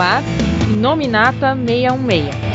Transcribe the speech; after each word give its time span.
ar 0.00 0.22
Nominata 0.80 1.54
616. 1.54 2.47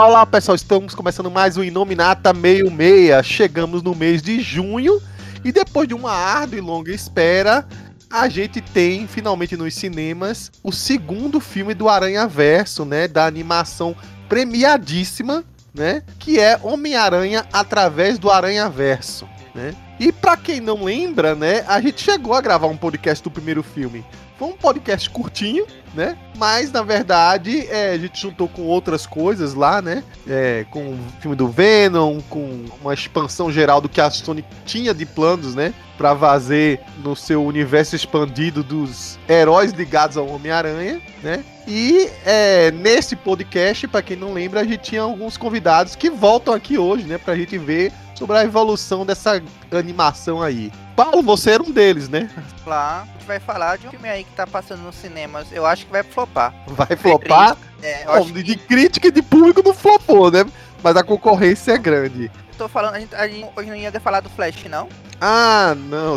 Olá, 0.00 0.24
pessoal, 0.24 0.54
estamos 0.54 0.94
começando 0.94 1.28
mais 1.28 1.56
um 1.56 1.64
Inominata 1.64 2.32
Meio 2.32 2.70
Meia. 2.70 3.20
Chegamos 3.20 3.82
no 3.82 3.96
mês 3.96 4.22
de 4.22 4.40
junho 4.40 5.02
e 5.44 5.50
depois 5.50 5.88
de 5.88 5.94
uma 5.94 6.12
árdua 6.12 6.56
e 6.56 6.60
longa 6.60 6.92
espera, 6.92 7.66
a 8.08 8.28
gente 8.28 8.60
tem 8.60 9.08
finalmente 9.08 9.56
nos 9.56 9.74
cinemas 9.74 10.52
o 10.62 10.70
segundo 10.70 11.40
filme 11.40 11.74
do 11.74 11.88
Aranha 11.88 12.28
Verso, 12.28 12.84
né? 12.84 13.08
Da 13.08 13.26
animação 13.26 13.96
premiadíssima, 14.28 15.42
né? 15.74 16.04
Que 16.20 16.38
é 16.38 16.56
Homem-Aranha 16.62 17.44
através 17.52 18.20
do 18.20 18.30
Aranha 18.30 18.68
Verso, 18.68 19.28
né? 19.52 19.74
E 19.98 20.12
para 20.12 20.36
quem 20.36 20.60
não 20.60 20.84
lembra, 20.84 21.34
né? 21.34 21.64
A 21.66 21.80
gente 21.80 22.00
chegou 22.00 22.34
a 22.34 22.40
gravar 22.40 22.68
um 22.68 22.76
podcast 22.76 23.24
do 23.24 23.32
primeiro 23.32 23.64
filme. 23.64 24.06
Foi 24.38 24.46
um 24.46 24.56
podcast 24.56 25.10
curtinho, 25.10 25.66
né? 25.92 26.16
Mas, 26.36 26.70
na 26.70 26.82
verdade, 26.82 27.66
é, 27.66 27.90
a 27.90 27.98
gente 27.98 28.20
juntou 28.20 28.46
com 28.46 28.62
outras 28.62 29.04
coisas 29.04 29.52
lá, 29.52 29.82
né? 29.82 30.04
É, 30.28 30.64
com 30.70 30.92
o 30.92 30.98
filme 31.20 31.36
do 31.36 31.48
Venom, 31.48 32.20
com 32.30 32.66
uma 32.80 32.94
expansão 32.94 33.50
geral 33.50 33.80
do 33.80 33.88
que 33.88 34.00
a 34.00 34.08
Sony 34.08 34.44
tinha 34.64 34.94
de 34.94 35.04
planos, 35.04 35.56
né? 35.56 35.74
Pra 35.96 36.14
fazer 36.14 36.80
no 37.02 37.16
seu 37.16 37.44
universo 37.44 37.96
expandido 37.96 38.62
dos 38.62 39.18
heróis 39.28 39.72
ligados 39.72 40.16
ao 40.16 40.28
Homem-Aranha, 40.28 41.02
né? 41.20 41.44
E 41.66 42.08
é, 42.24 42.70
nesse 42.70 43.16
podcast, 43.16 43.88
para 43.88 44.02
quem 44.02 44.16
não 44.16 44.32
lembra, 44.32 44.60
a 44.60 44.64
gente 44.64 44.78
tinha 44.78 45.02
alguns 45.02 45.36
convidados 45.36 45.96
que 45.96 46.08
voltam 46.08 46.54
aqui 46.54 46.78
hoje, 46.78 47.04
né? 47.04 47.18
Pra 47.18 47.34
gente 47.34 47.58
ver 47.58 47.92
sobre 48.14 48.38
a 48.38 48.44
evolução 48.44 49.04
dessa 49.04 49.42
animação 49.72 50.40
aí. 50.40 50.70
Paulo, 50.98 51.22
você 51.22 51.52
era 51.52 51.62
um 51.62 51.70
deles, 51.70 52.08
né? 52.08 52.28
Lá, 52.66 53.02
a 53.02 53.04
gente 53.04 53.24
vai 53.24 53.38
falar 53.38 53.78
de 53.78 53.86
um 53.86 53.90
filme 53.90 54.08
aí 54.08 54.24
que 54.24 54.32
tá 54.32 54.44
passando 54.44 54.82
nos 54.82 54.96
cinemas. 54.96 55.46
Eu 55.52 55.64
acho 55.64 55.86
que 55.86 55.92
vai 55.92 56.02
flopar. 56.02 56.52
Vai 56.66 56.96
flopar? 56.96 57.56
É, 57.80 58.04
Bom, 58.04 58.24
que... 58.24 58.42
de 58.42 58.56
crítica 58.56 59.06
e 59.06 59.12
de 59.12 59.22
público 59.22 59.62
não 59.64 59.72
flopou, 59.72 60.28
né? 60.28 60.44
Mas 60.82 60.96
a 60.96 61.04
concorrência 61.04 61.70
é 61.70 61.78
grande. 61.78 62.28
Tô 62.56 62.68
falando, 62.68 62.96
a 62.96 62.98
gente, 62.98 63.14
a 63.14 63.28
gente 63.28 63.48
hoje 63.54 63.70
não 63.70 63.76
ia 63.76 63.92
falar 64.00 64.18
do 64.18 64.28
Flash, 64.28 64.64
não? 64.64 64.88
Ah, 65.20 65.72
não. 65.76 66.16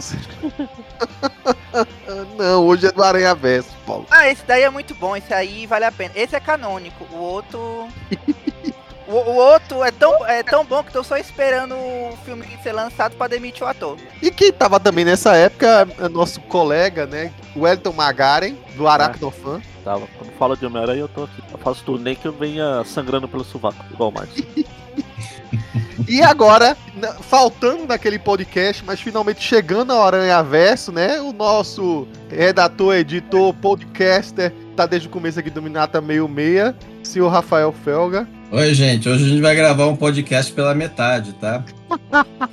não, 2.36 2.66
hoje 2.66 2.88
é 2.88 2.92
do 2.92 3.04
Aranha 3.04 3.36
Verso, 3.36 3.70
Paulo. 3.86 4.08
Ah, 4.10 4.28
esse 4.30 4.44
daí 4.48 4.64
é 4.64 4.70
muito 4.72 4.96
bom, 4.96 5.16
esse 5.16 5.32
aí 5.32 5.68
vale 5.68 5.86
a 5.86 5.92
pena. 5.92 6.16
Esse 6.16 6.36
é 6.36 6.40
canônico, 6.40 7.06
o 7.12 7.18
outro. 7.18 7.88
o, 9.12 9.16
o 9.16 9.36
outro 9.36 9.84
é 9.84 9.92
tão, 9.92 10.26
é 10.26 10.42
tão 10.42 10.66
bom 10.66 10.84
que 10.84 10.92
tô 10.92 11.04
só 11.04 11.18
esperando 11.18 11.76
o 11.76 12.18
filme 12.24 12.46
ser 12.64 12.72
lançado 12.72 13.16
pra 13.16 13.28
demitir 13.28 13.64
o 13.64 13.68
ator. 13.68 13.98
E 14.22 14.32
quem 14.32 14.52
tava 14.52 14.80
também 14.80 15.04
nessa 15.04 15.36
época 15.36 15.88
é 16.00 16.10
nosso 16.10 16.40
colega, 16.42 17.06
né? 17.06 17.32
O 17.56 17.68
Elton 17.68 17.94
Magaren, 17.94 18.56
do 18.76 18.88
Aracnofan. 18.88 19.62
Tava. 19.84 20.08
Quando 20.18 20.32
fala 20.34 20.56
de 20.56 20.66
Homem-Aranha, 20.66 21.02
eu 21.02 21.08
tô 21.08 21.24
aqui. 21.24 21.44
Eu 21.52 21.58
faço 21.58 21.84
tudo, 21.84 22.04
nem 22.04 22.16
que 22.16 22.28
eu 22.28 22.32
venha 22.32 22.84
sangrando 22.86 23.28
pelo 23.28 23.44
sovaco, 23.44 23.84
igual 23.92 24.10
o 24.10 24.14
Marcos. 24.14 24.42
E 26.08 26.22
agora, 26.22 26.76
faltando 27.22 27.86
naquele 27.86 28.20
podcast, 28.20 28.84
mas 28.84 29.00
finalmente 29.00 29.42
chegando 29.42 29.94
ao 29.94 30.06
Aranha 30.06 30.42
Verso, 30.42 30.92
né? 30.92 31.22
O 31.22 31.32
nosso 31.32 32.08
redator, 32.30 32.96
editor, 32.96 33.54
podcaster, 33.54 34.54
tá 34.76 34.86
desde 34.86 35.08
o 35.08 35.12
começo 35.12 35.40
aqui 35.40 35.50
do 35.50 35.62
Minata 35.62 36.02
Meio 36.02 36.28
Meia, 36.28 36.76
senhor 37.04 37.30
Rafael 37.30 37.72
Felga. 37.72 38.28
Oi, 38.54 38.74
gente. 38.74 39.08
Hoje 39.08 39.24
a 39.24 39.28
gente 39.30 39.42
vai 39.42 39.56
gravar 39.56 39.88
um 39.88 39.96
podcast 39.96 40.52
pela 40.52 40.76
metade, 40.76 41.32
tá? 41.36 41.64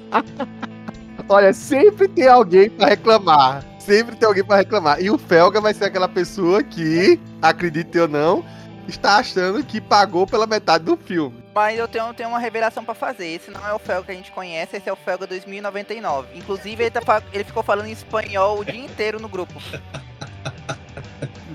Olha, 1.28 1.52
sempre 1.52 2.06
tem 2.06 2.28
alguém 2.28 2.70
pra 2.70 2.90
reclamar. 2.90 3.64
Sempre 3.80 4.14
tem 4.14 4.28
alguém 4.28 4.44
pra 4.44 4.58
reclamar. 4.58 5.02
E 5.02 5.10
o 5.10 5.18
Felga 5.18 5.60
vai 5.60 5.74
ser 5.74 5.86
aquela 5.86 6.08
pessoa 6.08 6.62
que, 6.62 7.18
acredite 7.42 7.98
ou 7.98 8.06
não, 8.06 8.44
está 8.86 9.16
achando 9.16 9.64
que 9.64 9.80
pagou 9.80 10.24
pela 10.24 10.46
metade 10.46 10.84
do 10.84 10.96
filme. 10.96 11.42
Mas 11.52 11.76
eu 11.76 11.88
tenho, 11.88 12.14
tenho 12.14 12.28
uma 12.28 12.38
revelação 12.38 12.84
pra 12.84 12.94
fazer. 12.94 13.26
Esse 13.26 13.50
não 13.50 13.66
é 13.66 13.74
o 13.74 13.78
Felga 13.80 14.04
que 14.04 14.12
a 14.12 14.14
gente 14.14 14.30
conhece, 14.30 14.76
esse 14.76 14.88
é 14.88 14.92
o 14.92 14.96
Felga 14.96 15.26
2099. 15.26 16.28
Inclusive, 16.38 16.80
ele, 16.80 16.90
tá 16.92 17.22
ele 17.32 17.42
ficou 17.42 17.64
falando 17.64 17.86
em 17.86 17.92
espanhol 17.92 18.60
o 18.60 18.64
dia 18.64 18.78
inteiro 18.78 19.18
no 19.18 19.28
grupo. 19.28 19.60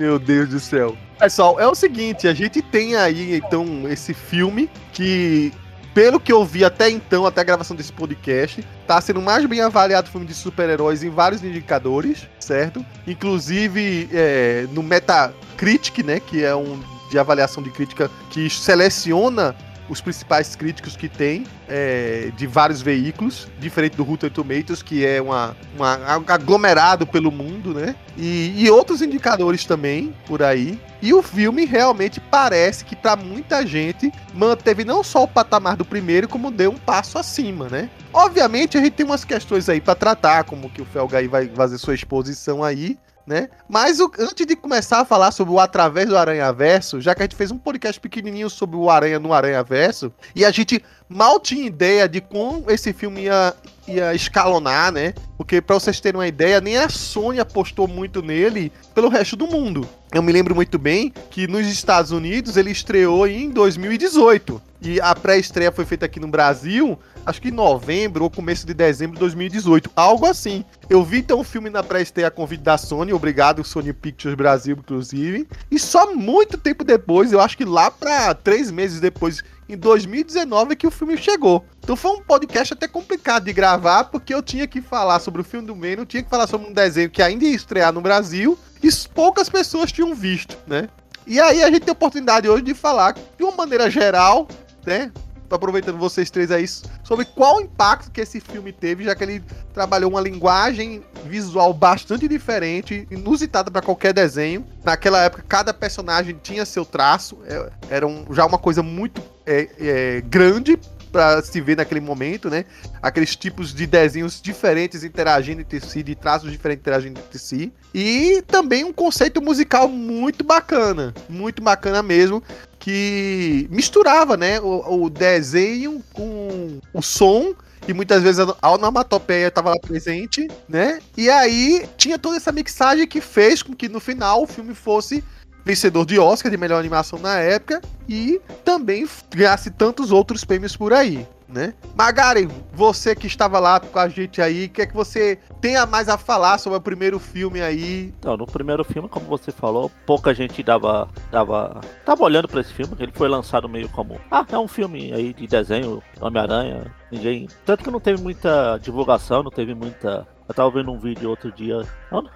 Meu 0.03 0.19
Deus 0.19 0.49
do 0.49 0.59
céu. 0.59 0.97
Pessoal, 1.17 1.57
é 1.61 1.65
o 1.65 1.73
seguinte, 1.73 2.27
a 2.27 2.33
gente 2.33 2.61
tem 2.61 2.97
aí 2.97 3.37
então 3.37 3.89
esse 3.89 4.13
filme 4.13 4.69
que, 4.91 5.53
pelo 5.93 6.19
que 6.19 6.29
eu 6.29 6.43
vi 6.43 6.65
até 6.65 6.89
então, 6.89 7.25
até 7.25 7.39
a 7.39 7.43
gravação 7.45 7.73
desse 7.73 7.93
podcast, 7.93 8.61
tá 8.85 8.99
sendo 8.99 9.21
o 9.21 9.23
mais 9.23 9.45
bem 9.45 9.61
avaliado 9.61 10.09
filme 10.09 10.25
de 10.25 10.33
super-heróis 10.33 11.05
em 11.05 11.09
vários 11.09 11.41
indicadores, 11.41 12.27
certo? 12.37 12.85
Inclusive 13.07 14.09
é, 14.11 14.67
no 14.73 14.83
Metacritic, 14.83 16.03
né, 16.03 16.19
que 16.19 16.43
é 16.43 16.53
um 16.53 16.83
de 17.09 17.17
avaliação 17.17 17.63
de 17.63 17.69
crítica 17.69 18.11
que 18.29 18.49
seleciona 18.49 19.55
os 19.93 20.01
principais 20.01 20.55
críticos 20.55 20.97
que 20.97 21.07
tem 21.07 21.45
é, 21.69 22.31
de 22.35 22.45
vários 22.45 22.81
veículos, 22.81 23.47
diferente 23.59 23.95
do 23.95 24.03
Rotten 24.03 24.29
Tomatoes, 24.29 24.81
que 24.81 25.05
é 25.05 25.21
uma, 25.21 25.55
uma 25.75 26.17
um 26.17 26.23
aglomerado 26.27 27.05
pelo 27.07 27.31
mundo, 27.31 27.73
né? 27.73 27.95
E, 28.17 28.53
e 28.57 28.69
outros 28.69 29.01
indicadores 29.01 29.65
também 29.65 30.13
por 30.25 30.43
aí. 30.43 30.79
E 31.01 31.13
o 31.13 31.21
filme 31.21 31.65
realmente 31.65 32.19
parece 32.19 32.83
que 32.83 32.95
para 32.95 33.15
muita 33.15 33.65
gente 33.65 34.11
manteve 34.33 34.83
não 34.83 35.03
só 35.03 35.23
o 35.23 35.27
patamar 35.27 35.75
do 35.75 35.85
primeiro, 35.85 36.27
como 36.27 36.51
deu 36.51 36.71
um 36.71 36.77
passo 36.77 37.17
acima, 37.17 37.69
né? 37.69 37.89
Obviamente 38.11 38.77
a 38.77 38.81
gente 38.81 38.93
tem 38.93 39.05
umas 39.05 39.23
questões 39.23 39.69
aí 39.69 39.79
para 39.79 39.95
tratar, 39.95 40.43
como 40.43 40.69
que 40.69 40.81
o 40.81 40.85
Felga 40.85 41.19
aí 41.19 41.27
vai 41.27 41.47
fazer 41.47 41.77
sua 41.77 41.93
exposição 41.93 42.63
aí, 42.63 42.97
né? 43.25 43.49
Mas 43.69 43.99
o- 43.99 44.11
antes 44.19 44.45
de 44.45 44.55
começar 44.55 44.99
a 45.01 45.05
falar 45.05 45.31
sobre 45.31 45.53
o 45.53 45.59
Através 45.59 46.07
do 46.09 46.17
Aranha 46.17 46.51
Verso, 46.51 46.99
já 46.99 47.15
que 47.15 47.21
a 47.21 47.25
gente 47.25 47.35
fez 47.35 47.51
um 47.51 47.57
podcast 47.57 47.99
pequenininho 47.99 48.49
sobre 48.49 48.75
o 48.75 48.89
Aranha 48.89 49.19
no 49.19 49.33
Aranha 49.33 49.63
Verso, 49.63 50.11
e 50.35 50.43
a 50.43 50.51
gente 50.51 50.83
mal 51.07 51.39
tinha 51.39 51.65
ideia 51.65 52.07
de 52.09 52.19
como 52.19 52.69
esse 52.69 52.91
filme 52.91 53.23
ia, 53.23 53.53
ia 53.87 54.13
escalonar, 54.13 54.91
né? 54.91 55.13
Porque 55.37 55.61
pra 55.61 55.75
vocês 55.75 55.99
terem 55.99 56.19
uma 56.19 56.27
ideia, 56.27 56.59
nem 56.59 56.77
a 56.77 56.89
Sony 56.89 57.39
apostou 57.39 57.87
muito 57.87 58.21
nele 58.21 58.71
pelo 58.93 59.09
resto 59.09 59.35
do 59.35 59.47
mundo. 59.47 59.87
Eu 60.13 60.21
me 60.21 60.31
lembro 60.31 60.53
muito 60.53 60.77
bem 60.77 61.13
que 61.31 61.47
nos 61.47 61.65
Estados 61.67 62.11
Unidos 62.11 62.57
ele 62.57 62.71
estreou 62.71 63.25
em 63.27 63.49
2018. 63.49 64.61
E 64.81 64.99
a 64.99 65.15
pré-estreia 65.15 65.71
foi 65.71 65.85
feita 65.85 66.05
aqui 66.05 66.19
no 66.19 66.27
Brasil, 66.27 66.99
acho 67.25 67.41
que 67.41 67.49
em 67.49 67.51
novembro 67.51 68.23
ou 68.23 68.29
começo 68.29 68.65
de 68.65 68.73
dezembro 68.73 69.15
de 69.15 69.19
2018. 69.19 69.91
Algo 69.95 70.25
assim. 70.25 70.63
Eu 70.89 71.03
vi 71.03 71.19
então 71.19 71.39
o 71.39 71.43
filme 71.43 71.69
na 71.69 71.83
pré-estreia 71.83 72.27
a 72.27 72.31
convite 72.31 72.61
da 72.61 72.77
Sony, 72.77 73.13
obrigado 73.13 73.63
Sony 73.63 73.93
Pictures 73.93 74.35
Brasil, 74.35 74.75
inclusive. 74.77 75.47
E 75.71 75.79
só 75.79 76.13
muito 76.13 76.57
tempo 76.57 76.83
depois, 76.83 77.31
eu 77.31 77.39
acho 77.39 77.57
que 77.57 77.65
lá 77.65 77.89
pra 77.89 78.33
três 78.33 78.69
meses 78.69 78.99
depois, 78.99 79.43
em 79.67 79.77
2019, 79.77 80.73
é 80.73 80.75
que 80.75 80.87
o 80.87 80.91
filme 80.91 81.17
chegou. 81.17 81.65
Então 81.79 81.95
foi 81.95 82.11
um 82.11 82.21
podcast 82.21 82.73
até 82.73 82.87
complicado 82.87 83.45
de 83.45 83.53
gravar, 83.53 84.05
porque 84.05 84.33
eu 84.33 84.41
tinha 84.41 84.67
que 84.67 84.81
falar 84.81 85.19
sobre 85.19 85.41
o 85.41 85.43
filme 85.43 85.65
do 85.65 85.75
Venom, 85.75 86.05
tinha 86.05 86.23
que 86.23 86.29
falar 86.29 86.47
sobre 86.47 86.67
um 86.67 86.73
desenho 86.73 87.09
que 87.09 87.21
ainda 87.21 87.45
ia 87.45 87.55
estrear 87.55 87.93
no 87.93 88.01
Brasil, 88.01 88.57
e 88.81 88.89
poucas 89.13 89.49
pessoas 89.49 89.91
tinham 89.91 90.13
visto, 90.13 90.57
né? 90.67 90.89
E 91.25 91.39
aí 91.39 91.63
a 91.63 91.67
gente 91.67 91.83
tem 91.83 91.91
a 91.91 91.93
oportunidade 91.93 92.49
hoje 92.49 92.63
de 92.63 92.73
falar 92.73 93.13
de 93.13 93.43
uma 93.43 93.55
maneira 93.55 93.89
geral, 93.89 94.47
né? 94.85 95.11
Tô 95.53 95.57
aproveitando 95.57 95.99
vocês 95.99 96.31
três 96.31 96.49
aí, 96.49 96.67
sobre 97.03 97.25
qual 97.25 97.61
impacto 97.61 98.09
que 98.09 98.19
esse 98.19 98.39
filme 98.39 98.73
teve, 98.73 99.03
já 99.03 99.13
que 99.13 99.23
ele 99.23 99.43
trabalhou 99.71 100.09
uma 100.09 100.19
linguagem 100.19 101.03
visual 101.27 101.71
bastante 101.71 102.27
diferente, 102.27 103.07
inusitada 103.11 103.69
para 103.69 103.83
qualquer 103.83 104.15
desenho. 104.15 104.65
Naquela 104.83 105.21
época, 105.21 105.45
cada 105.47 105.71
personagem 105.71 106.39
tinha 106.41 106.65
seu 106.65 106.83
traço, 106.83 107.37
é- 107.45 107.69
era 107.91 108.07
um- 108.07 108.25
já 108.31 108.47
uma 108.47 108.57
coisa 108.57 108.81
muito 108.81 109.21
é, 109.45 109.69
é, 109.79 110.21
grande 110.21 110.79
para 111.13 111.43
se 111.43 111.61
ver 111.61 111.77
naquele 111.77 112.01
momento, 112.01 112.49
né? 112.49 112.65
Aqueles 113.01 113.35
tipos 113.35 113.71
de 113.71 113.85
desenhos 113.85 114.41
diferentes 114.41 115.03
interagindo 115.03 115.61
entre 115.61 115.79
si, 115.79 116.01
de 116.01 116.15
traços 116.15 116.51
diferentes 116.51 116.81
interagindo 116.81 117.19
entre 117.19 117.37
si. 117.37 117.71
E 117.93 118.43
também 118.47 118.83
um 118.83 118.91
conceito 118.91 119.39
musical 119.39 119.87
muito 119.87 120.43
bacana, 120.43 121.13
muito 121.29 121.61
bacana 121.61 122.01
mesmo, 122.01 122.41
que 122.79 123.67
misturava, 123.69 124.35
né, 124.35 124.59
o, 124.59 125.03
o 125.03 125.09
desenho 125.09 126.03
com 126.11 126.79
o 126.91 127.01
som 127.01 127.53
e 127.87 127.93
muitas 127.93 128.23
vezes 128.23 128.45
a 128.61 128.71
onomatopeia 128.71 129.47
estava 129.47 129.69
lá 129.69 129.79
presente, 129.79 130.47
né? 130.67 130.99
E 131.15 131.29
aí 131.29 131.87
tinha 131.95 132.17
toda 132.17 132.37
essa 132.37 132.51
mixagem 132.51 133.07
que 133.07 133.21
fez 133.21 133.61
com 133.61 133.75
que 133.75 133.87
no 133.87 133.99
final 133.99 134.43
o 134.43 134.47
filme 134.47 134.73
fosse 134.73 135.23
vencedor 135.65 136.05
de 136.05 136.19
Oscar 136.19 136.51
de 136.51 136.57
melhor 136.57 136.79
animação 136.79 137.19
na 137.19 137.37
época 137.39 137.81
e 138.07 138.41
também 138.63 139.07
ganhasse 139.33 139.71
tantos 139.71 140.11
outros 140.11 140.43
prêmios 140.43 140.75
por 140.75 140.93
aí 140.93 141.25
né? 141.53 141.73
Magari, 141.95 142.49
você 142.73 143.15
que 143.15 143.27
estava 143.27 143.59
lá 143.59 143.79
com 143.79 143.99
a 143.99 144.09
gente 144.09 144.41
aí, 144.41 144.65
o 144.65 144.69
que 144.69 144.81
é 144.81 144.85
que 144.87 144.93
você 144.93 145.37
tem 145.61 145.77
a 145.77 145.85
mais 145.85 146.09
a 146.09 146.17
falar 146.17 146.57
sobre 146.57 146.77
o 146.77 146.81
primeiro 146.81 147.19
filme 147.19 147.61
aí? 147.61 148.13
Então, 148.19 148.35
no 148.35 148.47
primeiro 148.47 148.83
filme, 148.83 149.07
como 149.07 149.27
você 149.27 149.51
falou, 149.51 149.91
pouca 150.05 150.33
gente 150.33 150.63
dava 150.63 151.07
dava 151.31 151.79
tava 152.03 152.23
olhando 152.23 152.47
para 152.47 152.61
esse 152.61 152.73
filme, 152.73 152.95
ele 152.99 153.11
foi 153.13 153.29
lançado 153.29 153.69
meio 153.69 153.87
como, 153.89 154.19
ah, 154.31 154.45
é 154.51 154.57
um 154.57 154.67
filme 154.67 155.13
aí 155.13 155.33
de 155.33 155.45
desenho, 155.45 156.01
Homem-Aranha, 156.19 156.91
ninguém, 157.11 157.47
tanto 157.65 157.83
que 157.83 157.91
não 157.91 157.99
teve 157.99 158.21
muita 158.21 158.77
divulgação, 158.79 159.43
não 159.43 159.51
teve 159.51 159.75
muita 159.75 160.27
eu 160.47 160.53
tava 160.53 160.69
vendo 160.71 160.91
um 160.91 160.99
vídeo 160.99 161.29
outro 161.29 161.51
dia, 161.51 161.81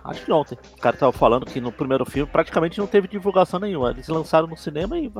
acho 0.03 0.25
que 0.25 0.31
ontem. 0.31 0.57
O 0.77 0.81
cara 0.81 0.95
tava 0.95 1.11
falando 1.11 1.45
que 1.45 1.59
no 1.59 1.71
primeiro 1.71 2.05
filme 2.05 2.31
praticamente 2.31 2.79
não 2.79 2.87
teve 2.87 3.07
divulgação 3.07 3.59
nenhuma. 3.59 3.91
Eles 3.91 4.07
lançaram 4.07 4.47
no 4.47 4.57
cinema 4.57 4.97
e 4.97 5.11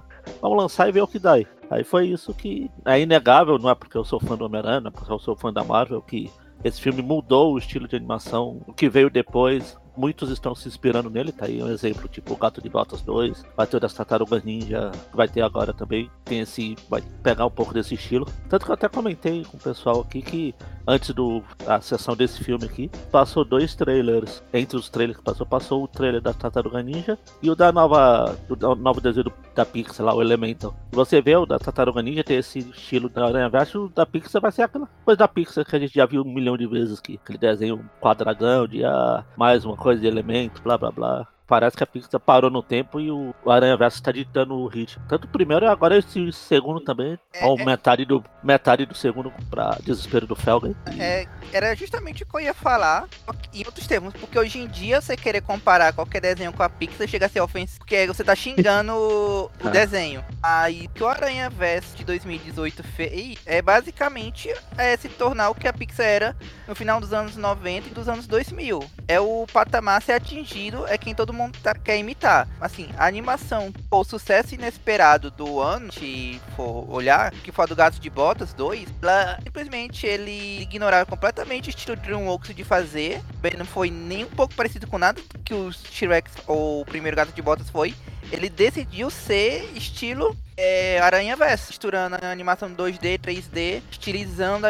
vamos 0.42 0.58
lançar 0.58 0.88
e 0.88 0.92
ver 0.92 1.02
o 1.02 1.08
que 1.08 1.20
dá 1.20 1.34
aí. 1.34 1.48
Aí 1.70 1.84
foi 1.84 2.08
isso 2.08 2.34
que 2.34 2.72
é 2.86 3.00
inegável, 3.00 3.60
não 3.60 3.70
é 3.70 3.76
porque 3.76 3.98
eu 3.98 4.06
sou 4.06 4.20
fã 4.20 4.38
do 4.38 4.46
Homem-Aranha, 4.46 4.88
é 4.88 4.92
porque 4.92 5.12
eu 5.12 5.20
sou 5.20 5.36
fã 5.36 5.52
da 5.52 5.64
Marvel, 5.64 6.02
que 6.02 6.32
esse 6.64 6.80
filme 6.80 7.02
mudou 7.02 7.54
o 7.54 7.58
estilo 7.58 7.88
de 7.88 7.96
animação. 7.96 8.62
O 8.66 8.74
que 8.74 8.88
veio 8.90 9.10
depois 9.10 9.78
muitos 9.98 10.30
estão 10.30 10.54
se 10.54 10.68
inspirando 10.68 11.10
nele, 11.10 11.32
tá 11.32 11.46
aí 11.46 11.62
um 11.62 11.70
exemplo, 11.70 12.08
tipo 12.08 12.34
o 12.34 12.38
Gato 12.38 12.62
de 12.62 12.70
Botas 12.70 13.02
2, 13.02 13.46
vai 13.56 13.68
ter 13.68 13.78
o 13.78 13.80
das 13.80 13.94
Tartarugas 13.94 14.44
Ninja, 14.44 14.92
vai 15.14 15.28
ter 15.28 15.42
agora 15.42 15.74
também, 15.74 16.10
tem 16.24 16.42
esse, 16.42 16.76
vai 16.90 17.02
pegar 17.24 17.46
um 17.46 17.52
pouco 17.52 17.74
desse 17.74 17.96
estilo. 17.96 18.28
Tanto 18.50 18.66
que 18.66 18.72
eu 18.72 18.76
até 18.76 18.88
comentei 18.88 19.44
com 19.44 19.58
o 19.58 19.60
pessoal 19.60 20.02
aqui 20.02 20.22
que 20.22 20.56
antes 20.88 21.14
do 21.14 21.44
a 21.66 21.82
sessão 21.82 22.16
desse 22.16 22.44
filme 22.44 22.66
aqui, 22.66 22.90
passou 23.12 23.44
dois 23.44 23.76
trailers. 23.76 24.42
Entre 24.54 24.78
os 24.78 24.90
trailers 24.90 25.18
que 25.18 25.24
passou, 25.24 25.46
passou 25.46 25.84
o 25.84 25.88
trailer 25.88 26.22
da 26.22 26.34
Tartaruga 26.34 26.82
Ninja 26.82 27.20
e 27.42 27.50
o 27.50 27.56
da 27.56 27.72
nova 27.72 28.38
do 28.48 28.76
novo 28.76 29.02
desenho 29.02 29.32
da 29.54 29.66
Pixar 29.66 30.06
lá, 30.06 30.16
o 30.16 30.22
Elemental. 30.22 30.74
Você 30.92 31.22
vê 31.22 31.36
o 31.36 31.46
da 31.46 31.60
Tartaruga 31.60 32.02
Ninja 32.02 32.24
tem 32.24 32.38
esse 32.38 32.60
estilo 32.60 33.10
da 33.10 33.26
Aranha 33.26 33.50
Verso, 33.50 33.86
o 33.86 33.90
da 33.90 34.06
Pixar 34.06 34.42
vai 34.42 34.52
ser 34.52 34.62
aquela 34.62 34.88
coisa 35.04 35.18
da 35.18 35.28
Pixar 35.28 35.66
que 35.66 35.76
a 35.76 35.80
gente 35.80 35.94
já 35.94 36.06
viu 36.06 36.22
um 36.22 36.34
milhão 36.34 36.58
de 36.58 36.66
vezes 36.66 37.00
aqui, 37.00 37.20
aquele 37.22 37.38
desenho 37.38 37.84
quadradão 38.00 38.68
de 38.68 38.86
ah, 38.86 39.26
mais 39.36 39.66
uma 39.66 39.76
coisa 39.76 39.87
de 39.96 40.08
elemento, 40.08 40.62
blá 40.62 40.78
blá 40.78 40.92
blá. 40.92 41.37
Parece 41.48 41.78
que 41.78 41.84
a 41.84 41.88
Pixar 41.88 42.20
parou 42.20 42.52
no 42.52 42.62
tempo 42.62 43.00
e 43.00 43.10
o 43.10 43.34
Aranha 43.48 43.78
Verso 43.78 43.98
está 43.98 44.12
ditando 44.12 44.54
o 44.54 44.68
ritmo. 44.68 45.02
Tanto 45.08 45.26
o 45.26 45.30
primeiro 45.30 45.66
e 45.66 45.70
agora 45.70 45.98
esse 45.98 46.30
segundo 46.34 46.82
também. 46.82 47.18
É, 47.34 47.46
ou 47.46 47.58
é... 47.58 47.64
metade, 47.64 48.04
do, 48.04 48.22
metade 48.44 48.86
do 48.86 48.94
segundo 48.94 49.32
para 49.50 49.78
desespero 49.82 50.28
do 50.28 50.36
Felga. 50.36 50.76
É, 51.00 51.26
era 51.54 51.74
justamente 51.74 52.24
o 52.24 52.26
que 52.26 52.36
eu 52.36 52.42
ia 52.42 52.54
falar 52.54 53.08
em 53.54 53.66
outros 53.66 53.88
termos. 53.88 54.14
Porque 54.14 54.38
hoje 54.38 54.60
em 54.60 54.68
dia 54.68 55.00
você 55.00 55.16
querer 55.16 55.40
comparar 55.40 55.94
qualquer 55.94 56.20
desenho 56.20 56.52
com 56.52 56.64
a 56.64 56.70
Pixar 56.70 57.08
chega 57.08 57.28
a 57.28 57.30
ser 57.30 57.40
ofensivo. 57.40 57.80
Porque 57.80 58.06
você 58.08 58.26
tá 58.26 58.36
xingando 58.36 58.94
o 58.94 59.50
é. 59.66 59.72
desenho. 59.72 60.26
Aí 60.44 60.88
o 60.88 60.90
que 60.90 61.04
o 61.04 61.08
Aranha 61.08 61.50
Verso 61.50 61.96
de 61.96 62.04
2018 62.04 62.84
fez 62.84 63.38
é 63.46 63.62
basicamente 63.62 64.54
é, 64.78 64.98
se 64.98 65.08
tornar 65.08 65.50
o 65.50 65.56
que 65.56 65.68
a 65.68 65.72
Pixar 65.72 66.06
era 66.06 66.36
no 66.68 66.76
final 66.76 67.00
dos 67.00 67.14
anos 67.14 67.38
90 67.38 67.88
e 67.88 67.92
dos 67.92 68.10
anos 68.10 68.28
2000. 68.28 68.84
É 69.08 69.18
o 69.22 69.48
patamar 69.54 70.02
ser 70.02 70.12
atingido, 70.12 70.86
é 70.88 70.98
quem 70.98 71.16
todo 71.16 71.32
mundo 71.32 71.37
tá, 71.64 71.74
quer 71.76 71.98
imitar. 71.98 72.48
Assim, 72.60 72.90
a 72.98 73.06
animação, 73.06 73.74
o 73.90 74.04
sucesso 74.04 74.56
inesperado 74.56 75.32
do 75.32 75.60
ano, 75.60 75.92
se 75.92 76.42
for 76.56 76.90
olhar, 76.90 77.32
que 77.32 77.52
foi 77.52 77.64
a 77.64 77.68
do 77.68 77.76
Gato 77.76 78.00
de 78.00 78.10
Botas 78.10 78.54
2, 78.54 78.88
ela, 79.02 79.40
simplesmente 79.44 80.06
ele 80.06 80.62
ignorava 80.62 81.06
completamente 81.06 81.70
o 81.70 81.72
estilo 81.72 81.98
DreamWorks 81.98 82.56
de 82.56 82.64
fazer. 82.64 83.22
Não 83.58 83.66
foi 83.66 83.90
nem 83.90 84.26
um 84.26 84.30
pouco 84.30 84.54
parecido 84.54 84.88
com 84.88 84.98
nada 84.98 85.22
que 85.44 85.54
o 85.54 85.72
T-Rex 85.72 86.32
ou 86.46 86.82
o 86.82 86.86
primeiro 86.86 87.16
Gato 87.16 87.32
de 87.32 87.42
Botas 87.42 87.70
foi. 87.70 87.94
Ele 88.32 88.50
decidiu 88.50 89.10
ser 89.10 89.72
estilo 89.74 90.36
é, 90.58 91.00
Aranha 91.00 91.36
Verso, 91.36 91.68
misturando 91.70 92.18
a 92.22 92.32
animação 92.32 92.70
2D, 92.74 93.20
3D, 93.20 93.82
estilizando, 93.90 94.68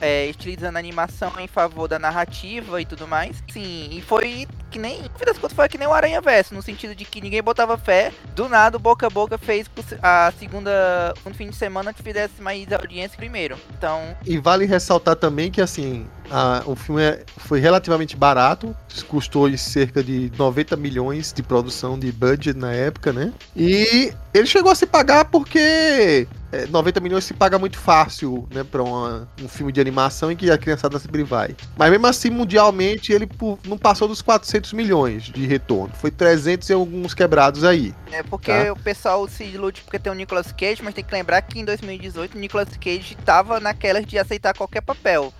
é, 0.00 0.26
estilizando 0.26 0.76
a 0.76 0.78
animação 0.78 1.32
em 1.40 1.48
favor 1.48 1.88
da 1.88 1.98
narrativa 1.98 2.80
e 2.80 2.84
tudo 2.84 3.08
mais. 3.08 3.42
Sim, 3.50 3.88
e 3.90 4.00
foi 4.00 4.46
que 4.70 4.78
nem, 4.78 5.02
no 5.02 5.10
fim 5.10 5.24
das 5.24 5.36
contas, 5.36 5.52
foi 5.52 5.68
que 5.68 5.76
nem 5.76 5.88
o 5.88 5.92
Aranha 5.92 6.20
Verso, 6.20 6.54
no 6.54 6.62
sentido 6.62 6.94
de 6.94 7.04
que 7.04 7.20
ninguém 7.20 7.42
botava 7.42 7.76
fé. 7.76 8.12
Do 8.34 8.48
nada, 8.48 8.78
Boca 8.78 9.06
a 9.06 9.10
Boca 9.10 9.36
fez 9.36 9.68
a 10.02 10.32
segunda, 10.38 11.12
um 11.26 11.34
fim 11.34 11.50
de 11.50 11.56
semana 11.56 11.92
que 11.92 12.02
fizesse 12.02 12.40
mais 12.40 12.72
audiência 12.72 13.16
primeiro. 13.16 13.58
Então. 13.76 14.16
E 14.24 14.38
vale 14.38 14.64
ressaltar 14.64 15.16
também 15.16 15.50
que, 15.50 15.60
assim, 15.60 16.06
a, 16.30 16.62
o 16.66 16.76
filme 16.76 17.02
é, 17.02 17.24
foi 17.36 17.60
relativamente 17.60 18.16
barato, 18.16 18.74
custou 19.08 19.50
cerca 19.56 20.02
de 20.02 20.30
90 20.38 20.76
milhões 20.76 21.32
de 21.32 21.42
produção 21.42 21.98
de 21.98 22.10
budget 22.12 22.56
na 22.56 22.72
época, 22.72 23.12
né? 23.12 23.32
E 23.56 24.12
ele 24.32 24.46
chegou 24.46 24.70
a 24.70 24.74
se 24.74 24.86
pagar 24.86 25.26
porque 25.26 26.26
é, 26.52 26.66
90 26.66 27.00
milhões 27.00 27.24
se 27.24 27.34
paga 27.34 27.58
muito 27.58 27.78
fácil, 27.78 28.46
né, 28.52 28.64
pra 28.64 28.82
uma, 28.82 29.28
um 29.40 29.48
filme 29.48 29.72
de 29.72 29.80
animação 29.80 30.30
em 30.30 30.36
que 30.36 30.50
a 30.50 30.58
criançada 30.58 30.98
sempre 30.98 31.22
vai. 31.22 31.54
Mas 31.76 31.90
mesmo 31.90 32.06
assim, 32.06 32.30
mundialmente, 32.30 33.12
ele 33.12 33.28
não 33.66 33.78
passou 33.78 34.08
dos 34.08 34.20
400 34.20 34.72
milhões 34.72 35.24
de 35.24 35.46
retorno. 35.46 35.94
Foi 35.94 36.10
300 36.10 36.68
e 36.68 36.72
alguns 36.72 37.14
quebrados 37.14 37.64
aí. 37.64 37.94
É 38.10 38.22
porque 38.22 38.52
tá? 38.52 38.72
o 38.72 38.76
pessoal 38.76 39.26
se 39.28 39.44
ilude 39.44 39.82
porque 39.82 39.98
tem 39.98 40.10
o 40.10 40.14
Nicolas 40.14 40.52
Cage, 40.52 40.82
mas 40.82 40.94
tem 40.94 41.04
que 41.04 41.14
lembrar 41.14 41.40
que 41.42 41.58
em 41.58 41.64
2018 41.64 42.36
o 42.36 42.40
Nicolas 42.40 42.68
Cage 42.76 43.16
tava 43.24 43.60
naquelas 43.60 44.04
de 44.04 44.18
aceitar 44.18 44.54
qualquer 44.54 44.80
papel. 44.80 45.32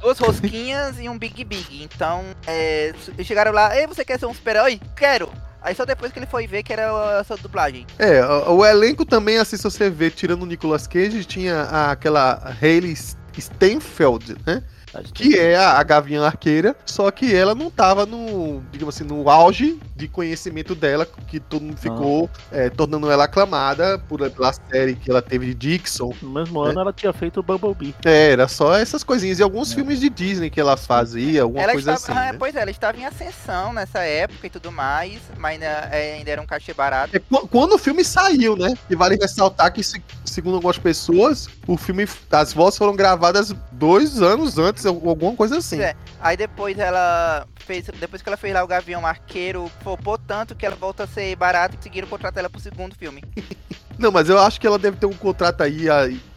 Duas 0.00 0.15
rosquinhas 0.18 0.98
e 0.98 1.08
um 1.08 1.18
Big 1.18 1.44
Big. 1.44 1.82
Então, 1.82 2.24
é, 2.46 2.92
chegaram 3.22 3.52
lá, 3.52 3.76
ei, 3.76 3.86
você 3.86 4.04
quer 4.04 4.18
ser 4.18 4.26
um 4.26 4.34
super-herói? 4.34 4.80
Quero! 4.96 5.30
Aí 5.62 5.74
só 5.74 5.84
depois 5.84 6.12
que 6.12 6.18
ele 6.18 6.26
foi 6.26 6.46
ver 6.46 6.62
que 6.62 6.72
era 6.72 7.18
essa 7.20 7.36
dublagem. 7.36 7.86
É, 7.98 8.24
o, 8.24 8.58
o 8.58 8.64
elenco 8.64 9.04
também, 9.04 9.38
assim, 9.38 9.56
se 9.56 9.64
você 9.64 9.90
ver, 9.90 10.12
tirando 10.12 10.42
o 10.42 10.46
Nicolas 10.46 10.86
Cage, 10.86 11.24
tinha 11.24 11.62
aquela 11.90 12.54
Hayley 12.62 12.94
Steinfeld, 13.36 14.36
né? 14.46 14.62
Que 15.12 15.38
é 15.38 15.56
a, 15.56 15.78
a 15.78 15.82
Gavião 15.82 16.24
Arqueira, 16.24 16.76
só 16.84 17.10
que 17.10 17.34
ela 17.34 17.54
não 17.54 17.70
tava 17.70 18.06
no, 18.06 18.62
digamos 18.70 18.94
assim, 18.94 19.04
no 19.04 19.28
auge 19.28 19.78
de 19.94 20.08
conhecimento 20.08 20.74
dela, 20.74 21.06
que 21.26 21.40
todo 21.40 21.62
mundo 21.62 21.78
ficou 21.78 22.30
ah. 22.52 22.56
é, 22.56 22.70
tornando 22.70 23.10
ela 23.10 23.24
aclamada 23.24 23.98
por, 23.98 24.28
pela 24.30 24.52
série 24.52 24.94
que 24.94 25.10
ela 25.10 25.22
teve 25.22 25.46
de 25.46 25.54
Dixon. 25.54 26.12
No 26.22 26.30
mesmo 26.30 26.60
ano 26.60 26.80
ela 26.80 26.92
tinha 26.92 27.12
feito 27.12 27.40
o 27.40 27.42
Bumblebee. 27.42 27.94
É, 28.04 28.32
era 28.32 28.48
só 28.48 28.76
essas 28.76 29.02
coisinhas. 29.02 29.38
E 29.38 29.42
alguns 29.42 29.72
é. 29.72 29.74
filmes 29.74 30.00
de 30.00 30.08
Disney 30.08 30.50
que 30.50 30.60
ela 30.60 30.76
fazia, 30.76 31.42
alguma 31.42 31.62
ela 31.62 31.72
coisa 31.72 31.94
estava, 31.94 32.18
assim. 32.18 32.28
Ah, 32.28 32.32
né? 32.32 32.38
Pois 32.38 32.54
é, 32.54 32.60
ela 32.60 32.70
estava 32.70 32.98
em 32.98 33.04
ascensão 33.04 33.72
nessa 33.72 34.00
época 34.00 34.46
e 34.46 34.50
tudo 34.50 34.70
mais, 34.70 35.20
mas 35.38 35.54
ainda, 35.54 35.66
é, 35.66 36.14
ainda 36.14 36.30
era 36.30 36.42
um 36.42 36.46
cachê 36.46 36.72
barato. 36.72 37.16
É, 37.16 37.20
quando 37.50 37.74
o 37.74 37.78
filme 37.78 38.04
saiu, 38.04 38.56
né? 38.56 38.74
E 38.88 38.94
vale 38.94 39.16
ressaltar 39.16 39.72
que, 39.72 39.82
segundo 40.24 40.54
algumas 40.54 40.78
pessoas, 40.78 41.48
o 41.66 41.76
filme, 41.76 42.08
as 42.30 42.52
vozes 42.52 42.78
foram 42.78 42.94
gravadas 42.94 43.54
dois 43.72 44.22
anos 44.22 44.58
antes, 44.58 44.85
alguma 44.88 45.34
coisa 45.34 45.58
assim. 45.58 45.80
É. 45.80 45.94
Aí 46.20 46.36
depois 46.36 46.78
ela 46.78 47.46
fez, 47.56 47.86
depois 47.98 48.22
que 48.22 48.28
ela 48.28 48.36
fez 48.36 48.54
lá 48.54 48.62
o 48.62 48.66
Gavião 48.66 49.06
Arqueiro, 49.06 49.70
flopou 49.82 50.18
tanto 50.18 50.54
que 50.54 50.64
ela 50.64 50.76
volta 50.76 51.04
a 51.04 51.06
ser 51.06 51.34
barata 51.36 51.74
e 51.74 51.78
conseguiram 51.78 52.08
contratar 52.08 52.40
ela 52.40 52.50
pro 52.50 52.60
segundo 52.60 52.94
filme. 52.94 53.22
Não, 53.98 54.12
mas 54.12 54.28
eu 54.28 54.38
acho 54.38 54.60
que 54.60 54.66
ela 54.66 54.78
deve 54.78 54.98
ter 54.98 55.06
um 55.06 55.12
contrato 55.14 55.62
aí 55.62 55.86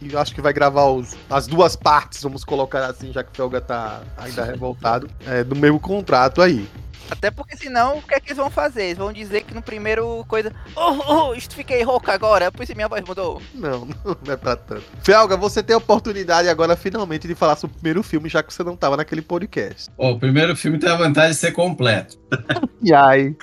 e 0.00 0.16
acho 0.16 0.34
que 0.34 0.40
vai 0.40 0.52
gravar 0.52 0.86
os, 0.86 1.14
as 1.28 1.46
duas 1.46 1.76
partes, 1.76 2.22
vamos 2.22 2.42
colocar 2.42 2.86
assim, 2.86 3.12
já 3.12 3.22
que 3.22 3.30
o 3.32 3.34
Felga 3.34 3.60
tá 3.60 4.00
ainda 4.16 4.44
revoltado, 4.44 5.10
é, 5.26 5.44
do 5.44 5.54
mesmo 5.54 5.78
contrato 5.78 6.40
aí. 6.40 6.66
Até 7.10 7.30
porque 7.30 7.56
senão, 7.56 7.98
o 7.98 8.02
que 8.02 8.14
é 8.14 8.20
que 8.20 8.28
eles 8.28 8.36
vão 8.36 8.50
fazer? 8.50 8.84
Eles 8.84 8.98
vão 8.98 9.12
dizer 9.12 9.42
que 9.42 9.54
no 9.54 9.62
primeiro 9.62 10.24
coisa. 10.28 10.52
Oh, 10.76 11.28
oh, 11.30 11.34
isto 11.34 11.54
fiquei 11.54 11.82
rouca 11.82 12.12
agora, 12.12 12.50
por 12.50 12.62
isso 12.62 12.74
minha 12.74 12.88
voz 12.88 13.02
mudou. 13.06 13.42
Não, 13.54 13.86
não 14.24 14.32
é 14.32 14.36
pra 14.36 14.56
tanto. 14.56 14.84
Felga, 15.02 15.36
você 15.36 15.62
tem 15.62 15.74
a 15.74 15.78
oportunidade 15.78 16.48
agora 16.48 16.76
finalmente 16.76 17.28
de 17.28 17.34
falar 17.34 17.56
sobre 17.56 17.76
o 17.76 17.78
primeiro 17.78 18.02
filme, 18.02 18.28
já 18.28 18.42
que 18.42 18.52
você 18.52 18.62
não 18.62 18.76
tava 18.76 18.96
naquele 18.96 19.22
podcast. 19.22 19.90
Oh, 19.96 20.12
o 20.12 20.18
primeiro 20.18 20.56
filme 20.56 20.78
tem 20.78 20.88
a 20.88 20.96
vantagem 20.96 21.32
de 21.32 21.36
ser 21.36 21.52
completo. 21.52 22.18
e 22.82 22.94
aí? 22.94 23.36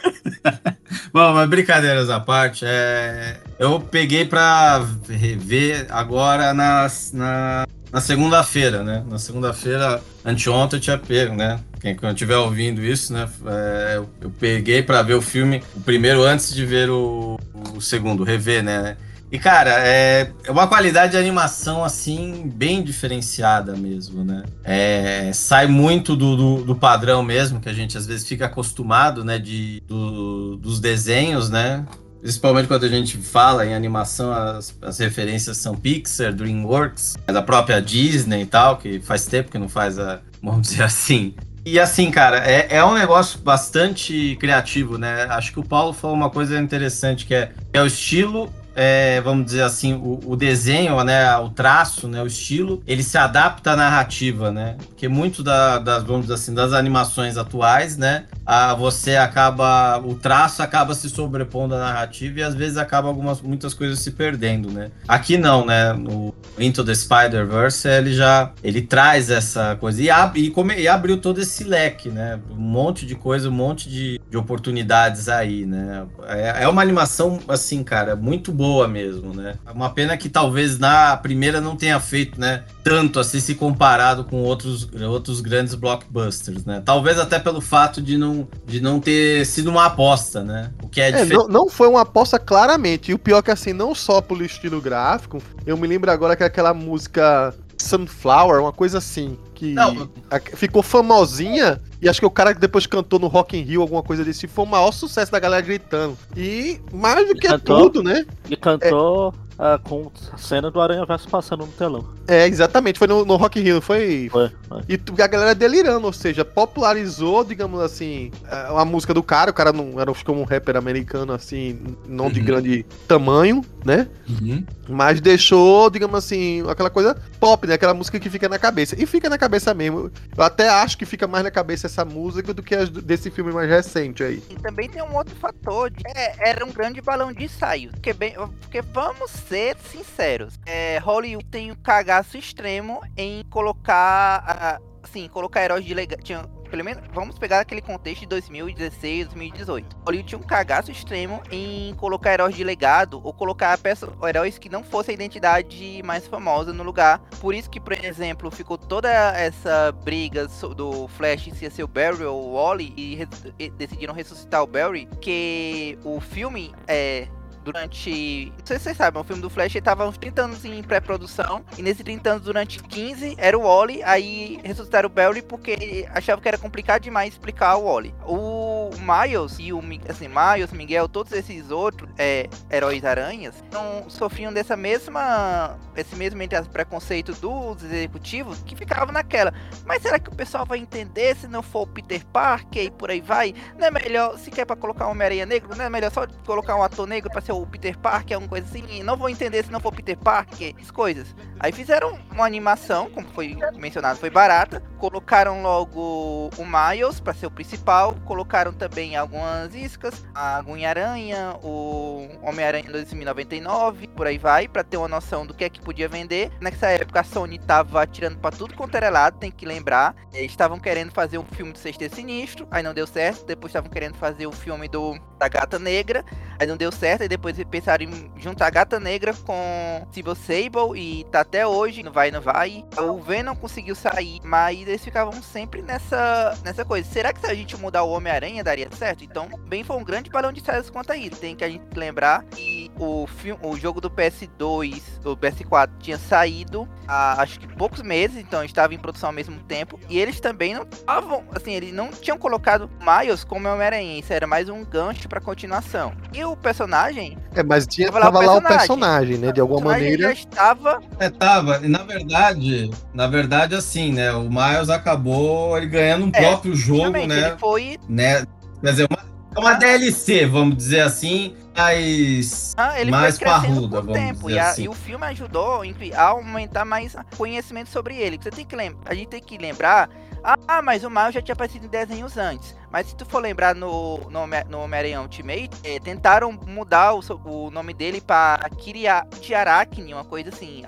Bom, 1.14 1.34
mas 1.34 1.50
brincadeiras 1.50 2.10
à 2.10 2.20
parte, 2.20 2.66
é... 2.66 3.38
eu 3.60 3.80
peguei 3.80 4.26
pra 4.26 4.86
rever 5.10 5.88
agora 5.90 6.54
na, 6.54 6.88
na, 7.14 7.68
na 7.92 8.02
segunda-feira, 8.02 8.84
né? 8.84 9.04
Na 9.10 9.20
segunda-feira, 9.20 10.02
anteontem 10.26 10.78
eu 10.78 10.82
tinha 10.82 10.98
pego, 10.98 11.36
né? 11.36 11.60
Quem 11.80 11.96
estiver 12.10 12.38
ouvindo 12.38 12.84
isso, 12.84 13.14
né? 13.14 13.30
É, 13.46 14.02
eu 14.22 14.30
peguei 14.32 14.82
para 14.82 15.02
ver 15.02 15.14
o 15.14 15.22
filme, 15.22 15.62
o 15.76 15.82
primeiro 15.82 16.24
antes 16.24 16.54
de 16.54 16.66
ver 16.66 16.90
o, 16.90 17.40
o 17.76 17.82
segundo, 17.82 18.24
rever, 18.24 18.64
né? 18.64 18.98
E, 19.30 19.38
cara, 19.38 19.86
é, 19.86 20.32
é 20.46 20.52
uma 20.52 20.68
qualidade 20.68 21.12
de 21.12 21.18
animação, 21.18 21.84
assim, 21.84 22.50
bem 22.54 22.82
diferenciada 22.82 23.76
mesmo, 23.76 24.24
né? 24.24 24.44
É, 24.64 25.32
sai 25.34 25.68
muito 25.68 26.16
do, 26.16 26.38
do, 26.38 26.64
do, 26.64 26.76
padrão 26.76 27.22
mesmo, 27.22 27.60
que 27.60 27.68
a 27.68 27.74
gente 27.74 27.98
às 27.98 28.08
vezes 28.08 28.26
fica 28.26 28.46
acostumado, 28.46 29.26
né? 29.26 29.38
De, 29.38 29.84
do, 29.86 30.56
dos 30.56 30.80
desenhos, 30.80 31.50
né? 31.50 31.86
principalmente 32.22 32.68
quando 32.68 32.84
a 32.84 32.90
gente 32.90 33.18
fala 33.18 33.66
em 33.66 33.74
animação, 33.74 34.34
as, 34.34 34.76
as 34.82 35.00
referências 35.00 35.58
são 35.58 35.76
Pixar, 35.76 36.34
DreamWorks, 36.34 37.16
é 37.26 37.32
da 37.32 37.42
própria 37.42 37.82
Disney 37.82 38.42
e 38.42 38.46
tal, 38.46 38.78
que 38.78 39.00
faz 39.00 39.26
tempo 39.26 39.50
que 39.52 39.58
não 39.58 39.70
faz 39.70 39.98
a, 39.98 40.20
vamos 40.42 40.68
dizer 40.68 40.84
assim. 40.84 41.36
E 41.66 41.80
assim, 41.80 42.10
cara, 42.12 42.40
é, 42.50 42.78
é 42.78 42.84
um 42.84 42.94
negócio 42.94 43.40
bastante 43.40 44.38
criativo, 44.40 44.98
né? 44.98 45.24
Acho 45.30 45.52
que 45.52 45.60
o 45.60 45.64
Paulo 45.64 45.94
falou 45.94 46.16
uma 46.16 46.30
coisa 46.30 46.60
interessante, 46.60 47.26
que 47.26 47.36
é, 47.36 47.52
é 47.74 47.82
o 47.82 47.86
estilo 47.86 48.52
é, 48.80 49.20
vamos 49.22 49.46
dizer 49.46 49.64
assim, 49.64 49.96
o, 49.96 50.20
o, 50.24 50.36
desenho, 50.36 51.04
né, 51.04 51.36
o 51.38 51.50
traço, 51.50 52.08
né, 52.08 52.22
o 52.22 52.28
estilo, 52.28 52.84
ele 52.86 53.02
se 53.02 53.18
adapta 53.18 53.72
à 53.72 53.76
narrativa, 53.76 54.52
né? 54.52 54.76
Porque 54.90 55.08
muito 55.08 55.42
da, 55.42 55.80
das, 55.80 56.04
vamos 56.04 56.22
dizer 56.22 56.36
assim, 56.36 56.54
das 56.54 56.74
animações 56.74 57.38
atuais, 57.38 57.98
né, 57.98 58.26
a, 58.46 58.76
você 58.76 59.16
acaba, 59.16 59.98
o 59.98 60.14
traço 60.14 60.62
acaba 60.62 60.94
se 60.94 61.10
sobrepondo 61.10 61.74
à 61.74 61.80
narrativa 61.80 62.40
e 62.40 62.44
às 62.44 62.54
vezes 62.54 62.78
acaba 62.78 63.08
algumas, 63.08 63.42
muitas 63.42 63.74
coisas 63.74 63.98
se 63.98 64.12
perdendo, 64.12 64.70
né? 64.70 64.92
Aqui 65.08 65.40
não, 65.40 65.66
né, 65.66 65.94
no 65.94 66.32
Into 66.60 66.86
the 66.86 66.94
Spider-Verse, 66.94 67.88
ele 67.88 68.14
já, 68.14 68.52
ele 68.64 68.84
traz 68.84 69.32
essa 69.32 69.76
coisa 69.78 70.00
e, 70.04 70.12
ab, 70.12 70.40
e, 70.40 70.52
come, 70.52 70.76
e 70.76 70.88
abriu 70.88 71.18
todo 71.18 71.42
esse 71.42 71.64
leque, 71.64 72.10
né? 72.10 72.40
Um 72.52 72.56
monte 72.56 73.08
de 73.08 73.16
coisa, 73.16 73.50
um 73.50 73.54
monte 73.54 73.90
de, 73.90 74.22
de 74.30 74.38
oportunidades 74.38 75.28
aí, 75.28 75.66
né? 75.66 76.06
É, 76.28 76.64
é 76.64 76.68
uma 76.68 76.84
animação, 76.84 77.40
assim, 77.48 77.84
cara, 77.84 78.16
muito 78.16 78.52
boa 78.52 78.67
boa 78.68 78.86
mesmo, 78.86 79.34
né? 79.34 79.56
É 79.66 79.72
uma 79.72 79.90
pena 79.90 80.18
que 80.18 80.28
talvez 80.28 80.78
na 80.78 81.16
primeira 81.16 81.62
não 81.62 81.78
tenha 81.78 81.98
feito, 82.02 82.38
né? 82.38 82.66
Tanto 82.84 83.18
assim 83.18 83.40
se 83.40 83.56
comparado 83.56 84.26
com 84.26 84.44
outros, 84.44 84.90
outros 85.04 85.40
grandes 85.40 85.74
blockbusters, 85.74 86.66
né? 86.66 86.82
Talvez 86.84 87.18
até 87.18 87.40
pelo 87.40 87.62
fato 87.62 88.02
de 88.02 88.18
não, 88.18 88.46
de 88.66 88.82
não 88.82 89.00
ter 89.00 89.46
sido 89.46 89.70
uma 89.70 89.86
aposta, 89.86 90.44
né? 90.44 90.72
O 90.84 90.90
que 90.90 91.00
é, 91.00 91.10
é 91.10 91.26
não, 91.26 91.48
não, 91.48 91.70
foi 91.70 91.88
uma 91.88 92.02
aposta 92.02 92.38
claramente. 92.38 93.12
E 93.12 93.14
o 93.14 93.20
pior 93.20 93.40
é 93.40 93.42
que 93.42 93.52
assim, 93.52 93.72
não 93.72 93.96
só 93.96 94.20
pelo 94.20 94.44
estilo 94.44 94.82
gráfico, 94.82 95.42
eu 95.66 95.78
me 95.78 95.88
lembro 95.88 96.12
agora 96.12 96.36
que 96.36 96.44
aquela 96.44 96.74
música 96.74 97.54
Sunflower, 97.78 98.62
uma 98.62 98.74
coisa 98.74 98.98
assim, 98.98 99.38
que 99.58 99.74
não. 99.74 100.08
ficou 100.54 100.84
famosinha 100.84 101.82
e 102.02 102.08
acho 102.08 102.20
que 102.20 102.26
o 102.26 102.32
cara 102.32 102.54
que 102.54 102.62
depois 102.62 102.86
cantou 102.86 103.20
no 103.20 103.28
Rock 103.28 103.58
in 103.58 103.62
Rio, 103.62 103.82
alguma 103.82 104.04
coisa 104.04 104.24
desse, 104.24 104.48
foi 104.48 104.66
o 104.66 104.68
maior 104.68 104.92
sucesso 104.92 105.32
da 105.32 105.40
galera 105.40 105.66
gritando. 105.66 106.16
E 106.36 106.80
mais 106.94 107.28
do 107.28 107.34
que 107.34 107.48
cantou, 107.48 107.90
tudo, 107.90 108.04
né? 108.04 108.26
E 108.48 108.56
cantou 108.56 109.34
é, 109.58 109.76
uh, 109.76 109.80
com 109.84 110.12
a 110.32 110.38
cena 110.38 110.70
do 110.70 110.80
Aranha 110.80 111.04
Verso 111.06 111.28
passando 111.28 111.66
no 111.66 111.72
telão. 111.72 112.06
É, 112.28 112.46
exatamente. 112.46 113.00
Foi 113.00 113.08
no, 113.08 113.26
no 113.26 113.36
Rock 113.36 113.60
in 113.60 113.64
Rio, 113.64 113.82
foi? 113.82 114.30
Foi. 114.30 114.52
foi. 114.68 114.82
E 114.88 115.22
a 115.22 115.28
galera 115.28 115.56
delirando, 115.56 116.06
ou 116.06 116.14
seja, 116.14 116.46
popularizou, 116.46 117.44
digamos 117.44 117.80
assim, 117.80 118.32
a 118.46 118.86
música 118.86 119.14
do 119.14 119.24
cara. 119.24 119.50
O 119.50 119.54
cara 119.54 119.74
não 119.74 120.00
era 120.00 120.14
como 120.24 120.42
um 120.42 120.44
rapper 120.44 120.76
americano, 120.76 121.34
assim, 121.34 121.80
não 122.08 122.26
uhum. 122.26 122.32
de 122.32 122.42
grande 122.42 122.86
tamanho, 123.08 123.64
né? 123.84 124.08
Uhum. 124.30 124.64
Mas 124.88 125.20
deixou, 125.20 125.90
digamos 125.90 126.16
assim, 126.18 126.64
aquela 126.70 126.90
coisa 126.90 127.16
pop, 127.40 127.66
né? 127.66 127.74
Aquela 127.74 127.94
música 127.94 128.20
que 128.20 128.30
fica 128.30 128.48
na 128.48 128.60
cabeça. 128.60 128.96
E 129.02 129.06
fica 129.06 129.30
na 129.30 129.38
cabeça 129.38 129.47
mesmo. 129.74 130.12
Eu 130.36 130.44
até 130.44 130.70
acho 130.70 130.98
que 130.98 131.06
fica 131.06 131.28
mais 131.28 131.44
na 131.44 131.52
cabeça 131.52 131.88
essa 131.88 132.04
música 132.04 132.54
do 132.54 132.64
que 132.64 132.76
as 132.76 132.90
desse 132.90 133.30
filme 133.30 133.52
mais 133.52 133.70
recente 133.70 134.24
aí. 134.24 134.44
E 134.50 134.56
também 134.56 134.90
tem 134.90 135.02
um 135.02 135.16
outro 135.16 135.36
fator, 135.36 135.90
de, 135.90 136.04
é, 136.06 136.50
era 136.50 136.66
um 136.66 136.72
grande 136.72 137.02
balão 137.02 137.32
de 137.32 137.46
ensaio, 137.46 137.92
porque, 137.92 138.14
bem, 138.14 138.34
porque 138.62 138.82
vamos 138.82 139.32
ser 139.32 139.76
sinceros, 139.92 140.60
é, 140.66 140.98
Hollywood 141.00 141.46
tem 141.46 141.72
um 141.72 141.76
cagaço 141.76 142.38
extremo 142.38 143.02
em 143.16 143.44
colocar, 143.50 144.80
assim, 145.04 145.28
colocar 145.28 145.64
heróis 145.64 145.86
de 145.86 145.94
legal, 145.94 146.20
pelo 146.70 146.84
menos, 146.84 147.04
vamos 147.14 147.38
pegar 147.38 147.60
aquele 147.60 147.82
contexto 147.82 148.22
de 148.22 148.28
2016, 148.28 149.28
2018. 149.28 149.98
Hollywood 150.06 150.28
tinha 150.28 150.40
um 150.40 150.44
cagaço 150.44 150.92
extremo 150.92 151.42
em 151.52 151.94
colocar 151.96 152.34
heróis 152.34 152.56
de 152.56 152.64
legado 152.64 153.22
ou 153.24 153.34
colocar 153.34 153.78
peças, 153.78 154.10
heróis 154.24 154.58
que 154.58 154.70
não 154.70 154.84
fossem 154.84 155.14
a 155.14 155.16
identidade 155.16 156.02
mais 156.04 156.28
famosa 156.28 156.74
no 156.74 156.84
lugar. 156.84 157.20
Por 157.40 157.54
isso 157.54 157.70
que, 157.70 157.80
por 157.80 157.94
exemplo, 157.94 158.52
ficou 158.52 158.78
toda 158.78 159.10
essa 159.10 159.92
briga 160.04 160.48
do 160.76 161.08
Flash 161.10 161.50
se 161.54 161.64
ia 161.64 161.72
ser 161.72 161.84
o 161.84 161.88
Barry 161.88 162.24
ou 162.24 162.50
o 162.50 162.54
Wally 162.54 162.94
e, 162.98 163.28
e 163.58 163.70
decidiram 163.70 164.14
ressuscitar 164.14 164.62
o 164.64 164.68
Barry, 164.68 165.08
que 165.22 165.98
o 166.04 166.20
filme 166.20 166.74
é 166.88 167.28
durante. 167.68 168.54
Não 168.58 168.66
sei 168.66 168.78
se 168.78 168.84
vocês 168.86 168.98
sabem, 168.98 169.22
o 169.22 169.24
filme 169.26 169.42
do 169.42 169.50
Flash 169.50 169.76
estava 169.76 170.08
uns 170.08 170.18
30 170.18 170.42
anos 170.42 170.66
em 170.66 170.82
pré-produção. 170.82 171.64
E 171.78 171.82
nesses 171.82 172.04
30 172.04 172.30
anos, 172.30 172.44
durante 172.44 172.82
15, 172.82 173.36
era 173.38 173.58
o 173.58 173.64
Wally. 173.64 174.02
Aí 174.04 174.60
ressuscitaram 174.64 175.08
o 175.08 175.12
Barry 175.12 175.42
porque 175.42 176.08
achavam 176.14 176.42
que 176.42 176.48
era 176.48 176.58
complicado 176.58 177.04
demais 177.04 177.34
explicar 177.34 177.76
o 177.76 177.86
Wally. 177.86 178.16
O 178.26 178.90
Miles 178.98 179.58
e 179.60 179.74
o 179.74 179.82
assim, 180.10 180.28
Miles, 180.28 180.72
Miguel, 180.72 181.10
todos 181.10 181.34
esses 181.34 181.70
outros 181.70 182.10
é, 182.18 182.50
heróis 182.72 183.04
aranhas 183.04 183.56
não 183.72 184.10
sofriam 184.10 184.54
dessa 184.54 184.78
mesma. 184.78 185.78
Esse 185.96 186.16
mesmo 186.16 186.42
entre 186.42 186.58
as 186.58 186.68
preconceito 186.68 187.34
dos 187.34 187.84
executivos 187.84 188.60
que 188.64 188.76
ficavam 188.76 189.12
naquela. 189.12 189.54
Mas 189.86 190.02
será 190.02 190.20
que 190.20 190.30
o 190.30 190.36
pessoal 190.36 190.66
vai 190.66 190.80
entender 190.80 191.36
se 191.36 191.48
não 191.48 191.62
for 191.62 191.82
o 191.82 191.88
Peter 191.88 192.26
Parker 192.28 192.86
e 192.86 192.92
por 192.92 193.10
aí 193.10 193.20
vai? 193.20 193.54
Não 193.78 193.88
é 193.88 193.92
melhor, 193.92 194.38
se 194.38 194.52
quer 194.52 194.66
para 194.66 194.76
colocar 194.76 195.08
um 195.08 195.12
Homem-Aranha 195.12 195.46
negro, 195.46 195.76
não 195.76 195.84
é 195.84 195.90
melhor 195.90 196.12
só 196.12 196.26
colocar 196.46 196.76
um 196.76 196.84
ator 196.84 197.08
negro 197.08 197.30
para 197.30 197.42
ser 197.42 197.52
o 197.52 197.57
Peter 197.66 197.98
Parker, 197.98 198.36
alguma 198.36 198.50
coisa 198.50 198.68
assim, 198.68 199.02
não 199.04 199.18
vou 199.18 199.30
entender 199.30 199.64
se 199.64 199.72
não 199.72 199.80
for 199.80 199.92
Peter 199.92 200.18
Parker, 200.18 200.74
as 200.80 200.92
coisas. 200.92 201.36
Aí 201.60 201.72
fizeram 201.72 202.20
uma 202.32 202.46
animação, 202.46 203.10
como 203.10 203.28
foi 203.30 203.58
mencionado, 203.76 204.20
foi 204.20 204.30
barata, 204.30 204.82
colocaram 204.98 205.62
logo 205.62 206.50
o 206.58 206.66
Miles 206.66 207.20
para 207.20 207.34
ser 207.34 207.48
o 207.48 207.52
principal, 207.52 208.16
colocaram 208.26 208.72
também 208.74 209.16
algumas 209.16 209.74
iscas, 209.74 210.26
a 210.36 210.62
Gunha-Aranha, 210.62 211.56
o 211.64 212.28
Homem-Aranha 212.44 212.92
2099, 212.92 214.08
por 214.10 214.28
aí 214.28 214.38
vai, 214.38 214.68
para 214.68 214.84
ter 214.84 214.98
uma 214.98 215.08
noção 215.08 215.46
do 215.46 215.54
que 215.54 215.64
é 215.64 215.70
que 215.70 215.82
podia 215.82 216.08
vender. 216.08 216.52
Nessa 216.62 216.88
época 216.88 217.22
a 217.22 217.24
Sony 217.24 217.58
tava 217.58 218.06
tirando 218.06 218.38
para 218.38 218.56
tudo 218.56 218.76
quanto 218.76 218.96
era 218.96 219.10
lado, 219.10 219.40
tem 219.40 219.52
que 219.52 219.66
lembrar. 219.66 220.16
Eles 220.34 220.52
estavam 220.52 220.80
querendo 220.80 221.12
fazer 221.12 221.38
um 221.38 221.46
filme 221.46 221.72
do 221.72 221.80
Sexteto 221.80 222.16
Sinistro, 222.16 222.68
aí 222.70 222.84
não 222.84 222.94
deu 222.94 223.08
certo, 223.08 223.46
depois 223.46 223.72
estavam 223.72 223.90
querendo 223.90 224.16
fazer 224.16 224.48
o 224.48 224.52
filme 224.52 224.88
do 224.88 225.18
da 225.38 225.48
Gata 225.48 225.78
Negra, 225.78 226.26
aí 226.60 226.66
não 226.66 226.76
deu 226.76 226.92
certo, 226.92 227.24
e 227.24 227.28
depois 227.28 227.47
depois 227.48 227.68
pensaram 227.70 228.04
em 228.04 228.32
juntar 228.38 228.70
Gata 228.70 229.00
Negra 229.00 229.34
com 229.34 230.06
Civil 230.12 230.36
Sable 230.36 230.96
e 230.96 231.24
tá 231.26 231.42
até 231.42 231.66
hoje, 231.66 232.04
não 232.04 232.12
vai, 232.12 232.32
não 232.32 232.42
vai. 232.42 232.84
O 232.98 233.22
Venom 233.22 233.56
conseguiu 233.56 233.96
sair, 233.96 234.40
mas 234.44 234.80
eles 234.80 235.04
ficavam 235.04 235.34
sempre 235.42 235.82
nessa, 235.82 236.58
nessa 236.64 236.84
coisa. 236.84 237.10
Será 237.10 237.32
que 237.32 237.40
se 237.40 237.48
a 237.48 237.54
gente 237.54 237.78
mudar 237.78 238.04
o 238.04 238.12
Homem-Aranha 238.12 238.64
daria 238.64 238.90
certo? 238.92 239.24
Então, 239.24 239.48
bem 239.68 239.84
foi 239.84 239.96
um 239.96 240.04
grande 240.04 240.30
balão 240.30 240.52
de 240.52 240.62
saias 240.62 240.90
quanto 240.90 241.12
a 241.12 241.18
isso. 241.18 241.38
Tem 241.38 241.56
que 241.56 241.64
a 241.64 241.70
gente 241.70 241.84
lembrar 241.96 242.44
que 242.46 242.92
o, 243.00 243.28
filme, 243.28 243.60
o 243.64 243.78
jogo 243.78 244.02
do 244.02 244.10
PS2, 244.10 245.20
do 245.22 245.38
PS4 245.38 245.90
tinha 246.00 246.18
saído 246.18 246.88
há 247.08 247.42
acho 247.42 247.60
que 247.60 247.68
poucos 247.68 248.02
meses, 248.02 248.38
então 248.38 248.64
estava 248.64 248.94
em 248.94 248.98
produção 248.98 249.30
ao 249.30 249.34
mesmo 249.34 249.60
tempo. 249.64 250.00
E 250.10 250.20
eles 250.20 250.40
também 250.40 250.74
não 250.74 250.84
estavam, 250.84 251.44
assim, 251.54 251.74
eles 251.74 251.94
não 251.94 252.10
tinham 252.10 252.38
colocado 252.38 252.90
Miles 253.00 253.44
como 253.44 253.68
Homem-Aranha. 253.68 254.20
Isso 254.20 254.34
era 254.34 254.48
mais 254.48 254.70
um 254.70 254.84
gancho 254.84 255.30
para 255.30 255.40
continuação. 255.40 256.14
E 256.34 256.44
o 256.44 256.56
personagem 256.56 257.37
é, 257.54 257.64
mas 257.64 257.88
tinha, 257.88 258.12
tava, 258.12 258.22
tava 258.22 258.46
lá 258.46 258.56
o 258.56 258.62
personagem, 258.62 259.38
né? 259.38 259.52
De 259.52 259.60
alguma 259.60 259.82
maneira. 259.82 260.24
Já 260.24 260.32
estava. 260.34 261.02
É, 261.20 261.30
tava. 261.30 261.80
E 261.84 261.88
na 261.88 262.04
verdade, 262.04 262.92
na 263.14 263.28
verdade, 263.28 263.76
assim, 263.76 264.14
né? 264.14 264.32
O 264.32 264.50
Miles 264.50 264.90
acabou 264.90 265.78
ele 265.78 265.88
ganhando 265.88 266.26
um 266.26 266.32
é, 266.34 266.40
próprio 266.40 266.76
jogo, 266.76 267.26
né? 267.26 267.48
Ele 267.50 267.58
foi. 267.58 267.98
Né? 268.08 268.46
Quer 268.82 268.92
dizer, 268.92 269.08
uma, 269.10 269.60
uma 269.60 269.74
DLC, 269.74 270.46
vamos 270.46 270.78
dizer 270.78 271.02
assim, 271.02 271.56
mais, 271.76 272.74
ah, 272.78 273.00
ele 273.00 273.12
mais 273.12 273.38
parruda, 273.38 274.02
vamos 274.02 274.14
tempo, 274.14 274.48
dizer 274.48 274.56
e, 274.56 274.60
a, 274.60 274.70
assim. 274.70 274.84
e 274.84 274.90
o 274.90 274.94
filme 274.94 275.26
ajudou 275.28 275.82
a 276.16 276.24
aumentar 276.24 276.86
mais 276.86 277.16
conhecimento 277.38 277.90
sobre 277.90 278.16
ele. 278.16 278.40
Você 278.42 278.50
tem 278.50 278.66
que 278.66 278.76
lembrar, 278.76 279.12
a 279.12 279.16
gente 279.16 279.28
tem 279.28 279.42
que 279.42 279.58
lembrar 279.58 280.10
ah, 280.44 280.82
mas 280.82 281.04
o 281.04 281.10
Miles 281.10 281.34
já 281.34 281.42
tinha 281.42 281.54
aparecido 281.54 281.86
em 281.86 281.90
desenhos 281.90 282.38
antes. 282.38 282.76
Mas 282.92 283.08
se 283.08 283.16
tu 283.16 283.26
for 283.26 283.42
lembrar 283.42 283.76
no, 283.76 284.18
no, 284.30 284.48
no 284.70 284.80
Homem-Aranha 284.80 285.22
Ultimate, 285.22 285.72
é, 285.84 286.00
tentaram 286.00 286.52
mudar 286.52 287.14
o, 287.14 287.22
o 287.46 287.70
nome 287.70 287.94
dele 287.94 288.22
pra 288.22 288.60
Kiriarachne, 288.78 290.14
uma 290.14 290.24
coisa 290.24 290.50
assim. 290.50 290.84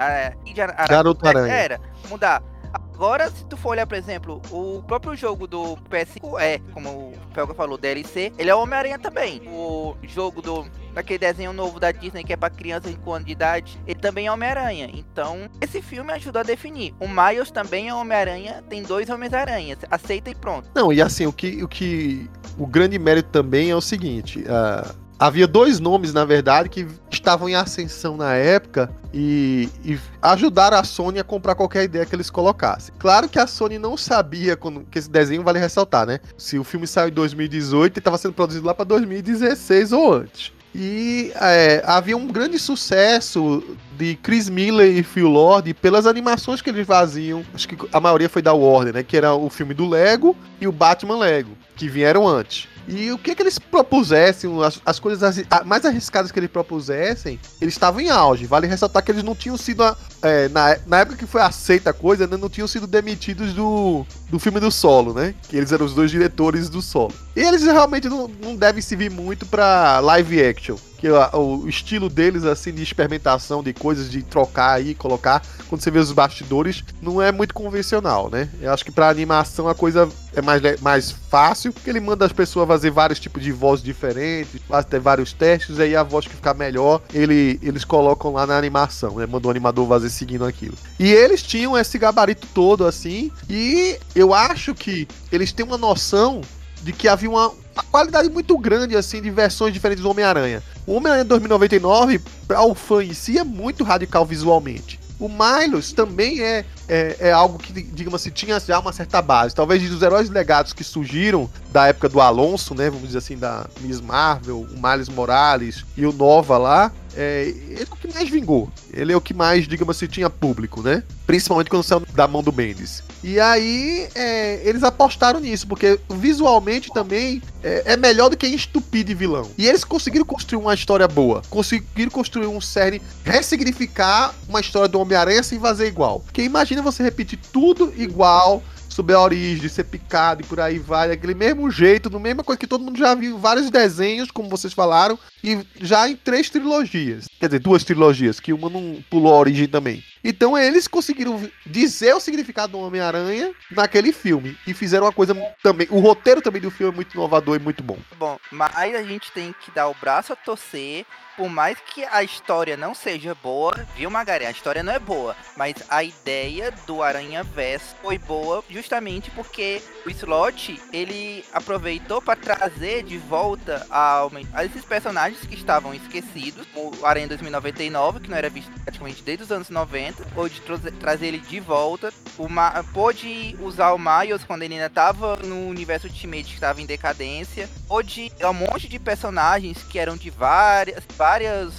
Garoto 0.88 1.27
Aranha. 1.27 1.53
Era, 1.53 1.82
mudar. 2.08 2.41
Agora, 2.72 3.29
se 3.29 3.46
tu 3.46 3.58
for 3.58 3.70
olhar, 3.70 3.88
por 3.88 3.98
exemplo, 3.98 4.41
o 4.51 4.84
próprio 4.84 5.15
jogo 5.15 5.48
do 5.48 5.77
PS5 5.89 6.39
é, 6.39 6.60
como 6.74 6.89
o 6.89 7.13
Felga 7.34 7.53
falou, 7.53 7.77
DLC, 7.77 8.32
ele 8.38 8.50
é 8.50 8.56
o 8.56 8.62
Homem-Aranha 8.62 9.00
também. 9.00 9.41
O 9.48 9.96
jogo 10.03 10.41
do 10.41 10.68
daquele 10.93 11.19
desenho 11.19 11.53
novo 11.53 11.79
da 11.79 11.91
Disney 11.91 12.24
que 12.24 12.34
é 12.34 12.38
para 12.38 12.50
crianças 12.50 12.96
com 13.03 13.13
ano 13.13 13.25
de 13.25 13.31
idade, 13.31 13.79
ele 13.86 14.00
também 14.00 14.27
é 14.27 14.31
Homem-Aranha. 14.31 14.89
Então, 14.93 15.50
esse 15.62 15.81
filme 15.81 16.12
ajudou 16.13 16.39
a 16.39 16.43
definir. 16.43 16.93
O 17.00 17.08
Miles 17.08 17.51
também 17.51 17.89
é 17.89 17.93
Homem-Aranha, 17.93 18.63
tem 18.69 18.84
dois 18.84 19.10
Homens-Aranhas. 19.10 19.79
Aceita 19.89 20.29
e 20.29 20.36
pronto. 20.36 20.69
Não, 20.74 20.91
e 20.91 21.01
assim, 21.01 21.25
o 21.25 21.34
que 21.34 21.63
o 21.63 21.67
que 21.67 22.29
o 22.58 22.67
grande 22.67 23.00
mérito 23.00 23.29
também 23.29 23.69
é 23.69 23.75
o 23.75 23.81
seguinte, 23.81 24.39
uh, 24.41 24.96
havia 25.19 25.46
dois 25.46 25.79
nomes, 25.79 26.13
na 26.13 26.24
verdade, 26.24 26.69
que 26.69 26.88
estavam 27.12 27.50
em 27.50 27.55
ascensão 27.55 28.15
na 28.15 28.36
época 28.36 28.89
e, 29.13 29.69
e, 29.84 30.00
ajudaram 30.22 30.77
a 30.77 30.84
Sony 30.84 31.19
a 31.19 31.24
comprar 31.24 31.55
qualquer 31.55 31.84
ideia 31.84 32.05
que 32.05 32.15
eles 32.15 32.29
colocassem. 32.29 32.93
Claro 32.98 33.27
que 33.27 33.38
a 33.38 33.46
Sony 33.46 33.77
não 33.77 33.98
sabia 33.98 34.55
quando, 34.55 34.86
que 34.89 34.98
esse 34.98 35.10
desenho 35.10 35.43
vale 35.43 35.60
ressaltar, 35.60 36.05
né? 36.05 36.19
Se 36.38 36.58
o 36.58 36.63
filme 36.63 36.88
saiu 36.88 37.10
em 37.10 37.13
2018, 37.13 37.93
ele 37.93 38.00
estava 38.00 38.17
sendo 38.17 38.34
produzido 38.34 38.65
lá 38.65 38.74
para 38.74 38.86
2016 38.86 39.91
ou 39.91 40.13
antes. 40.13 40.53
E 40.73 41.31
é, 41.35 41.81
havia 41.85 42.15
um 42.15 42.27
grande 42.27 42.59
sucesso 42.59 43.63
de 43.97 44.15
Chris 44.15 44.49
Miller 44.49 44.95
e 44.95 45.03
Phil 45.03 45.27
Lord 45.27 45.73
pelas 45.73 46.05
animações 46.05 46.61
que 46.61 46.69
eles 46.69 46.85
faziam. 46.85 47.43
Acho 47.53 47.67
que 47.67 47.77
a 47.91 47.99
maioria 47.99 48.29
foi 48.29 48.41
da 48.41 48.53
Warner, 48.53 48.93
né? 48.93 49.03
Que 49.03 49.17
era 49.17 49.33
o 49.33 49.49
filme 49.49 49.73
do 49.73 49.88
Lego 49.88 50.35
e 50.61 50.67
o 50.67 50.71
Batman 50.71 51.17
Lego, 51.17 51.51
que 51.75 51.88
vieram 51.88 52.27
antes. 52.27 52.67
E 52.89 53.12
o 53.12 53.19
que, 53.19 53.36
que 53.36 53.43
eles 53.43 53.60
propusessem, 53.60 54.51
as, 54.63 54.81
as 54.84 55.00
coisas 55.00 55.46
mais 55.63 55.86
arriscadas 55.86 56.31
que 56.31 56.39
eles 56.39 56.50
propusessem, 56.50 57.39
eles 57.62 57.75
estavam 57.75 58.01
em 58.01 58.10
auge. 58.10 58.48
Vale 58.48 58.65
ressaltar 58.65 59.03
que 59.03 59.12
eles 59.12 59.24
não 59.24 59.36
tinham 59.36 59.55
sido, 59.55 59.84
é, 60.24 60.50
na, 60.50 60.75
na 60.88 61.00
época 61.01 61.17
que 61.17 61.27
foi 61.27 61.41
aceita 61.41 61.91
a 61.91 61.93
coisa, 61.93 62.25
né, 62.25 62.36
não 62.36 62.50
tinham 62.50 62.67
sido 62.67 62.88
demitidos 62.88 63.53
do, 63.53 64.03
do 64.27 64.39
filme 64.39 64.60
do 64.60 64.72
Solo, 64.72 65.13
né? 65.13 65.36
Que 65.48 65.58
eles 65.58 65.72
eram 65.72 65.86
os 65.86 65.93
dois 65.93 66.10
diretores 66.10 66.67
do 66.67 66.81
Solo. 66.81 67.13
E 67.36 67.41
eles 67.41 67.62
realmente 67.62 68.10
não, 68.10 68.27
não 68.27 68.55
devem 68.55 68.81
servir 68.81 69.12
muito 69.12 69.46
pra 69.46 70.00
live 70.00 70.43
action. 70.43 70.75
Que 71.00 71.08
o 71.10 71.65
estilo 71.65 72.10
deles, 72.10 72.44
assim, 72.44 72.74
de 72.74 72.84
experimentação 72.84 73.63
de 73.63 73.72
coisas, 73.74 74.12
de 74.12 74.22
trocar 74.22 74.72
aí, 74.72 74.94
colocar, 74.94 75.41
quando 75.70 75.82
você 75.82 75.89
vê 75.89 75.98
os 75.98 76.12
bastidores, 76.12 76.84
não 77.01 77.22
é 77.22 77.32
muito 77.32 77.53
convencional, 77.53 78.29
né? 78.29 78.50
Eu 78.62 78.74
acho 78.74 78.84
que 78.84 78.91
pra 78.91 79.08
animação 79.08 79.70
a 79.70 79.74
coisa 79.74 80.10
é 80.36 80.41
mais, 80.41 80.62
mais 80.82 81.12
fácil, 81.12 81.72
porque 81.72 81.89
ele 81.89 82.01
manda 82.01 82.25
as 82.25 82.34
pessoas 82.34 82.68
fazer 82.68 82.91
vários 82.91 83.18
tipos 83.18 83.41
de 83.41 83.51
vozes 83.51 83.84
diferentes, 83.84 84.60
ter 84.89 85.00
vários 85.00 85.32
testes, 85.32 85.79
aí 85.79 85.96
a 85.96 86.03
voz 86.03 86.27
que 86.27 86.36
ficar 86.36 86.53
melhor, 86.53 87.01
ele, 87.13 87.58
eles 87.63 87.86
colocam 87.86 88.34
lá 88.34 88.46
na 88.46 88.58
animação, 88.58 89.15
né? 89.15 89.25
Manda 89.25 89.48
o 89.48 89.51
animador 89.51 89.88
fazer 89.88 90.10
seguindo 90.10 90.44
aquilo. 90.44 90.75
E 91.00 91.13
eles 91.13 91.41
tinham 91.41 91.77
esse 91.77 91.98
gabarito 91.98 92.46
todo 92.53 92.86
assim, 92.86 93.32
e 93.50 93.98
eu 94.13 94.34
acho 94.34 94.75
que 94.75 95.08
eles 95.32 95.53
têm 95.53 95.65
uma 95.65 95.77
noção 95.77 96.41
de 96.82 96.94
que 96.94 97.08
havia 97.08 97.29
uma, 97.29 97.51
uma 97.79 97.83
qualidade 97.83 98.29
muito 98.29 98.57
grande 98.57 98.95
assim 98.95 99.21
de 99.21 99.29
versões 99.29 99.74
diferentes 99.74 100.03
do 100.03 100.09
Homem-Aranha. 100.09 100.62
O 100.86 100.93
Homem-Aranha 100.93 101.25
2099, 101.25 102.19
para 102.48 102.62
o 102.62 102.75
fã 102.75 103.03
em 103.03 103.13
si, 103.13 103.38
é 103.38 103.43
muito 103.43 103.83
radical 103.83 104.25
visualmente. 104.25 105.00
O 105.19 105.27
Miles 105.27 105.91
também 105.91 106.41
é, 106.41 106.63
é, 106.88 107.17
é 107.19 107.31
algo 107.31 107.59
que, 107.59 107.74
digamos 107.74 108.21
assim, 108.21 108.29
tinha 108.29 108.57
já 108.57 108.79
uma 108.79 108.93
certa 108.93 109.21
base. 109.21 109.53
Talvez 109.53 109.88
dos 109.89 110.01
heróis 110.01 110.29
legados 110.29 110.71
que 110.71 110.81
surgiram 110.81 111.50
da 111.74 111.88
época 111.88 112.07
do 112.07 112.21
Alonso, 112.21 112.74
né? 112.74 112.89
Vamos 112.89 113.07
dizer 113.07 113.17
assim, 113.17 113.38
da 113.38 113.67
Miss 113.81 114.00
Marvel, 114.00 114.62
o 114.62 114.79
Miles 114.81 115.09
Morales 115.09 115.83
e 115.98 116.05
o 116.05 116.13
Nova 116.13 116.57
lá. 116.57 116.91
É, 117.17 117.48
ele 117.48 117.81
é 117.81 117.83
o 117.83 117.98
que 117.98 118.13
mais 118.13 118.29
vingou. 118.29 118.71
Ele 118.93 119.12
é 119.12 119.17
o 119.17 119.19
que 119.19 119.33
mais, 119.33 119.67
digamos 119.67 119.98
assim, 119.98 120.07
tinha 120.07 120.29
público, 120.29 120.81
né? 120.81 121.03
Principalmente 121.27 121.69
quando 121.69 121.83
saiu 121.83 122.01
da 122.13 122.25
mão 122.25 122.41
do 122.41 122.51
Bendis. 122.51 123.03
E 123.23 123.39
aí, 123.39 124.07
é, 124.15 124.61
eles 124.63 124.83
apostaram 124.83 125.39
nisso, 125.39 125.67
porque 125.67 125.99
visualmente 126.09 126.89
também 126.93 127.41
é, 127.63 127.93
é 127.93 127.97
melhor 127.97 128.29
do 128.29 128.38
que 128.38 128.47
estupir 128.47 129.03
de 129.03 129.13
vilão. 129.13 129.49
E 129.57 129.67
eles 129.67 129.83
conseguiram 129.83 130.25
construir 130.25 130.61
uma 130.61 130.73
história 130.73 131.07
boa. 131.07 131.41
Conseguiram 131.49 132.09
construir 132.09 132.47
um 132.47 132.61
série, 132.61 133.01
ressignificar 133.23 134.33
uma 134.47 134.61
história 134.61 134.88
do 134.88 134.99
Homem-Aranha 134.99 135.43
sem 135.43 135.59
fazer 135.59 135.88
igual. 135.88 136.21
Porque 136.21 136.41
imagina 136.41 136.81
você 136.81 137.03
repetir 137.03 137.39
tudo 137.51 137.93
igual 137.97 138.63
sobre 138.89 139.13
a 139.13 139.19
origem, 139.19 139.69
ser 139.69 139.86
picado 139.86 140.41
e 140.41 140.46
por 140.46 140.60
aí 140.60 140.79
vai, 140.79 141.08
daquele 141.08 141.34
mesmo 141.34 141.69
jeito, 141.72 142.10
no 142.10 142.19
mesma 142.19 142.43
coisa 142.43 142.60
que 142.60 142.67
todo 142.67 142.84
mundo 142.84 142.98
já 142.98 143.15
viu, 143.15 143.38
vários 143.38 143.69
desenhos, 143.69 144.31
como 144.31 144.50
vocês 144.50 144.74
falaram, 144.74 145.17
e 145.43 145.60
já 145.79 146.10
em 146.10 146.15
três 146.15 146.50
trilogias. 146.50 147.25
Quer 147.39 147.48
dizer, 147.48 147.60
duas 147.60 147.84
trilogias, 147.84 148.39
que 148.39 148.51
uma 148.51 148.69
não 148.69 149.03
pulou 149.10 149.34
a 149.34 149.38
origem 149.38 149.67
também. 149.67 150.03
Então 150.24 150.58
eles 150.58 150.88
conseguiram 150.88 151.50
dizer 151.65 152.13
o 152.13 152.19
significado 152.19 152.74
do 152.74 152.79
Homem-Aranha 152.79 153.51
naquele 153.72 154.12
filme. 154.12 154.58
E 154.67 154.74
fizeram 154.74 155.05
uma 155.05 155.13
coisa 155.13 155.34
também. 155.63 155.88
O 155.89 156.00
roteiro 156.00 156.41
também 156.41 156.62
do 156.62 156.69
filme 156.69 156.91
é 156.91 156.96
muito 156.96 157.13
inovador 157.13 157.55
e 157.55 157.60
muito 157.60 157.81
bom. 157.81 157.98
Bom, 158.17 158.38
mas 158.51 158.96
a 158.96 159.03
gente 159.03 159.31
tem 159.31 159.55
que 159.63 159.72
dar 159.72 159.88
o 159.88 159.96
braço 159.96 160.34
a 160.34 160.36
torcer. 160.36 161.05
Por 161.39 161.48
mais 161.48 161.77
que 161.79 162.03
a 162.03 162.22
história 162.22 162.75
não 162.75 162.93
seja 162.93 163.34
boa, 163.34 163.74
viu, 163.96 164.12
Magari? 164.12 164.46
A 164.46 164.51
história 164.51 164.84
não 164.84 164.91
é 164.91 165.00
boa. 165.00 165.34
Mas 165.55 165.74
a 165.88 166.03
ideia 166.03 166.69
do 166.86 167.01
Aranha 167.01 167.46
Verso 167.46 167.96
foi 168.01 168.17
boa 168.17 168.62
justamente 168.69 169.32
porque 169.32 169.82
o 170.06 170.10
Slot 170.10 170.82
ele 170.91 171.45
aproveitou 171.54 172.21
para 172.21 172.36
trazer 172.36 173.04
de 173.04 173.17
volta 173.17 173.88
a, 173.89 174.28
a 174.52 174.65
esses 174.65 174.84
personagens 174.84 175.39
que 175.45 175.56
estavam 175.56 175.93
esquecidos. 175.93 176.67
O 176.75 177.06
Aranha 177.06 177.30
2099, 177.30 178.19
que 178.19 178.30
não 178.30 178.36
era 178.38 178.49
visto 178.49 178.69
praticamente 178.82 179.23
desde 179.23 179.45
os 179.45 179.52
anos 179.54 179.69
90. 179.69 180.21
Pôde 180.36 180.60
tra- 180.60 180.91
trazer 180.99 181.28
ele 181.28 181.39
de 181.39 181.62
volta. 181.62 182.12
O 182.38 182.49
Ma 182.49 182.84
pôde 182.93 183.56
usar 183.62 183.93
o 183.93 183.97
Miles 183.97 184.43
quando 184.43 184.63
ele 184.63 184.73
ainda 184.73 184.88
estava 184.88 185.38
no 185.38 185.69
universo 185.69 186.08
Ultimate 186.08 186.43
que 186.43 186.56
estava 186.56 186.82
em 186.82 186.86
decadência. 186.86 187.69
Pôde 187.88 188.30
um 188.43 188.54
monte 188.54 188.89
de 188.89 188.99
personagens 188.99 189.82
que 189.84 189.97
eram 189.97 190.17
de 190.17 190.30
várias, 190.30 191.02
várias 191.15 191.29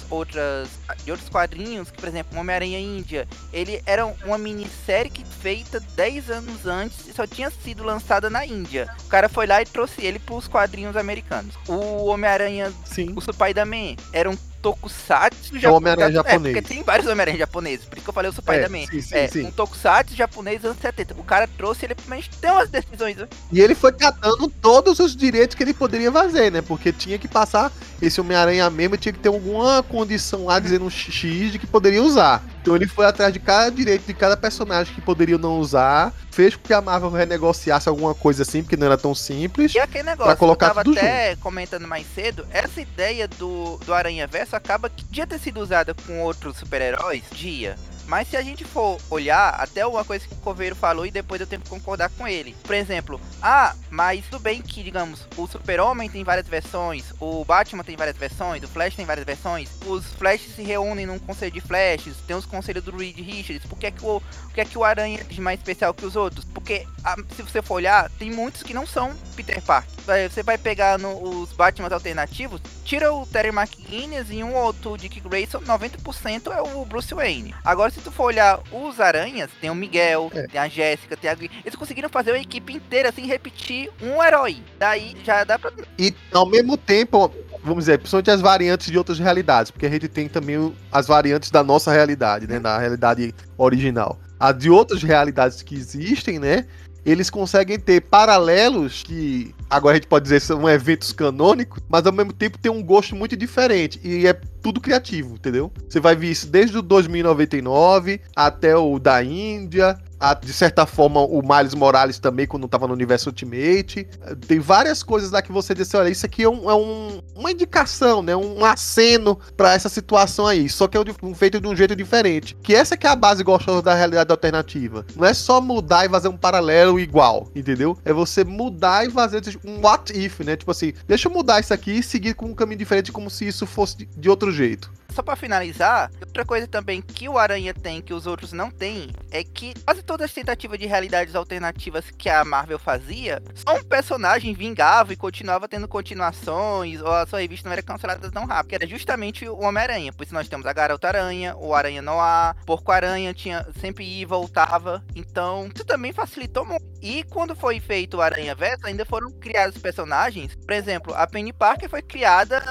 outras 0.09 0.69
de 1.03 1.11
outros 1.11 1.29
quadrinhos, 1.29 1.89
que 1.89 1.97
por 1.97 2.07
exemplo, 2.07 2.37
o 2.37 2.41
Homem-Aranha 2.41 2.79
Índia, 2.79 3.27
ele 3.51 3.81
era 3.85 4.05
uma 4.05 4.37
minissérie 4.37 5.09
que 5.09 5.25
feita 5.25 5.79
10 5.79 6.29
anos 6.29 6.65
antes 6.65 7.07
e 7.07 7.13
só 7.13 7.25
tinha 7.25 7.49
sido 7.49 7.83
lançada 7.83 8.29
na 8.29 8.45
Índia. 8.45 8.87
O 9.05 9.07
cara 9.07 9.27
foi 9.29 9.47
lá 9.47 9.61
e 9.61 9.65
trouxe 9.65 10.05
ele 10.05 10.19
para 10.19 10.35
os 10.35 10.47
quadrinhos 10.47 10.95
americanos. 10.95 11.55
O 11.67 12.05
Homem-Aranha 12.05 12.71
Sim. 12.85 13.13
o 13.15 13.21
Spider-Man 13.21 13.95
era 14.13 14.29
um 14.29 14.37
tokusatsu 14.61 15.57
É 15.61 15.69
o 15.69 15.73
Homem-Aranha 15.73 16.11
japo- 16.11 16.29
japonês. 16.29 16.55
É, 16.55 16.61
porque 16.61 16.73
tem 16.75 16.83
vários 16.83 17.07
Homem-Aranha 17.07 17.37
japoneses, 17.37 17.85
por 17.85 17.95
isso 17.97 18.03
que 18.03 18.09
eu 18.09 18.13
falei 18.13 18.29
o 18.29 18.33
É, 18.33 18.35
Spider-Man. 18.41 18.85
sim, 18.87 19.01
sim, 19.01 19.15
É, 19.15 19.27
sim. 19.27 19.45
um 19.45 19.51
tokusatsu 19.51 20.15
japonês 20.15 20.63
anos 20.63 20.77
70. 20.79 21.13
O 21.17 21.23
cara 21.23 21.47
trouxe 21.47 21.85
ele 21.85 21.95
gente 22.15 22.29
ter 22.39 22.51
umas 22.51 22.69
decisões. 22.69 23.17
né? 23.17 23.27
E 23.51 23.59
ele 23.59 23.75
foi 23.75 23.91
catando 23.91 24.47
todos 24.61 24.99
os 24.99 25.15
direitos 25.15 25.55
que 25.55 25.63
ele 25.63 25.73
poderia 25.73 26.11
fazer, 26.11 26.51
né? 26.51 26.61
Porque 26.61 26.91
tinha 26.91 27.17
que 27.17 27.27
passar 27.27 27.71
esse 28.01 28.19
Homem-Aranha 28.21 28.69
mesmo, 28.69 28.97
tinha 28.97 29.13
que 29.13 29.19
ter 29.19 29.29
alguma 29.29 29.81
condição 29.83 30.45
lá 30.45 30.59
dizendo 30.59 30.85
um 30.85 30.89
X 30.89 31.51
de 31.51 31.59
que 31.59 31.67
poderia 31.67 32.01
usar. 32.03 32.43
Então 32.61 32.75
ele 32.75 32.87
foi 32.87 33.05
atrás 33.05 33.33
de 33.33 33.39
cada 33.39 33.69
direito 33.69 34.05
de 34.05 34.13
cada 34.13 34.37
personagem 34.37 34.93
que 34.93 35.01
poderia 35.01 35.37
não 35.37 35.59
usar, 35.59 36.13
fez 36.31 36.55
com 36.55 36.61
que 36.61 36.73
a 36.73 36.81
Marvel 36.81 37.09
renegociasse 37.09 37.89
alguma 37.89 38.13
coisa 38.13 38.43
assim, 38.43 38.61
porque 38.61 38.77
não 38.77 38.85
era 38.85 38.97
tão 38.97 39.15
simples. 39.15 39.73
E 39.73 39.79
aquele 39.79 40.03
negócio, 40.03 40.25
Pra 40.25 40.35
colocar 40.35 40.67
eu 40.67 40.75
tava 40.75 40.91
até 40.91 41.35
comentando 41.37 41.87
mais 41.87 42.05
cedo, 42.13 42.47
essa 42.51 42.79
ideia 42.79 43.27
do, 43.27 43.77
do 43.85 43.93
Aranha 43.93 44.27
Verso 44.27 44.55
acaba 44.55 44.89
que 44.89 45.03
podia 45.03 45.25
ter 45.25 45.39
sido 45.39 45.59
usada 45.59 45.95
com 46.05 46.21
outros 46.21 46.57
super-heróis, 46.57 47.23
dia. 47.33 47.75
Mas 48.07 48.27
se 48.27 48.37
a 48.37 48.41
gente 48.41 48.63
for 48.63 48.97
olhar, 49.09 49.49
até 49.59 49.85
uma 49.85 50.03
coisa 50.03 50.27
que 50.27 50.33
o 50.33 50.37
Coveiro 50.37 50.75
falou 50.75 51.05
e 51.05 51.11
depois 51.11 51.39
eu 51.39 51.47
tenho 51.47 51.61
que 51.61 51.69
concordar 51.69 52.09
com 52.09 52.27
ele. 52.27 52.55
Por 52.63 52.75
exemplo, 52.75 53.19
ah, 53.41 53.75
mas 53.89 54.25
tudo 54.25 54.39
bem 54.39 54.61
que, 54.61 54.83
digamos, 54.83 55.27
o 55.37 55.47
Super-Homem 55.47 56.09
tem 56.09 56.23
várias 56.23 56.47
versões, 56.47 57.13
o 57.19 57.43
Batman 57.45 57.83
tem 57.83 57.95
várias 57.95 58.17
versões, 58.17 58.63
o 58.63 58.67
Flash 58.67 58.95
tem 58.95 59.05
várias 59.05 59.25
versões, 59.25 59.69
os 59.85 60.05
Flashes 60.13 60.55
se 60.55 60.63
reúnem 60.63 61.05
num 61.05 61.19
conselho 61.19 61.51
de 61.51 61.61
Flashes, 61.61 62.15
tem 62.27 62.35
os 62.35 62.45
conselhos 62.45 62.83
do 62.83 62.95
Reed 62.95 63.17
Richards, 63.17 63.65
por 63.65 63.77
que 63.77 63.87
é 63.87 63.91
que 63.91 64.03
o, 64.05 64.21
por 64.21 64.53
que 64.53 64.61
é 64.61 64.65
que 64.65 64.77
o 64.77 64.83
Aranha 64.83 65.25
é 65.29 65.41
mais 65.41 65.59
especial 65.59 65.93
que 65.93 66.05
os 66.05 66.15
outros? 66.15 66.45
Porque, 66.45 66.85
ah, 67.03 67.15
se 67.35 67.41
você 67.41 67.61
for 67.61 67.75
olhar, 67.75 68.09
tem 68.11 68.31
muitos 68.31 68.63
que 68.63 68.73
não 68.73 68.85
são 68.85 69.13
Peter 69.43 69.61
Parker. 69.61 69.91
Você 70.29 70.43
vai 70.43 70.57
pegar 70.57 70.97
no- 70.99 71.41
os 71.41 71.51
Batman 71.53 71.89
alternativos, 71.91 72.61
tira 72.83 73.13
o 73.13 73.25
Terry 73.25 73.49
McGuinness 73.49 74.27
e 74.29 74.43
um 74.43 74.53
ou 74.55 74.63
outro 74.65 74.97
Dick 74.97 75.19
Grayson, 75.19 75.59
90% 75.61 76.51
é 76.51 76.61
o 76.61 76.85
Bruce 76.85 77.13
Wayne. 77.13 77.53
Agora, 77.63 77.91
se 77.91 77.99
tu 78.01 78.11
for 78.11 78.25
olhar 78.25 78.59
os 78.71 78.99
Aranhas, 78.99 79.49
tem 79.59 79.69
o 79.69 79.75
Miguel, 79.75 80.31
É. 80.33 80.47
tem 80.47 80.59
a 80.59 80.67
Jéssica, 80.67 81.15
tem 81.17 81.29
a. 81.29 81.33
Eles 81.63 81.75
conseguiram 81.75 82.09
fazer 82.09 82.31
uma 82.31 82.39
equipe 82.39 82.73
inteira, 82.73 83.09
assim, 83.09 83.25
repetir 83.25 83.89
um 84.01 84.23
herói. 84.23 84.57
Daí 84.77 85.15
já 85.23 85.43
dá 85.43 85.57
pra... 85.57 85.71
E 85.97 86.13
ao 86.33 86.45
mesmo 86.45 86.75
tempo, 86.77 87.31
vamos 87.63 87.79
dizer, 87.85 87.97
principalmente 87.99 88.31
as 88.31 88.41
variantes 88.41 88.87
de 88.91 88.97
outras 88.97 89.19
realidades, 89.19 89.71
porque 89.71 89.85
a 89.85 89.89
gente 89.89 90.07
tem 90.07 90.27
também 90.27 90.75
as 90.91 91.07
variantes 91.07 91.51
da 91.51 91.63
nossa 91.63 91.91
realidade, 91.91 92.47
né? 92.47 92.59
Da 92.59 92.77
realidade 92.77 93.33
original. 93.57 94.19
A 94.39 94.51
de 94.51 94.69
outras 94.71 95.03
realidades 95.03 95.61
que 95.61 95.75
existem, 95.75 96.39
né? 96.39 96.65
Eles 97.05 97.29
conseguem 97.29 97.79
ter 97.79 98.01
paralelos 98.01 99.03
que 99.03 99.55
agora 99.69 99.93
a 99.93 99.97
gente 99.97 100.07
pode 100.07 100.23
dizer 100.23 100.39
são 100.39 100.69
eventos 100.69 101.11
canônicos, 101.11 101.81
mas 101.89 102.05
ao 102.05 102.13
mesmo 102.13 102.31
tempo 102.31 102.57
tem 102.57 102.71
um 102.71 102.83
gosto 102.83 103.15
muito 103.15 103.35
diferente. 103.35 103.99
E 104.03 104.27
é 104.27 104.33
tudo 104.61 104.79
criativo, 104.79 105.35
entendeu? 105.35 105.71
Você 105.89 105.99
vai 105.99 106.15
ver 106.15 106.29
isso 106.29 106.47
desde 106.47 106.77
o 106.77 106.81
2099 106.81 108.21
até 108.35 108.75
o 108.75 108.99
da 108.99 109.23
Índia. 109.23 109.97
A- 110.21 110.33
de 110.35 110.53
certa 110.53 110.85
forma, 110.85 111.19
o 111.21 111.41
Miles 111.41 111.73
Morales 111.73 112.19
também, 112.19 112.45
quando 112.47 112.67
tava 112.67 112.87
no 112.87 112.93
universo 112.93 113.29
Ultimate. 113.29 114.07
Tem 114.47 114.59
várias 114.59 115.01
coisas 115.03 115.31
lá 115.31 115.41
que 115.41 115.51
você 115.51 115.73
disse, 115.73 115.97
olha, 115.97 116.09
isso 116.09 116.25
aqui 116.25 116.43
é, 116.43 116.49
um- 116.49 116.69
é 116.69 116.75
um- 116.75 117.21
uma 117.35 117.51
indicação, 117.51 118.21
né? 118.21 118.35
Um 118.35 118.63
aceno 118.63 119.39
pra 119.57 119.73
essa 119.73 119.89
situação 119.89 120.45
aí. 120.47 120.69
Só 120.69 120.87
que 120.87 120.95
é 120.97 121.01
um- 121.23 121.33
feito 121.35 121.59
de 121.59 121.67
um 121.67 121.75
jeito 121.75 121.95
diferente. 121.95 122.55
Que 122.61 122.73
essa 122.75 122.95
que 122.95 123.07
é 123.07 123.09
a 123.09 123.15
base 123.15 123.43
gostosa 123.43 123.81
da 123.81 123.93
realidade 123.95 124.31
alternativa. 124.31 125.05
Não 125.15 125.25
é 125.25 125.33
só 125.33 125.59
mudar 125.59 126.05
e 126.05 126.09
fazer 126.09 126.27
um 126.27 126.37
paralelo 126.37 126.99
igual, 126.99 127.49
entendeu? 127.55 127.97
É 128.05 128.13
você 128.13 128.43
mudar 128.43 129.07
e 129.07 129.09
fazer 129.11 129.41
um 129.65 129.81
what 129.81 130.13
if, 130.17 130.39
né? 130.41 130.55
Tipo 130.55 130.71
assim, 130.71 130.93
deixa 131.07 131.27
eu 131.27 131.33
mudar 131.33 131.59
isso 131.59 131.73
aqui 131.73 131.91
e 131.91 132.03
seguir 132.03 132.35
com 132.35 132.45
um 132.45 132.53
caminho 132.53 132.77
diferente 132.77 133.11
como 133.11 133.29
se 133.29 133.47
isso 133.47 133.65
fosse 133.65 133.97
de- 133.97 134.05
de 134.17 134.29
outro 134.29 134.51
jeito. 134.51 134.91
Só 135.11 135.21
pra 135.21 135.35
finalizar, 135.35 136.11
outra 136.21 136.45
coisa 136.45 136.67
também 136.67 137.01
que 137.01 137.27
o 137.27 137.37
Aranha 137.37 137.73
tem, 137.73 138.01
que 138.01 138.13
os 138.13 138.25
outros 138.25 138.53
não 138.53 138.71
têm, 138.71 139.09
é 139.29 139.43
que 139.43 139.73
quase 139.83 140.03
todas 140.03 140.25
as 140.25 140.33
tentativas 140.33 140.79
de 140.79 140.85
realidades 140.85 141.35
alternativas 141.35 142.09
que 142.11 142.29
a 142.29 142.43
Marvel 142.43 142.79
fazia, 142.79 143.41
só 143.53 143.75
um 143.75 143.83
personagem 143.83 144.53
vingava 144.53 145.13
e 145.13 145.17
continuava 145.17 145.67
tendo 145.67 145.87
continuações, 145.87 147.01
ou 147.01 147.11
a 147.11 147.25
sua 147.25 147.41
revista 147.41 147.67
não 147.67 147.73
era 147.73 147.81
cancelada 147.81 148.31
tão 148.31 148.45
rápido, 148.45 148.69
que 148.69 148.75
era 148.75 148.87
justamente 148.87 149.47
o 149.47 149.59
Homem-Aranha. 149.59 150.13
Por 150.13 150.23
isso 150.23 150.33
nós 150.33 150.47
temos 150.47 150.65
a 150.65 150.73
Garota 150.73 151.07
Aranha, 151.07 151.55
o 151.57 151.73
Aranha 151.73 152.01
Noir, 152.01 152.55
Porco 152.65 152.91
Aranha 152.91 153.33
tinha 153.33 153.65
sempre 153.79 154.03
ia 154.03 154.21
e 154.21 154.25
voltava. 154.25 155.03
Então, 155.15 155.69
isso 155.73 155.85
também 155.85 156.13
facilitou 156.13 156.65
muito. 156.65 156.85
E 157.01 157.23
quando 157.25 157.55
foi 157.55 157.79
feito 157.79 158.17
o 158.17 158.21
Aranha 158.21 158.53
Verso, 158.53 158.85
ainda 158.85 159.05
foram 159.05 159.31
criados 159.31 159.81
personagens. 159.81 160.55
Por 160.55 160.73
exemplo, 160.73 161.13
a 161.15 161.25
Penny 161.25 161.51
Parker 161.51 161.89
foi 161.89 162.01
criada 162.01 162.61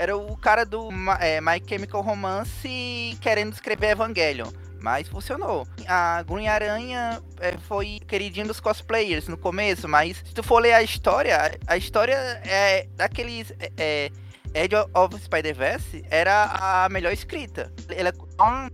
era 0.00 0.16
o 0.16 0.34
cara 0.34 0.64
do 0.64 0.88
é, 1.20 1.42
My 1.42 1.62
Chemical 1.68 2.00
Romance 2.00 3.18
querendo 3.20 3.52
escrever 3.52 3.90
Evangelion. 3.90 4.48
Mas 4.80 5.06
funcionou. 5.06 5.68
A 5.86 6.22
Green 6.22 6.48
Aranha 6.48 7.20
é, 7.38 7.52
foi 7.68 8.00
queridinho 8.08 8.46
dos 8.46 8.60
cosplayers 8.60 9.28
no 9.28 9.36
começo, 9.36 9.86
mas 9.86 10.16
se 10.16 10.32
tu 10.32 10.42
for 10.42 10.58
ler 10.58 10.72
a 10.72 10.82
história, 10.82 11.52
a 11.66 11.76
história 11.76 12.14
é 12.46 12.86
daqueles. 12.96 13.52
É, 13.60 13.70
é 13.76 14.10
Edge 14.52 14.74
of 14.74 15.16
Spider-Verse 15.22 16.04
era 16.10 16.84
a 16.84 16.88
melhor 16.88 17.12
escrita. 17.12 17.72
Ela 17.88 18.08
é 18.08 18.12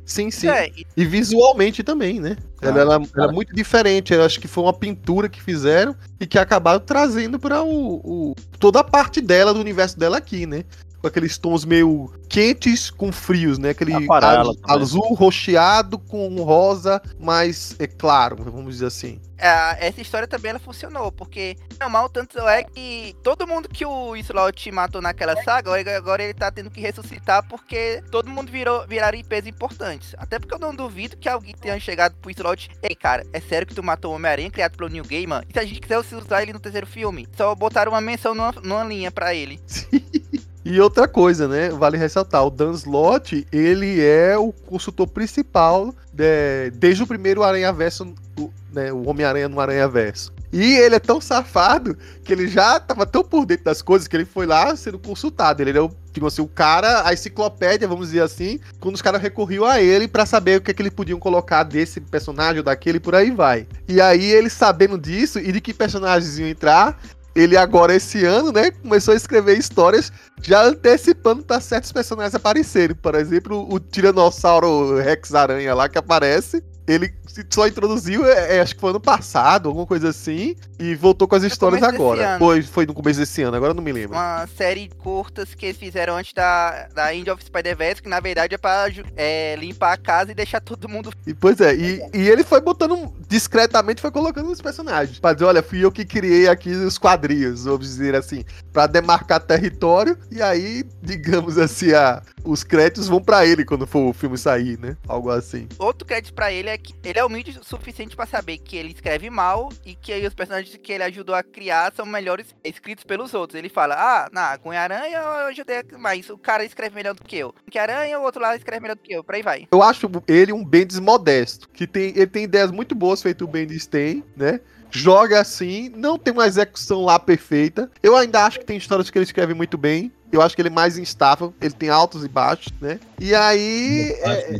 Sim, 0.04 0.30
sim. 0.30 0.48
É, 0.48 0.70
e... 0.96 1.04
visualmente 1.04 1.82
também, 1.82 2.20
né? 2.20 2.36
Ah, 2.62 2.68
ela 2.68 2.94
era, 2.94 3.02
era, 3.14 3.32
muito 3.32 3.54
diferente. 3.54 4.14
Eu 4.14 4.24
acho 4.24 4.40
que 4.40 4.48
foi 4.48 4.64
uma 4.64 4.72
pintura 4.72 5.28
que 5.28 5.42
fizeram 5.42 5.94
e 6.20 6.26
que 6.26 6.38
acabaram 6.38 6.80
trazendo 6.80 7.38
para 7.38 7.62
o, 7.62 7.96
o, 7.96 8.34
toda 8.58 8.80
a 8.80 8.84
parte 8.84 9.20
dela, 9.20 9.52
do 9.52 9.60
universo 9.60 9.98
dela 9.98 10.16
aqui, 10.16 10.46
né? 10.46 10.64
Com 11.06 11.08
aqueles 11.08 11.38
tons 11.38 11.64
meio 11.64 12.12
quentes 12.28 12.90
com 12.90 13.12
frios, 13.12 13.58
né? 13.58 13.70
Aquele 13.70 13.92
azul, 13.94 14.58
azul 14.64 15.14
rocheado 15.14 15.98
com 15.98 16.42
rosa 16.42 17.00
mais 17.18 17.76
é 17.78 17.86
claro, 17.86 18.36
vamos 18.42 18.74
dizer 18.74 18.86
assim. 18.86 19.20
É, 19.38 19.86
essa 19.86 20.00
história 20.00 20.26
também 20.26 20.50
ela 20.50 20.58
funcionou, 20.58 21.12
porque 21.12 21.56
mal 21.90 22.08
tanto 22.08 22.38
é 22.48 22.64
que 22.64 23.14
todo 23.22 23.46
mundo 23.46 23.68
que 23.68 23.84
o 23.84 24.16
Slot 24.16 24.72
matou 24.72 25.02
naquela 25.02 25.40
saga, 25.42 25.70
agora 25.94 26.22
ele 26.22 26.32
tá 26.32 26.50
tendo 26.50 26.70
que 26.70 26.80
ressuscitar 26.80 27.46
porque 27.46 28.02
todo 28.10 28.30
mundo 28.30 28.50
virou 28.50 28.86
viraram 28.86 29.18
IPs 29.18 29.46
importantes. 29.46 30.14
Até 30.18 30.38
porque 30.38 30.54
eu 30.54 30.58
não 30.58 30.74
duvido 30.74 31.16
que 31.18 31.28
alguém 31.28 31.54
tenha 31.54 31.78
chegado 31.78 32.16
pro 32.16 32.30
Slot, 32.30 32.70
ei 32.82 32.96
cara, 32.96 33.24
é 33.32 33.40
sério 33.40 33.66
que 33.66 33.74
tu 33.74 33.82
matou 33.82 34.12
o 34.12 34.16
Homem-Aranha 34.16 34.50
criado 34.50 34.76
pelo 34.76 34.88
New 34.88 35.04
Gaiman? 35.04 35.42
E 35.48 35.52
se 35.52 35.58
a 35.58 35.64
gente 35.64 35.80
quiser 35.80 35.98
usar 35.98 36.42
ele 36.42 36.54
no 36.54 36.60
terceiro 36.60 36.86
filme? 36.86 37.28
Só 37.36 37.54
botaram 37.54 37.92
uma 37.92 38.00
menção 38.00 38.34
numa, 38.34 38.52
numa 38.62 38.84
linha 38.84 39.10
para 39.10 39.34
ele. 39.34 39.60
Sim. 39.66 40.02
E 40.68 40.80
outra 40.80 41.06
coisa, 41.06 41.46
né? 41.46 41.68
Vale 41.68 41.96
ressaltar, 41.96 42.44
o 42.44 42.50
Dan 42.50 42.72
Slott, 42.72 43.46
ele 43.52 44.02
é 44.02 44.36
o 44.36 44.52
consultor 44.52 45.06
principal 45.06 45.94
de, 46.12 46.72
desde 46.74 47.04
o 47.04 47.06
primeiro 47.06 47.44
Aranha 47.44 47.72
Verso, 47.72 48.12
o, 48.36 48.50
né, 48.72 48.92
o 48.92 49.08
Homem-Aranha 49.08 49.48
no 49.48 49.60
Aranha 49.60 49.86
Verso. 49.86 50.34
E 50.52 50.74
ele 50.76 50.96
é 50.96 50.98
tão 50.98 51.20
safado 51.20 51.96
que 52.24 52.32
ele 52.32 52.48
já 52.48 52.80
tava 52.80 53.06
tão 53.06 53.22
por 53.22 53.46
dentro 53.46 53.64
das 53.64 53.80
coisas 53.80 54.08
que 54.08 54.16
ele 54.16 54.24
foi 54.24 54.46
lá 54.46 54.74
sendo 54.74 54.98
consultado. 54.98 55.60
Ele 55.60 55.76
é 55.76 55.80
o, 55.80 55.90
tipo 56.12 56.26
assim, 56.26 56.42
o 56.42 56.48
cara, 56.48 57.06
a 57.06 57.12
enciclopédia, 57.12 57.86
vamos 57.86 58.08
dizer 58.08 58.22
assim, 58.22 58.58
quando 58.80 58.94
os 58.94 59.02
caras 59.02 59.20
recorriam 59.20 59.64
a 59.64 59.80
ele 59.80 60.08
para 60.08 60.26
saber 60.26 60.58
o 60.58 60.60
que, 60.60 60.70
é 60.70 60.74
que 60.74 60.82
eles 60.82 60.92
podiam 60.92 61.18
colocar 61.18 61.62
desse 61.62 62.00
personagem 62.00 62.58
ou 62.58 62.64
daquele, 62.64 62.98
por 62.98 63.14
aí 63.14 63.30
vai. 63.30 63.66
E 63.86 64.00
aí 64.00 64.32
ele 64.32 64.48
sabendo 64.48 64.98
disso 64.98 65.38
e 65.38 65.52
de 65.52 65.60
que 65.60 65.74
personagens 65.74 66.38
iam 66.38 66.48
entrar, 66.48 66.98
ele 67.36 67.56
agora, 67.56 67.94
esse 67.94 68.24
ano, 68.24 68.50
né, 68.50 68.70
começou 68.70 69.12
a 69.12 69.16
escrever 69.16 69.58
histórias 69.58 70.10
já 70.42 70.64
antecipando 70.64 71.44
para 71.44 71.60
certos 71.60 71.92
personagens 71.92 72.34
aparecerem. 72.34 72.96
Por 72.96 73.14
exemplo, 73.14 73.66
o 73.70 73.78
Tiranossauro 73.78 74.96
Rex 74.96 75.34
Aranha 75.34 75.74
lá 75.74 75.86
que 75.86 75.98
aparece 75.98 76.64
ele 76.86 77.12
só 77.50 77.66
introduziu, 77.66 78.24
é, 78.24 78.56
é, 78.56 78.60
acho 78.60 78.74
que 78.74 78.80
foi 78.80 78.90
ano 78.90 79.00
passado, 79.00 79.68
alguma 79.68 79.86
coisa 79.86 80.08
assim, 80.08 80.56
e 80.78 80.94
voltou 80.94 81.26
com 81.26 81.34
as 81.34 81.42
histórias 81.42 81.82
agora. 81.82 82.38
Foi, 82.38 82.62
foi 82.62 82.86
no 82.86 82.94
começo 82.94 83.18
desse 83.18 83.42
ano, 83.42 83.56
agora 83.56 83.74
não 83.74 83.82
me 83.82 83.92
lembro. 83.92 84.16
Uma 84.16 84.46
série 84.56 84.88
curtas 84.98 85.54
que 85.54 85.66
eles 85.66 85.76
fizeram 85.76 86.16
antes 86.16 86.32
da, 86.32 86.88
da 86.94 87.14
End 87.14 87.28
of 87.30 87.42
Spider-Verse, 87.44 88.02
que 88.02 88.08
na 88.08 88.20
verdade 88.20 88.54
é 88.54 88.58
pra 88.58 88.86
é, 89.16 89.56
limpar 89.56 89.92
a 89.92 89.96
casa 89.96 90.32
e 90.32 90.34
deixar 90.34 90.60
todo 90.60 90.88
mundo. 90.88 91.12
E, 91.26 91.34
pois 91.34 91.60
é, 91.60 91.74
e, 91.74 92.02
e 92.14 92.28
ele 92.28 92.44
foi 92.44 92.60
botando 92.60 93.12
discretamente, 93.28 94.00
foi 94.00 94.10
colocando 94.10 94.50
os 94.50 94.60
personagens. 94.60 95.18
Pra 95.18 95.32
dizer, 95.32 95.46
olha, 95.46 95.62
fui 95.62 95.84
eu 95.84 95.90
que 95.90 96.04
criei 96.04 96.48
aqui 96.48 96.70
os 96.70 96.98
quadrinhos, 96.98 97.64
vamos 97.64 97.80
dizer 97.80 98.14
assim, 98.14 98.44
pra 98.72 98.86
demarcar 98.86 99.40
território, 99.40 100.16
e 100.30 100.40
aí, 100.40 100.84
digamos 101.02 101.58
assim, 101.58 101.92
a, 101.92 102.22
os 102.44 102.62
créditos 102.62 103.08
vão 103.08 103.20
para 103.20 103.44
ele 103.44 103.64
quando 103.64 103.86
for 103.86 104.08
o 104.08 104.12
filme 104.12 104.38
sair, 104.38 104.78
né? 104.78 104.96
Algo 105.08 105.30
assim. 105.30 105.68
Outro 105.78 106.06
crédito 106.06 106.32
para 106.32 106.52
ele 106.52 106.68
é 106.68 106.75
que 106.78 106.94
ele 107.04 107.18
é 107.18 107.24
humilde 107.24 107.58
o 107.58 107.64
suficiente 107.64 108.16
para 108.16 108.26
saber 108.26 108.58
que 108.58 108.76
ele 108.76 108.92
escreve 108.92 109.30
mal 109.30 109.70
e 109.84 109.94
que 109.94 110.12
aí 110.12 110.26
os 110.26 110.34
personagens 110.34 110.76
que 110.76 110.92
ele 110.92 111.04
ajudou 111.04 111.34
a 111.34 111.42
criar 111.42 111.92
são 111.94 112.06
melhores 112.06 112.54
escritos 112.64 113.04
pelos 113.04 113.34
outros. 113.34 113.58
Ele 113.58 113.68
fala: 113.68 113.94
"Ah, 113.96 114.28
na 114.32 114.58
com 114.58 114.70
Aranha 114.70 115.18
eu 115.18 115.46
ajudei, 115.46 115.82
mas 115.98 116.28
o 116.30 116.38
cara 116.38 116.64
escreve 116.64 116.94
melhor 116.94 117.14
do 117.14 117.22
que 117.22 117.36
eu. 117.36 117.54
Que 117.70 117.78
Aranha 117.78 118.18
o 118.18 118.22
outro 118.22 118.40
lá 118.40 118.56
escreve 118.56 118.82
melhor 118.82 118.96
do 118.96 119.02
que 119.02 119.14
eu". 119.14 119.24
Por 119.24 119.34
aí 119.34 119.42
vai. 119.42 119.68
Eu 119.70 119.82
acho 119.82 120.10
ele 120.26 120.52
um 120.52 120.64
Bendis 120.64 120.98
modesto, 120.98 121.68
que 121.68 121.86
tem 121.86 122.08
ele 122.16 122.26
tem 122.26 122.44
ideias 122.44 122.70
muito 122.70 122.94
boas 122.94 123.22
feito 123.22 123.44
o 123.44 123.48
Bendis 123.48 123.86
tem, 123.86 124.24
né? 124.36 124.60
Joga 124.90 125.40
assim, 125.40 125.90
não 125.94 126.18
tem 126.18 126.32
uma 126.32 126.46
execução 126.46 127.04
lá 127.04 127.18
perfeita. 127.18 127.90
Eu 128.02 128.16
ainda 128.16 128.44
acho 128.44 128.58
que 128.58 128.64
tem 128.64 128.76
histórias 128.76 129.10
que 129.10 129.18
ele 129.18 129.24
escreve 129.24 129.54
muito 129.54 129.76
bem. 129.76 130.12
Eu 130.32 130.42
acho 130.42 130.54
que 130.54 130.62
ele 130.62 130.68
é 130.68 130.72
mais 130.72 130.98
instável, 130.98 131.54
ele 131.60 131.72
tem 131.72 131.88
altos 131.88 132.24
e 132.24 132.28
baixos, 132.28 132.72
né? 132.80 132.98
E 133.18 133.34
aí. 133.34 134.12
É, 134.20 134.56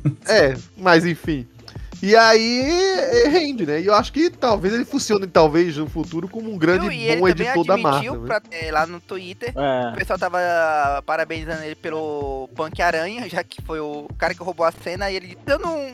é, 0.26 0.56
mas 0.76 1.04
enfim. 1.04 1.46
E 2.02 2.16
aí 2.16 2.60
é, 2.60 3.28
rende, 3.28 3.64
né? 3.64 3.80
E 3.80 3.86
eu 3.86 3.94
acho 3.94 4.12
que 4.12 4.28
talvez 4.28 4.74
ele 4.74 4.84
funcione, 4.84 5.24
talvez, 5.28 5.76
no 5.76 5.88
futuro, 5.88 6.26
como 6.26 6.52
um 6.52 6.58
grande 6.58 6.86
e 6.86 7.16
bom 7.16 7.28
editor 7.28 7.64
da 7.64 7.76
Marvel. 7.76 8.20
Né? 8.20 8.26
Pra, 8.26 8.42
é, 8.50 8.72
lá 8.72 8.84
no 8.86 9.00
Twitter, 9.00 9.52
é. 9.56 9.90
o 9.90 9.94
pessoal 9.94 10.18
tava 10.18 10.38
parabenizando 11.06 11.62
ele 11.62 11.76
pelo 11.76 12.48
Punk 12.56 12.82
Aranha, 12.82 13.28
já 13.30 13.44
que 13.44 13.62
foi 13.62 13.78
o 13.78 14.08
cara 14.18 14.34
que 14.34 14.42
roubou 14.42 14.66
a 14.66 14.72
cena, 14.72 15.12
e 15.12 15.16
ele 15.16 15.38
eu 15.46 15.60
não. 15.60 15.92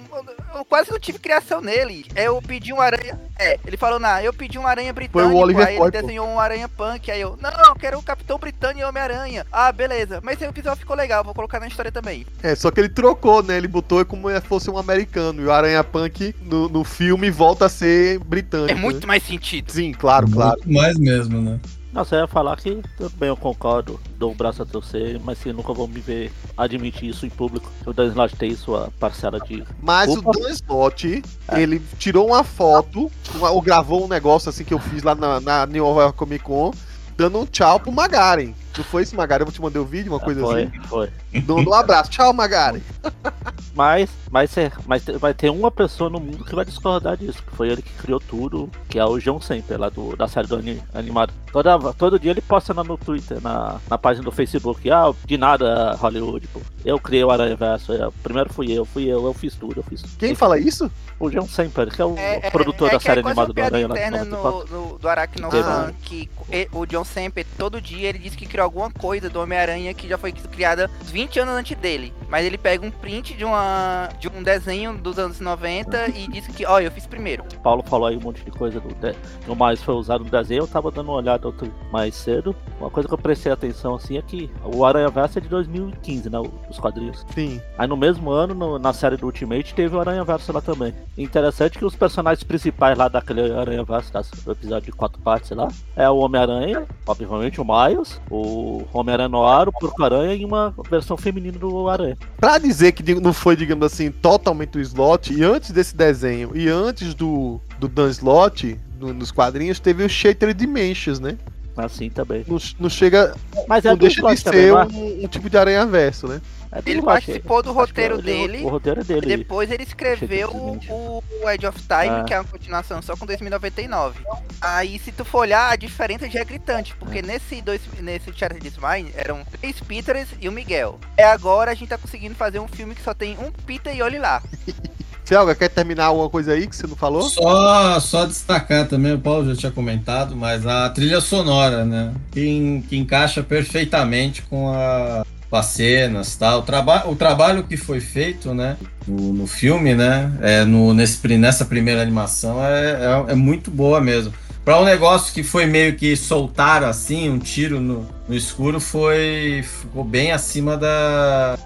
Eu 0.54 0.64
quase 0.64 0.90
não 0.90 0.98
tive 0.98 1.18
criação 1.18 1.60
nele. 1.60 2.06
Eu 2.16 2.40
pedi 2.40 2.72
um 2.72 2.80
aranha. 2.80 3.20
É, 3.38 3.58
ele 3.66 3.76
falou, 3.76 3.98
não, 3.98 4.18
eu 4.20 4.32
pedi 4.32 4.58
um 4.58 4.66
aranha 4.66 4.92
britânico, 4.92 5.30
foi 5.30 5.38
o 5.38 5.40
Oliver 5.40 5.66
aí 5.66 5.76
ele 5.76 5.90
desenhou 5.90 6.26
um 6.26 6.40
aranha 6.40 6.68
punk, 6.68 7.08
aí 7.08 7.20
eu, 7.20 7.38
não, 7.40 7.50
eu 7.50 7.74
quero 7.76 7.98
o 7.98 8.02
Capitão 8.02 8.36
Britânico 8.38 8.80
e 8.80 8.84
Homem-Aranha. 8.84 9.46
Ah, 9.52 9.70
beleza. 9.70 10.20
Mas 10.22 10.36
esse 10.36 10.46
episódio 10.46 10.80
ficou 10.80 10.96
legal, 10.96 11.22
vou 11.22 11.34
colocar 11.34 11.60
na 11.60 11.68
história 11.68 11.92
também. 11.92 12.26
É, 12.42 12.56
só 12.56 12.70
que 12.70 12.80
ele 12.80 12.88
trocou, 12.88 13.42
né? 13.42 13.56
Ele 13.56 13.68
botou 13.68 14.04
como 14.04 14.28
se 14.30 14.40
fosse 14.40 14.70
um 14.70 14.78
americano, 14.78 15.42
e 15.42 15.44
o 15.44 15.52
Aranha 15.52 15.84
Punk 15.84 15.97
punk 15.98 16.34
no, 16.42 16.68
no 16.68 16.84
filme 16.84 17.30
volta 17.30 17.66
a 17.66 17.68
ser 17.68 18.18
britânico. 18.20 18.70
É 18.70 18.74
muito 18.74 19.00
né? 19.00 19.06
mais 19.06 19.22
sentido. 19.22 19.70
Sim, 19.70 19.92
claro, 19.92 20.30
claro. 20.30 20.58
Muito 20.64 20.72
mais 20.72 20.98
mesmo, 20.98 21.40
né? 21.40 21.58
Não, 21.92 22.04
você 22.04 22.16
ia 22.16 22.26
falar 22.26 22.56
que 22.56 22.80
também 22.96 23.28
eu 23.30 23.36
concordo, 23.36 23.98
dou 24.18 24.30
o 24.30 24.34
braço 24.34 24.62
a 24.62 24.66
torcer, 24.66 25.18
mas 25.24 25.38
sim, 25.38 25.52
nunca 25.52 25.72
vou 25.72 25.88
me 25.88 26.00
ver 26.00 26.30
admitir 26.56 27.08
isso 27.08 27.24
em 27.24 27.30
público. 27.30 27.72
O 27.86 27.92
Dan 27.92 28.08
Slott 28.08 28.36
tem 28.36 28.54
sua 28.54 28.92
parcela 29.00 29.40
de. 29.40 29.64
Mas 29.82 30.14
o 30.14 30.20
Dan 30.20 30.50
Slott, 30.50 31.22
é. 31.48 31.60
ele 31.60 31.80
tirou 31.98 32.28
uma 32.28 32.44
foto, 32.44 33.10
ou 33.40 33.62
gravou 33.62 34.04
um 34.04 34.08
negócio 34.08 34.50
assim 34.50 34.64
que 34.64 34.74
eu 34.74 34.78
fiz 34.78 35.02
lá 35.02 35.14
na, 35.14 35.40
na 35.40 35.66
New 35.66 35.84
York 35.86 36.16
Comic 36.16 36.44
Con, 36.44 36.72
dando 37.16 37.40
um 37.40 37.46
tchau 37.46 37.80
pro 37.80 37.90
Magaren. 37.90 38.54
Não 38.78 38.84
foi 38.84 39.02
esse, 39.02 39.16
Magari? 39.16 39.44
Eu 39.44 39.50
te 39.50 39.60
mandei 39.60 39.80
o 39.82 39.84
um 39.84 39.88
vídeo, 39.88 40.12
uma 40.12 40.20
coisa 40.20 40.40
foi, 40.40 40.62
assim? 40.62 40.80
Foi, 40.82 41.10
Dando 41.44 41.68
um 41.68 41.74
abraço. 41.74 42.10
Tchau, 42.10 42.32
Magari. 42.32 42.80
Mas, 43.78 44.10
mas, 44.28 44.50
mas 44.88 45.04
vai 45.20 45.32
ter 45.32 45.50
uma 45.50 45.70
pessoa 45.70 46.10
no 46.10 46.18
mundo 46.18 46.44
que 46.44 46.52
vai 46.52 46.64
discordar 46.64 47.16
disso, 47.16 47.40
que 47.44 47.54
foi 47.54 47.68
ele 47.68 47.80
que 47.80 47.92
criou 47.92 48.18
tudo, 48.18 48.68
que 48.88 48.98
é 48.98 49.04
o 49.04 49.20
John 49.20 49.40
Semper, 49.40 49.78
lá 49.78 49.88
do, 49.88 50.16
da 50.16 50.26
série 50.26 50.48
do 50.48 50.60
animado. 50.92 51.32
Toda, 51.52 51.78
todo 51.92 52.18
dia 52.18 52.32
ele 52.32 52.40
posta 52.40 52.74
no 52.74 52.98
Twitter, 52.98 53.40
na, 53.40 53.80
na 53.88 53.96
página 53.96 54.24
do 54.24 54.32
Facebook, 54.32 54.90
ah, 54.90 55.12
de 55.24 55.38
nada, 55.38 55.94
Hollywood, 55.94 56.48
pô. 56.48 56.60
Eu 56.84 56.98
criei 56.98 57.22
o 57.22 57.30
Aranha 57.30 57.54
Verso, 57.54 57.92
eu, 57.92 58.12
primeiro 58.20 58.52
fui 58.52 58.72
eu, 58.72 58.84
fui 58.84 59.04
eu, 59.04 59.24
eu 59.24 59.32
fiz 59.32 59.54
tudo, 59.54 59.78
eu 59.78 59.84
fiz. 59.84 60.02
Quem 60.18 60.34
fala 60.34 60.58
isso? 60.58 60.90
O 61.20 61.30
John 61.30 61.46
Semper, 61.46 61.94
que 61.94 62.02
é 62.02 62.04
o, 62.04 62.16
é, 62.18 62.50
produtor 62.50 62.88
é, 62.88 62.92
da 62.92 63.00
série 63.00 63.20
é 63.20 63.24
animada 63.24 63.52
do 63.52 63.62
Aranha. 63.62 63.86
Interna 63.86 64.24
no, 64.24 64.64
no, 64.64 64.98
do 64.98 65.08
Aracnofan, 65.08 65.94
que 66.02 66.28
o 66.72 66.84
John 66.84 67.04
Semper, 67.04 67.46
todo 67.56 67.80
dia 67.80 68.08
ele 68.08 68.18
diz 68.18 68.34
que 68.34 68.44
criou 68.44 68.66
alguma 68.68 68.90
coisa 68.90 69.28
do 69.28 69.40
Homem-Aranha 69.40 69.94
que 69.94 70.06
já 70.08 70.16
foi 70.16 70.32
criada 70.32 70.90
20 71.02 71.40
anos 71.40 71.54
antes 71.54 71.76
dele. 71.76 72.12
Mas 72.28 72.44
ele 72.44 72.58
pega 72.58 72.84
um 72.84 72.90
print 72.90 73.34
de, 73.34 73.44
uma, 73.44 74.08
de 74.18 74.28
um 74.28 74.42
desenho 74.42 74.96
dos 74.96 75.18
anos 75.18 75.40
90 75.40 76.08
e 76.10 76.28
diz 76.28 76.46
que, 76.46 76.66
ó, 76.66 76.78
eu 76.80 76.90
fiz 76.90 77.06
primeiro. 77.06 77.44
Paulo 77.62 77.82
falou 77.82 78.06
aí 78.06 78.16
um 78.16 78.20
monte 78.20 78.44
de 78.44 78.50
coisa 78.50 78.80
do, 78.80 78.88
de, 78.94 79.14
do 79.46 79.56
mais 79.56 79.82
foi 79.82 79.94
usado 79.94 80.24
no 80.24 80.30
desenho, 80.30 80.62
eu 80.62 80.68
tava 80.68 80.90
dando 80.90 81.08
uma 81.08 81.16
olhada 81.16 81.46
outro 81.46 81.72
mais 81.90 82.14
cedo. 82.14 82.54
Uma 82.78 82.90
coisa 82.90 83.08
que 83.08 83.14
eu 83.14 83.18
prestei 83.18 83.50
atenção 83.50 83.94
assim 83.94 84.18
é 84.18 84.22
que 84.22 84.50
o 84.64 84.84
Aranha 84.84 85.08
Verso 85.08 85.38
é 85.38 85.40
de 85.40 85.48
2015, 85.48 86.30
né? 86.30 86.38
Os 86.68 86.78
quadrinhos. 86.78 87.24
Sim. 87.34 87.60
Aí 87.76 87.88
no 87.88 87.96
mesmo 87.96 88.30
ano, 88.30 88.54
no, 88.54 88.78
na 88.78 88.92
série 88.92 89.16
do 89.16 89.26
Ultimate, 89.26 89.74
teve 89.74 89.96
o 89.96 90.00
Aranha 90.00 90.24
Verso 90.24 90.52
lá 90.52 90.60
também. 90.60 90.94
Interessante 91.16 91.78
que 91.78 91.84
os 91.84 91.96
personagens 91.96 92.44
principais 92.44 92.96
lá 92.96 93.08
daquele 93.08 93.52
Aranha 93.52 93.84
Verso, 93.84 94.12
do 94.44 94.52
episódio 94.52 94.86
de 94.86 94.92
quatro 94.92 95.20
partes 95.20 95.50
lá, 95.50 95.68
é 95.96 96.08
o 96.08 96.18
Homem-Aranha, 96.18 96.86
obviamente 97.06 97.60
o 97.60 97.64
Miles, 97.64 98.20
o 98.30 98.84
Homem-Aranha 98.92 99.28
Noir, 99.28 99.68
o 99.68 99.72
Porco-Aranha 99.72 100.34
e 100.34 100.44
uma 100.44 100.74
versão 100.90 101.16
feminina 101.16 101.58
do 101.58 101.88
Aranha. 101.88 102.17
Pra 102.36 102.56
dizer 102.58 102.92
que 102.92 103.14
não 103.16 103.32
foi, 103.32 103.56
digamos 103.56 103.84
assim, 103.84 104.10
totalmente 104.12 104.78
o 104.78 104.80
slot, 104.80 105.32
e 105.32 105.42
antes 105.42 105.72
desse 105.72 105.96
desenho, 105.96 106.52
e 106.54 106.68
antes 106.68 107.12
do, 107.12 107.60
do 107.80 107.88
Dan 107.88 108.08
Slot, 108.10 108.78
no- 109.00 109.12
nos 109.12 109.32
quadrinhos, 109.32 109.80
teve 109.80 110.04
o 110.04 110.08
Shattered 110.08 110.56
Dimensions, 110.58 111.18
né? 111.18 111.36
Assim 111.76 112.08
também. 112.10 112.44
Não, 112.46 112.58
não 112.78 112.88
chega. 112.90 113.34
Mas 113.68 113.84
é 113.84 113.90
não 113.90 113.96
deixa 113.96 114.16
de 114.16 114.42
também, 114.44 114.60
ser 114.62 114.68
é? 114.68 114.74
um, 114.74 115.24
um 115.24 115.28
tipo 115.28 115.48
de 115.50 115.56
aranha 115.56 115.84
verso, 115.86 116.26
né? 116.28 116.40
É 116.70 116.82
Ele 116.84 117.00
participou 117.02 117.62
do 117.62 117.72
roteiro 117.72 118.16
ele- 118.16 118.22
dele. 118.22 118.64
O 118.64 118.68
roteiro 118.68 119.00
é 119.00 119.04
dele. 119.04 119.36
Depois 119.38 119.70
ele 119.70 119.82
escreveu 119.82 120.50
o, 120.50 121.22
o 121.42 121.50
Edge 121.50 121.66
of 121.66 121.78
Time, 121.80 122.20
Ah. 122.20 122.24
que 122.26 122.34
é 122.34 122.38
uma 122.38 122.44
continuação 122.44 123.00
só 123.00 123.16
com 123.16 123.24
2099. 123.24 124.20
Aí, 124.60 124.98
se 124.98 125.10
tu 125.12 125.24
for 125.24 125.38
olhar, 125.40 125.70
a 125.72 125.76
diferença 125.76 126.28
já 126.28 126.40
é 126.40 126.44
gritante, 126.44 126.94
porque 126.98 127.22
nesse 127.22 127.62
dois, 127.62 127.80
nesse 128.00 128.32
Shattered 128.32 128.66
Smile 128.68 129.12
eram 129.16 129.42
três 129.60 129.80
Peters 129.80 130.28
e 130.40 130.48
o 130.48 130.52
Miguel. 130.52 130.98
É 131.16 131.24
agora 131.24 131.70
a 131.70 131.74
gente 131.74 131.88
tá 131.88 131.96
conseguindo 131.98 132.34
fazer 132.34 132.58
um 132.58 132.68
filme 132.68 132.94
que 132.94 133.02
só 133.02 133.14
tem 133.14 133.36
um 133.38 133.50
Peter 133.50 133.94
e 133.96 134.02
olhe 134.02 134.18
lá. 134.18 134.42
Selga, 135.24 135.54
quer 135.54 135.68
terminar 135.68 136.06
alguma 136.06 136.30
coisa 136.30 136.52
aí 136.52 136.66
que 136.66 136.74
você 136.74 136.86
não 136.86 136.96
falou? 136.96 137.20
Só, 137.28 138.00
só 138.00 138.24
destacar 138.24 138.88
também, 138.88 139.12
o 139.12 139.18
Paulo 139.18 139.46
já 139.54 139.60
tinha 139.60 139.70
comentado, 139.72 140.34
mas 140.34 140.66
a 140.66 140.88
trilha 140.88 141.20
sonora, 141.20 141.84
né? 141.84 142.14
Que, 142.30 142.82
que 142.88 142.96
encaixa 142.96 143.42
perfeitamente 143.42 144.40
com, 144.42 144.72
a, 144.72 145.26
as 145.56 145.66
cenas, 145.66 146.36
tá? 146.36 146.56
O, 146.56 146.62
traba 146.62 147.08
o 147.08 147.16
trabalho 147.16 147.64
que 147.64 147.76
foi 147.76 148.00
feito, 148.00 148.54
né? 148.54 148.76
No, 149.06 149.32
no 149.32 149.46
filme, 149.46 149.94
né? 149.94 150.32
É, 150.40 150.64
no, 150.64 150.92
nesse, 150.92 151.26
nessa 151.38 151.64
primeira 151.64 152.02
animação 152.02 152.62
é, 152.64 153.26
é, 153.28 153.32
é 153.32 153.34
muito 153.34 153.70
boa 153.70 154.00
mesmo. 154.00 154.32
Para 154.64 154.78
um 154.78 154.84
negócio 154.84 155.32
que 155.32 155.42
foi 155.42 155.64
meio 155.64 155.96
que 155.96 156.14
soltar 156.14 156.84
assim, 156.84 157.30
um 157.30 157.38
tiro 157.38 157.80
no, 157.80 158.06
no 158.28 158.34
escuro, 158.34 158.78
foi 158.78 159.64
ficou 159.80 160.04
bem 160.04 160.30
acima 160.30 160.76
da, 160.76 161.56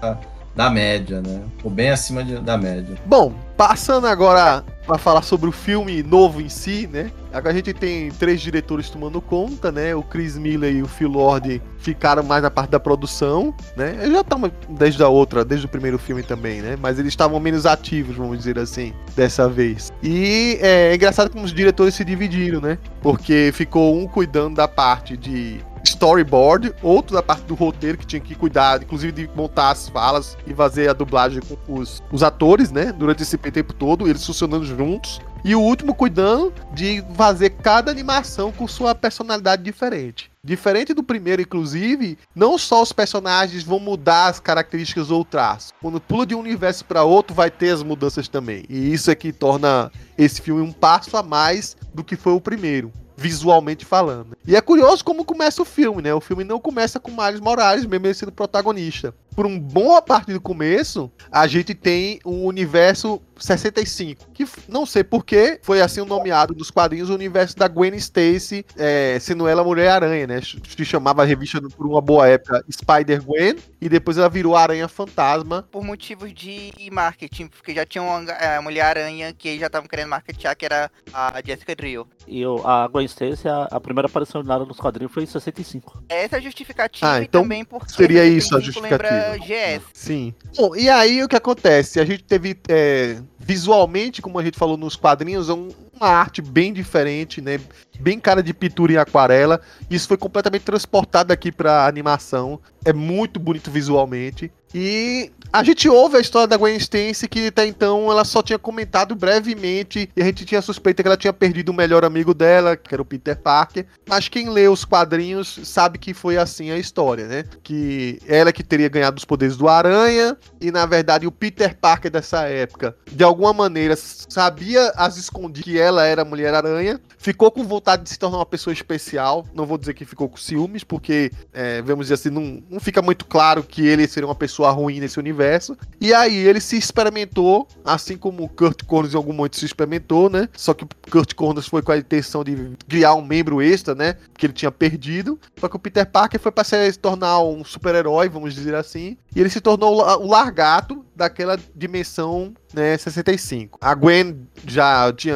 da 0.55 0.69
média, 0.69 1.21
né? 1.21 1.41
Ficou 1.57 1.71
bem 1.71 1.89
acima 1.89 2.23
de- 2.23 2.37
da 2.39 2.57
média. 2.57 2.95
Bom, 3.05 3.33
passando 3.57 4.05
agora 4.07 4.63
para 4.85 4.97
falar 4.97 5.21
sobre 5.21 5.47
o 5.49 5.51
filme 5.51 6.03
novo 6.03 6.41
em 6.41 6.49
si, 6.49 6.87
né? 6.91 7.09
Agora 7.31 7.51
a 7.53 7.55
gente 7.55 7.73
tem 7.73 8.11
três 8.11 8.41
diretores 8.41 8.89
tomando 8.89 9.19
conta, 9.21 9.71
né? 9.71 9.95
O 9.95 10.03
Chris 10.03 10.37
Miller 10.37 10.75
e 10.75 10.83
o 10.83 10.87
Phil 10.87 11.09
Lord 11.09 11.61
ficaram 11.79 12.21
mais 12.21 12.43
na 12.43 12.51
parte 12.51 12.69
da 12.69 12.79
produção, 12.79 13.53
né? 13.75 13.95
Eles 14.01 14.11
já 14.13 14.21
estavam 14.21 14.51
desde 14.69 15.01
a 15.01 15.07
outra, 15.07 15.43
desde 15.43 15.65
o 15.65 15.69
primeiro 15.69 15.97
filme 15.97 16.21
também, 16.21 16.61
né? 16.61 16.77
Mas 16.79 16.99
eles 16.99 17.13
estavam 17.13 17.39
menos 17.39 17.65
ativos, 17.65 18.15
vamos 18.15 18.37
dizer 18.37 18.59
assim, 18.59 18.93
dessa 19.15 19.47
vez. 19.49 19.91
E 20.03 20.59
é, 20.61 20.91
é 20.91 20.95
engraçado 20.95 21.31
como 21.31 21.45
os 21.45 21.53
diretores 21.53 21.95
se 21.95 22.03
dividiram, 22.05 22.61
né? 22.61 22.77
Porque 23.01 23.51
ficou 23.53 23.97
um 23.97 24.05
cuidando 24.07 24.55
da 24.57 24.67
parte 24.67 25.17
de 25.17 25.59
storyboard, 25.83 26.73
outro 26.81 27.15
da 27.15 27.21
parte 27.21 27.43
do 27.43 27.55
roteiro 27.55 27.97
que 27.97 28.05
tinha 28.05 28.19
que 28.19 28.35
cuidar, 28.35 28.81
inclusive 28.81 29.11
de 29.11 29.29
montar 29.35 29.71
as 29.71 29.89
falas 29.89 30.37
e 30.47 30.53
fazer 30.53 30.89
a 30.89 30.93
dublagem 30.93 31.41
com 31.41 31.73
os, 31.73 32.01
os 32.11 32.23
atores, 32.23 32.71
né? 32.71 32.91
Durante 32.91 33.23
esse 33.23 33.37
tempo 33.37 33.73
todo, 33.73 34.07
eles 34.07 34.25
funcionando 34.25 34.65
juntos. 34.65 35.19
E 35.45 35.53
o 35.55 35.59
último 35.59 35.93
cuidando 35.93 36.53
de 36.73 37.03
fazer 37.15 37.49
cada 37.49 37.91
animação 37.91 38.49
com 38.49 38.65
sua 38.65 38.95
personalidade 38.95 39.61
diferente. 39.61 40.31
Diferente 40.41 40.93
do 40.93 41.03
primeiro, 41.03 41.41
inclusive, 41.41 42.17
não 42.33 42.57
só 42.57 42.81
os 42.81 42.93
personagens 42.93 43.63
vão 43.63 43.77
mudar 43.77 44.27
as 44.27 44.39
características 44.39 45.11
ou 45.11 45.25
traços. 45.25 45.73
Quando 45.81 45.99
pula 45.99 46.25
de 46.25 46.33
um 46.33 46.39
universo 46.39 46.85
para 46.85 47.03
outro, 47.03 47.35
vai 47.35 47.51
ter 47.51 47.71
as 47.71 47.83
mudanças 47.83 48.29
também. 48.29 48.63
E 48.69 48.93
isso 48.93 49.11
é 49.11 49.15
que 49.15 49.33
torna 49.33 49.91
esse 50.17 50.41
filme 50.41 50.61
um 50.61 50.71
passo 50.71 51.17
a 51.17 51.23
mais 51.23 51.75
do 51.93 52.05
que 52.05 52.15
foi 52.15 52.31
o 52.31 52.41
primeiro 52.41 52.91
visualmente 53.15 53.85
falando. 53.85 54.37
E 54.47 54.55
é 54.55 54.61
curioso 54.61 55.03
como 55.03 55.25
começa 55.25 55.61
o 55.61 55.65
filme, 55.65 56.01
né? 56.01 56.13
O 56.13 56.21
filme 56.21 56.43
não 56.43 56.59
começa 56.59 56.99
com 56.99 57.11
Miles 57.11 57.39
Morales, 57.39 57.85
mesmo 57.85 58.07
ele 58.07 58.13
sendo 58.13 58.31
protagonista. 58.31 59.13
Por 59.35 59.45
uma 59.45 59.59
boa 59.59 60.01
parte 60.01 60.31
do 60.31 60.41
começo, 60.41 61.11
a 61.31 61.47
gente 61.47 61.73
tem 61.73 62.19
um 62.25 62.45
universo 62.45 63.21
65, 63.37 64.29
que 64.33 64.45
não 64.67 64.85
sei 64.85 65.03
porquê, 65.03 65.59
foi 65.61 65.81
assim 65.81 66.01
o 66.01 66.05
nomeado 66.05 66.53
dos 66.53 66.69
quadrinhos 66.71 67.09
o 67.09 67.13
universo 67.15 67.55
da 67.57 67.67
Gwen 67.67 67.95
Stacy, 67.95 68.65
é, 68.77 69.17
sendo 69.19 69.47
ela 69.47 69.63
Mulher-Aranha, 69.63 70.27
né? 70.27 70.41
Se 70.41 70.85
chamava 70.85 71.21
a 71.21 71.25
revista 71.25 71.61
por 71.75 71.85
uma 71.85 72.01
boa 72.01 72.27
época 72.27 72.63
Spider-Gwen, 72.69 73.55
e 73.81 73.89
depois 73.89 74.17
ela 74.17 74.29
virou 74.29 74.55
Aranha 74.55 74.87
Fantasma. 74.87 75.67
Por 75.71 75.83
motivos 75.83 76.33
de 76.33 76.71
marketing, 76.91 77.47
porque 77.47 77.73
já 77.73 77.85
tinha 77.85 78.01
uma 78.03 78.31
é, 78.33 78.59
Mulher-Aranha 78.59 79.33
que 79.33 79.57
já 79.59 79.67
estavam 79.67 79.87
querendo 79.87 80.09
marketear, 80.09 80.55
que 80.55 80.65
era 80.65 80.91
a 81.13 81.41
Jessica 81.45 81.75
Drill. 81.75 82.07
E 82.27 82.45
o- 82.45 82.65
a 82.65 82.87
Gwen 82.87 83.05
Stacy, 83.05 83.47
a, 83.47 83.63
a 83.71 83.79
primeira 83.79 84.07
aparição 84.07 84.43
dela 84.43 84.65
nos 84.65 84.77
quadrinhos 84.77 85.11
foi 85.13 85.23
em 85.23 85.27
65. 85.27 86.03
Essa 86.07 86.37
é 86.37 86.39
a 86.39 86.41
justificativa 86.41 87.11
Ah, 87.11 87.19
e 87.19 87.23
então 87.25 87.41
também 87.43 87.65
porque 87.65 87.91
seria 87.93 88.23
isso 88.25 88.55
a 88.55 88.59
65 88.61 88.81
lembra 88.81 89.33
justificativa. 89.35 89.79
GS. 89.79 89.83
Sim. 89.93 90.33
Bom, 90.55 90.75
e 90.75 90.89
aí 90.89 91.23
o 91.23 91.27
que 91.27 91.35
acontece? 91.35 91.99
A 91.99 92.05
gente 92.05 92.23
teve 92.23 92.57
é, 92.69 93.17
visualmente, 93.39 94.21
como 94.21 94.39
a 94.39 94.43
gente 94.43 94.57
falou 94.57 94.77
nos 94.77 94.95
quadrinhos, 94.95 95.49
um- 95.49 95.69
uma 95.99 96.07
arte 96.09 96.41
bem 96.41 96.73
diferente, 96.73 97.41
né? 97.41 97.59
Bem 97.99 98.19
cara 98.19 98.41
de 98.43 98.53
pintura 98.53 98.93
em 98.93 98.97
aquarela. 98.97 99.61
Isso 99.89 100.07
foi 100.07 100.17
completamente 100.17 100.63
transportado 100.63 101.31
aqui 101.31 101.51
pra 101.51 101.85
animação. 101.87 102.59
É 102.83 102.91
muito 102.93 103.39
bonito 103.39 103.69
visualmente. 103.71 104.51
E 104.73 105.31
a 105.51 105.63
gente 105.63 105.87
ouve 105.87 106.17
a 106.17 106.19
história 106.19 106.47
da 106.47 106.57
Gwen 106.57 106.75
Stacy 106.77 107.27
que 107.27 107.47
até 107.47 107.65
então 107.67 108.11
ela 108.11 108.25
só 108.25 108.41
tinha 108.41 108.57
comentado 108.57 109.13
brevemente 109.13 110.09
e 110.15 110.21
a 110.21 110.25
gente 110.25 110.45
tinha 110.45 110.61
suspeita 110.63 111.03
que 111.03 111.07
ela 111.07 111.15
tinha 111.15 111.31
perdido 111.31 111.69
o 111.69 111.73
melhor 111.73 112.03
amigo 112.03 112.33
dela, 112.33 112.75
que 112.75 112.93
era 112.93 113.01
o 113.01 113.05
Peter 113.05 113.37
Parker. 113.37 113.85
Mas 114.09 114.27
quem 114.27 114.49
lê 114.49 114.67
os 114.67 114.83
quadrinhos 114.83 115.59
sabe 115.63 115.99
que 115.99 116.13
foi 116.13 116.37
assim 116.37 116.71
a 116.71 116.77
história, 116.77 117.27
né? 117.27 117.43
Que 117.61 118.19
ela 118.27 118.51
que 118.51 118.63
teria 118.63 118.89
ganhado 118.89 119.17
os 119.17 119.25
poderes 119.25 119.55
do 119.55 119.67
Aranha 119.67 120.35
e 120.59 120.71
na 120.71 120.87
verdade 120.87 121.27
o 121.27 121.31
Peter 121.31 121.77
Parker 121.77 122.09
dessa 122.09 122.43
época, 122.47 122.95
de 123.11 123.23
alguma 123.23 123.53
maneira 123.53 123.95
sabia 123.95 124.91
as 124.95 125.17
escondidas 125.17 125.63
que 125.63 125.79
ela 125.79 126.03
era 126.03 126.23
a 126.23 126.25
Mulher 126.25 126.53
Aranha, 126.53 126.99
ficou 127.19 127.51
com 127.51 127.63
vontade 127.63 128.03
de 128.03 128.09
se 128.09 128.17
tornar 128.17 128.37
uma 128.37 128.45
pessoa 128.45 128.73
especial. 128.73 129.45
Não 129.53 129.67
vou 129.67 129.77
dizer 129.77 129.93
que 129.93 130.03
ficou 130.03 130.27
com 130.27 130.37
ciúmes, 130.37 130.83
porque 130.83 131.31
é, 131.53 131.79
vamos 131.83 132.05
dizer 132.05 132.15
assim, 132.15 132.29
não, 132.31 132.63
não 132.69 132.79
fica 132.79 133.03
muito 133.03 133.25
claro 133.25 133.61
que 133.61 133.85
ele 133.85 134.07
seria 134.07 134.27
uma 134.27 134.33
pessoa 134.33 134.62
ruim 134.71 134.99
nesse 134.99 135.19
universo. 135.19 135.77
E 135.99 136.13
aí 136.13 136.35
ele 136.35 136.59
se 136.59 136.77
experimentou, 136.77 137.67
assim 137.83 138.17
como 138.17 138.43
o 138.43 138.49
Kurt 138.49 138.83
Connors 138.85 139.13
em 139.13 139.17
algum 139.17 139.33
momento 139.33 139.57
se 139.57 139.65
experimentou, 139.65 140.29
né? 140.29 140.47
Só 140.55 140.73
que 140.73 140.83
o 140.83 140.89
Kurt 141.09 141.33
Connors 141.33 141.67
foi 141.67 141.81
com 141.81 141.91
a 141.91 141.97
intenção 141.97 142.43
de 142.43 142.71
criar 142.87 143.13
um 143.15 143.25
membro 143.25 143.61
extra, 143.61 143.95
né? 143.95 144.17
Que 144.37 144.45
ele 144.45 144.53
tinha 144.53 144.71
perdido. 144.71 145.39
Só 145.59 145.67
que 145.67 145.75
o 145.75 145.79
Peter 145.79 146.05
Parker 146.05 146.39
foi 146.39 146.51
para 146.51 146.63
se 146.63 146.93
tornar 146.99 147.39
um 147.41 147.63
super-herói, 147.63 148.29
vamos 148.29 148.53
dizer 148.53 148.75
assim. 148.75 149.17
E 149.35 149.39
ele 149.39 149.49
se 149.49 149.61
tornou 149.61 149.97
o 149.97 150.27
largato 150.27 151.03
daquela 151.15 151.57
dimensão, 151.75 152.53
né, 152.73 152.97
65. 152.97 153.77
A 153.81 153.93
Gwen 153.93 154.47
já 154.67 155.11
tinha, 155.13 155.35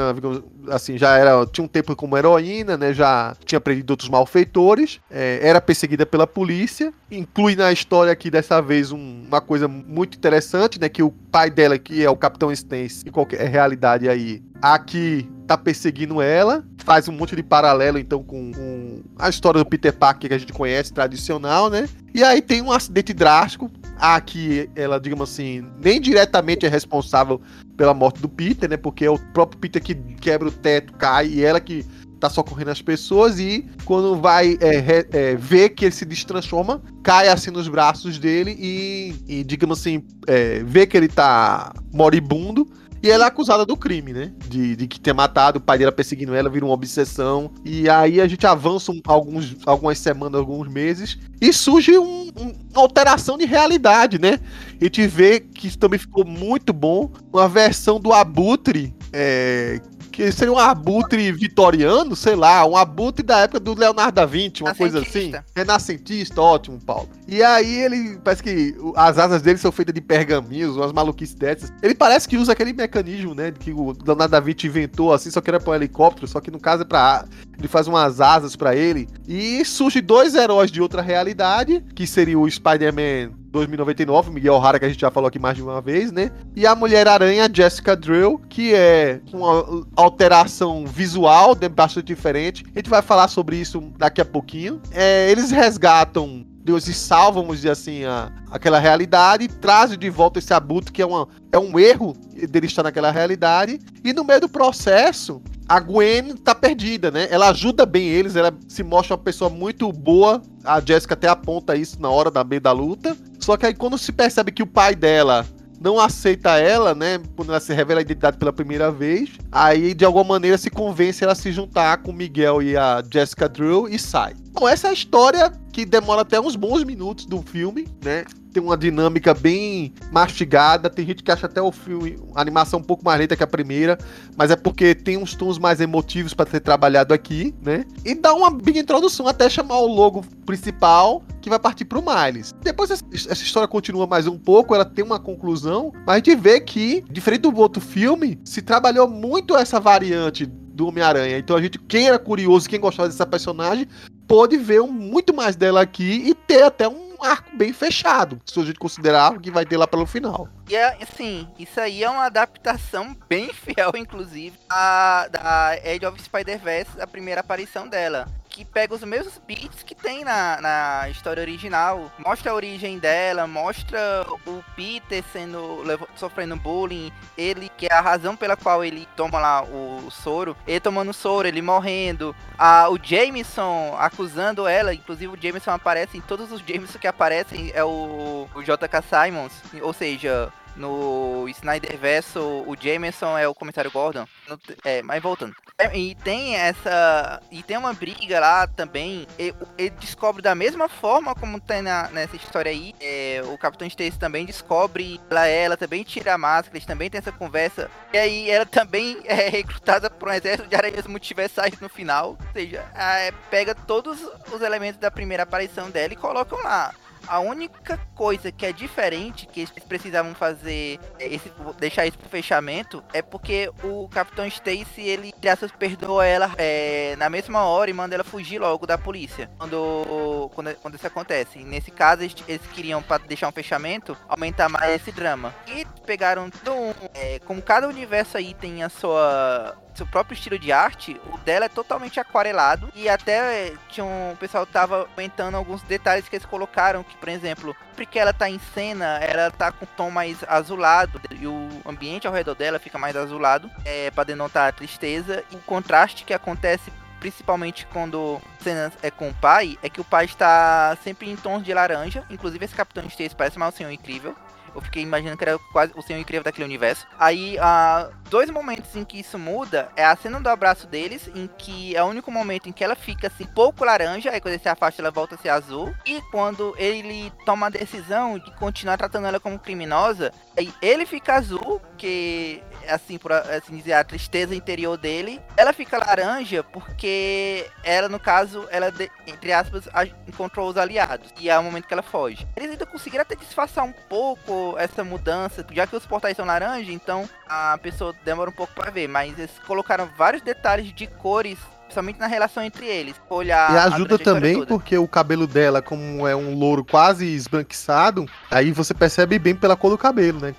assim, 0.69 0.97
já 0.97 1.17
era, 1.17 1.45
tinha 1.45 1.63
um 1.63 1.67
tempo 1.67 1.95
como 1.95 2.17
heroína, 2.17 2.76
né, 2.78 2.93
já 2.93 3.36
tinha 3.45 3.58
aprendido 3.58 3.91
outros 3.91 4.10
malfeitores, 4.10 5.00
é, 5.10 5.39
era 5.41 5.62
perseguida 5.62 6.06
pela 6.06 6.26
polícia, 6.28 6.93
inclui 7.12 7.56
na 7.56 7.71
história 7.71 8.12
aqui 8.12 8.30
dessa 8.32 8.62
vez 8.62 8.91
um- 8.91 9.23
uma 9.28 9.41
coisa 9.41 9.67
muito 9.67 10.17
interessante, 10.17 10.80
né, 10.80 10.89
que 10.89 11.04
o 11.04 11.12
pai 11.12 11.50
dela, 11.50 11.78
que 11.78 12.04
é 12.04 12.10
o 12.10 12.15
Capitão 12.15 12.52
Stance, 12.52 13.08
em 13.08 13.12
qualquer 13.12 13.47
realidade 13.47 14.10
aí, 14.10 14.41
aqui 14.62 15.30
tá 15.45 15.58
perseguindo 15.58 16.21
ela, 16.21 16.63
faz 16.84 17.08
um 17.08 17.12
monte 17.13 17.36
de 17.36 17.43
paralelo 17.43 17.97
então 17.97 18.21
com, 18.23 18.52
com 18.52 19.02
a 19.17 19.30
história 19.30 19.60
do 19.63 19.65
Peter 19.65 19.93
Parker 19.93 20.28
que 20.30 20.34
a 20.36 20.38
gente 20.38 20.52
conhece, 20.52 20.91
tradicional, 20.91 21.69
né? 21.69 21.88
E 22.13 22.21
aí 22.23 22.41
tem 22.41 22.62
um 22.62 22.71
acidente 22.71 23.13
drástico, 23.13 23.71
aqui 24.00 24.70
ela, 24.76 25.00
digamos 25.00 25.30
assim, 25.30 25.66
nem 25.84 26.00
diretamente 26.00 26.66
é 26.66 26.70
responsável 26.70 27.42
pela 27.76 27.94
morte 27.94 28.22
do 28.22 28.30
Peter, 28.30 28.70
né? 28.70 28.78
Porque 28.78 29.06
é 29.06 29.10
o 29.10 29.20
próprio 29.34 29.60
Peter 29.60 29.82
que 29.82 29.96
quebra 29.96 30.48
o 30.48 30.52
teto, 30.52 30.94
cai, 30.94 31.28
e 31.28 31.44
ela 31.44 31.60
que 31.60 31.86
tá 32.20 32.30
socorrendo 32.30 32.72
as 32.72 32.82
pessoas 32.82 33.40
e 33.40 33.66
quando 33.86 34.20
vai 34.20 34.58
é, 34.60 35.06
é, 35.12 35.36
ver 35.36 35.70
que 35.70 35.86
ele 35.86 35.92
se 35.92 36.06
destransforma, 36.06 36.82
cai 37.04 37.28
assim 37.28 37.52
nos 37.52 37.68
braços 37.68 38.18
dele 38.18 38.56
e, 38.60 39.16
e, 39.28 39.44
digamos 39.44 39.80
assim, 39.80 40.04
é, 40.28 40.64
vê 40.64 40.86
que 40.86 40.98
ele 40.98 41.08
tá 41.08 41.74
moribundo. 41.94 42.68
E 43.08 43.10
ela 43.10 43.24
é 43.24 43.28
acusada 43.30 43.65
do 43.65 43.78
crime, 43.78 44.12
né? 44.12 44.34
De, 44.50 44.76
de 44.76 44.86
que 44.86 45.00
ter 45.00 45.13
matado, 45.13 45.60
o 45.60 45.62
pai 45.62 45.78
dela 45.78 45.93
perseguindo 45.93 46.36
ela, 46.36 46.50
vira 46.50 46.65
uma 46.65 46.74
obsessão. 46.74 47.50
E 47.63 47.89
aí 47.89 48.20
a 48.20 48.28
gente 48.28 48.46
avança 48.46 48.91
alguns, 49.06 49.56
algumas 49.65 49.98
semanas, 49.98 50.38
alguns 50.38 50.67
meses, 50.67 51.17
e 51.39 51.54
surge 51.54 51.98
um- 51.98 52.28
um- 52.38 52.54
uma 52.74 52.82
alteração 52.82 53.38
de 53.38 53.46
realidade, 53.46 54.20
né? 54.20 54.39
A 54.80 54.84
gente 54.84 55.08
vê 55.08 55.39
que 55.39 55.67
isso 55.67 55.78
também 55.78 55.98
ficou 55.98 56.26
muito 56.26 56.74
bom. 56.74 57.10
Uma 57.32 57.48
versão 57.48 57.98
do 57.98 58.12
Abutre, 58.12 58.93
é, 59.13 59.80
que 60.17 60.32
seria 60.32 60.51
um 60.51 60.58
abutre 60.58 61.32
vitoriano, 61.32 62.15
sei 62.15 62.36
lá, 62.36 62.65
um 62.65 62.75
abutre 62.75 63.23
da 63.23 63.41
época 63.41 63.60
do 63.60 63.75
Leonardo 63.75 64.13
da 64.13 64.25
Vinci, 64.25 64.63
uma 64.63 64.73
coisa 64.73 64.99
assim. 64.99 65.32
Renascentista. 65.56 66.41
Ótimo, 66.41 66.80
Paulo. 66.84 67.08
E 67.27 67.43
aí 67.43 67.84
ele, 67.84 68.17
parece 68.23 68.41
que 68.41 68.75
as 68.95 69.19
asas 69.19 69.43
dele 69.43 69.60
são 69.60 69.71
feitas 69.71 69.93
de 69.93 70.01
pergaminhos, 70.01 70.75
umas 70.75 70.91
maluquices 70.91 71.36
dessas. 71.36 71.71
Ele 71.84 71.93
parece 71.93 72.27
que 72.27 72.36
usa 72.36 72.53
aquele 72.53 72.73
mecanismo, 72.73 73.36
né, 73.36 73.51
que 73.51 73.71
o 73.71 73.95
Leonardo 74.03 74.32
da 74.32 74.39
Vinci 74.39 74.65
inventou, 74.65 75.13
assim, 75.13 75.30
só 75.30 75.39
que 75.39 75.51
era 75.51 75.60
pra 75.60 75.73
um 75.73 75.75
helicóptero, 75.75 76.27
só 76.27 76.39
que 76.39 76.49
no 76.49 76.60
caso 76.60 76.82
é 76.82 76.86
pra... 76.86 77.23
Ele 77.56 77.67
faz 77.67 77.88
umas 77.88 78.19
asas 78.19 78.56
pra 78.56 78.75
ele. 78.75 79.08
E 79.27 79.63
surge 79.65 80.01
dois 80.01 80.34
heróis 80.34 80.71
de 80.71 80.82
outra 80.82 81.03
realidade, 81.03 81.84
que 81.93 82.08
seria 82.08 82.39
o 82.39 82.49
Spider-Man 82.49 83.34
2099, 83.58 84.32
Miguel 84.32 84.54
O'Hara, 84.56 84.80
que 84.80 84.86
a 84.86 84.89
gente 84.89 85.02
já 85.02 85.12
falou 85.12 85.28
aqui 85.28 85.39
mais 85.39 85.56
de 85.56 85.63
uma 85.63 85.82
vez, 85.82 86.12
né? 86.12 86.32
E 86.56 86.65
a 86.65 86.76
Mulher-Aranha, 86.76 87.50
Jessica 87.52 87.96
Drill, 87.96 88.39
que 88.50 88.74
é 88.74 89.20
uma 89.34 89.86
alteração 89.96 90.86
visual 90.86 91.56
bastante 91.74 92.06
diferente. 92.06 92.63
A 92.76 92.80
gente 92.80 92.89
vai 92.89 93.02
falar 93.02 93.28
sobre 93.28 93.58
isso 93.58 93.82
daqui 93.98 94.22
a 94.22 94.26
pouquinho. 94.26 94.82
É, 94.91 95.30
eles 95.32 95.52
resgatam 95.52 96.46
Deus 96.67 96.86
e 96.88 96.93
salvam, 96.93 97.43
vamos 97.43 97.58
dizer 97.58 97.72
assim, 97.72 98.04
a, 98.04 98.30
aquela 98.52 98.78
realidade 98.78 99.48
trazem 99.48 99.98
de 99.98 100.10
volta 100.10 100.38
esse 100.38 100.54
abutre, 100.54 100.91
que 100.91 101.02
é, 101.02 101.06
uma, 101.06 101.26
é 101.50 101.58
um 101.58 101.80
erro 101.80 102.13
dele 102.50 102.67
estar 102.67 102.84
naquela 102.84 103.10
realidade. 103.10 103.80
E 104.04 104.12
no 104.12 104.26
meio 104.26 104.41
do 104.41 104.50
processo, 104.50 105.41
a 105.67 105.80
Gwen 105.80 106.36
tá 106.36 106.54
perdida, 106.54 107.10
né? 107.10 107.28
Ela 107.30 107.50
ajuda 107.50 107.86
bem 107.86 108.08
eles, 108.08 108.36
ela 108.36 108.54
se 108.67 108.84
mostra 108.84 109.15
uma 109.15 109.24
pessoa 109.24 109.50
muito 109.50 109.91
boa. 109.93 110.41
A 110.63 110.82
Jessica 110.82 111.13
até 111.13 111.30
aponta 111.30 111.76
isso 111.76 112.02
na 112.02 112.10
hora 112.10 112.30
da 112.30 112.43
meio 112.43 112.62
da 112.62 112.74
luta. 112.74 113.15
Só 113.48 113.56
que 113.56 113.66
aí 113.66 113.74
quando 113.74 113.98
se 113.98 114.12
percebe 114.12 114.52
que 114.52 114.62
o 114.62 114.68
pai 114.68 114.94
dela 114.94 115.48
não 115.80 116.02
aceita 116.02 116.58
ela, 116.58 116.94
né? 116.94 117.18
Quando 117.34 117.48
ela 117.48 117.62
se 117.62 117.74
revela 117.74 118.02
a 118.02 118.04
identidade 118.04 118.38
pela 118.38 118.52
primeira 118.52 118.92
vez, 118.92 119.30
aí 119.50 119.94
de 119.94 120.04
alguma 120.04 120.26
maneira 120.26 120.58
se 120.58 120.70
convence 120.70 121.24
ela 121.24 121.32
a 121.32 121.36
se 121.36 121.50
juntar 121.54 122.00
com 122.00 122.12
Miguel 122.12 122.62
e 122.62 122.76
a 122.76 123.02
Jessica 123.10 123.48
Drew 123.48 123.88
e 123.88 123.98
sai. 123.98 124.36
Bom, 124.60 124.67
essa 124.67 124.88
é 124.88 124.89
a 124.89 124.93
história 124.93 125.54
que 125.72 125.86
demora 125.86 126.22
até 126.22 126.41
uns 126.41 126.56
bons 126.56 126.84
minutos 126.84 127.28
do 127.28 127.43
filme, 127.43 127.88
né? 128.04 128.26
Tem 128.52 128.63
uma 128.63 128.76
dinâmica 128.76 129.32
bem 129.32 129.93
mastigada. 130.12 130.89
Tem 130.89 131.06
gente 131.06 131.22
que 131.22 131.32
acha 131.32 131.46
até 131.46 131.62
o 131.62 131.72
filme, 131.72 132.17
a 132.34 132.41
animação 132.41 132.80
um 132.80 132.84
pouco 132.84 133.06
mais 133.06 133.20
lenta 133.20 133.36
que 133.36 133.43
a 133.43 133.48
primeira, 133.48 134.00
mas 134.36 134.50
é 134.50 134.56
porque 134.56 134.96
tem 134.96 135.15
uns 135.15 135.36
tons 135.36 135.60
mais 135.60 135.80
emotivos 135.80 136.34
para 136.34 136.50
ser 136.50 136.62
trabalhado 136.62 137.13
aqui, 137.13 137.54
né? 137.62 137.86
E 138.04 138.15
dá 138.15 138.34
uma 138.34 138.50
big 138.50 138.80
introdução 138.80 139.28
até 139.28 139.48
chamar 139.48 139.78
o 139.78 139.86
logo 139.86 140.26
principal, 140.43 141.22
que 141.39 141.52
vai 141.52 141.60
partir 141.60 141.86
pro 141.86 142.02
Miles. 142.02 142.52
Depois 142.63 142.89
essa, 142.89 143.06
essa 143.13 143.43
história 143.43 143.67
continua 143.67 144.08
mais 144.08 144.26
um 144.26 144.39
pouco, 144.39 144.74
ela 144.74 144.86
tem 144.86 145.06
uma 145.06 145.20
conclusão, 145.20 145.93
mas 146.04 146.15
a 146.15 146.17
gente 146.17 146.36
vê 146.36 146.60
que, 146.60 147.04
diferente 147.12 147.41
do 147.41 147.56
outro 147.56 147.80
filme, 147.80 148.39
se 148.43 148.63
trabalhou 148.63 149.08
muito 149.08 149.56
essa 149.56 149.80
variante 149.80 150.52
do 150.78 150.88
Homem-Aranha. 150.88 151.38
Então 151.38 151.58
a 151.58 151.62
gente, 151.62 151.78
quem 151.80 152.08
era 152.08 152.18
curioso, 152.20 152.70
quem 152.70 152.80
gostava 152.80 153.10
dessa 153.10 153.26
personagem, 153.26 153.88
pôde 154.28 154.56
ver 154.58 154.82
um- 154.82 154.92
muito 154.92 155.34
mais 155.34 155.56
dela 155.56 155.82
aqui 155.82 156.24
e 156.30 156.34
ter 156.34 156.63
até 156.63 156.88
um 156.88 157.08
arco 157.20 157.58
bem 157.58 157.74
fechado, 157.74 158.40
se 158.46 158.60
a 158.60 158.63
gente 158.63 158.78
considerar 158.78 159.40
que 159.40 159.50
vai 159.50 159.66
ter 159.66 159.76
lá 159.76 159.88
pelo 159.88 160.06
final. 160.06 160.48
E 160.70 160.76
é, 160.76 160.98
assim, 161.02 161.48
isso 161.58 161.80
aí 161.82 162.04
é 162.04 162.10
uma 162.10 162.26
adaptação 162.26 163.18
bem 163.28 163.50
fiel, 163.54 163.92
inclusive, 163.96 164.56
a, 164.70 165.28
da 165.32 165.70
Age 165.84 166.06
of 166.06 166.22
Spider-Verse, 166.22 167.02
a 167.02 167.08
primeira 167.08 167.42
aparição 167.42 167.88
dela. 167.88 168.28
Que 168.58 168.65
pega 168.65 168.96
os 168.96 169.04
mesmos 169.04 169.39
beats 169.46 169.84
que 169.84 169.93
tem 169.93 170.24
na, 170.24 170.60
na 170.60 171.10
história 171.12 171.41
original, 171.41 172.12
mostra 172.17 172.52
a 172.52 172.56
origem 172.56 172.98
dela, 172.98 173.46
mostra 173.46 174.26
o 174.48 174.63
Peter 174.76 175.24
sendo 175.32 175.84
sofrendo 176.15 176.56
bullying, 176.56 177.12
ele 177.38 177.70
que 177.78 177.86
é 177.86 177.93
a 177.93 178.02
razão 178.02 178.36
pela 178.36 178.58
qual 178.58 178.84
ele 178.84 179.08
toma 179.15 179.38
lá 179.38 179.62
o 179.62 180.10
soro, 180.10 180.58
ele 180.65 180.80
tomando 180.80 181.13
soro, 181.13 181.48
ele 181.48 181.62
morrendo, 181.62 182.36
a, 182.58 182.89
o 182.89 182.98
Jameson 182.98 183.96
acusando 184.00 184.67
ela, 184.67 184.91
inclusive 184.91 185.32
o 185.32 185.39
Jameson 185.39 185.70
aparece 185.70 186.17
em 186.17 186.22
todos 186.22 186.52
os 186.52 186.60
Jameson 186.62 186.98
que 186.98 187.08
aparecem, 187.08 187.72
é 187.76 187.84
o, 187.84 188.50
o 188.56 188.63
JK 188.63 189.04
Simons, 189.08 189.54
ou 189.84 189.93
seja, 189.93 190.52
no 190.78 191.46
Snyder 191.50 191.98
Verso, 191.98 192.40
o 192.40 192.76
Jameson 192.80 193.38
é 193.38 193.48
o 193.48 193.54
comissário 193.56 193.92
Gordon. 193.92 194.26
No- 194.48 194.60
É, 194.86 195.02
mas 195.02 195.22
voltando. 195.22 195.56
É, 195.78 195.96
E 195.98 196.16
tem 196.16 196.56
essa. 196.56 197.42
E 197.52 197.62
tem 197.63 197.78
uma 197.78 197.94
briga 197.94 198.40
lá 198.40 198.68
também. 198.68 199.28
Ele 199.38 199.90
descobre 200.00 200.42
da 200.42 200.56
mesma 200.56 200.88
forma 200.88 201.34
como 201.36 201.60
tem 201.60 201.82
na- 201.82 202.08
nessa 202.10 202.36
história 202.36 202.72
aí. 202.72 202.94
é, 203.02 203.42
o 203.46 203.58
Capitão 203.58 203.88
Stacy 203.88 204.18
também 204.18 204.46
descobre 204.46 205.20
ela, 205.30 205.48
ela 205.48 205.78
também 205.78 206.04
tira 206.04 206.34
a 206.34 206.38
máscara, 206.38 206.76
eles 206.78 206.86
também 206.88 207.10
tem 207.10 207.20
essa 207.20 207.32
conversa. 207.32 207.90
E 208.13 208.18
aí 208.18 208.50
ela 208.50 208.66
também 208.66 209.20
é 209.26 209.50
recrutada 209.50 210.10
por 210.10 210.30
um 210.30 210.34
exército 210.34 210.68
de 210.70 210.76
aranhas 210.76 211.06
multiversais 211.08 211.80
no 211.80 211.90
final. 211.90 212.30
Ou 212.30 212.38
seja, 212.54 212.86
é, 212.96 213.32
pega 213.50 213.74
todos 213.76 214.20
os 214.52 214.62
elementos 214.62 215.00
da 215.00 215.12
primeira 215.12 215.44
aparição 215.44 215.90
dela 215.90 216.13
e 216.13 216.16
colocam 216.18 216.58
lá. 216.63 216.94
A 217.28 217.40
única 217.40 218.00
coisa 218.16 218.52
que 218.52 218.66
é 218.66 218.72
diferente, 218.72 219.46
que 219.46 219.62
eles 219.62 219.72
precisavam 219.88 220.34
fazer, 220.34 221.00
é, 221.20 221.28
esse, 221.28 221.52
deixar 221.80 222.06
isso 222.06 222.18
pro 222.18 222.30
fechamento, 222.30 223.04
é 223.13 223.22
porque 223.22 223.70
o 223.84 224.08
Capitão 224.10 224.46
Stacy, 224.48 225.02
ele, 225.02 225.34
aspas, 225.52 225.72
perdoa 225.72 226.26
ela 226.26 226.52
é, 226.58 227.16
na 227.18 227.30
mesma 227.30 227.63
hora 227.66 227.90
e 227.90 227.94
manda 227.94 228.16
ela 228.16 228.24
fugir 228.24 228.60
logo 228.60 228.86
da 228.86 228.98
polícia. 228.98 229.50
Quando, 229.58 230.52
quando, 230.54 230.76
quando 230.76 230.96
isso 230.96 231.08
acontece. 231.08 231.60
Nesse 231.60 231.92
caso, 231.92 232.24
eles, 232.24 232.36
eles 232.48 232.66
queriam, 232.74 233.02
para 233.02 233.24
deixar 233.24 233.48
um 233.48 233.52
fechamento, 233.52 234.18
aumentar 234.28 234.70
mais 234.70 234.96
esse 234.96 235.12
drama. 235.12 235.54
E 235.68 235.86
pegaram, 236.06 236.50
tão, 236.50 236.96
é, 237.13 237.40
como 237.40 237.62
cada 237.62 237.88
universo 237.88 238.38
aí 238.38 238.54
tem 238.54 238.84
a 238.84 238.90
sua 238.90 239.76
seu 239.98 240.06
próprio 240.06 240.36
estilo 240.36 240.58
de 240.60 240.72
arte, 240.72 241.20
o 241.32 241.38
dela 241.40 241.66
é 241.66 241.70
totalmente 241.70 242.20
aquarelado. 242.20 242.90
E 242.96 243.10
até 243.10 243.68
eh, 243.68 243.74
tinha 243.90 244.06
um, 244.06 244.32
o 244.32 244.38
pessoal 244.38 244.66
tava 244.66 245.06
comentando 245.16 245.56
alguns 245.56 245.82
detalhes 245.82 246.30
que 246.30 246.36
eles 246.36 246.46
colocaram, 246.46 247.04
que 247.04 247.18
por 247.18 247.30
exemplo, 247.30 247.76
porque 247.96 248.20
ela 248.20 248.34
tá 248.34 248.50
em 248.50 248.60
cena, 248.74 249.18
ela 249.18 249.52
tá 249.52 249.72
com 249.72 249.86
tom 249.86 250.12
mais 250.12 250.38
azulado 250.48 251.20
e 251.32 251.48
o 251.48 251.70
ambiente 251.86 252.28
ao 252.28 252.34
redor 252.34 252.56
dela 252.56 252.80
fica 252.80 252.98
mais 252.98 253.16
azulado, 253.16 253.70
é 253.84 254.12
para 254.12 254.26
denotar 254.26 254.70
a 254.70 254.72
tristeza. 254.72 255.44
E 255.52 255.56
o 255.56 255.60
contraste 255.60 256.24
que 256.24 256.34
acontece 256.34 256.92
principalmente 257.20 257.86
quando 257.88 258.40
cenas 258.60 258.94
é 259.02 259.10
com 259.10 259.30
o 259.30 259.34
pai, 259.34 259.78
é 259.82 259.90
que 259.90 260.02
o 260.02 260.04
pai 260.04 260.26
está 260.26 260.96
sempre 261.04 261.30
em 261.30 261.36
tons 261.36 261.64
de 261.64 261.74
laranja, 261.74 262.24
inclusive 262.30 262.64
esse 262.64 262.76
Capitão 262.76 263.06
Stacy 263.08 263.36
parece 263.36 263.58
mais 263.58 263.74
um 263.74 263.78
senhor 263.78 263.92
incrível. 263.92 264.36
Eu 264.73 264.82
fiquei 264.82 265.03
imaginando 265.03 265.38
que 265.38 265.43
era 265.43 265.58
quase 265.71 265.93
o 265.95 266.01
senhor 266.01 266.19
incrível 266.19 266.43
daquele 266.43 266.65
universo. 266.65 267.08
Aí, 267.19 267.58
ah, 267.60 268.10
dois 268.30 268.49
momentos 268.49 268.95
em 268.95 269.03
que 269.03 269.19
isso 269.19 269.38
muda 269.38 269.89
é 269.95 270.06
a 270.06 270.15
cena 270.15 270.39
do 270.39 270.49
abraço 270.49 270.88
deles, 270.88 271.30
em 271.34 271.47
que 271.58 271.95
é 271.95 272.03
o 272.03 272.08
único 272.08 272.32
momento 272.32 272.69
em 272.69 272.71
que 272.71 272.84
ela 272.84 272.95
fica 272.95 273.27
assim, 273.27 273.45
pouco 273.45 273.84
laranja, 273.84 274.32
aí 274.32 274.41
quando 274.41 274.53
ele 274.53 274.63
se 274.63 274.69
afasta 274.69 275.01
ela 275.01 275.12
volta 275.12 275.36
a 275.36 275.38
ser 275.38 275.49
azul. 275.49 275.93
E 276.06 276.21
quando 276.32 276.75
ele 276.77 277.32
toma 277.45 277.67
a 277.67 277.69
decisão 277.69 278.38
de 278.38 278.51
continuar 278.56 278.97
tratando 278.97 279.27
ela 279.27 279.39
como 279.39 279.60
criminosa, 279.60 280.32
aí 280.58 280.73
ele 280.82 281.06
fica 281.06 281.36
azul, 281.36 281.82
que 281.97 282.62
assim, 282.89 283.17
por 283.17 283.32
assim 283.32 283.78
dizer, 283.78 283.93
a 283.93 284.04
tristeza 284.04 284.56
interior 284.56 284.97
dele. 284.97 285.41
Ela 285.56 285.73
fica 285.73 285.97
laranja 285.97 286.63
porque 286.63 287.69
ela, 287.84 288.10
no 288.10 288.19
caso, 288.19 288.67
ela, 288.69 288.91
entre 289.26 289.52
aspas, 289.54 289.88
encontrou 290.28 290.69
os 290.69 290.78
aliados. 290.78 291.34
E 291.39 291.50
é 291.50 291.58
o 291.58 291.63
momento 291.63 291.88
que 291.88 291.93
ela 291.93 292.04
foge. 292.04 292.47
Eles 292.56 292.71
ainda 292.71 292.86
conseguiram 292.86 293.21
até 293.21 293.36
disfarçar 293.36 293.84
um 293.84 293.91
pouco 293.91 294.76
essa 294.78 295.04
mudança, 295.04 295.65
já 295.71 295.86
que 295.86 295.95
os 295.95 296.06
portais 296.06 296.36
são 296.36 296.45
laranja, 296.45 296.91
então 296.91 297.30
a 297.47 297.78
pessoa 297.78 298.13
demora 298.23 298.50
um 298.50 298.54
pouco 298.54 298.73
pra 298.73 298.91
ver. 298.91 299.08
Mas 299.08 299.38
eles 299.38 299.60
colocaram 299.65 300.10
vários 300.17 300.41
detalhes 300.41 300.93
de 300.93 301.08
cores, 301.08 301.58
principalmente 301.98 302.20
na 302.20 302.28
relação 302.28 302.64
entre 302.64 302.86
eles. 302.86 303.16
Olhar 303.30 303.74
E 303.74 303.78
ajuda 303.78 304.18
também 304.18 304.54
toda. 304.54 304.68
porque 304.68 304.98
o 304.98 305.08
cabelo 305.08 305.48
dela, 305.48 305.82
como 305.82 306.28
é 306.28 306.36
um 306.36 306.58
louro 306.58 306.84
quase 306.86 307.26
esbranquiçado, 307.26 308.26
aí 308.52 308.72
você 308.72 308.94
percebe 308.94 309.40
bem 309.40 309.56
pela 309.56 309.76
cor 309.76 309.92
do 309.92 309.98
cabelo, 309.98 310.40
né? 310.40 310.54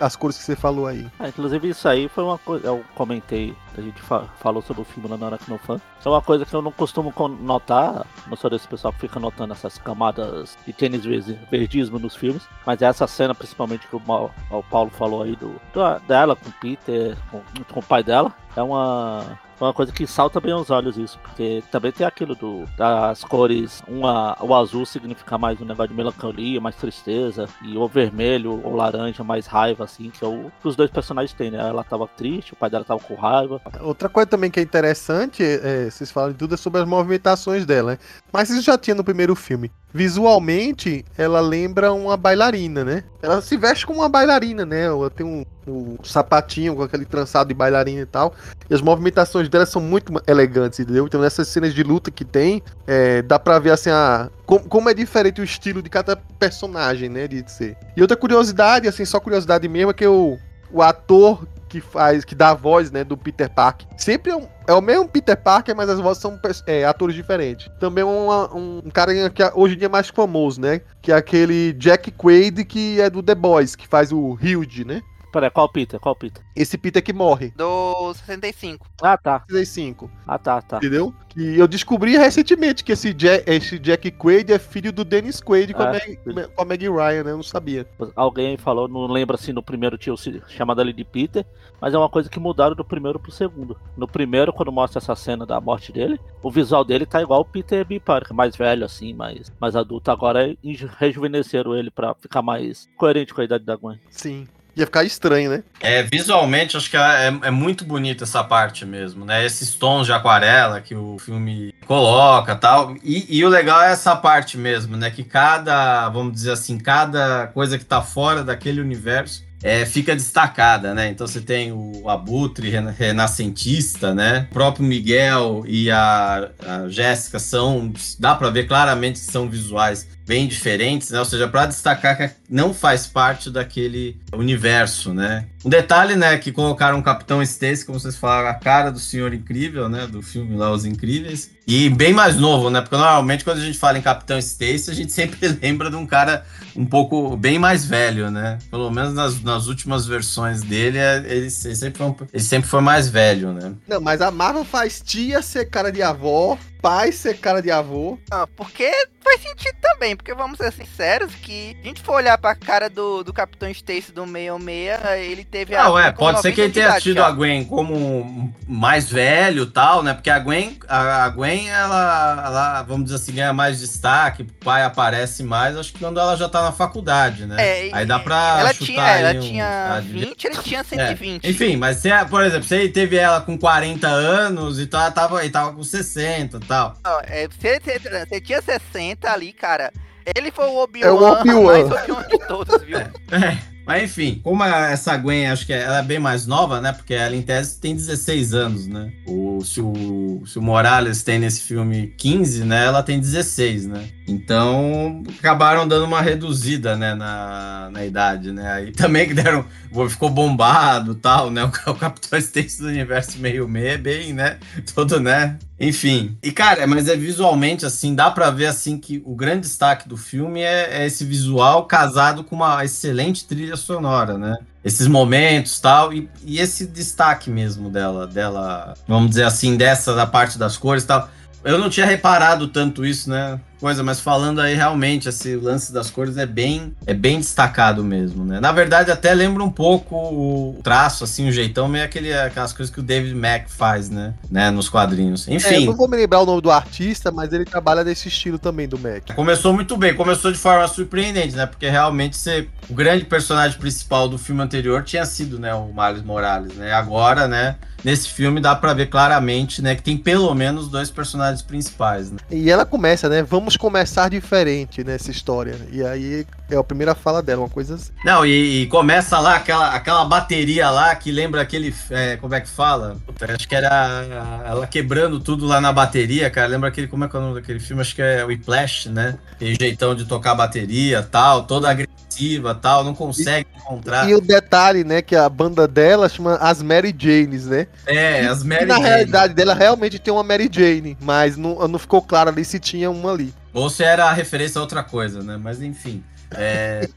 As 0.00 0.14
cores 0.16 0.36
que 0.36 0.44
você 0.44 0.56
falou 0.56 0.86
aí. 0.86 1.06
Ah, 1.18 1.28
inclusive 1.28 1.68
isso 1.70 1.88
aí 1.88 2.08
foi 2.08 2.24
uma 2.24 2.38
coisa, 2.38 2.66
eu 2.66 2.84
comentei, 2.94 3.54
a 3.80 3.84
gente 3.84 4.00
fa- 4.00 4.24
falou 4.38 4.62
sobre 4.62 4.82
o 4.82 4.84
filme 4.84 5.08
lá 5.08 5.16
na 5.16 5.26
Aracnofan. 5.26 5.80
Isso 5.98 6.08
é 6.08 6.12
uma 6.12 6.22
coisa 6.22 6.44
que 6.44 6.54
eu 6.54 6.62
não 6.62 6.72
costumo 6.72 7.12
notar, 7.40 8.06
não 8.26 8.36
sou 8.36 8.50
desse 8.50 8.66
pessoal 8.68 8.92
que 8.92 9.00
fica 9.00 9.18
notando 9.20 9.52
essas 9.52 9.78
camadas 9.78 10.56
de 10.66 10.72
tênis 10.72 11.04
verdismo 11.50 11.98
nos 11.98 12.14
filmes, 12.16 12.42
mas 12.66 12.82
essa 12.82 13.06
cena 13.06 13.34
principalmente 13.34 13.86
que 13.88 13.96
o, 13.96 14.02
Ma- 14.06 14.30
o 14.50 14.62
Paulo 14.70 14.90
falou 14.90 15.22
aí 15.22 15.36
do, 15.36 15.54
do- 15.72 15.98
dela 16.06 16.36
com 16.36 16.48
o 16.48 16.52
Peter, 16.60 17.16
com, 17.30 17.40
com 17.72 17.80
o 17.80 17.82
pai 17.82 18.02
dela, 18.02 18.32
é 18.56 18.62
uma 18.62 19.38
uma 19.60 19.72
coisa 19.72 19.92
que 19.92 20.04
salta 20.04 20.40
bem 20.40 20.52
aos 20.52 20.68
olhos 20.68 20.98
isso, 20.98 21.16
porque 21.20 21.62
também 21.70 21.90
tem 21.92 22.04
aquilo 22.04 22.34
do, 22.34 22.64
das 22.76 23.22
cores, 23.24 23.82
uma, 23.86 24.36
o 24.40 24.52
azul 24.52 24.84
significa 24.84 25.38
mais 25.38 25.58
um 25.60 25.64
negócio 25.64 25.88
de 25.90 25.94
melancolia, 25.94 26.60
mais 26.60 26.74
tristeza, 26.74 27.48
e 27.62 27.78
o 27.78 27.86
vermelho 27.86 28.60
ou 28.64 28.74
laranja 28.74 29.22
mais 29.22 29.46
raiva, 29.46 29.84
assim, 29.84 30.10
que 30.10 30.24
é 30.24 30.28
o 30.28 30.50
que 30.60 30.68
os 30.68 30.74
dois 30.76 30.90
personagens 30.90 31.32
têm, 31.32 31.52
né? 31.52 31.58
Ela 31.66 31.84
tava 31.84 32.06
triste, 32.08 32.52
o 32.52 32.56
pai 32.56 32.68
dela 32.68 32.84
tava 32.84 33.00
com 33.00 33.14
raiva. 33.14 33.60
Outra 33.80 34.08
coisa 34.08 34.26
também 34.26 34.50
que 34.50 34.60
é 34.60 34.62
interessante, 34.62 35.42
é, 35.42 35.88
vocês 35.90 36.10
falam 36.10 36.32
de 36.32 36.38
tudo, 36.38 36.54
é 36.54 36.56
sobre 36.56 36.80
as 36.82 36.86
movimentações 36.86 37.64
dela, 37.64 37.92
né? 37.92 37.98
Mas 38.32 38.50
isso 38.50 38.62
já 38.62 38.76
tinha 38.76 38.94
no 38.94 39.02
primeiro 39.02 39.34
filme. 39.34 39.72
Visualmente, 39.92 41.04
ela 41.16 41.40
lembra 41.40 41.92
uma 41.92 42.16
bailarina, 42.16 42.84
né? 42.84 43.04
Ela 43.22 43.40
se 43.40 43.56
veste 43.56 43.86
como 43.86 44.00
uma 44.00 44.08
bailarina, 44.08 44.66
né? 44.66 44.82
Ela 44.84 45.08
tem 45.08 45.24
um, 45.24 45.44
um 45.66 45.96
sapatinho 46.02 46.76
com 46.76 46.82
aquele 46.82 47.04
trançado 47.06 47.48
de 47.48 47.54
bailarina 47.54 48.02
e 48.02 48.06
tal. 48.06 48.34
E 48.68 48.74
as 48.74 48.82
movimentações 48.82 49.48
dela 49.48 49.64
são 49.64 49.80
muito 49.80 50.12
elegantes, 50.26 50.80
entendeu? 50.80 51.06
Então 51.06 51.20
nessas 51.20 51.48
cenas 51.48 51.72
de 51.72 51.82
luta 51.82 52.10
que 52.10 52.24
tem, 52.24 52.62
é, 52.86 53.22
dá 53.22 53.38
pra 53.38 53.58
ver 53.58 53.70
assim 53.70 53.90
a. 53.90 54.28
Como, 54.44 54.68
como 54.68 54.90
é 54.90 54.94
diferente 54.94 55.40
o 55.40 55.44
estilo 55.44 55.80
de 55.80 55.88
cada 55.88 56.16
personagem, 56.16 57.08
né? 57.08 57.26
De 57.26 57.50
ser. 57.50 57.76
E 57.96 58.02
outra 58.02 58.16
curiosidade, 58.16 58.88
assim, 58.88 59.04
só 59.04 59.18
curiosidade 59.18 59.66
mesmo, 59.68 59.90
é 59.90 59.94
que 59.94 60.06
o, 60.06 60.36
o 60.70 60.82
ator 60.82 61.46
que 61.74 61.80
faz, 61.80 62.24
que 62.24 62.34
dá 62.34 62.50
a 62.50 62.54
voz, 62.54 62.90
né, 62.90 63.02
do 63.02 63.16
Peter 63.16 63.50
Parker. 63.50 63.86
Sempre 63.96 64.30
é, 64.32 64.36
um, 64.36 64.46
é 64.66 64.72
o 64.72 64.80
mesmo 64.80 65.08
Peter 65.08 65.36
Parker, 65.36 65.74
mas 65.74 65.88
as 65.88 65.98
vozes 65.98 66.22
são 66.22 66.38
é, 66.66 66.84
atores 66.84 67.14
diferentes. 67.14 67.68
Também 67.80 68.04
uma, 68.04 68.54
um, 68.54 68.82
um 68.84 68.90
cara 68.90 69.12
que 69.30 69.42
hoje 69.54 69.74
em 69.74 69.78
dia 69.78 69.86
é 69.86 69.90
mais 69.90 70.08
famoso, 70.08 70.60
né, 70.60 70.80
que 71.02 71.10
é 71.10 71.16
aquele 71.16 71.72
Jack 71.72 72.12
Quaid, 72.12 72.64
que 72.64 73.00
é 73.00 73.10
do 73.10 73.22
The 73.22 73.34
Boys, 73.34 73.74
que 73.74 73.88
faz 73.88 74.12
o 74.12 74.38
Hilde, 74.40 74.84
né. 74.84 75.02
Peraí, 75.34 75.50
qual 75.50 75.68
Peter? 75.68 75.98
Qual 75.98 76.14
Peter? 76.14 76.44
Esse 76.54 76.78
Peter 76.78 77.02
que 77.02 77.12
morre. 77.12 77.52
Do 77.56 78.14
65. 78.14 78.86
Ah, 79.02 79.18
tá. 79.18 79.42
65. 79.50 80.08
Ah, 80.24 80.38
tá, 80.38 80.62
tá. 80.62 80.76
Entendeu? 80.76 81.12
E 81.36 81.58
eu 81.58 81.66
descobri 81.66 82.16
recentemente 82.16 82.84
que 82.84 82.92
esse 82.92 83.12
Jack, 83.12 83.42
esse 83.50 83.76
Jack 83.80 84.12
Quaid 84.12 84.52
é 84.52 84.60
filho 84.60 84.92
do 84.92 85.04
Dennis 85.04 85.40
Quaid 85.40 85.74
com, 85.74 85.82
a 85.82 85.88
Ah, 85.88 85.92
Meg, 85.92 86.18
com 86.54 86.62
a 86.62 86.64
Meg 86.64 86.88
Ryan, 86.88 87.24
né? 87.24 87.30
Eu 87.32 87.36
não 87.36 87.42
sabia. 87.42 87.84
Alguém 88.14 88.56
falou, 88.56 88.86
não 88.86 89.08
lembro 89.08 89.34
assim, 89.34 89.52
no 89.52 89.60
primeiro 89.60 89.98
tio 89.98 90.14
chamado 90.46 90.80
ali 90.80 90.92
de 90.92 91.02
Peter, 91.02 91.44
mas 91.80 91.92
é 91.92 91.98
uma 91.98 92.08
coisa 92.08 92.30
que 92.30 92.38
mudaram 92.38 92.76
do 92.76 92.84
primeiro 92.84 93.18
pro 93.18 93.32
segundo. 93.32 93.76
No 93.96 94.06
primeiro, 94.06 94.52
quando 94.52 94.70
mostra 94.70 95.00
essa 95.00 95.16
cena 95.16 95.44
da 95.44 95.60
morte 95.60 95.90
dele, 95.90 96.20
o 96.40 96.48
visual 96.48 96.84
dele 96.84 97.04
tá 97.06 97.20
igual 97.20 97.40
o 97.40 97.44
Peter 97.44 97.84
B. 97.84 97.98
Parker, 97.98 98.32
mais 98.32 98.54
velho 98.54 98.84
assim, 98.84 99.12
mais, 99.12 99.52
mais 99.60 99.74
adulto. 99.74 100.12
Agora 100.12 100.56
rejuvenesceram 101.00 101.74
ele 101.74 101.90
pra 101.90 102.14
ficar 102.14 102.40
mais 102.40 102.88
coerente 102.96 103.34
com 103.34 103.40
a 103.40 103.44
idade 103.44 103.64
da 103.64 103.74
Gwen. 103.74 103.98
Sim. 104.10 104.46
Ia 104.76 104.86
ficar 104.86 105.04
estranho, 105.04 105.50
né? 105.50 105.62
É, 105.80 106.02
visualmente, 106.02 106.76
acho 106.76 106.90
que 106.90 106.96
é, 106.96 107.26
é 107.42 107.50
muito 107.50 107.84
bonita 107.84 108.24
essa 108.24 108.42
parte 108.42 108.84
mesmo, 108.84 109.24
né? 109.24 109.44
Esses 109.44 109.74
tons 109.74 110.06
de 110.06 110.12
aquarela 110.12 110.80
que 110.80 110.94
o 110.94 111.18
filme 111.18 111.72
coloca 111.86 112.56
tal. 112.56 112.96
E, 113.02 113.38
e 113.38 113.44
o 113.44 113.48
legal 113.48 113.82
é 113.82 113.92
essa 113.92 114.16
parte 114.16 114.58
mesmo, 114.58 114.96
né? 114.96 115.10
Que 115.10 115.22
cada, 115.22 116.08
vamos 116.08 116.32
dizer 116.32 116.52
assim, 116.52 116.78
cada 116.78 117.48
coisa 117.48 117.78
que 117.78 117.84
tá 117.84 118.02
fora 118.02 118.42
daquele 118.42 118.80
universo 118.80 119.44
é, 119.64 119.86
fica 119.86 120.14
destacada, 120.14 120.92
né? 120.92 121.08
Então 121.08 121.26
você 121.26 121.40
tem 121.40 121.72
o 121.72 122.06
Abutre 122.06 122.70
renascentista, 122.98 124.14
né? 124.14 124.46
O 124.50 124.52
próprio 124.52 124.84
Miguel 124.84 125.64
e 125.66 125.90
a, 125.90 126.50
a 126.66 126.88
Jéssica 126.90 127.38
são, 127.38 127.90
dá 128.18 128.34
para 128.34 128.50
ver 128.50 128.68
claramente 128.68 129.20
que 129.20 129.32
são 129.32 129.48
visuais 129.48 130.06
bem 130.26 130.48
diferentes, 130.48 131.10
né? 131.10 131.18
Ou 131.18 131.24
seja, 131.24 131.46
para 131.46 131.66
destacar 131.66 132.16
que 132.16 132.30
não 132.48 132.72
faz 132.72 133.06
parte 133.06 133.50
daquele 133.50 134.16
universo, 134.32 135.12
né? 135.12 135.46
Um 135.64 135.70
detalhe, 135.70 136.14
né, 136.14 136.36
que 136.36 136.52
colocaram 136.52 136.98
o 136.98 137.02
Capitão 137.02 137.42
Stacy, 137.42 137.86
como 137.86 137.98
vocês 137.98 138.16
falaram, 138.16 138.48
a 138.48 138.54
cara 138.54 138.90
do 138.90 138.98
Senhor 138.98 139.32
Incrível, 139.32 139.88
né, 139.88 140.06
do 140.06 140.20
filme 140.20 140.56
lá 140.56 140.70
Os 140.70 140.84
Incríveis, 140.84 141.50
e 141.66 141.88
bem 141.88 142.12
mais 142.12 142.36
novo, 142.36 142.68
né? 142.68 142.82
Porque 142.82 142.96
normalmente 142.96 143.44
quando 143.44 143.58
a 143.58 143.64
gente 143.64 143.78
fala 143.78 143.98
em 143.98 144.02
Capitão 144.02 144.38
Stacy, 144.38 144.90
a 144.90 144.94
gente 144.94 145.12
sempre 145.12 145.58
lembra 145.62 145.90
de 145.90 145.96
um 145.96 146.06
cara 146.06 146.44
um 146.76 146.84
pouco 146.84 147.36
bem 147.36 147.58
mais 147.58 147.84
velho, 147.84 148.30
né? 148.30 148.58
Pelo 148.70 148.90
menos 148.90 149.14
nas, 149.14 149.40
nas 149.42 149.66
últimas 149.66 150.06
versões 150.06 150.62
dele, 150.62 150.98
ele, 150.98 151.28
ele, 151.28 151.50
sempre 151.50 151.98
foi, 151.98 152.14
ele 152.32 152.42
sempre 152.42 152.68
foi 152.68 152.80
mais 152.80 153.08
velho, 153.08 153.52
né? 153.52 153.72
Não, 153.88 154.00
mas 154.00 154.20
a 154.20 154.30
Marvel 154.30 154.64
faz 154.64 155.00
tia 155.00 155.40
ser 155.40 155.66
cara 155.66 155.90
de 155.90 156.02
avó, 156.02 156.58
pai 156.84 157.12
ser 157.12 157.38
cara 157.38 157.62
de 157.62 157.70
avô. 157.70 158.18
Ah, 158.30 158.46
porque 158.46 158.92
faz 159.22 159.40
sentido 159.40 159.74
também, 159.80 160.14
porque 160.14 160.34
vamos 160.34 160.58
ser 160.58 160.70
sinceros 160.70 161.34
que 161.34 161.74
a 161.82 161.86
gente 161.86 162.02
for 162.02 162.16
olhar 162.16 162.36
pra 162.36 162.54
cara 162.54 162.90
do, 162.90 163.24
do 163.24 163.32
Capitão 163.32 163.70
Stacy 163.70 164.12
do 164.12 164.26
66, 164.26 165.00
ele 165.26 165.44
teve 165.46 165.74
Não, 165.74 165.96
a 165.96 166.02
é, 166.04 166.12
pode 166.12 166.42
ser 166.42 166.52
que 166.52 166.60
ele 166.60 166.74
tenha 166.74 167.00
tido 167.00 167.16
já. 167.16 167.28
a 167.28 167.30
Gwen 167.30 167.64
como 167.64 168.52
mais 168.68 169.08
velho 169.08 169.62
e 169.62 169.70
tal, 169.70 170.02
né? 170.02 170.12
Porque 170.12 170.28
a 170.28 170.38
Gwen, 170.38 170.78
a, 170.86 171.24
a 171.24 171.28
Gwen, 171.30 171.70
ela, 171.70 172.42
ela, 172.44 172.82
vamos 172.82 173.04
dizer 173.04 173.16
assim, 173.16 173.32
ganha 173.32 173.54
mais 173.54 173.80
destaque, 173.80 174.42
o 174.42 174.46
pai 174.62 174.84
aparece 174.84 175.42
mais, 175.42 175.78
acho 175.78 175.90
que 175.90 175.98
quando 175.98 176.20
ela 176.20 176.36
já 176.36 176.50
tá 176.50 176.60
na 176.62 176.72
faculdade, 176.72 177.46
né? 177.46 177.56
É, 177.58 177.90
Aí 177.94 178.04
dá 178.04 178.18
pra 178.18 178.58
ela 178.60 178.74
chutar 178.74 178.84
tinha, 178.84 179.08
ela 179.08 179.38
um, 179.38 179.40
tinha 179.40 180.00
20, 180.04 180.44
ele 180.44 180.56
tinha 180.58 180.84
120. 180.84 181.46
É. 181.46 181.50
Enfim, 181.50 181.76
mas 181.76 181.96
se, 181.96 182.10
por 182.28 182.42
exemplo, 182.44 182.68
se 182.68 182.74
ele 182.76 182.90
teve 182.90 183.16
ela 183.16 183.40
com 183.40 183.56
40 183.56 184.06
anos, 184.06 184.78
então 184.78 185.00
ela 185.00 185.10
tava, 185.10 185.40
ele 185.40 185.50
tava 185.50 185.72
com 185.72 185.82
60 185.82 186.58
e 186.58 186.60
tal. 186.74 186.96
Não, 187.04 187.20
é, 187.24 187.48
você 187.48 188.40
tinha 188.40 188.60
60 188.60 189.30
ali, 189.30 189.52
cara. 189.52 189.92
Ele 190.34 190.50
foi 190.50 190.66
o 190.66 190.76
Obi-Wan, 190.78 191.06
é 191.06 191.10
o 191.10 191.22
Obi 191.22 191.52
mais 191.52 191.90
Obi-Wan 191.90 192.28
de 192.28 192.38
todos, 192.46 192.82
viu? 192.82 192.98
É. 192.98 193.73
Mas 193.86 194.04
enfim, 194.04 194.40
como 194.42 194.64
essa 194.64 195.16
Gwen, 195.16 195.48
acho 195.48 195.66
que 195.66 195.72
ela 195.72 195.98
é 195.98 196.02
bem 196.02 196.18
mais 196.18 196.46
nova, 196.46 196.80
né? 196.80 196.92
Porque 196.92 197.12
ela, 197.12 197.36
em 197.36 197.42
tese, 197.42 197.78
tem 197.78 197.94
16 197.94 198.54
anos, 198.54 198.86
né? 198.86 199.12
O, 199.26 199.62
se, 199.62 199.80
o, 199.80 200.42
se 200.46 200.58
o 200.58 200.62
Morales 200.62 201.22
tem 201.22 201.38
nesse 201.38 201.62
filme 201.62 202.14
15, 202.16 202.64
né? 202.64 202.86
Ela 202.86 203.02
tem 203.02 203.20
16, 203.20 203.86
né? 203.86 204.08
Então, 204.26 205.22
acabaram 205.38 205.86
dando 205.86 206.06
uma 206.06 206.22
reduzida, 206.22 206.96
né? 206.96 207.14
Na, 207.14 207.90
na 207.92 208.04
idade, 208.04 208.52
né? 208.52 208.72
Aí 208.72 208.92
também 208.92 209.28
que 209.28 209.34
deram... 209.34 209.64
Ficou 210.08 210.28
bombado 210.28 211.14
tal, 211.14 211.52
né? 211.52 211.62
O, 211.64 211.68
o 211.90 211.94
Capitão 211.94 212.36
Stacy 212.38 212.82
do 212.82 212.88
Universo 212.88 213.38
meio 213.38 213.68
meio 213.68 213.88
é 213.88 213.96
bem, 213.96 214.32
né? 214.32 214.58
Todo, 214.94 215.20
né? 215.20 215.58
Enfim. 215.78 216.36
E, 216.42 216.52
cara, 216.52 216.86
mas 216.86 217.08
é 217.08 217.16
visualmente, 217.16 217.84
assim, 217.84 218.14
dá 218.14 218.30
pra 218.30 218.50
ver, 218.50 218.66
assim, 218.66 218.96
que 218.96 219.22
o 219.24 219.34
grande 219.34 219.62
destaque 219.62 220.08
do 220.08 220.16
filme 220.16 220.60
é, 220.60 221.02
é 221.02 221.06
esse 221.06 221.24
visual 221.24 221.86
casado 221.86 222.44
com 222.44 222.54
uma 222.56 222.84
excelente 222.84 223.44
trilha 223.44 223.73
sonora, 223.76 224.38
né? 224.38 224.56
Esses 224.84 225.06
momentos 225.06 225.80
tal, 225.80 226.12
e, 226.12 226.28
e 226.44 226.58
esse 226.58 226.86
destaque 226.86 227.50
mesmo 227.50 227.88
dela, 227.88 228.26
dela, 228.26 228.94
vamos 229.08 229.30
dizer 229.30 229.44
assim, 229.44 229.76
dessa 229.76 230.14
da 230.14 230.26
parte 230.26 230.58
das 230.58 230.76
cores 230.76 231.04
tal. 231.04 231.28
Eu 231.62 231.78
não 231.78 231.88
tinha 231.88 232.04
reparado 232.04 232.68
tanto 232.68 233.06
isso, 233.06 233.30
né? 233.30 233.58
Coisa, 233.84 234.02
mas 234.02 234.18
falando 234.18 234.62
aí 234.62 234.74
realmente, 234.74 235.28
esse 235.28 235.56
lance 235.56 235.92
das 235.92 236.08
cores 236.08 236.38
é 236.38 236.46
bem, 236.46 236.96
é 237.06 237.12
bem 237.12 237.36
destacado 237.36 238.02
mesmo, 238.02 238.42
né? 238.42 238.58
Na 238.58 238.72
verdade, 238.72 239.10
até 239.10 239.34
lembra 239.34 239.62
um 239.62 239.70
pouco 239.70 240.16
o 240.16 240.80
traço, 240.82 241.22
assim, 241.22 241.46
o 241.46 241.52
jeitão, 241.52 241.86
meio 241.86 242.02
aquele, 242.02 242.32
aquelas 242.32 242.72
coisas 242.72 242.90
que 242.90 242.98
o 242.98 243.02
David 243.02 243.34
Mack 243.34 243.70
faz, 243.70 244.08
né? 244.08 244.32
né? 244.50 244.70
Nos 244.70 244.88
quadrinhos. 244.88 245.46
Enfim. 245.48 245.74
É, 245.74 245.78
eu 245.82 245.84
não 245.84 245.96
vou 245.96 246.08
me 246.08 246.16
lembrar 246.16 246.40
o 246.40 246.46
nome 246.46 246.62
do 246.62 246.70
artista, 246.70 247.30
mas 247.30 247.52
ele 247.52 247.66
trabalha 247.66 248.02
nesse 248.02 248.26
estilo 248.26 248.58
também 248.58 248.88
do 248.88 248.98
Mack. 248.98 249.34
Começou 249.34 249.74
muito 249.74 249.98
bem, 249.98 250.14
começou 250.14 250.50
de 250.50 250.56
forma 250.56 250.88
surpreendente, 250.88 251.54
né? 251.54 251.66
Porque 251.66 251.86
realmente 251.86 252.38
você, 252.38 252.66
o 252.88 252.94
grande 252.94 253.26
personagem 253.26 253.78
principal 253.78 254.30
do 254.30 254.38
filme 254.38 254.62
anterior 254.62 255.02
tinha 255.04 255.26
sido, 255.26 255.58
né, 255.58 255.74
o 255.74 255.92
Miles 255.92 256.22
Morales, 256.22 256.74
né? 256.74 256.90
Agora, 256.90 257.46
né? 257.46 257.76
Nesse 258.02 258.28
filme 258.28 258.60
dá 258.60 258.74
para 258.74 258.92
ver 258.92 259.06
claramente, 259.06 259.80
né, 259.80 259.94
que 259.94 260.02
tem 260.02 260.16
pelo 260.16 260.54
menos 260.54 260.88
dois 260.88 261.10
personagens 261.10 261.62
principais, 261.62 262.30
né? 262.30 262.36
E 262.50 262.70
ela 262.70 262.84
começa, 262.84 263.30
né? 263.30 263.42
Vamos 263.42 263.73
começar 263.78 264.28
diferente 264.28 265.04
nessa 265.04 265.30
história. 265.30 265.76
E 265.90 266.04
aí 266.04 266.46
é 266.70 266.76
a 266.76 266.84
primeira 266.84 267.14
fala 267.14 267.42
dela, 267.42 267.62
uma 267.62 267.68
coisa 267.68 267.94
assim. 267.96 268.12
Não, 268.24 268.44
e, 268.44 268.82
e 268.82 268.86
começa 268.86 269.38
lá 269.38 269.56
aquela, 269.56 269.90
aquela 269.90 270.24
bateria 270.24 270.90
lá 270.90 271.14
que 271.14 271.30
lembra 271.30 271.60
aquele. 271.60 271.94
É, 272.10 272.36
como 272.36 272.54
é 272.54 272.60
que 272.60 272.68
fala? 272.68 273.16
Puta, 273.26 273.52
acho 273.52 273.68
que 273.68 273.74
era 273.74 274.62
ela 274.66 274.86
quebrando 274.86 275.40
tudo 275.40 275.66
lá 275.66 275.80
na 275.80 275.92
bateria, 275.92 276.50
cara. 276.50 276.68
Lembra 276.68 276.88
aquele. 276.88 277.06
Como 277.06 277.24
é 277.24 277.28
que 277.28 277.36
é 277.36 277.38
o 277.38 277.42
nome 277.42 277.54
daquele 277.54 277.80
filme? 277.80 278.02
Acho 278.02 278.14
que 278.14 278.22
é 278.22 278.44
o 278.44 278.48
Whiplash, 278.48 279.08
né? 279.08 279.38
Aquele 279.52 279.74
jeitão 279.74 280.14
de 280.14 280.24
tocar 280.24 280.54
bateria 280.54 281.22
tal, 281.22 281.64
toda 281.64 281.90
agressiva 281.90 282.74
tal, 282.74 283.04
não 283.04 283.14
consegue 283.14 283.68
e, 283.74 283.78
encontrar. 283.78 284.28
E 284.28 284.34
o 284.34 284.40
detalhe, 284.40 285.04
né, 285.04 285.22
que 285.22 285.36
a 285.36 285.48
banda 285.48 285.86
dela 285.86 286.28
chama 286.28 286.56
as 286.56 286.82
Mary 286.82 287.14
Janes, 287.16 287.66
né? 287.66 287.86
É, 288.06 288.46
as 288.46 288.62
Mary 288.62 288.84
E 288.84 288.86
na 288.86 288.94
Jane. 288.96 289.06
realidade 289.06 289.54
dela 289.54 289.74
realmente 289.74 290.18
tem 290.18 290.32
uma 290.32 290.42
Mary 290.42 290.68
Jane, 290.70 291.16
mas 291.20 291.56
não, 291.56 291.86
não 291.86 291.98
ficou 291.98 292.22
claro 292.22 292.50
ali 292.50 292.64
se 292.64 292.80
tinha 292.80 293.10
uma 293.10 293.32
ali. 293.32 293.52
Ou 293.74 293.90
se 293.90 294.04
era 294.04 294.26
a 294.26 294.32
referência 294.32 294.78
a 294.78 294.82
outra 294.82 295.02
coisa, 295.02 295.42
né? 295.42 295.58
Mas 295.60 295.82
enfim. 295.82 296.22
É... 296.52 297.08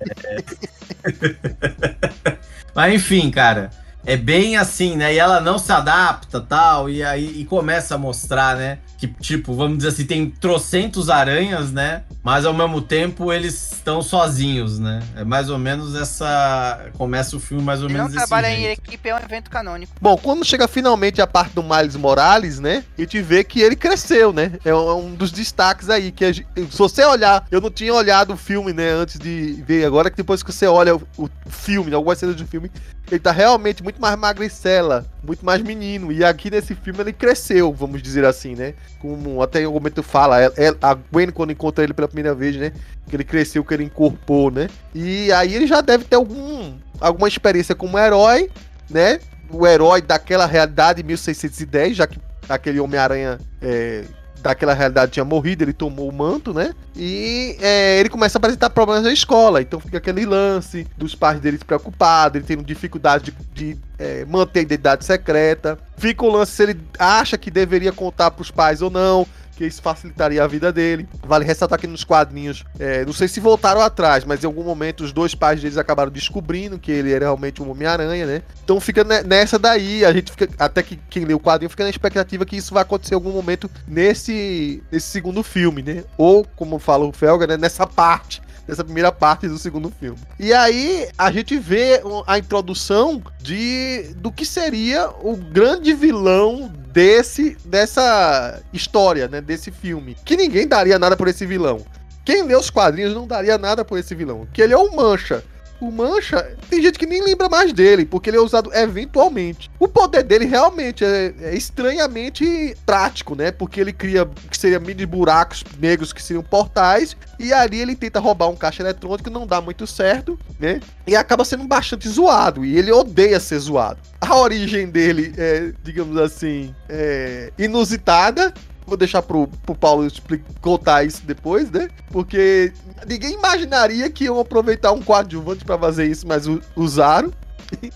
Mas 2.75 2.93
enfim, 2.93 3.29
cara. 3.29 3.69
É 4.03 4.17
bem 4.17 4.57
assim, 4.57 4.95
né? 4.95 5.13
E 5.13 5.19
ela 5.19 5.39
não 5.39 5.59
se 5.59 5.71
adapta 5.71 6.41
tal, 6.41 6.89
e 6.89 7.03
aí 7.03 7.41
e 7.41 7.45
começa 7.45 7.95
a 7.95 7.97
mostrar, 7.97 8.55
né? 8.55 8.79
Que, 8.97 9.07
tipo, 9.07 9.53
vamos 9.53 9.77
dizer 9.77 9.89
assim, 9.89 10.05
tem 10.05 10.29
trocentos 10.29 11.09
aranhas, 11.09 11.71
né? 11.71 12.03
Mas 12.23 12.45
ao 12.45 12.53
mesmo 12.53 12.81
tempo 12.81 13.31
eles 13.31 13.73
estão 13.73 14.01
sozinhos, 14.01 14.79
né? 14.79 15.01
É 15.15 15.23
mais 15.23 15.49
ou 15.49 15.57
menos 15.59 15.95
essa. 15.95 16.87
Começa 16.97 17.35
o 17.35 17.39
filme 17.39 17.63
mais 17.63 17.81
ou 17.81 17.85
Ele 17.87 17.93
menos 17.93 18.11
não 18.11 18.17
trabalha 18.17 18.51
em 18.51 18.63
jeito. 18.63 18.81
equipe, 18.81 19.07
é 19.07 19.15
um 19.15 19.19
evento 19.19 19.51
canônico. 19.51 19.93
Bom, 20.01 20.17
quando 20.17 20.43
chega 20.43 20.67
finalmente 20.67 21.21
a 21.21 21.27
parte 21.27 21.53
do 21.53 21.61
Miles 21.63 21.95
Morales, 21.95 22.59
né? 22.59 22.83
A 22.97 23.01
gente 23.01 23.21
vê 23.21 23.43
que 23.43 23.61
ele 23.61 23.75
cresceu, 23.75 24.33
né? 24.33 24.53
É 24.65 24.73
um, 24.73 25.13
é 25.13 25.15
dos 25.15 25.31
destaques 25.31 25.89
aí. 25.89 26.11
Que 26.11 26.33
se 26.33 26.45
você 26.77 27.05
olhar, 27.05 27.45
eu 27.51 27.61
não 27.61 27.69
tinha 27.69 27.93
olhado 27.93 28.33
o 28.33 28.37
filme, 28.37 28.73
né? 28.73 28.89
Antes 28.91 29.19
de 29.19 29.63
ver. 29.65 29.85
Agora 29.85 30.09
que 30.09 30.17
depois 30.17 30.41
que 30.41 30.51
você 30.51 30.65
olha 30.65 30.95
o, 30.95 31.01
o 31.17 31.29
filme, 31.49 31.93
algumas 31.93 32.17
cenas 32.17 32.35
do 32.35 32.47
filme, 32.47 32.71
ele 33.09 33.19
tá 33.19 33.31
realmente 33.31 33.81
muito 33.83 34.01
mais 34.01 34.17
magricela, 34.17 35.05
muito 35.23 35.45
mais 35.45 35.61
menino. 35.61 36.11
E 36.11 36.23
aqui 36.23 36.51
nesse 36.51 36.75
filme 36.75 36.99
ele 36.99 37.13
cresceu, 37.13 37.71
vamos 37.73 38.01
dizer 38.01 38.25
assim, 38.25 38.55
né? 38.55 38.73
Como 38.99 39.41
até 39.41 39.61
em 39.61 39.65
algum 39.65 39.79
momento 39.79 40.01
fala, 40.01 40.41
é- 40.41 40.51
é- 40.57 40.75
a 40.81 40.93
Gwen, 40.93 41.29
quando 41.31 41.51
encontra 41.51 41.83
ele 41.83 41.93
pela 41.93 42.07
primeira 42.07 42.33
vez, 42.33 42.55
né? 42.55 42.71
Que 43.07 43.15
ele 43.15 43.23
cresceu, 43.23 43.63
que 43.63 43.73
ele 43.73 43.83
incorporou, 43.83 44.51
né? 44.51 44.67
E 44.93 45.31
aí 45.31 45.53
ele 45.53 45.67
já 45.67 45.81
deve 45.81 46.03
ter 46.05 46.15
algum, 46.15 46.73
alguma 46.99 47.27
experiência 47.27 47.75
como 47.75 47.97
herói, 47.97 48.49
né? 48.89 49.19
O 49.49 49.65
herói 49.65 50.01
daquela 50.01 50.45
realidade 50.45 51.03
1610, 51.03 51.95
já 51.95 52.07
que 52.07 52.19
aquele 52.49 52.79
Homem-Aranha 52.79 53.37
é, 53.61 54.03
daquela 54.47 54.73
realidade 54.73 55.11
tinha 55.11 55.25
morrido, 55.25 55.63
ele 55.63 55.73
tomou 55.73 56.09
o 56.09 56.13
manto, 56.13 56.53
né? 56.53 56.73
E 56.95 57.57
é, 57.59 57.99
ele 57.99 58.09
começa 58.09 58.37
a 58.37 58.39
apresentar 58.39 58.69
problemas 58.69 59.03
na 59.03 59.11
escola. 59.11 59.61
Então 59.61 59.79
fica 59.79 59.97
aquele 59.97 60.25
lance 60.25 60.87
dos 60.97 61.13
pais 61.13 61.39
dele 61.39 61.57
preocupados, 61.57 62.37
ele 62.37 62.45
tendo 62.45 62.63
dificuldade 62.63 63.35
de, 63.53 63.73
de, 63.73 63.79
é, 63.99 64.25
manter 64.25 64.59
a 64.59 64.63
identidade 64.63 65.03
secreta. 65.03 65.77
Fica 65.97 66.23
o 66.23 66.31
lance 66.31 66.53
se 66.53 66.63
ele 66.63 66.79
acha 66.97 67.37
que 67.37 67.51
deveria 67.51 67.91
contar 67.91 68.31
pros 68.31 68.49
pais 68.49 68.81
ou 68.81 68.89
não. 68.89 69.27
Que 69.57 69.65
isso 69.65 69.81
facilitaria 69.81 70.43
a 70.43 70.47
vida 70.47 70.71
dele. 70.71 71.09
Vale 71.25 71.43
ressaltar 71.43 71.79
que 71.79 71.87
nos 71.87 72.03
quadrinhos, 72.03 72.63
é, 72.79 73.03
não 73.03 73.11
sei 73.11 73.27
se 73.27 73.39
voltaram 73.39 73.81
atrás, 73.81 74.23
mas 74.23 74.43
em 74.43 74.45
algum 74.45 74.63
momento 74.63 75.03
os 75.03 75.11
dois 75.11 75.33
pais 75.33 75.59
deles 75.59 75.77
acabaram 75.77 76.11
descobrindo 76.11 76.77
que 76.77 76.91
ele 76.91 77.11
era 77.11 77.25
realmente 77.25 77.61
um 77.61 77.71
Homem-Aranha, 77.71 78.27
né? 78.27 78.41
Então 78.63 78.79
fica 78.79 79.03
ne- 79.03 79.23
nessa 79.23 79.57
daí, 79.57 80.05
a 80.05 80.13
gente 80.13 80.31
fica, 80.31 80.47
até 80.59 80.83
que 80.83 80.99
quem 81.09 81.25
lê 81.25 81.33
o 81.33 81.39
quadrinho 81.39 81.71
fica 81.71 81.83
na 81.83 81.89
expectativa 81.89 82.45
que 82.45 82.55
isso 82.55 82.71
vai 82.71 82.83
acontecer 82.83 83.15
em 83.15 83.17
algum 83.17 83.31
momento 83.31 83.67
nesse, 83.87 84.83
nesse 84.91 85.07
segundo 85.07 85.41
filme, 85.41 85.81
né? 85.81 86.03
Ou, 86.17 86.45
como 86.55 86.77
fala 86.77 87.05
o 87.05 87.11
Felga, 87.11 87.47
né? 87.47 87.57
nessa 87.57 87.87
parte. 87.87 88.41
Nessa 88.67 88.83
primeira 88.83 89.11
parte 89.11 89.47
do 89.47 89.57
segundo 89.57 89.89
filme. 89.89 90.17
E 90.39 90.53
aí 90.53 91.09
a 91.17 91.31
gente 91.31 91.57
vê 91.57 92.01
a 92.25 92.37
introdução 92.37 93.21
de 93.41 94.13
do 94.17 94.31
que 94.31 94.45
seria 94.45 95.09
o 95.21 95.35
grande 95.37 95.93
vilão 95.93 96.71
desse 96.91 97.57
dessa 97.63 98.61
história, 98.73 99.27
né? 99.27 99.39
Desse 99.39 99.71
filme. 99.71 100.17
Que 100.25 100.35
ninguém 100.35 100.67
daria 100.67 100.99
nada 100.99 101.15
por 101.15 101.27
esse 101.27 101.45
vilão. 101.45 101.85
Quem 102.25 102.43
lê 102.43 102.57
os 102.57 102.69
quadrinhos 102.69 103.13
não 103.13 103.25
daria 103.25 103.57
nada 103.57 103.85
por 103.85 103.97
esse 103.97 104.13
vilão. 104.13 104.45
Que 104.51 104.61
ele 104.61 104.73
é 104.73 104.77
o 104.77 104.93
Mancha. 104.93 105.41
O 105.79 105.91
Mancha, 105.91 106.55
tem 106.69 106.81
gente 106.81 106.97
que 106.97 107.05
nem 107.05 107.23
lembra 107.23 107.47
mais 107.47 107.71
dele, 107.71 108.03
porque 108.03 108.29
ele 108.29 108.37
é 108.37 108.41
usado 108.41 108.73
eventualmente. 108.73 109.69
O 109.79 109.87
poder 109.87 110.23
dele 110.23 110.45
realmente 110.45 111.05
é, 111.05 111.33
é 111.41 111.55
estranhamente 111.55 112.75
prático, 112.85 113.35
né? 113.35 113.51
Porque 113.51 113.79
ele 113.79 113.93
cria 113.93 114.27
que 114.49 114.57
seria 114.57 114.79
mini 114.79 115.05
buracos 115.05 115.63
negros 115.79 116.11
que 116.11 116.21
seriam 116.21 116.43
portais, 116.43 117.15
e 117.39 117.53
ali 117.53 117.79
ele 117.79 117.95
tenta 117.95 118.19
roubar 118.19 118.49
um 118.49 118.55
caixa 118.55 118.81
eletrônico, 118.81 119.29
não 119.29 119.45
dá 119.45 119.61
muito 119.61 119.85
certo, 119.85 120.39
né? 120.59 120.79
E 121.05 121.15
acaba 121.15 121.45
sendo 121.45 121.65
bastante 121.65 122.09
zoado, 122.09 122.65
e 122.65 122.75
ele 122.75 122.91
odeia 122.91 123.39
ser 123.39 123.59
zoado. 123.59 123.99
A 124.19 124.35
origem 124.35 124.87
dele 124.87 125.33
é, 125.37 125.71
digamos 125.83 126.17
assim, 126.17 126.73
é, 126.89 127.51
inusitada, 127.57 128.51
Vou 128.87 128.95
deixar 128.97 129.21
pro, 129.21 129.47
pro 129.65 129.75
Paulo 129.75 130.07
expli- 130.07 130.43
contar 130.61 131.03
isso 131.03 131.21
depois, 131.25 131.69
né? 131.69 131.89
Porque 132.09 132.71
ninguém 133.05 133.33
imaginaria 133.33 134.09
que 134.09 134.23
iam 134.23 134.39
aproveitar 134.39 134.93
um 134.93 135.01
coadjuvante 135.01 135.65
pra 135.65 135.77
fazer 135.77 136.05
isso, 136.07 136.25
mas 136.25 136.45
usaram. 136.75 137.31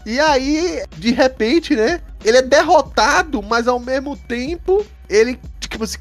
E 0.05 0.19
aí, 0.19 0.83
de 0.97 1.11
repente, 1.13 1.77
né? 1.77 2.01
Ele 2.25 2.35
é 2.37 2.41
derrotado, 2.41 3.41
mas 3.41 3.69
ao 3.69 3.79
mesmo 3.79 4.17
tempo, 4.17 4.85
ele, 5.09 5.39
tipo 5.61 5.85
assim, 5.85 5.97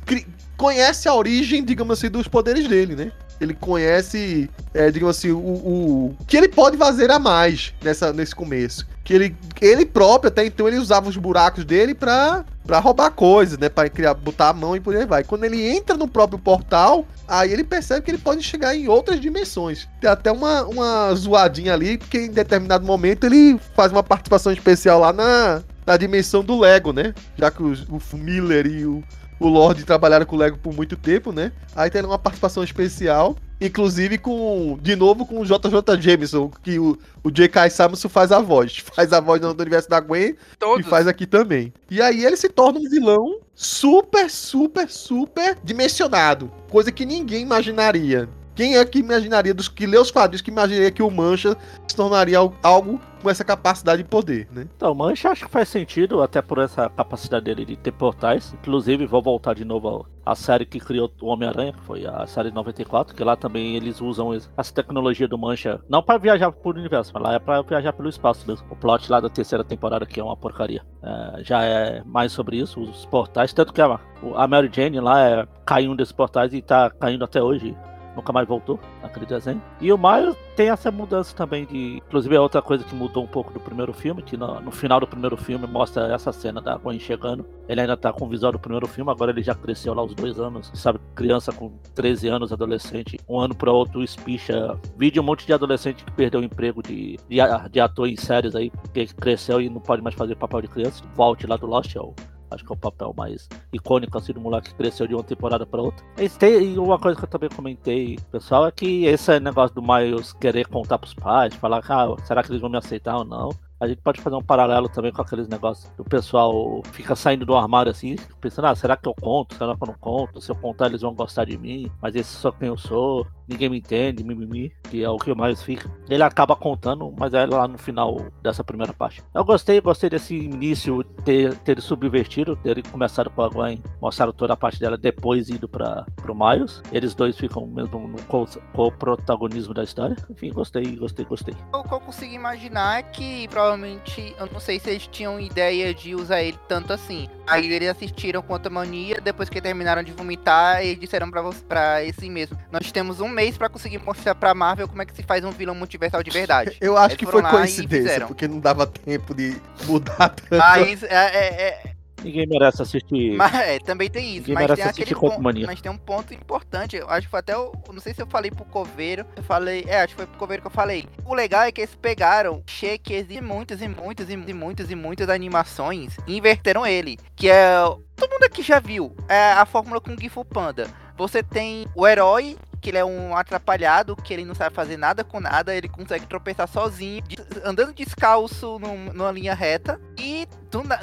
conhece 0.57 1.09
a 1.09 1.15
origem, 1.15 1.65
digamos 1.65 1.97
assim, 1.97 2.11
dos 2.11 2.27
poderes 2.27 2.67
dele, 2.67 2.97
né? 2.97 3.13
Ele 3.41 3.55
conhece, 3.55 4.51
é, 4.75 4.91
digamos 4.91 5.17
assim, 5.17 5.31
o, 5.31 5.39
o 5.39 6.17
que 6.27 6.37
ele 6.37 6.49
pode 6.49 6.77
fazer 6.77 7.13
a 7.13 7.19
mais 7.21 7.73
nessa, 7.81 8.13
nesse 8.13 8.35
começo. 8.35 8.87
Que 9.11 9.15
ele, 9.17 9.37
ele 9.61 9.85
próprio, 9.85 10.29
até 10.29 10.45
então, 10.47 10.69
ele 10.69 10.77
usava 10.79 11.09
os 11.09 11.17
buracos 11.17 11.65
dele 11.65 11.95
pra, 11.97 12.45
pra 12.65 12.79
roubar 12.79 13.11
coisas, 13.11 13.59
né? 13.59 13.69
Pra 13.69 13.89
criar, 13.89 14.15
botar 14.15 14.51
a 14.51 14.53
mão 14.53 14.77
e 14.77 14.81
por 14.81 14.95
aí 14.95 15.05
vai. 15.05 15.25
Quando 15.25 15.43
ele 15.43 15.61
entra 15.69 15.97
no 15.97 16.07
próprio 16.07 16.39
portal, 16.39 17.05
aí 17.27 17.53
ele 17.53 17.65
percebe 17.65 18.03
que 18.03 18.11
ele 18.13 18.19
pode 18.19 18.41
chegar 18.43 18.73
em 18.77 18.87
outras 18.87 19.21
dimensões. 19.21 19.89
Tem 20.01 20.09
até 20.09 20.31
uma, 20.31 20.63
uma 20.65 21.13
zoadinha 21.17 21.75
ali, 21.75 21.99
porque 21.99 22.19
em 22.19 22.31
determinado 22.31 22.87
momento 22.87 23.25
ele 23.25 23.59
faz 23.75 23.91
uma 23.91 24.03
participação 24.05 24.53
especial 24.53 25.01
lá 25.01 25.13
na, 25.13 25.61
na 25.85 25.97
dimensão 25.97 26.45
do 26.45 26.57
Lego, 26.61 26.93
né? 26.93 27.13
Já 27.37 27.51
que 27.51 27.65
os- 27.65 27.83
o 27.89 28.17
Miller 28.17 28.65
e 28.69 28.87
o, 28.87 29.03
o 29.41 29.49
Lorde 29.49 29.83
trabalharam 29.85 30.25
com 30.25 30.37
o 30.37 30.39
Lego 30.39 30.57
por 30.57 30.73
muito 30.73 30.97
tempo, 30.97 31.33
né? 31.33 31.51
Aí 31.75 31.91
tem 31.91 32.05
uma 32.05 32.17
participação 32.19 32.63
especial, 32.63 33.35
inclusive 33.61 34.19
com, 34.19 34.79
de 34.81 34.97
novo, 34.97 35.27
com 35.27 35.41
o 35.41 35.45
JJ 35.45 36.01
Jameson, 36.01 36.51
que 36.63 36.79
o, 36.79 36.99
o 37.23 37.31
J.K. 37.31 37.69
Simonson 37.71 38.09
faz 38.09 38.33
a 38.33 38.41
voz. 38.41 38.79
Faz 38.95 39.13
a 39.13 39.21
voz 39.21 39.41
do 39.41 39.51
universo 39.51 39.89
da 39.89 40.01
Gwen 40.01 40.35
Todos. 40.59 40.87
e 40.87 40.89
faz 40.89 41.07
aqui 41.07 41.27
também. 41.27 41.73
E 41.91 42.01
aí 42.03 42.25
ele 42.25 42.37
se 42.37 42.49
torna 42.49 42.79
um 42.79 42.89
vilão 42.89 43.41
super, 43.55 44.31
super, 44.31 44.89
super 44.89 45.57
dimensionado. 45.63 46.51
Coisa 46.69 46.91
que 46.91 47.07
ninguém 47.07 47.43
imaginaria. 47.43 48.29
Quem 48.55 48.77
é 48.77 48.85
que 48.85 48.99
imaginaria, 48.99 49.55
dos 49.55 49.69
que 49.69 49.87
lê 49.87 49.97
os 49.99 50.11
quadrinhos, 50.11 50.43
que 50.43 50.51
imaginaria 50.51 50.91
que 50.91 51.03
o 51.03 51.11
Mancha 51.11 51.57
se 51.87 51.97
tornaria 51.97 52.39
al- 52.39 52.53
algo 52.63 53.01
com 53.23 53.29
essa 53.31 53.45
capacidade 53.45 54.03
de 54.03 54.09
poder, 54.09 54.49
né? 54.51 54.67
Então, 54.77 54.95
Mancha 54.95 55.29
acho 55.31 55.45
que 55.47 55.51
faz 55.51 55.69
sentido, 55.69 56.23
até 56.23 56.41
por 56.41 56.59
essa 56.59 56.89
capacidade 56.89 57.45
dele 57.45 57.65
de 57.67 57.77
ter 57.77 57.93
portais. 57.93 58.53
Inclusive, 58.55 59.07
vou 59.07 59.23
voltar 59.23 59.55
de 59.55 59.65
novo 59.65 60.07
à 60.25 60.35
série 60.35 60.65
que 60.65 60.81
criou 60.81 61.11
o 61.21 61.27
Homem-Aranha, 61.27 61.73
que 61.75 61.81
foi 61.83 62.07
a 62.07 62.27
série 62.27 62.49
de 62.49 62.55
94, 62.55 63.15
que 63.15 63.23
lá 63.23 63.37
também 63.37 63.77
eles 63.77 64.01
usam 64.01 64.35
es- 64.35 64.51
essa 64.57 64.73
tecnologia 64.73 65.29
do 65.29 65.37
Mancha, 65.39 65.81
não 65.89 66.03
para 66.03 66.19
viajar 66.19 66.51
por 66.51 66.77
universo, 66.77 67.11
mas 67.15 67.23
lá 67.23 67.35
é 67.35 67.39
para 67.39 67.61
viajar 67.63 67.93
pelo 67.93 68.09
espaço 68.09 68.45
mesmo. 68.49 68.67
O 68.71 68.77
plot 68.77 69.11
lá 69.11 69.21
da 69.21 69.29
terceira 69.29 69.63
temporada, 69.65 70.07
que 70.07 70.19
é 70.19 70.25
uma 70.25 70.37
porcaria, 70.37 70.83
é, 71.03 71.45
já 71.45 71.63
é 71.63 72.03
mais 72.07 72.33
sobre 72.33 72.57
isso, 72.59 72.81
os 72.81 73.05
portais. 73.07 73.53
Tanto 73.53 73.73
que 73.73 73.83
a, 73.83 73.99
a 74.37 74.49
Mary 74.49 74.71
Jane 74.73 74.99
lá 74.99 75.21
é, 75.21 75.47
caiu 75.67 75.93
um 75.93 75.97
desses 75.97 76.13
portais 76.13 76.55
e 76.55 76.63
tá 76.63 76.89
caindo 76.91 77.25
até 77.25 77.43
hoje. 77.43 77.77
Nunca 78.15 78.33
mais 78.33 78.47
voltou 78.47 78.79
naquele 79.03 79.27
desenho. 79.27 79.63
E 79.81 79.93
o 79.93 79.99
Miles 79.99 80.37
tem 80.57 80.69
essa 80.69 80.91
mudança 80.91 81.35
também 81.35 81.65
de. 81.65 81.99
Inclusive 82.07 82.35
é 82.35 82.41
outra 82.41 82.61
coisa 82.61 82.85
que 82.85 82.95
mudou 82.95 83.25
um 83.25 83.27
pouco 83.27 83.53
do 83.53 83.61
primeiro 83.61 83.93
filme, 83.93 84.23
que 84.23 84.37
no, 84.37 84.61
no 84.61 84.71
final 84.71 85.01
do 85.01 85.07
primeiro 85.07 85.37
filme 85.37 85.67
mostra 85.67 86.13
essa 86.13 86.33
cena 86.33 86.61
da 86.61 86.77
Gwen 86.77 86.99
chegando. 86.99 87.47
Ele 87.69 87.81
ainda 87.81 87.97
tá 87.97 88.13
com 88.13 88.25
o 88.25 88.29
visual 88.29 88.53
do 88.53 88.59
primeiro 88.59 88.87
filme, 88.87 89.11
agora 89.11 89.31
ele 89.31 89.43
já 89.43 89.55
cresceu 89.55 89.95
lá 89.95 90.03
aos 90.03 90.15
dois 90.15 90.39
anos. 90.39 90.71
Sabe, 90.75 90.99
criança 91.15 91.53
com 91.53 91.73
13 91.95 92.29
anos, 92.29 92.53
adolescente, 92.53 93.19
um 93.29 93.39
ano 93.39 93.55
para 93.55 93.73
outro 93.73 94.03
espicha. 94.03 94.79
Vídeo 94.97 95.23
um 95.23 95.27
monte 95.27 95.47
de 95.47 95.53
adolescente 95.53 96.05
que 96.05 96.11
perdeu 96.13 96.41
o 96.41 96.45
emprego 96.45 96.83
de, 96.83 97.17
de, 97.29 97.39
de 97.71 97.81
ator 97.81 98.09
em 98.09 98.17
séries 98.17 98.55
aí, 98.55 98.71
porque 98.71 99.07
cresceu 99.07 99.61
e 99.61 99.69
não 99.69 99.81
pode 99.81 100.03
mais 100.03 100.15
fazer 100.15 100.35
papel 100.35 100.63
de 100.63 100.69
criança. 100.69 101.03
Volte 101.15 101.47
lá 101.47 101.57
do 101.57 101.67
Lost, 101.67 101.95
é 101.95 102.01
o 102.01 102.15
Acho 102.51 102.65
que 102.65 102.73
é 102.73 102.75
o 102.75 102.79
papel 102.79 103.15
mais 103.17 103.49
icônico 103.73 104.17
assim 104.19 104.33
do 104.33 104.41
moleque 104.41 104.71
que 104.71 104.75
cresceu 104.75 105.07
de 105.07 105.15
uma 105.15 105.23
temporada 105.23 105.65
pra 105.67 105.81
outra. 105.83 106.05
Esse 106.19 106.39
tem- 106.39 106.75
E 106.75 106.79
uma 106.79 106.99
coisa 106.99 107.19
que 107.19 107.25
eu 107.25 107.29
também 107.29 107.49
comentei, 107.49 108.19
pessoal, 108.31 108.67
é 108.67 108.73
que 108.73 109.05
esse 109.07 109.39
negócio 109.41 109.75
do 109.75 109.83
Miles 109.83 110.33
querer 110.35 110.67
contar 110.69 110.99
pros 110.99 111.15
pais, 111.15 111.55
falar, 111.55 111.83
ah, 111.89 112.17
será 112.25 112.43
que 112.43 112.51
eles 112.51 112.61
vão 112.61 112.71
me 112.71 112.79
aceitar 112.79 113.17
ou 113.17 113.25
não? 113.25 113.51
A 113.81 113.89
gente 113.89 114.01
pode 114.03 114.21
fazer 114.21 114.37
um 114.37 114.43
paralelo 114.43 114.89
também 114.89 115.11
com 115.13 115.23
aqueles 115.23 115.49
negócios 115.49 115.91
do 115.97 116.05
pessoal 116.05 116.83
fica 116.93 117.17
saindo 117.17 117.47
do 117.47 117.57
armário 117.57 117.91
assim, 117.91 118.17
pensando, 118.41 118.67
ah, 118.67 118.75
será 118.75 118.97
que 118.97 119.09
eu 119.09 119.15
conto? 119.15 119.55
Será 119.55 119.75
que 119.75 119.83
eu 119.83 119.87
não 119.89 119.95
conto? 119.99 120.41
Se 120.41 120.51
eu 120.51 120.55
contar, 120.57 120.87
eles 120.87 121.01
vão 121.01 121.15
gostar 121.15 121.45
de 121.47 121.57
mim, 121.57 121.91
mas 122.01 122.15
esse 122.15 122.31
só 122.37 122.53
quem 122.53 122.69
eu 122.69 122.77
sou, 122.77 123.27
ninguém 123.49 123.69
me 123.71 123.79
entende, 123.79 124.23
mimimi, 124.23 124.71
que 124.91 125.03
é 125.03 125.09
o 125.09 125.17
que 125.17 125.35
mais 125.35 125.63
fica. 125.63 125.91
Ele 126.09 126.23
acaba 126.23 126.55
contando, 126.55 127.13
mas 127.19 127.33
é 127.33 127.47
lá 127.47 127.67
no 127.67 127.79
final 127.79 128.21
dessa 128.43 128.63
primeira 128.63 128.93
parte. 128.93 129.23
Eu 129.35 129.45
gostei, 129.45 129.81
gostei 129.81 130.11
desse 130.11 130.37
início, 130.37 131.03
ter, 131.25 131.57
ter 131.59 131.81
subvertido, 131.81 132.57
ter 132.57 132.87
começado 132.89 133.31
com 133.31 133.43
a 133.43 133.49
Gwen, 133.49 133.83
mostraram 134.01 134.33
toda 134.33 134.53
a 134.53 134.57
parte 134.57 134.79
dela, 134.79 134.99
depois 134.99 135.49
ido 135.49 135.69
para 135.69 136.05
pro 136.17 136.35
Miles. 136.35 136.83
Eles 136.93 137.15
dois 137.15 137.37
ficam 137.39 137.67
mesmo 137.67 138.07
no 138.07 138.23
co- 138.25 138.47
co-protagonismo 138.75 139.73
da 139.73 139.85
história. 139.85 140.17
Enfim, 140.31 140.53
gostei, 140.53 140.85
gostei, 140.97 141.25
gostei. 141.25 141.55
O 141.73 141.83
que 141.83 141.95
eu 141.95 142.01
consigo 142.01 142.35
imaginar 142.35 142.99
é 142.99 143.03
que 143.03 143.49
provavelmente, 143.71 144.35
eu 144.39 144.47
não 144.53 144.59
sei 144.61 144.81
se 144.81 144.91
eles 144.91 145.07
tinham 145.07 145.39
ideia 145.39 145.95
de 145.95 146.15
usar 146.15 146.43
ele 146.43 146.59
tanto 146.69 146.93
assim. 146.93 147.29
Aí 147.47 147.73
eles 147.73 147.89
assistiram 147.89 148.43
Quanto 148.43 148.71
Mania, 148.71 149.21
depois 149.21 149.49
que 149.49 149.61
terminaram 149.61 150.03
de 150.03 150.13
vomitar, 150.13 150.83
eles 150.83 150.99
disseram 150.99 151.31
pra, 151.31 151.43
pra 151.69 152.05
esse 152.05 152.29
mesmo. 152.29 152.59
Nós 152.73 152.91
temos 152.91 153.21
um 153.21 153.29
mês 153.29 153.57
pra 153.57 153.69
conseguir 153.69 153.99
mostrar 153.99 154.35
pra 154.35 154.55
Marvel 154.55 154.89
como 154.89 155.03
é 155.03 155.07
que 155.07 155.15
se 155.15 155.23
faz 155.23 155.45
um 155.45 155.51
vilão 155.51 155.75
multiversal 155.75 156.23
de 156.23 156.31
verdade. 156.31 156.77
Eu 156.81 156.97
acho 156.97 157.15
Eles 157.15 157.17
que 157.19 157.27
foi 157.27 157.43
coincidência, 157.43 158.27
porque 158.27 158.49
não 158.49 158.59
dava 158.59 158.87
tempo 158.87 159.35
de 159.35 159.57
mudar 159.85 160.31
tanto. 160.31 160.57
Mas 160.57 161.03
é, 161.03 161.09
é- 161.09 161.63
é- 161.63 161.83
Ninguém 162.23 162.47
merece 162.47 162.83
assistir. 162.83 163.37
Mas 163.37 163.55
é, 163.55 163.79
também 163.79 164.11
tem 164.11 164.25
isso. 164.37 164.41
Ninguém 164.41 164.55
Mas 164.55 164.63
merece 164.63 164.83
tem, 164.83 164.91
assistir 164.91 165.03
aquele 165.03 165.21
ponto, 165.21 165.43
Mania. 165.43 165.67
mas 165.67 165.81
tem 165.81 165.91
um 165.91 165.97
ponto 165.99 166.35
importante. 166.35 166.97
Eu 166.97 167.09
acho 167.09 167.23
que 167.27 167.31
foi 167.31 167.41
até. 167.41 167.57
o- 167.57 167.73
Não 167.93 168.01
sei 168.01 168.13
se 168.15 168.23
eu 168.23 168.27
falei 168.27 168.51
pro 168.51 168.65
Coveiro. 168.65 169.25
Eu 169.37 169.43
falei. 169.43 169.85
É, 169.87 170.01
acho 170.03 170.09
que 170.09 170.17
foi 170.17 170.27
pro 170.27 170.39
Coveiro 170.39 170.63
que 170.63 170.67
eu 170.69 170.73
falei. 170.73 171.07
O 171.25 171.35
legal 171.35 171.63
é 171.63 171.73
que 171.73 171.81
eles 171.81 171.95
pegaram 171.95 172.63
cheques 172.67 173.27
de 173.27 173.41
muitas 173.41 173.81
e 173.81 173.89
muitas 173.89 174.29
e 174.31 174.37
muitas 174.37 174.91
e 174.91 174.95
muitas 174.95 175.29
animações 175.29 176.17
e 176.27 176.37
inverteram 176.37 176.87
ele. 176.87 177.19
Que 177.37 177.49
é. 177.51 177.81
Todo 178.17 178.31
mundo 178.33 178.45
aqui 178.45 178.63
já 178.63 178.79
viu. 178.79 179.15
É 179.29 179.53
a 179.53 179.65
fórmula 179.65 180.01
com 180.01 180.17
Gifu 180.17 180.45
Panda. 180.45 180.87
Você 181.17 181.43
tem 181.43 181.87
o 181.95 182.07
herói. 182.07 182.57
Que 182.81 182.91
ele 182.91 182.99
é 182.99 183.05
um 183.05 183.37
atrapalhado, 183.37 184.17
que 184.17 184.33
ele 184.33 184.45
não 184.45 184.55
sabe 184.55 184.75
fazer 184.75 184.97
nada 184.97 185.23
com 185.23 185.39
nada, 185.41 185.75
ele 185.75 185.89
consegue 185.89 186.27
tropeçar 186.27 186.67
sozinho, 186.69 187.23
andando 187.65 187.93
descalço 187.93 188.79
num- 188.79 189.13
numa 189.13 189.31
linha 189.31 189.55
reta, 189.55 190.01
e 190.19 190.47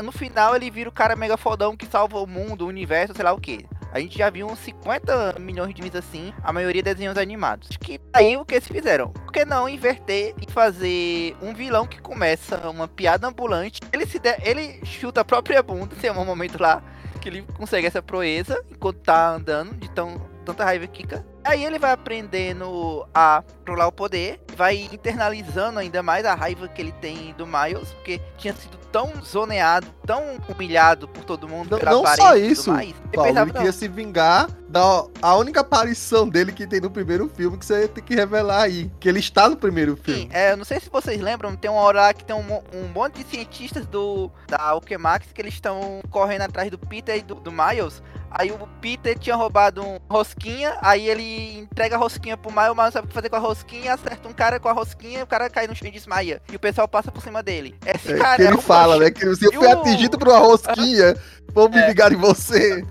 no 0.03 0.11
final 0.11 0.55
ele 0.55 0.71
vira 0.71 0.89
o 0.89 0.93
cara 0.93 1.15
mega 1.15 1.37
fodão 1.37 1.75
que 1.77 1.85
salva 1.85 2.17
o 2.19 2.25
mundo, 2.27 2.65
o 2.65 2.67
universo, 2.67 3.13
sei 3.15 3.23
lá 3.23 3.31
o 3.33 3.39
que. 3.39 3.65
A 3.93 3.99
gente 3.99 4.17
já 4.17 4.29
viu 4.29 4.47
uns 4.47 4.59
50 4.59 5.37
milhões 5.39 5.73
de 5.73 5.81
vezes 5.81 5.95
assim, 5.97 6.33
a 6.43 6.51
maioria 6.51 6.83
desenhos 6.83 7.17
animados. 7.17 7.69
Que 7.79 7.99
aí 8.13 8.35
o 8.35 8.43
que 8.43 8.55
eles 8.55 8.67
fizeram? 8.67 9.09
Por 9.11 9.31
que 9.31 9.45
não 9.45 9.67
inverter 9.69 10.35
e 10.45 10.51
fazer 10.51 11.35
um 11.41 11.53
vilão 11.53 11.87
que 11.87 12.01
começa 12.01 12.69
uma 12.69 12.87
piada 12.87 13.27
ambulante? 13.27 13.79
Ele 13.93 14.05
se 14.05 14.19
der, 14.19 14.45
ele 14.45 14.81
chuta 14.85 15.21
a 15.21 15.25
própria 15.25 15.63
bunda, 15.63 15.95
tem 15.95 16.11
um 16.11 16.25
momento 16.25 16.61
lá 16.61 16.83
que 17.21 17.29
ele 17.29 17.41
consegue 17.57 17.87
essa 17.87 18.01
proeza 18.01 18.61
enquanto 18.69 18.97
tá 18.99 19.29
andando, 19.35 19.73
de 19.75 19.89
tão, 19.91 20.19
tanta 20.45 20.63
raiva 20.65 20.85
que. 20.85 21.03
Aí 21.47 21.63
ele 21.63 21.79
vai 21.79 21.91
aprendendo 21.91 23.07
a 23.13 23.41
controlar 23.59 23.87
o 23.87 23.91
poder, 23.91 24.39
vai 24.55 24.89
internalizando 24.91 25.79
ainda 25.79 26.03
mais 26.03 26.25
a 26.25 26.35
raiva 26.35 26.67
que 26.67 26.81
ele 26.81 26.91
tem 26.91 27.33
do 27.37 27.47
Miles, 27.47 27.93
porque 27.93 28.19
tinha 28.37 28.53
sido 28.53 28.77
tão 28.91 29.13
zoneado, 29.23 29.87
tão 30.05 30.21
humilhado 30.49 31.07
por 31.07 31.23
todo 31.23 31.47
mundo 31.47 31.79
Não, 31.83 32.03
não 32.03 32.15
só 32.15 32.35
e 32.35 32.41
tudo 32.41 32.51
isso, 32.51 32.65
Paulo, 32.65 32.93
pensava, 33.11 33.29
ele 33.29 33.39
não, 33.39 33.49
queria 33.49 33.71
se 33.71 33.87
vingar 33.87 34.47
da 34.69 35.05
a 35.21 35.35
única 35.35 35.61
aparição 35.61 36.27
dele 36.27 36.51
que 36.51 36.67
tem 36.67 36.81
no 36.81 36.89
primeiro 36.91 37.29
filme, 37.29 37.57
que 37.57 37.65
você 37.65 37.87
tem 37.87 38.03
que 38.03 38.15
revelar 38.15 38.63
aí. 38.63 38.91
Que 38.99 39.07
ele 39.07 39.19
está 39.19 39.47
no 39.49 39.55
primeiro 39.55 39.95
Sim, 39.97 40.01
filme. 40.03 40.29
é, 40.33 40.51
eu 40.51 40.57
não 40.57 40.65
sei 40.65 40.79
se 40.79 40.89
vocês 40.89 41.19
lembram, 41.21 41.55
tem 41.55 41.71
uma 41.71 41.81
hora 41.81 42.01
lá 42.01 42.13
que 42.13 42.25
tem 42.25 42.35
um, 42.35 42.61
um 42.73 42.87
monte 42.93 43.23
de 43.23 43.29
cientistas 43.29 43.85
do 43.85 44.29
da 44.47 44.57
Alchemax 44.61 45.27
que 45.33 45.41
eles 45.41 45.53
estão 45.53 46.01
correndo 46.09 46.41
atrás 46.41 46.69
do 46.69 46.77
Peter 46.77 47.17
e 47.17 47.21
do, 47.21 47.35
do 47.35 47.51
Miles. 47.51 48.01
Aí 48.29 48.51
o 48.51 48.67
Peter 48.81 49.17
tinha 49.17 49.37
roubado 49.37 49.81
um 49.81 49.97
rosquinha, 50.09 50.77
aí 50.81 51.07
ele 51.09 51.59
entrega 51.59 51.95
a 51.95 51.97
rosquinha 51.99 52.35
pro 52.35 52.51
Miles, 52.51 52.71
o 52.71 52.75
Miles 52.75 52.85
não 52.87 52.91
sabe 52.91 53.05
o 53.05 53.07
que 53.07 53.13
fazer 53.13 53.29
com 53.29 53.37
a 53.37 53.39
rosquinha, 53.39 53.93
acerta 53.93 54.27
um 54.27 54.33
cara 54.33 54.59
com 54.59 54.67
a 54.67 54.73
rosquinha, 54.73 55.23
o 55.23 55.27
cara 55.27 55.49
cai 55.49 55.65
no 55.65 55.73
chão 55.73 55.87
e 55.87 55.91
desmaia. 55.91 56.41
E 56.51 56.55
o 56.55 56.59
pessoal 56.59 56.89
passa 56.89 57.09
por 57.09 57.23
cima 57.23 57.41
dele. 57.41 57.75
Esse 57.85 58.11
É, 58.11 58.17
cara 58.17 58.35
que 58.35 58.41
é 58.41 58.45
ele 58.47 58.57
um 58.57 58.61
fala, 58.61 58.97
né? 58.97 59.09
Que 59.11 59.25
E 59.25 59.35
fui 59.53 59.65
o- 59.65 59.71
atingido 59.71 60.19
por 60.19 60.27
uma 60.27 60.39
rosquinha, 60.39 61.15
vou 61.53 61.69
me 61.69 61.77
É. 61.79 61.87
ligar 61.87 62.11
em 62.11 62.17
você. 62.17 62.85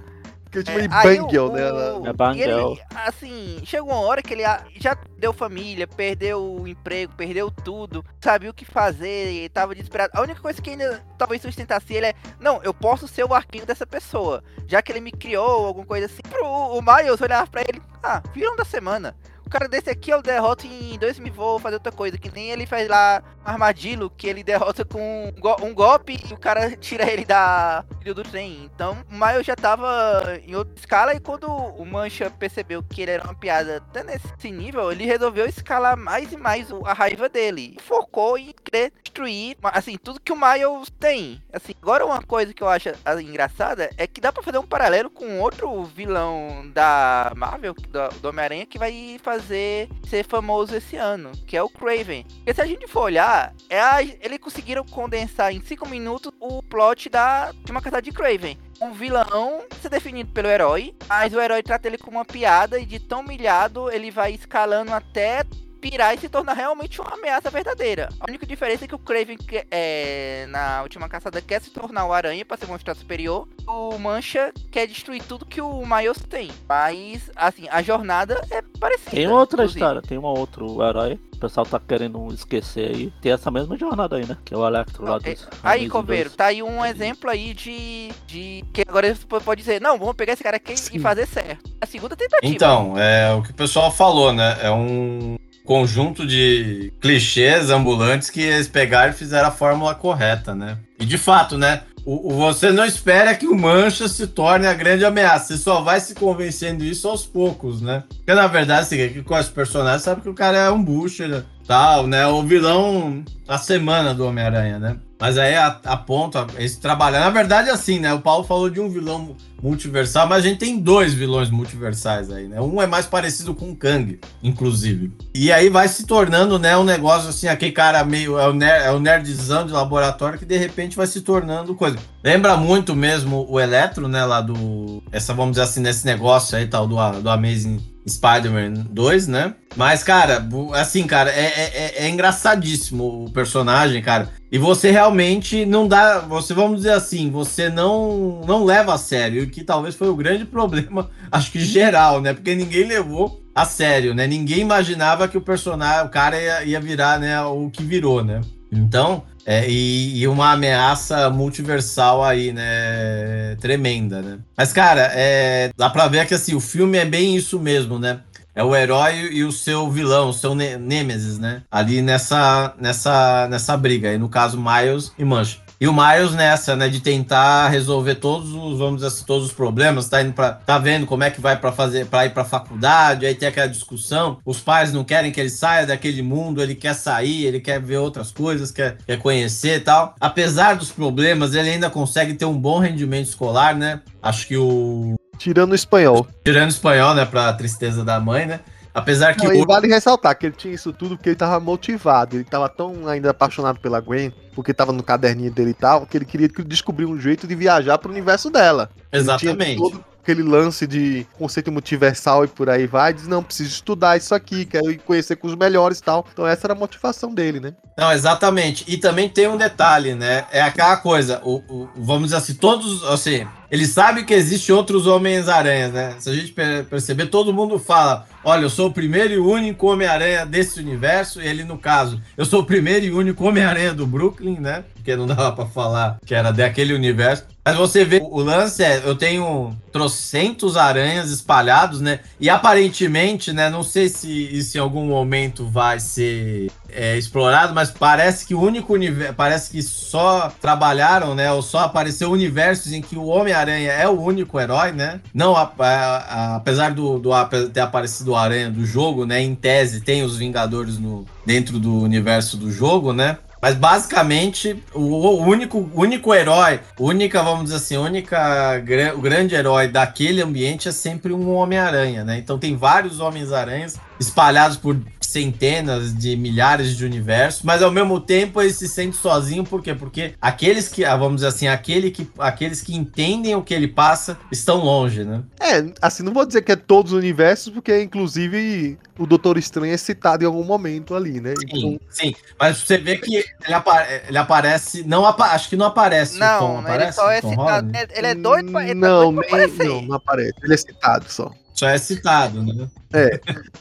Que 0.57 0.61
eu 0.61 0.65
chamo 0.67 0.79
É, 0.79 0.89
de 0.89 0.95
aí 0.95 1.19
Bangel, 1.19 1.47
o- 1.47 1.53
né? 1.53 1.71
o- 1.71 2.07
É 2.07 2.13
Bangel. 2.15 2.39
e 2.39 2.43
ele, 2.73 2.83
assim, 2.95 3.61
chegou 3.65 3.91
uma 3.93 4.01
hora 4.01 4.23
que 4.23 4.33
ele 4.33 4.43
já 4.81 4.97
deu 5.19 5.33
família, 5.35 5.87
perdeu 5.87 6.43
o 6.43 6.67
emprego, 6.67 7.13
perdeu 7.15 7.51
tudo, 7.51 8.03
sabia 8.23 8.49
o 8.51 8.55
que 8.55 8.65
fazer, 8.65 9.49
tava 9.51 9.75
desesperado. 9.75 10.13
A 10.15 10.23
única 10.23 10.41
coisa 10.41 10.63
que 10.63 10.71
ainda 10.71 11.05
talvez 11.19 11.43
sustentasse 11.43 11.93
ele 11.93 12.07
é, 12.07 12.15
não, 12.41 12.63
eu 12.63 12.73
posso 12.73 13.07
ser 13.07 13.25
o 13.25 13.35
arquinho 13.35 13.67
dessa 13.67 13.87
pessoa, 13.87 14.43
já 14.67 14.81
que 14.81 14.91
ele 14.93 15.01
me 15.01 15.13
criou, 15.13 15.67
alguma 15.67 15.85
coisa 15.87 16.07
assim. 16.07 16.23
Pro, 16.29 16.47
o 16.47 16.81
Miles 16.81 17.21
olhava 17.21 17.47
pra 17.51 17.61
ele, 17.61 17.83
ah, 18.03 18.23
vilão 18.33 18.57
da 18.57 18.65
semana. 18.65 19.15
O 19.47 19.51
cara 19.51 19.69
desse 19.69 19.89
aqui 19.89 20.11
eu 20.11 20.21
derroto 20.21 20.67
em 20.67 20.99
dois 20.99 21.19
me 21.21 21.31
vou 21.31 21.59
fazer 21.61 21.77
outra 21.77 21.93
coisa. 21.93 22.19
Que 22.19 22.31
nem 22.33 22.51
ele 22.51 22.67
faz 22.67 22.89
lá 22.89 23.23
um 23.45 23.49
armadilho 23.49 24.11
que 24.11 24.27
ele 24.27 24.43
derrota 24.45 24.85
com 24.85 25.29
um, 25.29 25.41
go- 25.41 25.57
um 25.63 25.73
golpe 25.73 26.19
e 26.29 26.35
o 26.35 26.37
cara 26.37 26.77
tira 26.77 27.09
ele 27.11 27.25
da 27.25 27.85
do 28.05 28.23
trem. 28.23 28.65
Então 28.65 28.97
o 29.11 29.15
Miles 29.15 29.47
já 29.47 29.55
tava 29.57 30.39
em 30.47 30.55
outra 30.55 30.75
escala 30.77 31.15
e 31.15 31.21
quando 31.21 31.49
o 31.49 31.85
Mancha 31.85 32.31
percebeu 32.31 32.83
que 32.83 33.03
ele 33.03 33.11
era 33.13 33.25
uma 33.25 33.35
piada 33.35 33.77
até 33.79 34.03
nesse 34.05 34.51
nível, 34.51 34.91
ele 34.93 35.05
resolveu 35.05 35.47
escalar 35.47 35.97
mais 35.97 36.33
e 36.33 36.37
mais 36.37 36.69
a 36.85 36.93
raiva 36.93 37.29
dele. 37.29 37.77
Focou 37.83 38.37
em 38.39 38.53
querer 38.65 38.93
destruir, 39.03 39.57
assim, 39.63 39.97
tudo 39.97 40.21
que 40.21 40.33
o 40.33 40.37
Miles 40.37 40.91
tem. 41.01 41.43
Assim, 41.53 41.73
agora 41.83 42.05
uma 42.07 42.23
coisa 42.23 42.53
que 42.55 42.63
eu 42.63 42.69
acho 42.69 42.91
assim, 43.05 43.29
engraçada 43.29 43.91
é 43.97 44.07
que 44.07 44.21
dá 44.21 44.33
pra 44.33 44.43
fazer 44.43 44.59
um 44.59 44.67
paralelo 44.67 45.11
com 45.11 45.41
outro 45.41 45.83
vilão 45.85 46.71
da 46.73 47.33
Marvel, 47.37 47.75
do, 47.75 48.21
do 48.21 48.29
Homem-Aranha, 48.29 48.67
que 48.67 48.79
vai 48.79 49.19
fazer 49.23 49.36
ser 49.41 50.25
famoso 50.25 50.75
esse 50.75 50.97
ano, 50.97 51.33
que 51.47 51.57
é 51.57 51.63
o 51.63 51.69
Craven. 51.69 52.25
Porque 52.25 52.55
se 52.55 52.61
a 52.61 52.67
gente 52.67 52.87
for 52.87 53.03
olhar, 53.03 53.55
é 53.69 53.81
a, 53.81 54.03
eles 54.03 54.39
conseguiram 54.39 54.85
condensar 54.85 55.53
em 55.53 55.61
5 55.61 55.89
minutos 55.89 56.33
o 56.41 56.63
plot 56.63 57.09
da, 57.09 57.53
de 57.53 57.71
uma 57.71 57.83
casa 57.83 58.01
de 58.01 58.13
Craven. 58.13 58.59
Um 58.81 58.93
vilão 58.93 59.63
ser 59.81 59.89
definido 59.89 60.31
pelo 60.33 60.49
herói, 60.49 60.95
mas 61.09 61.33
o 61.33 61.41
herói 61.41 61.63
trata 61.63 61.89
ele 61.89 61.99
como 61.99 62.19
uma 62.19 62.25
piada 62.25 62.79
e 62.79 62.85
de 62.85 63.01
tão 63.01 63.21
humilhado 63.21 63.91
ele 63.91 64.11
vai 64.11 64.33
escalando 64.33 64.93
até 64.93 65.45
pirar 65.81 66.15
e 66.15 66.19
se 66.19 66.29
tornar 66.29 66.55
realmente 66.55 67.01
uma 67.01 67.15
ameaça 67.15 67.51
verdadeira. 67.51 68.09
A 68.21 68.25
única 68.29 68.47
diferença 68.47 68.85
é 68.85 68.89
que 68.89 68.95
o 68.95 68.99
Craven, 68.99 69.39
é, 69.71 70.47
na 70.49 70.83
última 70.83 71.09
caçada, 71.09 71.41
quer 71.41 71.61
se 71.61 71.71
tornar 71.71 72.07
o 72.07 72.13
Aranha 72.13 72.45
para 72.45 72.57
se 72.57 72.67
mostrar 72.67 72.95
superior. 72.95 73.47
O 73.67 73.99
Mancha 73.99 74.53
quer 74.71 74.87
destruir 74.87 75.23
tudo 75.23 75.45
que 75.47 75.61
o 75.61 75.85
Miles 75.87 76.19
tem. 76.29 76.51
Mas, 76.69 77.31
assim, 77.35 77.67
a 77.71 77.83
jornada 77.83 78.41
é 78.51 78.63
parecida. 78.79 79.11
Tem 79.11 79.29
outra 79.29 79.63
inclusive. 79.63 79.81
história, 79.81 80.03
tem 80.03 80.19
um 80.19 80.25
outro 80.25 80.83
herói. 80.83 81.19
O 81.35 81.39
pessoal 81.39 81.67
tá 81.67 81.79
querendo 81.79 82.33
esquecer 82.33 82.95
aí. 82.95 83.13
Tem 83.21 83.31
essa 83.33 83.51
mesma 83.51 83.77
jornada 83.77 84.17
aí, 84.17 84.25
né? 84.27 84.39
Que 84.43 84.55
é 84.55 84.57
o 84.57 84.67
Electro 84.67 85.05
lá 85.05 85.17
Ok. 85.17 85.35
dos. 85.35 85.47
Aí, 85.63 85.87
Coveiro, 85.87 86.31
tá 86.31 86.47
aí 86.47 86.63
um 86.63 86.83
exemplo 86.83 87.29
aí 87.29 87.53
de, 87.53 88.11
de. 88.27 88.65
Que 88.73 88.83
agora 88.89 89.15
você 89.15 89.27
pode 89.27 89.61
dizer, 89.61 89.79
não, 89.81 89.99
vamos 89.99 90.15
pegar 90.17 90.33
esse 90.33 90.43
cara 90.43 90.57
aqui 90.57 90.75
Sim. 90.75 90.97
e 90.97 90.99
fazer 90.99 91.27
certo. 91.27 91.71
A 91.79 91.85
segunda 91.85 92.17
tentativa. 92.17 92.51
Então, 92.51 92.99
é 92.99 93.35
o 93.35 93.43
que 93.43 93.51
o 93.51 93.55
pessoal 93.55 93.91
falou, 93.91 94.33
né? 94.33 94.57
É 94.63 94.71
um 94.71 95.37
conjunto 95.67 96.27
de 96.27 96.93
clichês 97.01 97.69
ambulantes 97.71 98.31
que 98.31 98.41
eles 98.41 98.69
pegaram 98.69 99.11
e 99.11 99.15
fizeram 99.17 99.49
a 99.49 99.53
fórmula 99.53 99.95
correta, 99.95 100.55
né? 100.55 100.79
E 100.99 101.05
de 101.05 101.19
fato, 101.19 101.59
né? 101.59 101.83
O, 102.05 102.33
o- 102.33 102.37
você 102.37 102.71
não 102.71 102.85
espera 102.85 103.35
que 103.35 103.49
o 103.49 103.55
Mancha 103.59 104.07
se 104.09 104.29
torne 104.29 104.67
a 104.67 104.73
grande 104.73 105.05
ameaça. 105.05 105.49
Você 105.57 105.63
só 105.63 105.81
vai 105.83 105.99
se 106.01 106.15
convencendo 106.15 106.85
isso 106.85 107.09
aos 107.09 107.27
poucos, 107.27 107.81
né? 107.83 108.05
Porque 108.17 108.33
na 108.33 108.47
verdade, 108.47 108.83
assim, 108.83 108.97
quem 109.13 109.23
conhece 109.25 109.51
o 109.51 109.55
personagem 109.55 109.99
sabe 110.01 110.21
que 110.23 110.29
o 110.29 110.35
cara 110.35 110.57
é 110.57 110.71
um 110.71 110.83
bucha, 110.83 111.45
tal, 111.67 112.07
né? 112.07 112.27
O 112.27 112.43
vilão 112.43 113.25
da 113.47 113.59
semana 113.59 114.15
do 114.15 114.27
Homem-Aranha, 114.27 114.79
né? 114.79 114.97
Mas 115.19 115.39
aí 115.39 115.55
aponta 115.57 116.47
esse 116.59 116.79
trabalho. 116.79 117.19
Na 117.19 117.31
verdade, 117.31 117.71
assim, 117.71 117.99
né? 117.99 118.13
O 118.13 118.21
Paulo 118.21 118.45
falou 118.45 118.69
de 118.69 118.79
um 118.79 118.91
vilão 118.91 119.35
multiversal, 119.63 120.29
mas 120.29 120.45
a 120.45 120.49
gente 120.49 120.59
tem 120.59 120.79
dois 120.79 121.15
vilões 121.15 121.49
multiversais 121.49 122.31
aí, 122.31 122.47
né? 122.47 122.61
Um 122.61 122.83
é 122.83 122.87
mais 122.87 123.07
parecido 123.07 123.55
com 123.55 123.71
o 123.71 123.77
Kang, 123.77 124.21
inclusive. 124.43 125.11
E 125.35 125.51
aí 125.51 125.71
vai 125.71 125.89
se 125.89 126.05
tornando, 126.05 126.59
né, 126.59 126.77
um 126.77 126.85
negócio 126.85 127.31
assim, 127.31 127.49
aquele 127.49 127.73
cara 127.73 128.05
meio. 128.05 128.39
É 128.39 128.47
o, 128.47 128.53
ner 128.53 128.83
é 128.83 128.91
o 128.91 129.01
nerdzão 129.01 129.65
de 129.67 129.73
laboratório 129.73 130.39
que 130.39 130.45
de 130.45 130.59
repente 130.59 130.97
vai 130.97 131.07
se 131.07 131.23
tornando 131.23 131.75
coisa. 131.75 131.97
Lembra 132.23 132.57
muito 132.59 132.95
mesmo 132.95 133.47
o 133.49 133.59
Eletro, 133.59 134.09
né, 134.09 134.23
lá 134.27 134.43
do. 134.43 135.03
Essa, 135.11 135.33
vamos 135.33 135.53
dizer 135.53 135.63
assim, 135.63 135.81
nesse 135.81 136.05
negócio 136.05 136.59
aí, 136.59 136.67
tal, 136.67 136.87
do, 136.87 136.97
do 137.23 137.31
Amazing 137.31 137.96
Spider-Man 138.09 138.87
2, 138.91 139.27
né? 139.29 139.55
Mas, 139.75 140.03
cara, 140.03 140.47
assim, 140.75 141.07
cara, 141.07 141.31
é, 141.31 141.45
é, 141.45 141.73
é- 141.75 142.07
é 142.07 142.09
engraçadíssimo 142.09 143.25
o 143.27 143.31
personagem, 143.31 144.01
cara. 144.03 144.31
E 144.51 144.59
você 144.59 144.91
realmente 144.91 145.67
não 145.67 145.89
dá. 145.89 146.21
Você, 146.21 146.55
vamos 146.55 146.79
dizer 146.79 146.93
assim, 146.93 147.31
você 147.31 147.69
não, 147.69 148.41
não 148.47 148.65
leva 148.65 148.95
a 148.95 148.99
sério. 148.99 149.43
O 149.43 149.51
que 149.51 149.65
talvez 149.65 149.95
foi 149.95 150.09
o 150.09 150.17
grande 150.17 150.45
problema, 150.47 151.11
acho 151.31 151.51
que 151.51 151.61
geral, 151.61 152.21
né? 152.21 152.33
Porque 152.33 152.55
ninguém 152.55 152.87
levou 152.87 153.43
a 153.55 153.65
sério, 153.65 154.15
né? 154.15 154.27
Ninguém 154.27 154.61
imaginava 154.61 155.27
que 155.27 155.37
o 155.39 155.41
personagem, 155.41 156.07
o 156.07 156.11
cara 156.11 156.41
ia, 156.41 156.65
ia 156.65 156.81
virar, 156.81 157.19
né, 157.19 157.41
o 157.41 157.71
que 157.71 157.83
virou, 157.83 158.23
né? 158.23 158.41
Então, 158.71 159.23
é, 159.45 159.69
e, 159.71 160.19
e 160.19 160.27
uma 160.29 160.53
ameaça 160.53 161.31
multiversal 161.31 162.25
aí, 162.25 162.53
né? 162.53 163.57
Tremenda, 163.61 164.21
né? 164.23 164.39
Mas, 164.57 164.73
cara, 164.73 165.11
é, 165.15 165.71
dá 165.77 165.89
pra 165.89 166.09
ver 166.09 166.27
que 166.27 166.35
assim, 166.35 166.55
o 166.55 166.61
filme 166.61 166.99
é 166.99 167.05
bem 167.05 167.37
isso 167.37 167.59
mesmo, 167.61 167.99
né? 167.99 168.21
É 168.55 168.65
o 168.65 168.75
herói 168.75 169.29
e 169.33 169.45
o 169.45 169.53
seu 169.53 169.91
vilão, 169.91 170.31
o 170.31 170.33
seu 170.33 170.55
ne- 170.55 170.79
Nêmesis, 170.79 171.39
né? 171.39 171.63
Ali 171.71 172.01
nessa, 172.01 172.75
nessa, 172.81 173.47
nessa 173.49 173.77
briga. 173.77 174.09
Aí, 174.09 174.19
no 174.19 174.29
caso, 174.31 174.59
Miles 174.59 175.13
e 175.19 175.25
Mancha. 175.25 175.59
E 175.81 175.87
o 175.87 175.93
Miles 175.93 176.33
nessa, 176.33 176.75
né, 176.75 176.89
de 176.89 177.01
tentar 177.01 177.69
resolver 177.69 178.15
todos 178.15 178.49
os, 178.53 178.79
vamos 178.79 178.97
dizer 178.97 179.09
assim, 179.09 179.25
todos 179.27 179.47
os 179.47 179.53
problemas, 179.53 180.09
tá 180.09 180.23
indo 180.23 180.33
para 180.33 180.53
tá 180.53 180.79
vendo 180.79 181.05
como 181.05 181.23
é 181.23 181.31
que 181.31 181.41
vai 181.41 181.57
para 181.59 181.71
fazer, 181.71 182.07
para 182.07 182.25
ir 182.25 182.31
para 182.31 182.45
faculdade, 182.45 183.27
aí 183.27 183.35
tem 183.35 183.49
aquela 183.49 183.67
discussão, 183.67 184.39
os 184.45 184.59
pais 184.59 184.93
não 184.93 185.05
querem 185.05 185.31
que 185.31 185.39
ele 185.39 185.51
saia 185.51 185.87
daquele 185.87 186.23
mundo, 186.23 186.63
ele 186.63 186.75
quer 186.75 186.95
sair, 186.95 187.45
ele 187.45 187.61
quer 187.61 187.81
ver 187.81 187.99
outras 187.99 188.31
coisas, 188.33 188.71
quer, 188.71 188.97
quer 189.07 189.19
conhecer 189.19 189.77
e 189.77 189.81
tal. 189.81 190.15
Apesar 190.19 190.77
dos 190.77 190.91
problemas, 190.91 191.55
ele 191.55 191.69
ainda 191.69 191.91
consegue 191.91 192.33
ter 192.35 192.47
um 192.47 192.59
bom 192.59 192.79
rendimento 192.79 193.27
escolar, 193.29 193.75
né? 193.75 194.01
Acho 194.23 194.47
que 194.47 194.57
o 194.57 195.15
Tirando 195.39 195.73
o 195.73 195.75
espanhol. 195.75 196.27
tirando 196.43 196.69
o 196.69 196.73
espanhol, 196.73 197.15
né, 197.15 197.27
pra 197.27 197.53
tristeza 197.53 198.03
da 198.03 198.19
mãe, 198.19 198.47
né? 198.47 198.61
Apesar 198.97 199.35
que 199.37 199.47
Não, 199.47 199.67
vale 199.67 199.89
ressaltar 199.89 200.35
que 200.39 200.47
ele 200.47 200.55
tinha 200.57 200.73
isso 200.75 200.91
tudo 200.91 201.17
porque 201.19 201.29
ele 201.29 201.37
tava 201.37 201.61
motivado. 201.61 202.37
Ele 202.37 202.45
tava 202.45 202.67
tão 202.67 203.07
ainda 203.07 203.29
apaixonado 203.31 203.79
pela 203.79 204.01
Gwen, 204.01 204.33
porque 204.55 204.73
tava 204.73 204.91
no 204.91 205.03
caderninho 205.03 205.51
dele 205.53 205.71
e 205.71 205.75
tal, 205.75 206.07
que 206.07 206.17
ele 206.17 206.25
queria 206.25 206.49
descobrir 206.65 207.05
um 207.05 207.21
jeito 207.21 207.47
de 207.47 207.55
viajar 207.55 207.99
pro 207.99 208.11
universo 208.11 208.49
dela. 208.49 208.89
Exatamente. 209.13 209.77
todo 209.77 210.03
aquele 210.23 210.43
lance 210.43 210.87
de 210.89 211.25
conceito 211.39 211.71
multiversal 211.71 212.45
e 212.45 212.49
por 212.49 212.69
aí 212.71 212.87
vai. 212.87 213.13
Diz, 213.13 213.29
não, 213.29 213.43
preciso 213.43 213.69
estudar 213.71 214.17
isso 214.17 214.35
aqui, 214.35 214.65
quero 214.65 214.91
ir 214.91 214.99
conhecer 214.99 215.37
com 215.37 215.47
os 215.47 215.55
melhores 215.55 215.99
e 215.99 216.03
tal. 216.03 216.27
Então 216.33 216.47
essa 216.47 216.67
era 216.67 216.73
a 216.73 216.77
motivação 216.77 217.33
dele, 217.33 217.61
né? 217.61 217.75
Não, 217.97 218.11
exatamente. 218.11 218.83
E 218.89 218.97
também 218.97 219.29
tem 219.29 219.47
um 219.47 219.57
detalhe, 219.59 220.15
né? 220.15 220.47
É 220.51 220.63
aquela 220.63 220.97
coisa, 220.97 221.41
o, 221.45 221.63
o- 221.69 221.89
vamos 221.97 222.25
dizer 222.25 222.37
assim, 222.39 222.55
todos, 222.55 223.05
assim, 223.05 223.47
ele 223.71 223.87
sabe 223.87 224.25
que 224.25 224.35
existe 224.35 224.73
outros 224.73 225.07
Homens-Aranhas, 225.07 225.93
né? 225.93 226.15
Se 226.19 226.31
a 226.31 226.35
gente 226.35 226.53
per- 226.53 226.85
perceber, 226.85 227.27
todo 227.27 227.53
mundo 227.53 227.79
fala, 227.79 228.27
olha, 228.45 228.63
eu 228.63 228.71
sou 228.71 228.89
o 228.89 228.93
primeiro 228.93 229.35
e 229.35 229.39
único 229.39 229.91
Homem-Aranha 229.91 230.47
desse 230.47 230.79
universo, 230.81 231.41
e 231.41 231.47
ele, 231.47 231.65
no 231.65 231.79
caso, 231.79 232.21
eu 232.37 232.45
sou 232.45 232.61
o 232.61 232.67
primeiro 232.67 233.05
e 233.07 233.13
único 233.13 233.45
Homem-Aranha 233.45 233.93
do 233.95 234.07
Brooklyn, 234.07 234.59
né? 234.61 234.85
Porque 234.95 235.15
não 235.17 235.27
dava 235.29 235.53
pra 235.53 235.67
falar 235.67 236.19
que 236.25 236.35
era 236.35 236.53
daquele 236.53 236.93
universo. 236.95 237.45
Mas 237.65 237.75
você 237.77 238.05
vê, 238.05 238.21
o 238.23 238.41
lance 238.41 238.85
é, 238.85 239.03
eu 239.05 239.17
tenho 239.17 239.77
trocentos 239.93 240.77
aranhas 240.77 241.31
espalhados, 241.33 242.01
né? 242.01 242.21
E 242.39 242.49
aparentemente, 242.49 243.53
né, 243.53 243.69
não 243.69 243.83
sei 243.83 244.09
se 244.09 244.29
isso 244.57 244.77
em 244.77 244.81
algum 244.81 245.05
momento 245.07 245.67
vai 245.67 245.99
ser 245.99 246.71
é, 246.91 247.17
explorado, 247.17 247.75
mas 247.75 247.91
parece 247.91 248.47
que 248.47 248.55
o 248.55 248.61
único 248.61 248.93
universo, 248.95 249.35
parece 249.35 249.71
que 249.71 249.83
só 249.83 250.53
trabalharam, 250.61 251.35
né, 251.35 251.51
ou 251.53 251.63
só 251.63 251.81
apareceu 251.81 252.31
universos 252.31 252.93
em 252.93 253.01
que 253.03 253.17
o 253.17 253.27
Homem-Aranha 253.27 253.93
é 253.93 254.09
o 254.09 254.21
único 254.21 254.59
herói, 254.61 254.93
né? 254.93 255.21
Não, 255.35 255.57
a- 255.57 255.71
a- 255.79 255.85
a- 255.85 256.57
apesar 256.57 256.93
do, 256.93 257.19
do 257.19 257.31
ter 257.73 257.81
aparecido 257.81 258.33
o 258.33 258.37
Aranha 258.37 258.71
do 258.71 258.85
jogo, 258.85 259.25
né, 259.27 259.41
em 259.43 259.55
tese 259.55 260.01
tem 260.01 260.23
os 260.23 260.37
Vingadores 260.37 260.99
no, 260.99 261.25
dentro 261.45 261.79
do 261.79 262.01
universo 262.03 262.57
do 262.57 262.71
jogo, 262.71 263.13
né? 263.13 263.39
Mas 263.61 263.75
basicamente, 263.75 264.81
o, 264.95 265.43
único, 265.43 265.91
único 265.95 266.33
herói, 266.35 266.79
única, 267.01 267.43
vamos 267.43 267.65
dizer 267.65 267.77
assim, 267.77 267.97
única, 267.97 268.81
o 269.17 269.21
grande 269.21 269.55
herói 269.55 269.89
daquele 269.89 270.43
ambiente 270.43 270.89
é 270.89 270.93
sempre 270.93 271.33
um 271.33 271.53
Homem-Aranha, 271.55 272.23
né? 272.23 272.39
Então 272.39 272.59
tem 272.59 272.77
vários 272.77 273.19
Homens-Aranhas 273.19 273.97
espalhados 274.21 274.77
por 274.77 274.97
centenas 275.27 276.15
de 276.15 276.37
milhares 276.37 276.97
de 276.97 277.05
universos, 277.05 277.63
mas 277.63 277.83
ao 277.83 277.91
mesmo 277.91 278.21
tempo 278.21 278.61
ele 278.61 278.73
se 278.73 278.89
sente 278.89 279.17
sozinho, 279.17 279.65
por 279.65 279.83
quê? 279.83 279.95
Porque 279.95 280.35
aqueles 280.41 280.89
que, 280.89 281.05
ah, 281.05 281.17
vamos 281.17 281.37
dizer 281.37 281.49
assim, 281.49 281.69
aquele 281.69 282.11
que, 282.11 282.29
aqueles 282.39 282.81
que 282.81 282.95
entendem 282.95 283.55
o 283.55 283.63
que 283.63 283.75
ele 283.75 283.89
passa 283.89 284.39
estão 284.51 284.79
longe, 284.79 285.25
né? 285.25 285.43
É, 285.61 285.85
assim, 286.01 286.23
não 286.23 286.33
vou 286.33 286.47
dizer 286.47 286.63
que 286.63 286.73
é 286.73 286.77
todos 286.77 287.13
os 287.13 287.19
universos, 287.19 287.73
porque 287.73 288.03
inclusive 288.03 288.99
o 289.19 289.27
Doutor 289.27 289.57
Estranho 289.59 289.93
é 289.93 289.97
citado 289.97 290.45
em 290.45 290.47
algum 290.47 290.65
momento 290.65 291.15
ali, 291.15 291.41
né? 291.41 291.55
Sim, 291.71 291.99
sim. 292.11 292.35
Mas 292.59 292.79
você 292.79 292.99
vê 292.99 293.17
que 293.17 293.37
ele, 293.65 293.75
apa- 293.75 294.07
ele 294.29 294.39
aparece, 294.39 295.03
não 295.05 295.25
apa- 295.25 295.53
acho 295.53 295.69
que 295.69 295.77
não 295.77 295.87
aparece 295.87 296.37
o 296.37 296.41
Não, 296.41 296.59
Tom, 296.61 296.73
ele 296.79 296.81
aparece 296.81 297.17
só 297.17 297.31
é 297.31 297.41
Tom 297.41 297.51
citado. 297.51 297.71
Holland? 297.87 297.99
Ele 297.99 298.13
ele 298.17 298.27
é 298.27 298.35
doido 298.35 298.73
pra, 298.73 298.83
ele 298.85 299.01
tá 299.01 299.09
Não, 299.09 299.35
doido 299.35 299.49
pra 299.49 299.59
nem, 299.59 299.77
não, 299.79 300.03
não 300.03 300.15
aparece. 300.17 300.55
Ele 300.63 300.75
é 300.75 300.77
citado 300.77 301.25
só. 301.29 301.53
Só 301.77 301.89
é 301.89 301.99
citado, 301.99 302.63
né? 302.63 302.89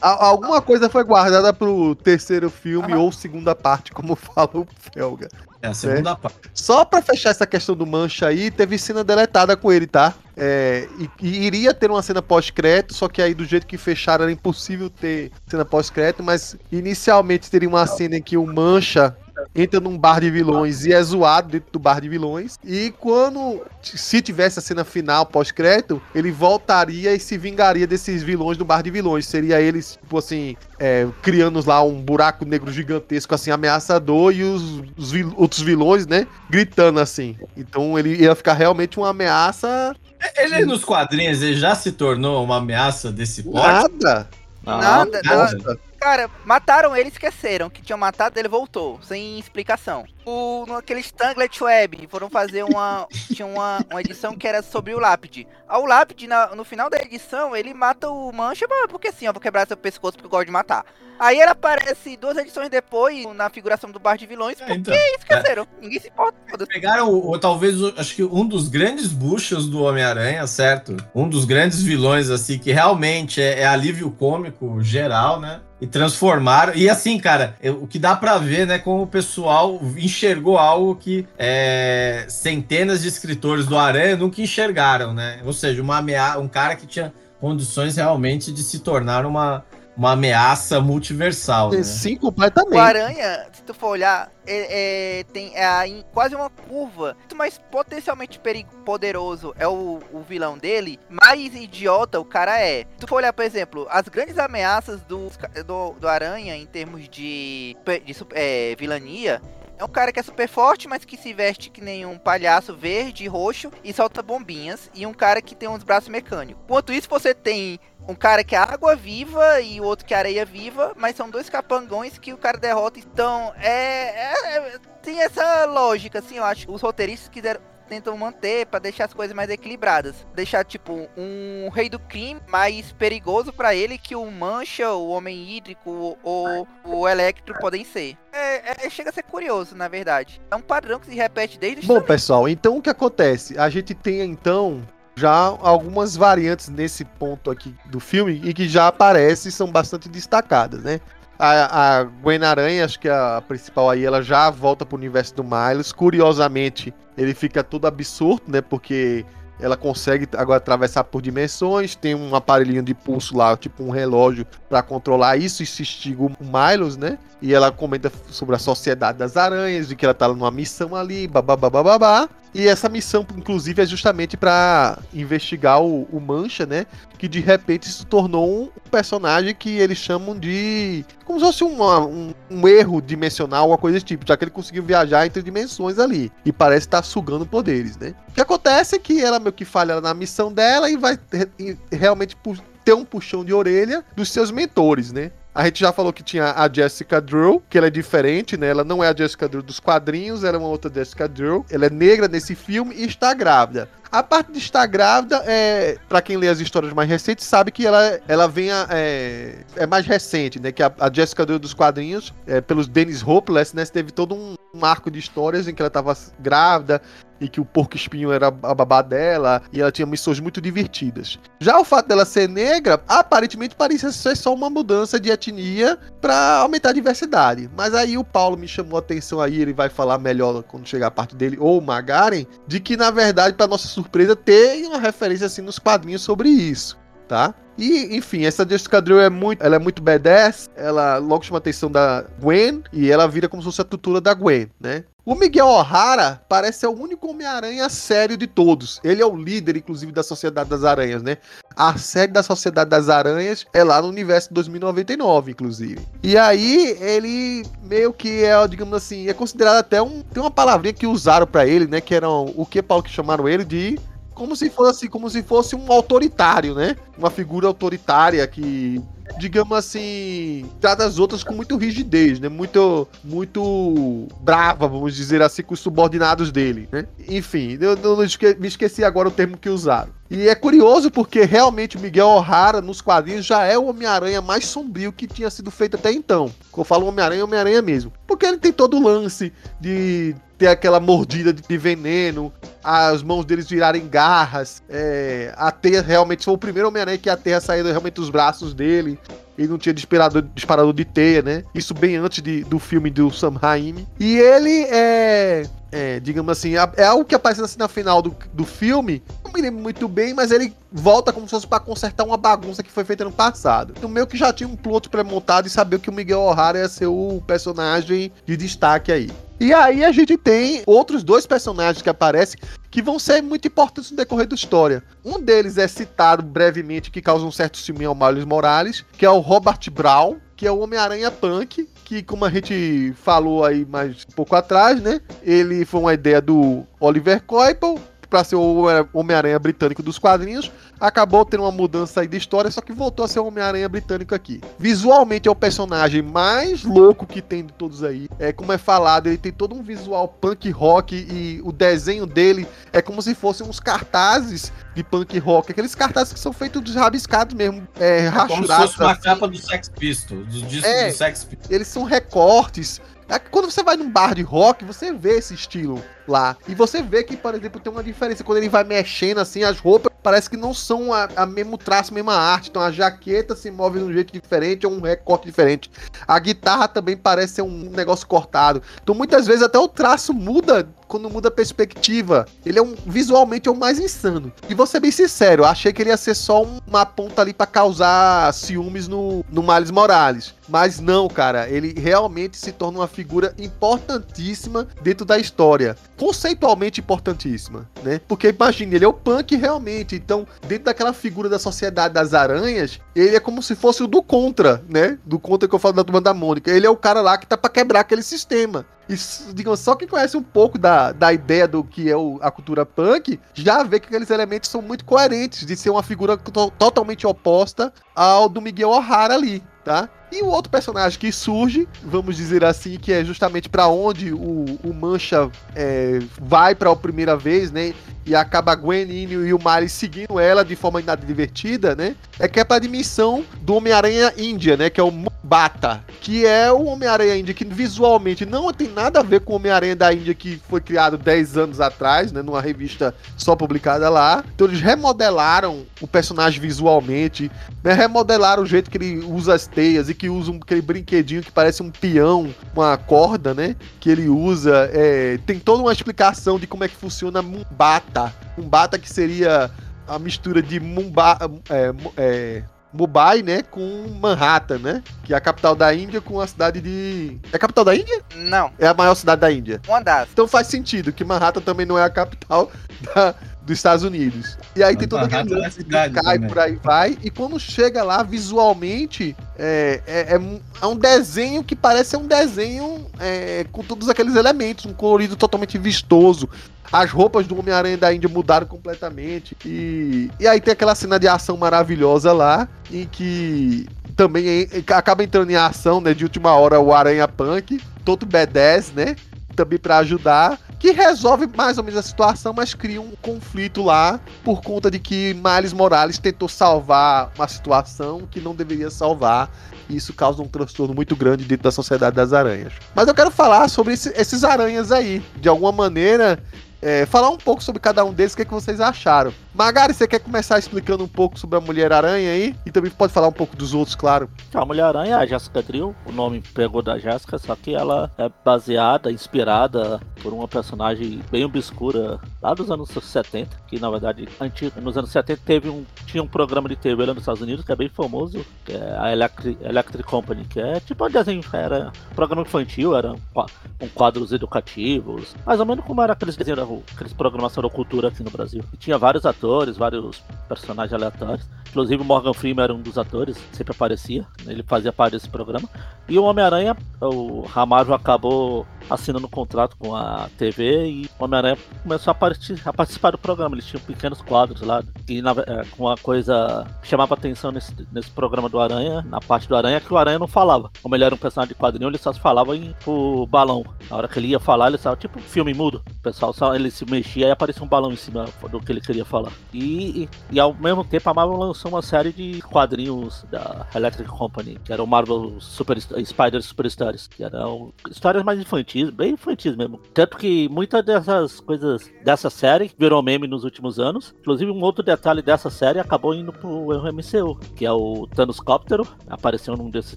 A- 0.00 0.26
alguma 0.26 0.60
coisa 0.60 0.88
foi 0.88 1.02
guardada 1.02 1.52
pro 1.52 1.94
terceiro 1.94 2.50
filme 2.50 2.92
Aham. 2.92 3.00
ou 3.02 3.12
segunda 3.12 3.54
parte, 3.54 3.90
como 3.90 4.14
fala 4.16 4.50
o 4.54 4.66
Felga. 4.92 5.28
É 5.62 5.68
a 5.68 5.74
segunda 5.74 6.14
parte. 6.14 6.38
Só 6.54 6.84
pra 6.84 7.00
fechar 7.00 7.30
essa 7.30 7.46
questão 7.46 7.74
do 7.74 7.86
Mancha 7.86 8.26
aí, 8.28 8.50
teve 8.50 8.76
cena 8.78 9.02
deletada 9.02 9.56
com 9.56 9.72
ele, 9.72 9.86
tá? 9.86 10.14
É, 10.36 10.86
e, 10.98 11.10
e 11.26 11.46
iria 11.46 11.72
ter 11.72 11.90
uma 11.90 12.02
cena 12.02 12.20
pós-crédito, 12.20 12.92
só 12.92 13.08
que 13.08 13.22
aí 13.22 13.32
do 13.34 13.44
jeito 13.46 13.66
que 13.66 13.78
fecharam 13.78 14.24
era 14.24 14.32
impossível 14.32 14.90
ter 14.90 15.32
cena 15.48 15.64
pós-crédito, 15.64 16.22
mas 16.22 16.54
inicialmente 16.70 17.50
teria 17.50 17.68
uma 17.68 17.86
cena 17.86 18.16
em 18.16 18.22
que 18.22 18.36
o 18.36 18.46
Mancha 18.46 19.16
entra 19.54 19.80
num 19.80 19.96
bar 19.98 20.20
de 20.20 20.30
vilões 20.30 20.84
e 20.84 20.92
é 20.92 21.02
zoado 21.02 21.48
dentro 21.50 21.68
do 21.72 21.78
bar 21.78 22.00
de 22.00 22.08
vilões. 22.08 22.58
E 22.64 22.92
quando, 22.98 23.62
se 23.82 24.20
tivesse 24.22 24.58
a 24.58 24.62
cena 24.62 24.84
final 24.84 25.26
pós-crédito, 25.26 26.00
ele 26.14 26.30
voltaria 26.30 27.14
e 27.14 27.20
se 27.20 27.36
vingaria 27.36 27.86
desses 27.86 28.22
vilões 28.22 28.56
do 28.56 28.64
bar 28.64 28.82
de 28.82 28.90
vilões. 28.90 29.26
Seria 29.26 29.60
eles, 29.60 29.98
tipo 30.00 30.18
assim, 30.18 30.56
é, 30.78 31.06
criando 31.22 31.62
lá 31.66 31.82
um 31.82 32.00
buraco 32.00 32.44
negro 32.44 32.72
gigantesco, 32.72 33.34
assim, 33.34 33.50
ameaçador, 33.50 34.32
e 34.34 34.42
os, 34.42 34.82
os 34.96 35.10
vil- 35.12 35.32
outros 35.36 35.62
vilões, 35.62 36.06
né, 36.06 36.26
gritando 36.50 37.00
assim. 37.00 37.36
Então 37.56 37.98
ele 37.98 38.14
ia 38.16 38.34
ficar 38.34 38.54
realmente 38.54 38.98
uma 38.98 39.10
ameaça. 39.10 39.94
Ele 40.36 40.64
nos 40.64 40.84
quadrinhos 40.84 41.42
ele 41.42 41.56
já 41.56 41.74
se 41.74 41.92
tornou 41.92 42.42
uma 42.42 42.56
ameaça 42.56 43.12
desse 43.12 43.42
porte? 43.42 43.92
Nada. 44.02 44.28
Nada, 44.64 45.20
nada. 45.24 45.58
nada. 45.58 45.78
Cara, 45.98 46.30
mataram 46.44 46.94
ele 46.94 47.08
e 47.08 47.12
esqueceram 47.12 47.70
que 47.70 47.82
tinham 47.82 47.98
matado, 47.98 48.38
ele 48.38 48.48
voltou, 48.48 49.00
sem 49.02 49.38
explicação. 49.38 50.06
O, 50.26 50.64
no 50.66 50.74
aquele 50.74 50.98
Stanglet 51.00 51.62
Web, 51.62 52.08
foram 52.10 52.28
fazer 52.28 52.64
uma. 52.64 53.06
tinha 53.32 53.46
uma, 53.46 53.78
uma 53.88 54.00
edição 54.00 54.34
que 54.36 54.46
era 54.48 54.60
sobre 54.60 54.92
o 54.92 54.98
Lápide. 54.98 55.46
O 55.70 55.86
Lápide, 55.86 56.26
na- 56.26 56.48
no 56.54 56.64
final 56.64 56.90
da 56.90 56.98
edição, 56.98 57.54
ele 57.54 57.72
mata 57.72 58.10
o 58.10 58.32
Mancha, 58.32 58.66
mas 58.68 58.86
porque 58.90 59.06
assim, 59.08 59.28
ó, 59.28 59.32
vou 59.32 59.40
quebrar 59.40 59.68
seu 59.68 59.76
pescoço 59.76 60.14
porque 60.14 60.26
eu 60.26 60.30
gosto 60.30 60.46
de 60.46 60.52
matar. 60.52 60.84
Aí 61.18 61.40
ele 61.40 61.48
aparece 61.50 62.14
duas 62.16 62.36
edições 62.36 62.68
depois, 62.68 63.24
na 63.34 63.48
figuração 63.48 63.90
do 63.90 63.98
bar 63.98 64.18
de 64.18 64.26
vilões, 64.26 64.60
É, 64.60 64.64
porque 64.66 64.78
então. 64.80 64.94
esqueceram. 65.18 65.66
Ninguém 65.80 65.98
se 66.00 66.08
importa. 66.08 66.36
Pegaram, 66.66 67.08
o- 67.08 67.30
o- 67.30 67.38
talvez, 67.38 67.76
acho 67.96 68.14
que 68.16 68.22
um 68.24 68.44
dos 68.46 68.68
grandes 68.68 69.06
buchas 69.08 69.64
do 69.66 69.82
Homem-Aranha, 69.82 70.46
certo? 70.46 70.94
Um 71.14 71.26
dos 71.28 71.44
grandes 71.46 71.82
vilões, 71.82 72.28
assim, 72.30 72.58
que 72.58 72.70
realmente 72.72 73.40
é, 73.40 73.60
é 73.60 73.66
alívio 73.66 74.10
cômico 74.10 74.82
geral, 74.82 75.40
né? 75.40 75.62
E 75.80 75.86
transformaram. 75.86 76.74
E 76.74 76.88
assim, 76.88 77.18
cara, 77.18 77.54
o 77.80 77.86
que 77.86 77.98
dá 77.98 78.14
pra 78.16 78.38
ver, 78.38 78.66
né, 78.66 78.78
como 78.78 79.02
o 79.02 79.06
pessoal 79.06 79.78
enxergou 80.16 80.56
algo 80.58 80.96
que 80.96 81.26
é, 81.38 82.24
centenas 82.28 83.02
de 83.02 83.08
escritores 83.08 83.66
do 83.66 83.76
Aranha 83.76 84.16
nunca 84.16 84.40
enxergaram, 84.40 85.12
né? 85.12 85.40
Ou 85.44 85.52
seja, 85.52 85.82
uma 85.82 85.98
amea 85.98 86.38
um 86.38 86.48
cara 86.48 86.74
que 86.74 86.86
tinha 86.86 87.12
condições 87.40 87.96
realmente 87.96 88.50
de 88.50 88.62
se 88.62 88.78
tornar 88.78 89.26
uma, 89.26 89.62
uma 89.94 90.12
ameaça 90.12 90.80
multiversal, 90.80 91.70
né? 91.70 91.82
Sim, 91.82 92.14
O 92.16 92.20
completamente. 92.20 92.78
Aranha, 92.78 93.46
se 93.52 93.62
tu 93.62 93.74
for 93.74 93.88
olhar, 93.88 94.32
é, 94.46 95.20
é- 95.20 95.24
tem 95.24 95.52
é, 95.54 95.86
em 95.86 96.02
quase 96.14 96.34
uma 96.34 96.48
curva. 96.48 97.14
Muito 97.18 97.36
mais 97.36 97.60
potencialmente 97.70 98.40
poderoso 98.86 99.54
é 99.58 99.68
o, 99.68 100.00
o 100.12 100.22
vilão 100.22 100.56
dele, 100.56 100.98
mais 101.10 101.54
idiota 101.54 102.18
o 102.18 102.24
cara 102.24 102.58
é. 102.58 102.80
Se 102.80 103.00
tu 103.00 103.06
for 103.06 103.16
olhar, 103.16 103.34
por 103.34 103.44
exemplo, 103.44 103.86
as 103.90 104.08
grandes 104.08 104.38
ameaças 104.38 105.02
do, 105.02 105.30
do, 105.66 105.90
do 106.00 106.08
Aranha 106.08 106.56
em 106.56 106.64
termos 106.64 107.06
de, 107.06 107.76
de 108.04 108.14
super- 108.14 108.38
é, 108.38 108.74
vilania. 108.78 109.42
É 109.78 109.84
um 109.84 109.88
cara 109.88 110.10
que 110.10 110.18
é 110.18 110.22
super 110.22 110.48
forte, 110.48 110.88
mas 110.88 111.04
que 111.04 111.16
se 111.16 111.32
veste 111.34 111.68
que 111.68 111.82
nem 111.82 112.06
um 112.06 112.18
palhaço 112.18 112.74
verde 112.74 113.24
e 113.24 113.28
roxo 113.28 113.70
e 113.84 113.92
solta 113.92 114.22
bombinhas. 114.22 114.90
E 114.94 115.06
um 115.06 115.12
cara 115.12 115.42
que 115.42 115.54
tem 115.54 115.68
uns 115.68 115.82
braços 115.82 116.08
mecânicos. 116.08 116.62
Enquanto 116.64 116.92
isso, 116.92 117.08
você 117.08 117.34
tem 117.34 117.78
um 118.08 118.14
cara 118.14 118.42
que 118.42 118.54
é 118.54 118.58
água 118.58 118.96
viva 118.96 119.60
e 119.60 119.80
o 119.80 119.84
outro 119.84 120.06
que 120.06 120.14
é 120.14 120.16
areia 120.16 120.44
viva, 120.46 120.92
mas 120.96 121.16
são 121.16 121.28
dois 121.28 121.50
capangões 121.50 122.16
que 122.18 122.32
o 122.32 122.38
cara 122.38 122.56
derrota. 122.56 122.98
Então, 122.98 123.52
é, 123.58 123.70
é- 123.70 124.58
é- 124.74 124.78
tem 125.02 125.20
essa 125.20 125.66
lógica, 125.66 126.20
assim, 126.20 126.36
eu 126.36 126.44
acho. 126.44 126.70
Os 126.72 126.80
roteiristas 126.80 127.28
quiseram 127.28 127.60
tentam 127.86 128.16
manter 128.16 128.66
pra 128.66 128.78
deixar 128.78 129.06
as 129.06 129.14
coisas 129.14 129.34
mais 129.34 129.50
equilibradas. 129.50 130.26
Deixar 130.34 130.64
tipo 130.64 131.08
um 131.16 131.68
rei 131.70 131.88
do 131.88 131.98
crime 131.98 132.40
mais 132.48 132.92
perigoso 132.92 133.52
pra 133.52 133.74
ele 133.74 133.98
que 133.98 134.14
o 134.14 134.30
Mancha, 134.30 134.90
o 134.92 135.08
Homem 135.08 135.56
Hídrico 135.56 136.18
ou 136.22 136.66
o 136.84 137.08
Electro 137.08 137.54
podem 137.58 137.84
ser. 137.84 138.16
É, 138.32 138.86
é- 138.86 138.90
chega 138.90 139.10
a 139.10 139.12
ser 139.12 139.22
curioso, 139.22 139.74
na 139.74 139.88
verdade. 139.88 140.40
É 140.50 140.56
um 140.56 140.60
padrão 140.60 140.98
que 141.00 141.06
se 141.06 141.14
repete 141.14 141.58
desde 141.58 141.86
Bom, 141.86 142.00
pessoal, 142.00 142.48
então 142.48 142.76
o 142.76 142.82
que 142.82 142.90
acontece? 142.90 143.58
A 143.58 143.68
gente 143.70 143.94
tem 143.94 144.20
então 144.20 144.82
já 145.14 145.32
algumas 145.32 146.14
variantes 146.14 146.68
nesse 146.68 147.02
ponto 147.04 147.50
aqui 147.50 147.74
do 147.86 147.98
filme 147.98 148.40
e 148.44 148.52
que 148.52 148.68
já 148.68 148.88
aparecem 148.88 149.50
são 149.50 149.70
bastante 149.72 150.08
destacadas, 150.10 150.82
né? 150.82 151.00
A, 151.38 151.98
a 151.98 152.04
Gwen 152.04 152.42
Aranha, 152.42 152.84
acho 152.84 152.98
que 152.98 153.08
a 153.08 153.42
principal 153.46 153.90
aí, 153.90 154.04
ela 154.04 154.22
já 154.22 154.50
volta 154.50 154.86
pro 154.86 154.96
universo 154.96 155.34
do 155.34 155.44
Miles. 155.44 155.92
Curiosamente, 155.92 156.94
ele 157.16 157.34
fica 157.34 157.62
todo 157.62 157.86
absurdo, 157.86 158.42
né? 158.48 158.60
Porque 158.60 159.24
ela 159.58 159.76
consegue 159.76 160.28
agora 160.36 160.58
atravessar 160.58 161.04
por 161.04 161.22
dimensões, 161.22 161.94
tem 161.94 162.14
um 162.14 162.34
aparelhinho 162.34 162.82
de 162.82 162.94
pulso 162.94 163.36
lá, 163.36 163.56
tipo 163.56 163.82
um 163.82 163.90
relógio, 163.90 164.46
pra 164.68 164.82
controlar 164.82 165.36
isso 165.38 165.62
e 165.62 165.66
se 165.66 165.82
instiga 165.82 166.22
o 166.22 166.30
Miles, 166.40 166.96
né? 166.96 167.18
E 167.40 167.54
ela 167.54 167.70
comenta 167.70 168.10
sobre 168.30 168.54
a 168.54 168.58
sociedade 168.58 169.18
das 169.18 169.36
aranhas, 169.36 169.88
de 169.88 169.96
que 169.96 170.04
ela 170.04 170.14
tá 170.14 170.28
numa 170.28 170.50
missão 170.50 170.94
ali, 170.94 171.26
babá. 171.26 172.28
E 172.58 172.66
essa 172.68 172.88
missão, 172.88 173.26
inclusive, 173.36 173.82
é 173.82 173.86
justamente 173.86 174.36
pra 174.36 174.98
investigar 175.12 175.82
o, 175.82 176.04
o 176.10 176.18
Mancha, 176.20 176.64
né? 176.64 176.86
Que 177.18 177.28
de 177.28 177.40
repente 177.40 177.86
se 177.88 178.06
tornou 178.06 178.64
um 178.64 178.90
personagem 178.90 179.54
que 179.54 179.70
eles 179.78 179.98
chamam 179.98 180.38
de. 180.38 181.04
como 181.24 181.38
se 181.38 181.44
fosse 181.44 181.64
uma- 181.64 182.00
um, 182.06 182.32
um 182.50 182.66
erro 182.66 183.00
dimensional, 183.02 183.62
alguma 183.62 183.78
coisa 183.78 183.94
desse 183.96 184.06
tipo, 184.06 184.24
já 184.26 184.36
que 184.36 184.44
ele 184.44 184.50
conseguiu 184.50 184.82
viajar 184.82 185.26
entre 185.26 185.42
dimensões 185.42 185.98
ali. 185.98 186.32
E 186.44 186.52
parece 186.52 186.86
estar 186.86 187.02
sugando 187.02 187.44
poderes, 187.46 187.96
né? 187.98 188.14
O 188.28 188.32
que 188.32 188.40
acontece 188.40 188.96
é 188.96 188.98
que 188.98 189.22
ela 189.22 189.38
meio 189.38 189.52
que 189.52 189.64
falha 189.64 190.00
na 190.00 190.14
missão 190.14 190.52
dela 190.52 190.90
e 190.90 190.96
vai 190.96 191.18
e 191.58 191.76
realmente 191.92 192.36
ter 192.84 192.94
um 192.94 193.04
puxão 193.04 193.44
de 193.44 193.52
orelha 193.52 194.04
dos 194.14 194.30
seus 194.30 194.50
mentores, 194.50 195.10
né? 195.12 195.30
A 195.56 195.64
gente 195.64 195.80
já 195.80 195.90
falou 195.90 196.12
que 196.12 196.22
tinha 196.22 196.52
a 196.52 196.70
Jessica 196.70 197.18
Drew, 197.18 197.62
que 197.70 197.78
ela 197.78 197.86
é 197.86 197.90
diferente, 197.90 198.58
né? 198.58 198.68
Ela 198.68 198.84
não 198.84 199.02
é 199.02 199.08
a 199.08 199.16
Jessica 199.16 199.48
Drew 199.48 199.62
dos 199.62 199.80
quadrinhos, 199.80 200.44
ela 200.44 200.58
é 200.58 200.60
uma 200.60 200.68
outra 200.68 200.92
Jessica 200.92 201.26
Drew. 201.26 201.64
Ela 201.70 201.86
é 201.86 201.90
negra 201.90 202.28
nesse 202.28 202.54
filme 202.54 202.94
e 202.94 203.06
está 203.06 203.32
grávida. 203.32 203.88
A 204.12 204.22
parte 204.22 204.52
de 204.52 204.58
estar 204.58 204.84
grávida, 204.84 205.42
é, 205.46 205.96
para 206.10 206.20
quem 206.20 206.36
lê 206.36 206.48
as 206.48 206.60
histórias 206.60 206.92
mais 206.92 207.08
recentes, 207.08 207.46
sabe 207.46 207.72
que 207.72 207.86
ela, 207.86 208.20
ela 208.28 208.46
vem 208.46 208.70
a, 208.70 208.86
é, 208.90 209.54
é 209.76 209.86
mais 209.86 210.06
recente, 210.06 210.60
né? 210.60 210.70
Que 210.72 210.82
a, 210.82 210.92
a 211.00 211.10
Jessica 211.10 211.46
Drew 211.46 211.58
dos 211.58 211.72
quadrinhos, 211.72 212.34
é, 212.46 212.60
pelos 212.60 212.86
Dennis 212.86 213.26
Hopeless, 213.26 213.74
né? 213.74 213.86
Teve 213.86 214.12
todo 214.12 214.34
um, 214.34 214.56
um 214.74 214.84
arco 214.84 215.10
de 215.10 215.18
histórias 215.18 215.66
em 215.66 215.74
que 215.74 215.80
ela 215.80 215.88
estava 215.88 216.14
grávida 216.38 217.00
e 217.40 217.48
que 217.48 217.60
o 217.60 217.64
porco 217.64 217.96
espinho 217.96 218.32
era 218.32 218.48
a 218.48 218.74
babá 218.74 219.02
dela 219.02 219.62
e 219.72 219.80
ela 219.80 219.92
tinha 219.92 220.06
missões 220.06 220.40
muito 220.40 220.60
divertidas. 220.60 221.38
Já 221.60 221.78
o 221.78 221.84
fato 221.84 222.08
dela 222.08 222.24
ser 222.24 222.48
negra, 222.48 223.02
aparentemente 223.06 223.74
parecia 223.74 224.10
ser 224.12 224.36
só 224.36 224.54
uma 224.54 224.70
mudança 224.70 225.18
de 225.18 225.30
etnia 225.30 225.98
para 226.20 226.58
aumentar 226.58 226.90
a 226.90 226.92
diversidade. 226.92 227.70
Mas 227.76 227.94
aí 227.94 228.16
o 228.18 228.24
Paulo 228.24 228.56
me 228.56 228.68
chamou 228.68 228.96
a 228.96 229.00
atenção 229.00 229.40
aí, 229.40 229.60
ele 229.60 229.72
vai 229.72 229.88
falar 229.88 230.18
melhor 230.18 230.62
quando 230.62 230.88
chegar 230.88 231.08
a 231.08 231.10
parte 231.10 231.34
dele 231.34 231.56
ou 231.60 231.80
Magaren, 231.80 232.46
de 232.66 232.80
que 232.80 232.96
na 232.96 233.10
verdade 233.10 233.54
para 233.54 233.66
nossa 233.66 233.88
surpresa 233.88 234.34
tem 234.34 234.86
uma 234.86 234.98
referência 234.98 235.46
assim 235.46 235.62
nos 235.62 235.78
quadrinhos 235.78 236.22
sobre 236.22 236.48
isso, 236.48 236.98
tá? 237.26 237.54
E, 237.78 238.16
enfim, 238.16 238.44
essa 238.44 238.66
Jessica 238.66 239.02
Drew 239.02 239.20
é 239.20 239.28
muito, 239.28 239.62
ela 239.62 239.76
é 239.76 239.78
muito 239.78 240.02
badass, 240.02 240.70
ela 240.74 241.18
logo 241.18 241.44
chama 241.44 241.58
a 241.58 241.60
atenção 241.60 241.90
da 241.90 242.24
Gwen 242.40 242.82
e 242.92 243.10
ela 243.10 243.28
vira 243.28 243.48
como 243.48 243.62
se 243.62 243.66
fosse 243.66 243.82
a 243.82 243.84
tutora 243.84 244.20
da 244.20 244.32
Gwen, 244.32 244.68
né? 244.80 245.04
O 245.26 245.34
Miguel 245.34 245.66
O'Hara 245.66 246.40
parece 246.48 246.78
ser 246.78 246.86
o 246.86 246.92
único 246.92 247.28
Homem-Aranha 247.28 247.88
sério 247.88 248.36
de 248.36 248.46
todos. 248.46 249.00
Ele 249.02 249.20
é 249.20 249.26
o 249.26 249.34
líder, 249.34 249.76
inclusive, 249.76 250.12
da 250.12 250.22
Sociedade 250.22 250.70
das 250.70 250.84
Aranhas, 250.84 251.20
né? 251.20 251.38
A 251.74 251.98
sede 251.98 252.32
da 252.32 252.44
Sociedade 252.44 252.88
das 252.88 253.08
Aranhas 253.08 253.66
é 253.74 253.82
lá 253.82 254.00
no 254.00 254.06
universo 254.06 254.50
de 254.50 254.54
2099, 254.54 255.50
inclusive. 255.50 255.98
E 256.22 256.38
aí, 256.38 256.96
ele 257.00 257.64
meio 257.82 258.12
que 258.12 258.44
é, 258.44 258.68
digamos 258.68 258.94
assim, 258.94 259.28
é 259.28 259.34
considerado 259.34 259.78
até 259.78 260.00
um. 260.00 260.22
Tem 260.22 260.40
uma 260.40 260.50
palavrinha 260.50 260.94
que 260.94 261.08
usaram 261.08 261.44
para 261.44 261.66
ele, 261.66 261.88
né? 261.88 262.00
Que 262.00 262.14
era 262.14 262.30
o 262.30 262.64
que, 262.64 262.80
Paulo, 262.80 263.02
que 263.02 263.10
chamaram 263.10 263.48
ele 263.48 263.64
de 263.64 263.98
como 264.36 264.54
se 264.54 264.68
fosse 264.68 265.08
como 265.08 265.30
se 265.30 265.42
fosse 265.42 265.74
um 265.74 265.90
autoritário, 265.90 266.74
né? 266.74 266.94
Uma 267.16 267.30
figura 267.30 267.66
autoritária 267.66 268.46
que 268.46 269.02
digamos 269.38 269.76
assim, 269.76 270.66
trata 270.80 271.04
as 271.04 271.18
outras 271.18 271.42
com 271.42 271.54
muito 271.54 271.76
rigidez, 271.76 272.40
né? 272.40 272.48
Muito, 272.48 273.06
muito 273.22 274.28
brava, 274.40 274.88
vamos 274.88 275.14
dizer 275.14 275.42
assim, 275.42 275.62
com 275.62 275.74
os 275.74 275.80
subordinados 275.80 276.50
dele, 276.50 276.88
né? 276.90 277.06
Enfim, 277.28 277.78
eu, 277.80 277.96
eu 277.96 278.16
me 278.58 278.68
esqueci 278.68 279.04
agora 279.04 279.28
o 279.28 279.32
termo 279.32 279.56
que 279.56 279.68
usaram. 279.68 280.16
E 280.28 280.48
é 280.48 280.54
curioso 280.54 281.10
porque 281.10 281.44
realmente 281.44 281.98
Miguel 281.98 282.28
O'Hara 282.28 282.80
nos 282.80 283.00
quadrinhos 283.00 283.46
já 283.46 283.64
é 283.64 283.78
o 283.78 283.86
Homem-Aranha 283.86 284.42
mais 284.42 284.66
sombrio 284.66 285.12
que 285.12 285.26
tinha 285.26 285.48
sido 285.50 285.70
feito 285.70 285.94
até 285.94 286.10
então. 286.12 286.52
Quando 286.72 286.84
eu 286.84 286.88
falo 286.88 287.06
Homem-Aranha, 287.06 287.42
é 287.42 287.44
Homem-Aranha 287.44 287.80
mesmo. 287.80 288.12
Porque 288.26 288.44
ele 288.44 288.58
tem 288.58 288.72
todo 288.72 288.96
o 288.96 289.02
lance 289.02 289.52
de 289.80 290.34
ter 290.58 290.68
aquela 290.68 290.98
mordida 290.98 291.52
de 291.52 291.76
veneno, 291.76 292.52
as 292.82 293.22
mãos 293.22 293.44
deles 293.44 293.68
virarem 293.68 294.08
garras, 294.08 294.82
é, 294.88 295.52
a 295.56 295.70
teia 295.70 296.00
realmente 296.00 296.44
foi 296.44 296.54
o 296.54 296.58
primeiro 296.58 296.88
Homem-Aranha 296.88 297.18
que 297.18 297.28
a 297.28 297.36
teia 297.36 297.60
saiu 297.60 297.84
realmente 297.84 298.14
dos 298.14 298.30
braços 298.30 298.72
dele. 298.72 299.15
Ele 299.58 299.68
não 299.68 299.78
tinha 299.78 299.94
disparador, 299.94 300.42
disparador 300.54 300.92
de 300.92 301.04
teia, 301.04 301.42
né? 301.42 301.64
Isso 301.74 301.94
bem 301.94 302.16
antes 302.16 302.42
de, 302.42 302.62
do 302.64 302.78
filme 302.78 303.10
do 303.10 303.30
Sam 303.30 303.54
Raimi. 303.60 304.06
E 304.20 304.36
ele 304.36 304.84
é, 304.90 305.66
é 305.90 306.20
digamos 306.20 306.52
assim, 306.52 306.74
é 306.74 307.04
algo 307.04 307.24
que 307.24 307.34
aparece 307.34 307.62
assim 307.62 307.78
na 307.78 307.88
final 307.88 308.20
do, 308.20 308.36
do 308.52 308.64
filme. 308.64 309.22
Não 309.42 309.50
me 309.52 309.62
lembro 309.62 309.82
muito 309.82 310.06
bem, 310.08 310.34
mas 310.34 310.50
ele 310.50 310.74
volta 310.92 311.32
como 311.32 311.46
se 311.46 311.52
fosse 311.52 311.66
para 311.66 311.80
consertar 311.80 312.24
uma 312.24 312.36
bagunça 312.36 312.82
que 312.82 312.90
foi 312.90 313.04
feita 313.04 313.24
no 313.24 313.32
passado. 313.32 313.94
Então, 313.96 314.08
meio 314.08 314.26
que 314.26 314.36
já 314.36 314.52
tinha 314.52 314.68
um 314.68 314.76
plot 314.76 315.08
pré-montado 315.08 315.66
e 315.66 315.70
sabia 315.70 315.98
que 315.98 316.10
o 316.10 316.12
Miguel 316.12 316.40
O'Hara 316.40 316.78
ia 316.78 316.88
ser 316.88 317.06
o 317.06 317.42
personagem 317.46 318.30
de 318.44 318.56
destaque 318.56 319.10
aí. 319.10 319.30
E 319.58 319.72
aí 319.72 320.04
a 320.04 320.12
gente 320.12 320.36
tem 320.36 320.82
outros 320.84 321.24
dois 321.24 321.46
personagens 321.46 322.02
que 322.02 322.10
aparecem 322.10 322.60
que 322.96 323.02
vão 323.02 323.18
ser 323.18 323.42
muito 323.42 323.68
importantes 323.68 324.10
no 324.10 324.16
decorrer 324.16 324.46
da 324.46 324.54
história. 324.54 325.04
Um 325.22 325.38
deles 325.38 325.76
é 325.76 325.86
citado 325.86 326.42
brevemente, 326.42 327.10
que 327.10 327.20
causa 327.20 327.44
um 327.44 327.52
certo 327.52 327.76
ciúme 327.76 328.06
ao 328.06 328.14
Miles 328.14 328.46
Morales, 328.46 329.04
que 329.18 329.26
é 329.26 329.28
o 329.28 329.38
Robert 329.38 329.78
Brown, 329.92 330.38
que 330.56 330.66
é 330.66 330.72
o 330.72 330.78
Homem-Aranha 330.78 331.30
Punk, 331.30 331.86
que 332.06 332.22
como 332.22 332.46
a 332.46 332.50
gente 332.50 333.12
falou 333.22 333.66
aí 333.66 333.84
mais 333.84 334.24
um 334.26 334.34
pouco 334.34 334.56
atrás, 334.56 334.98
né? 335.02 335.20
Ele 335.42 335.84
foi 335.84 336.00
uma 336.00 336.14
ideia 336.14 336.40
do 336.40 336.86
Oliver 336.98 337.42
Coipel, 337.42 338.00
para 338.28 338.44
ser 338.44 338.56
o 338.56 338.86
Homem-Aranha 339.12 339.58
britânico 339.58 340.02
dos 340.02 340.18
quadrinhos, 340.18 340.70
acabou 341.00 341.44
tendo 341.44 341.62
uma 341.62 341.72
mudança 341.72 342.20
aí 342.20 342.26
de 342.26 342.36
história, 342.36 342.70
só 342.70 342.80
que 342.80 342.92
voltou 342.92 343.24
a 343.24 343.28
ser 343.28 343.40
o 343.40 343.46
Homem-Aranha 343.46 343.88
britânico 343.88 344.34
aqui. 344.34 344.60
Visualmente 344.78 345.48
é 345.48 345.50
o 345.50 345.54
personagem 345.54 346.22
mais 346.22 346.84
louco 346.84 347.26
que 347.26 347.40
tem 347.40 347.64
de 347.64 347.72
todos 347.72 348.02
aí. 348.02 348.28
É 348.38 348.52
como 348.52 348.72
é 348.72 348.78
falado, 348.78 349.26
ele 349.26 349.38
tem 349.38 349.52
todo 349.52 349.74
um 349.74 349.82
visual 349.82 350.28
punk 350.28 350.70
rock 350.70 351.14
e 351.14 351.60
o 351.64 351.72
desenho 351.72 352.26
dele 352.26 352.66
é 352.92 353.00
como 353.00 353.20
se 353.22 353.34
fossem 353.34 353.66
uns 353.66 353.80
cartazes 353.80 354.72
de 354.94 355.04
punk 355.04 355.38
rock, 355.38 355.72
aqueles 355.72 355.94
cartazes 355.94 356.32
que 356.32 356.40
são 356.40 356.52
feitos 356.52 356.82
de 356.82 356.96
rabiscados 356.98 357.54
mesmo, 357.54 357.86
é, 357.98 358.28
rachurados. 358.28 358.54
Como 358.54 358.66
se 358.66 358.74
fosse 358.74 359.00
uma 359.00 359.12
assim. 359.12 359.22
capa 359.22 359.48
do 359.48 359.58
Sex 359.58 359.88
Pistols, 359.88 360.46
do 360.46 360.62
disco 360.62 360.86
é, 360.86 361.10
do 361.10 361.16
Sex 361.16 361.44
Pistols. 361.44 361.70
Eles 361.70 361.88
são 361.88 362.04
recortes, 362.04 363.00
é 363.28 363.38
quando 363.38 363.70
você 363.70 363.82
vai 363.82 363.96
num 363.96 364.10
bar 364.10 364.34
de 364.34 364.42
rock, 364.42 364.84
você 364.84 365.12
vê 365.12 365.38
esse 365.38 365.54
estilo 365.54 366.02
lá. 366.26 366.56
E 366.68 366.74
você 366.74 367.02
vê 367.02 367.22
que, 367.22 367.36
por 367.36 367.54
exemplo, 367.54 367.80
tem 367.80 367.92
uma 367.92 368.02
diferença. 368.02 368.44
Quando 368.44 368.58
ele 368.58 368.68
vai 368.68 368.84
mexendo 368.84 369.38
assim, 369.38 369.62
as 369.62 369.78
roupas 369.78 370.12
parece 370.26 370.50
que 370.50 370.56
não 370.56 370.74
são 370.74 371.12
a, 371.12 371.28
a 371.36 371.46
mesmo 371.46 371.78
traço, 371.78 372.10
a 372.10 372.14
mesma 372.14 372.34
arte. 372.34 372.68
Então 372.68 372.82
a 372.82 372.90
jaqueta 372.90 373.54
se 373.54 373.70
move 373.70 374.00
de 374.00 374.04
um 374.04 374.12
jeito 374.12 374.32
diferente, 374.32 374.84
ou 374.84 374.92
um 374.92 375.00
recorte 375.00 375.46
diferente. 375.46 375.88
A 376.26 376.36
guitarra 376.40 376.88
também 376.88 377.16
parece 377.16 377.54
ser 377.54 377.62
um 377.62 377.90
negócio 377.90 378.26
cortado. 378.26 378.82
Então 379.00 379.14
muitas 379.14 379.46
vezes 379.46 379.62
até 379.62 379.78
o 379.78 379.86
traço 379.86 380.34
muda 380.34 380.88
quando 381.06 381.30
muda 381.30 381.46
a 381.46 381.50
perspectiva. 381.52 382.46
Ele 382.64 382.78
é 382.78 382.82
um 382.82 382.94
visualmente 383.06 383.68
é 383.68 383.70
o 383.72 383.76
mais 383.76 383.98
insano. 383.98 384.52
E 384.68 384.74
vou 384.74 384.86
ser 384.86 385.00
bem 385.00 385.10
sincero, 385.10 385.64
achei 385.64 385.92
que 385.92 386.02
ele 386.02 386.10
ia 386.10 386.16
ser 386.16 386.34
só 386.34 386.66
uma 386.86 387.06
ponta 387.06 387.42
ali 387.42 387.54
para 387.54 387.66
causar 387.66 388.52
ciúmes 388.52 389.06
no, 389.08 389.44
no 389.48 389.62
Miles 389.62 389.90
Morales. 389.90 390.54
Mas 390.68 390.98
não, 390.98 391.28
cara, 391.28 391.68
ele 391.68 391.94
realmente 391.98 392.56
se 392.56 392.72
torna 392.72 392.98
uma 392.98 393.06
figura 393.06 393.54
importantíssima 393.58 394.88
dentro 395.00 395.24
da 395.24 395.38
história. 395.38 395.96
Conceitualmente 396.16 397.00
importantíssima, 397.00 397.88
né? 398.02 398.20
Porque 398.26 398.48
imagine, 398.48 398.96
ele 398.96 399.04
é 399.04 399.08
o 399.08 399.12
punk 399.12 399.54
realmente. 399.56 400.16
Então, 400.16 400.46
dentro 400.66 400.84
daquela 400.84 401.12
figura 401.12 401.48
da 401.48 401.58
sociedade 401.58 402.14
das 402.14 402.34
aranhas, 402.34 403.00
ele 403.14 403.36
é 403.36 403.40
como 403.40 403.62
se 403.62 403.74
fosse 403.74 404.02
o 404.02 404.06
do 404.06 404.22
contra, 404.22 404.82
né? 404.88 405.18
Do 405.24 405.38
contra 405.38 405.68
que 405.68 405.74
eu 405.74 405.78
falo 405.78 405.94
da 405.94 406.04
turma 406.04 406.20
da 406.20 406.32
Mônica. 406.32 406.70
Ele 406.70 406.86
é 406.86 406.90
o 406.90 406.96
cara 406.96 407.20
lá 407.20 407.36
que 407.36 407.46
tá 407.46 407.56
para 407.56 407.70
quebrar 407.70 408.00
aquele 408.00 408.22
sistema. 408.22 408.86
E, 409.08 409.14
digamos, 409.54 409.80
só 409.80 409.94
quem 409.94 410.08
conhece 410.08 410.36
um 410.36 410.42
pouco 410.42 410.78
da, 410.78 411.12
da 411.12 411.32
ideia 411.32 411.68
do 411.68 411.84
que 411.84 412.10
é 412.10 412.16
o, 412.16 412.38
a 412.42 412.50
cultura 412.50 412.84
punk 412.84 413.38
já 413.54 413.82
vê 413.84 414.00
que 414.00 414.08
aqueles 414.08 414.30
elementos 414.30 414.68
são 414.68 414.82
muito 414.82 415.04
coerentes 415.04 415.64
de 415.64 415.76
ser 415.76 415.90
uma 415.90 416.02
figura 416.02 416.36
to 416.36 416.72
totalmente 416.72 417.26
oposta 417.26 417.92
ao 418.14 418.48
do 418.48 418.60
Miguel 418.60 418.90
O'Hara 418.90 419.34
ali, 419.34 419.62
tá? 419.84 420.08
E 420.30 420.42
o 420.42 420.46
outro 420.46 420.70
personagem 420.70 421.18
que 421.18 421.30
surge, 421.30 421.86
vamos 422.02 422.36
dizer 422.36 422.64
assim, 422.64 422.98
que 422.98 423.12
é 423.12 423.24
justamente 423.24 423.68
para 423.68 423.86
onde 423.86 424.32
o, 424.32 424.78
o 424.82 424.92
Mancha 424.92 425.48
é, 425.74 426.18
vai 426.40 426.74
para 426.74 426.90
a 426.90 426.96
primeira 426.96 427.36
vez, 427.36 427.70
né? 427.70 427.94
E 428.26 428.34
acaba 428.34 428.72
a 428.72 428.74
Gwen 428.74 429.06
e 429.08 429.54
o 429.54 429.58
Miles 429.58 429.92
seguindo 429.92 430.40
ela 430.40 430.64
de 430.64 430.74
forma 430.74 431.00
inadvertida, 431.00 431.94
né? 431.94 432.16
É 432.40 432.48
que 432.48 432.58
é 432.58 432.64
pra 432.64 432.80
dimensão 432.80 433.44
do 433.60 433.76
Homem-Aranha 433.76 434.32
Índia, 434.36 434.76
né? 434.76 434.90
Que 434.90 435.00
é 435.00 435.04
o 435.04 435.12
Bata, 435.44 436.04
que 436.20 436.44
é 436.44 436.72
o 436.72 436.86
Homem-Aranha 436.86 437.36
Índia 437.36 437.54
que 437.54 437.64
visualmente 437.64 438.44
não 438.44 438.72
tem 438.72 438.88
nada 438.88 439.20
a 439.20 439.22
ver 439.22 439.42
com 439.42 439.52
o 439.52 439.56
Homem-Aranha 439.56 439.94
da 439.94 440.12
Índia 440.12 440.34
que 440.34 440.60
foi 440.68 440.80
criado 440.80 441.16
10 441.16 441.56
anos 441.56 441.80
atrás, 441.80 442.32
né? 442.32 442.42
Numa 442.42 442.60
revista 442.60 443.14
só 443.36 443.54
publicada 443.54 444.10
lá. 444.10 444.44
Então 444.56 444.66
eles 444.66 444.80
remodelaram 444.80 445.86
o 446.00 446.06
personagem 446.08 446.60
visualmente, 446.60 447.48
né? 447.84 447.92
Remodelaram 447.92 448.64
o 448.64 448.66
jeito 448.66 448.90
que 448.90 448.98
ele 448.98 449.18
usa 449.24 449.54
as 449.54 449.68
teias 449.68 450.08
e 450.08 450.15
que 450.16 450.28
usa 450.28 450.50
um, 450.50 450.56
aquele 450.56 450.82
brinquedinho 450.82 451.42
que 451.42 451.52
parece 451.52 451.82
um 451.82 451.90
peão, 451.90 452.54
uma 452.74 452.96
corda, 452.96 453.54
né? 453.54 453.76
Que 454.00 454.10
ele 454.10 454.28
usa. 454.28 454.90
É, 454.92 455.38
tem 455.46 455.58
toda 455.58 455.82
uma 455.82 455.92
explicação 455.92 456.58
de 456.58 456.66
como 456.66 456.84
é 456.84 456.88
que 456.88 456.96
funciona 456.96 457.42
Mumbata. 457.42 458.34
Mumbata 458.56 458.98
que 458.98 459.08
seria 459.08 459.70
a 460.08 460.18
mistura 460.18 460.62
de 460.62 460.80
Mumbai, 460.80 461.36
é, 461.68 461.94
é, 462.16 462.62
Mumbai, 462.92 463.42
né, 463.42 463.62
com 463.62 464.06
Manhattan, 464.20 464.78
né? 464.78 465.02
Que 465.24 465.34
é 465.34 465.36
a 465.36 465.40
capital 465.40 465.74
da 465.74 465.92
Índia 465.92 466.20
com 466.20 466.40
a 466.40 466.46
cidade 466.46 466.80
de. 466.80 467.38
É 467.52 467.56
a 467.56 467.58
capital 467.58 467.84
da 467.84 467.94
Índia? 467.94 468.22
Não. 468.34 468.70
É 468.78 468.86
a 468.86 468.94
maior 468.94 469.14
cidade 469.14 469.40
da 469.40 469.52
Índia. 469.52 469.80
Uma 469.86 470.00
das. 470.00 470.28
Então 470.32 470.48
faz 470.48 470.68
sentido 470.68 471.12
que 471.12 471.24
Manhattan 471.24 471.60
também 471.60 471.84
não 471.84 471.98
é 471.98 472.04
a 472.04 472.10
capital 472.10 472.70
da, 473.14 473.34
dos 473.66 473.76
Estados 473.78 474.04
Unidos. 474.04 474.56
E 474.76 474.82
aí 474.82 474.96
tem 474.96 475.08
todo 475.08 475.20
Manhattan 475.22 475.40
aquele 475.40 475.60
é 475.60 475.62
lance 475.64 475.84
cai 476.12 476.34
também. 476.36 476.48
por 476.48 476.58
aí 476.58 476.78
vai. 476.82 477.18
E 477.22 477.30
quando 477.30 477.58
chega 477.58 478.02
lá, 478.04 478.22
visualmente, 478.22 479.36
é, 479.58 480.00
é, 480.06 480.34
é 480.34 480.38
um- 480.38 480.60
é 480.80 480.86
desenho 480.96 481.64
que 481.64 481.74
parece 481.74 482.16
um 482.16 482.26
desenho 482.26 483.06
é, 483.18 483.66
com 483.72 483.82
todos 483.82 484.08
aqueles 484.08 484.36
elementos, 484.36 484.86
um 484.86 484.92
colorido 484.92 485.36
totalmente 485.36 485.76
vistoso. 485.78 486.48
As 486.92 487.10
roupas 487.10 487.46
do 487.48 487.58
Homem-Aranha 487.58 487.96
da 487.96 488.14
Índia 488.14 488.28
mudaram 488.28 488.66
completamente. 488.66 489.56
E, 489.64 490.30
e 490.38 490.46
aí 490.46 490.60
tem 490.60 490.72
aquela 490.72 490.94
cena 490.94 491.18
de 491.18 491.26
ação 491.26 491.56
maravilhosa 491.56 492.32
lá, 492.32 492.68
em 492.92 493.04
que 493.06 493.86
também 494.14 494.68
acaba 494.94 495.24
entrando 495.24 495.50
em 495.50 495.56
ação, 495.56 496.00
né? 496.00 496.14
De 496.14 496.22
última 496.24 496.52
hora 496.54 496.78
o 496.80 496.94
Aranha 496.94 497.26
Punk, 497.26 497.80
todo 498.04 498.24
B10, 498.24 498.92
né? 498.94 499.16
Também 499.56 499.78
pra 499.78 499.98
ajudar. 499.98 500.58
Que 500.86 500.92
resolve 500.92 501.48
mais 501.56 501.78
ou 501.78 501.82
menos 501.82 501.98
a 501.98 502.02
situação, 502.02 502.52
mas 502.52 502.72
cria 502.72 503.00
um 503.02 503.10
conflito 503.20 503.82
lá 503.82 504.20
por 504.44 504.62
conta 504.62 504.88
de 504.88 505.00
que 505.00 505.34
Miles 505.34 505.72
Morales 505.72 506.16
tentou 506.16 506.48
salvar 506.48 507.32
uma 507.36 507.48
situação 507.48 508.22
que 508.30 508.40
não 508.40 508.54
deveria 508.54 508.88
salvar. 508.88 509.50
E 509.88 509.96
isso 509.96 510.14
causa 510.14 510.40
um 510.44 510.46
transtorno 510.46 510.94
muito 510.94 511.16
grande 511.16 511.44
dentro 511.44 511.64
da 511.64 511.72
sociedade 511.72 512.14
das 512.14 512.32
aranhas. 512.32 512.72
Mas 512.94 513.08
eu 513.08 513.14
quero 513.16 513.32
falar 513.32 513.68
sobre 513.68 513.94
esse- 513.94 514.12
esses 514.16 514.44
aranhas 514.44 514.92
aí. 514.92 515.20
De 515.40 515.48
alguma 515.48 515.72
maneira, 515.72 516.38
é, 516.80 517.04
falar 517.04 517.30
um 517.30 517.36
pouco 517.36 517.64
sobre 517.64 517.80
cada 517.80 518.04
um 518.04 518.12
deles, 518.12 518.34
o 518.34 518.36
que, 518.36 518.42
é 518.42 518.44
que 518.44 518.54
vocês 518.54 518.80
acharam. 518.80 519.34
Magari, 519.56 519.94
você 519.94 520.06
quer 520.06 520.18
começar 520.20 520.58
explicando 520.58 521.02
um 521.02 521.08
pouco 521.08 521.38
sobre 521.38 521.56
a 521.56 521.60
Mulher-Aranha 521.62 522.30
aí? 522.30 522.54
E 522.66 522.70
também 522.70 522.90
pode 522.90 523.10
falar 523.10 523.28
um 523.28 523.32
pouco 523.32 523.56
dos 523.56 523.72
outros, 523.72 523.96
claro. 523.96 524.28
A 524.52 524.66
Mulher-Aranha 524.66 525.12
é 525.14 525.18
a 525.18 525.24
Jessica 525.24 525.62
Drill, 525.62 525.96
o 526.04 526.12
nome 526.12 526.42
pegou 526.52 526.82
da 526.82 526.98
Jessica, 526.98 527.38
só 527.38 527.56
que 527.56 527.74
ela 527.74 528.10
é 528.18 528.30
baseada, 528.44 529.10
inspirada 529.10 529.98
por 530.22 530.34
uma 530.34 530.46
personagem 530.46 531.20
bem 531.30 531.42
obscura 531.46 532.20
lá 532.42 532.52
dos 532.52 532.70
anos 532.70 532.90
70, 532.90 533.48
que 533.66 533.80
na 533.80 533.88
verdade 533.88 534.28
anti- 534.38 534.70
nos 534.76 534.98
anos 534.98 535.10
70 535.10 535.40
teve 535.46 535.70
um, 535.70 535.86
tinha 536.04 536.22
um 536.22 536.28
programa 536.28 536.68
de 536.68 536.76
TV 536.76 537.06
lá 537.06 537.14
nos 537.14 537.22
Estados 537.22 537.40
Unidos 537.40 537.64
que 537.64 537.72
é 537.72 537.76
bem 537.76 537.88
famoso, 537.88 538.44
que 538.62 538.72
é 538.74 538.96
a 538.98 539.10
Electric, 539.10 539.64
Electric 539.64 540.04
Company, 540.04 540.44
que 540.44 540.60
é 540.60 540.80
tipo 540.80 541.06
um 541.06 541.10
desenho, 541.10 541.42
era 541.54 541.92
um 542.10 542.14
programa 542.14 542.42
infantil, 542.42 542.94
era 542.94 543.12
um, 543.12 543.88
quadros 543.94 544.32
educativos, 544.32 545.34
mais 545.46 545.58
ou 545.60 545.64
menos 545.64 545.82
como 545.82 546.02
era 546.02 546.12
aqueles 546.12 546.36
desenhos, 546.36 546.60
aqueles 546.94 547.14
programas 547.14 547.52
sobre 547.52 547.70
cultura 547.70 548.08
aqui 548.08 548.22
no 548.22 548.30
Brasil. 548.30 548.62
E 548.74 548.76
tinha 548.76 548.98
vários 548.98 549.24
atores, 549.24 549.45
vários 549.76 550.22
personagens 550.48 550.92
aleatórios. 550.92 551.46
Inclusive 551.68 552.00
o 552.00 552.06
Morgan 552.06 552.32
Freeman 552.32 552.64
era 552.64 552.74
um 552.74 552.80
dos 552.80 552.96
atores, 552.96 553.36
sempre 553.52 553.72
aparecia, 553.74 554.26
ele 554.46 554.62
fazia 554.62 554.90
parte 554.92 555.12
desse 555.12 555.28
programa. 555.28 555.68
E 556.08 556.18
o 556.18 556.24
Homem-Aranha, 556.24 556.74
o 557.02 557.44
Marvel 557.66 557.94
acabou 557.94 558.66
assinando 558.88 559.26
um 559.26 559.30
contrato 559.30 559.76
com 559.76 559.94
a 559.94 560.30
TV 560.38 560.86
e 560.86 561.10
o 561.18 561.24
Homem-Aranha 561.24 561.58
começou 561.82 562.12
a, 562.12 562.14
parti- 562.14 562.62
a 562.64 562.72
participar 562.72 563.10
do 563.10 563.18
programa. 563.18 563.54
Eles 563.56 563.66
tinham 563.66 563.82
pequenos 563.82 564.22
quadros 564.22 564.62
lá. 564.62 564.82
E 565.06 565.20
na 565.20 565.32
é, 565.32 565.64
uma 565.78 565.96
coisa 565.96 566.66
que 566.80 566.88
chamava 566.88 567.12
atenção 567.12 567.52
nesse, 567.52 567.74
nesse 567.92 568.10
programa 568.10 568.48
do 568.48 568.58
Aranha, 568.58 569.02
na 569.02 569.20
parte 569.20 569.46
do 569.46 569.54
Aranha, 569.56 569.76
é 569.76 569.80
que 569.80 569.92
o 569.92 569.98
Aranha 569.98 570.18
não 570.18 570.28
falava. 570.28 570.70
Como 570.80 570.94
ele 570.94 571.04
era 571.04 571.14
um 571.14 571.18
personagem 571.18 571.52
de 571.54 571.60
quadrinho, 571.60 571.90
ele 571.90 571.98
só 571.98 572.10
falava 572.14 572.56
em 572.56 572.74
o 572.86 573.26
balão. 573.26 573.66
Na 573.90 573.96
hora 573.96 574.08
que 574.08 574.18
ele 574.18 574.28
ia 574.28 574.40
falar, 574.40 574.68
ele 574.68 574.76
estava 574.76 574.96
tipo 574.96 575.20
filme 575.20 575.52
mudo. 575.52 575.82
O 575.98 576.02
pessoal 576.02 576.32
só 576.32 576.54
ele 576.54 576.70
se 576.70 576.88
mexia 576.90 577.26
e 577.26 577.30
aparecia 577.30 577.62
um 577.62 577.68
balão 577.68 577.92
em 577.92 577.96
cima 577.96 578.26
do 578.50 578.60
que 578.60 578.72
ele 578.72 578.80
queria 578.80 579.04
falar. 579.04 579.32
E, 579.52 580.08
e, 580.30 580.38
ao 580.38 580.52
mesmo 580.52 580.84
tempo 580.84 581.08
a 581.08 581.14
Marvel 581.14 581.38
lançou 581.38 581.70
uma 581.70 581.82
série 581.82 582.12
de 582.12 582.42
quadrinhos 582.42 583.24
da 583.30 583.66
Electric 583.74 584.10
Company, 584.10 584.58
que 584.64 584.72
era 584.72 584.82
o 584.82 584.86
Marvel 584.86 585.40
Super 585.40 585.80
Spider 585.80 586.42
Superstars, 586.42 587.06
que 587.06 587.24
eram 587.24 587.72
histórias 587.90 588.22
mais 588.22 588.38
infantis, 588.38 588.90
bem 588.90 589.12
infantis 589.12 589.56
mesmo. 589.56 589.80
Tanto 589.94 590.16
que 590.18 590.48
muitas 590.48 590.84
dessas 590.84 591.40
coisas 591.40 591.90
dessa 592.04 592.28
série 592.28 592.70
virou 592.78 593.02
meme 593.02 593.26
nos 593.26 593.44
últimos 593.44 593.78
anos. 593.78 594.14
Inclusive 594.20 594.50
um 594.50 594.60
outro 594.62 594.82
detalhe 594.82 595.22
dessa 595.22 595.48
série 595.48 595.78
acabou 595.78 596.14
indo 596.14 596.32
pro 596.32 596.68
MCU, 596.92 597.38
que 597.54 597.64
é 597.64 597.72
o 597.72 598.06
Thanos 598.14 598.40
Cóptero, 598.40 598.86
apareceu 599.08 599.56
num 599.56 599.70
desses, 599.70 599.96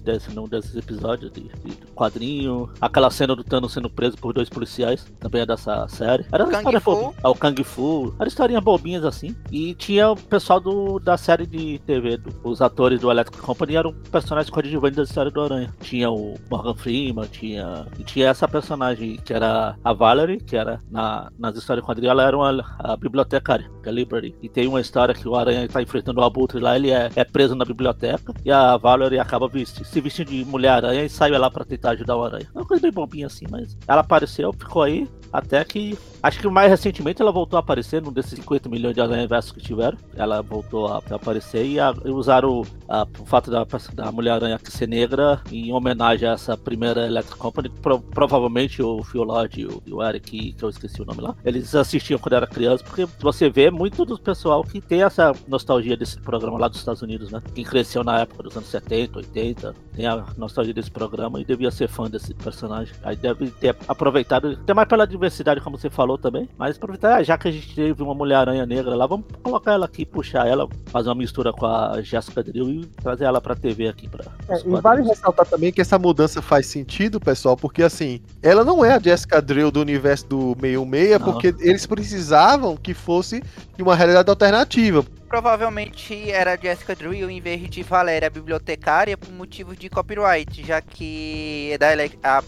desse, 0.00 0.34
num 0.34 0.48
desses 0.48 0.74
episódios 0.74 1.30
de, 1.32 1.42
de 1.42 1.76
quadrinho. 1.94 2.70
Aquela 2.80 3.10
cena 3.10 3.36
do 3.36 3.44
Thanos 3.44 3.72
sendo 3.72 3.90
preso 3.90 4.16
por 4.16 4.32
dois 4.32 4.48
policiais, 4.48 5.06
também 5.18 5.42
é 5.42 5.46
dessa 5.46 5.86
série. 5.88 6.24
Era 6.32 6.44
Kung 6.44 6.56
história 6.56 6.80
Fu. 6.80 7.14
É 7.22 7.28
o 7.28 7.34
Kung 7.34 7.64
Fu. 7.64 8.14
Era 8.18 8.28
historinhas 8.28 8.62
bobinhas 8.62 9.04
assim. 9.04 9.29
E 9.50 9.74
tinha 9.74 10.10
o 10.10 10.16
pessoal 10.16 10.60
do, 10.60 10.98
da 10.98 11.16
série 11.16 11.46
de 11.46 11.78
TV, 11.80 12.16
do- 12.16 12.30
os 12.44 12.60
atores 12.62 13.00
do 13.00 13.10
Electric 13.10 13.42
Company 13.42 13.76
eram 13.76 13.92
personagens 14.10 14.50
coadjuvantes 14.50 14.96
da 14.96 15.02
história 15.02 15.30
do 15.30 15.40
Aranha. 15.40 15.72
Tinha 15.80 16.10
o 16.10 16.34
Morgan 16.50 16.74
Freeman, 16.74 17.26
tinha. 17.28 17.86
E 17.98 18.04
tinha 18.04 18.28
essa 18.28 18.46
personagem 18.48 19.16
que 19.24 19.32
era 19.32 19.76
a 19.82 19.92
Valerie, 19.92 20.38
que 20.40 20.56
era 20.56 20.80
na, 20.90 21.30
nas 21.38 21.56
histórias 21.56 21.84
quadrinhos, 21.84 22.10
ela 22.12 22.24
era 22.26 22.36
uma 22.36 22.50
a 22.78 22.96
bibliotecária, 22.96 23.70
que 23.82 23.88
é 23.88 23.92
a 23.92 23.94
Liberty. 23.94 24.34
E 24.42 24.48
tem 24.48 24.66
uma 24.66 24.80
história 24.80 25.14
que 25.14 25.28
o 25.28 25.34
Aranha 25.36 25.68
tá 25.68 25.82
enfrentando 25.82 26.20
o 26.20 26.24
Abutre 26.24 26.60
lá, 26.60 26.76
ele 26.76 26.90
é, 26.90 27.10
é 27.14 27.24
preso 27.24 27.54
na 27.54 27.64
biblioteca 27.64 28.32
e 28.44 28.50
a 28.50 28.76
Valerie 28.76 29.18
acaba 29.18 29.48
vesti- 29.48 29.84
se 29.84 30.00
vestindo 30.00 30.28
de 30.30 30.44
Mulher-Aranha 30.44 31.04
e 31.04 31.08
sai 31.08 31.30
lá 31.30 31.50
pra 31.50 31.64
tentar 31.64 31.90
ajudar 31.90 32.16
o 32.16 32.24
Aranha. 32.24 32.48
Uma 32.54 32.64
coisa 32.64 32.82
bem 32.82 32.92
bobinha 32.92 33.26
assim, 33.26 33.46
mas 33.50 33.76
ela 33.86 34.00
apareceu, 34.00 34.52
ficou 34.52 34.82
aí, 34.82 35.08
até 35.32 35.64
que. 35.64 35.98
Acho 36.22 36.38
que 36.38 36.46
mais 36.48 36.68
recentemente 36.70 37.22
ela 37.22 37.32
voltou 37.32 37.56
a 37.56 37.60
aparecer 37.60 38.02
num 38.02 38.12
desses 38.12 38.32
50 38.38 38.68
milhões 38.68 38.94
de 38.94 39.00
aranha 39.00 39.26
versos 39.26 39.52
que 39.52 39.60
tiveram. 39.60 39.96
Ela 40.14 40.42
voltou 40.42 40.86
a 40.86 40.98
aparecer 41.10 41.64
e, 41.64 41.80
a- 41.80 41.94
e 42.04 42.10
usaram 42.10 42.62
a- 42.86 43.06
o 43.18 43.24
fato 43.24 43.50
da, 43.50 43.66
da 43.94 44.12
Mulher-Aranha 44.12 44.58
ser 44.64 44.86
negra 44.86 45.40
em 45.50 45.72
homenagem 45.72 46.28
a 46.28 46.32
essa 46.32 46.58
primeira 46.58 47.06
Electric 47.06 47.38
Company. 47.38 47.70
Pro- 47.70 48.00
provavelmente 48.00 48.82
o 48.82 49.02
Phil 49.02 49.22
Lord 49.22 49.60
e 49.60 49.66
o, 49.66 49.82
e 49.86 49.92
o 49.94 50.02
Eric, 50.02 50.52
que 50.52 50.62
eu 50.62 50.68
esqueci 50.68 51.00
o 51.00 51.06
nome 51.06 51.22
lá, 51.22 51.34
eles 51.42 51.74
assistiam 51.74 52.18
quando 52.18 52.34
era 52.34 52.46
criança, 52.46 52.84
porque 52.84 53.06
você 53.18 53.48
vê 53.48 53.70
muito 53.70 54.04
do 54.04 54.18
pessoal 54.18 54.62
que 54.62 54.78
tem 54.80 55.02
essa 55.02 55.32
nostalgia 55.48 55.96
desse 55.96 56.20
programa 56.20 56.58
lá 56.58 56.68
dos 56.68 56.78
Estados 56.80 57.00
Unidos, 57.00 57.30
né? 57.30 57.40
Quem 57.54 57.64
cresceu 57.64 58.04
na 58.04 58.20
época 58.20 58.42
dos 58.42 58.54
anos 58.56 58.68
70, 58.68 59.18
80, 59.18 59.74
tem 59.96 60.06
a 60.06 60.22
nostalgia 60.36 60.74
desse 60.74 60.90
programa 60.90 61.40
e 61.40 61.44
devia 61.46 61.70
ser 61.70 61.88
fã 61.88 62.10
desse 62.10 62.34
personagem. 62.34 62.94
Aí 63.02 63.16
deve 63.16 63.50
ter 63.52 63.74
aproveitado, 63.88 64.48
até 64.62 64.74
mais 64.74 64.86
pela 64.86 65.06
diversidade, 65.20 65.60
como 65.60 65.76
você 65.76 65.90
falou 65.90 66.16
também, 66.16 66.48
mas 66.56 66.76
aproveitar, 66.76 67.22
já 67.22 67.36
que 67.36 67.46
a 67.46 67.50
gente 67.50 67.74
teve 67.74 68.02
uma 68.02 68.14
Mulher-Aranha 68.14 68.64
negra 68.64 68.94
lá, 68.96 69.06
vamos 69.06 69.26
colocar 69.42 69.72
ela 69.72 69.84
aqui, 69.84 70.06
puxar 70.06 70.48
ela, 70.48 70.66
fazer 70.86 71.10
uma 71.10 71.14
mistura 71.14 71.52
com 71.52 71.66
a 71.66 72.00
Jessica 72.00 72.42
Drill 72.42 72.70
e 72.70 72.86
trazer 72.86 73.24
ela 73.24 73.40
pra 73.40 73.54
TV 73.54 73.88
aqui. 73.88 74.08
Pra, 74.08 74.24
É, 74.48 74.58
e 74.66 74.80
vale 74.80 75.02
ressaltar 75.02 75.46
também 75.46 75.70
que 75.70 75.80
essa 75.80 75.98
mudança 75.98 76.40
faz 76.40 76.66
sentido, 76.66 77.20
pessoal, 77.20 77.56
porque 77.56 77.82
assim, 77.82 78.20
ela 78.42 78.64
não 78.64 78.82
é 78.84 78.94
a 78.94 78.98
Jessica 78.98 79.42
Drill 79.42 79.70
do 79.70 79.80
universo 79.80 80.26
do 80.26 80.56
616, 80.58 81.10
Não. 81.20 81.32
porque 81.32 81.54
eles 81.60 81.84
precisavam 81.86 82.76
que 82.76 82.94
fosse 82.94 83.42
de 83.76 83.82
uma 83.82 83.94
realidade 83.94 84.30
alternativa. 84.30 85.04
Provavelmente 85.30 86.28
era 86.28 86.58
Jessica 86.60 86.92
Drill 86.96 87.30
em 87.30 87.40
vez 87.40 87.70
de 87.70 87.84
Valéria 87.84 88.28
bibliotecária 88.28 89.16
por 89.16 89.30
motivos 89.32 89.78
de 89.78 89.88
copyright, 89.88 90.66
já 90.66 90.80
que 90.80 91.70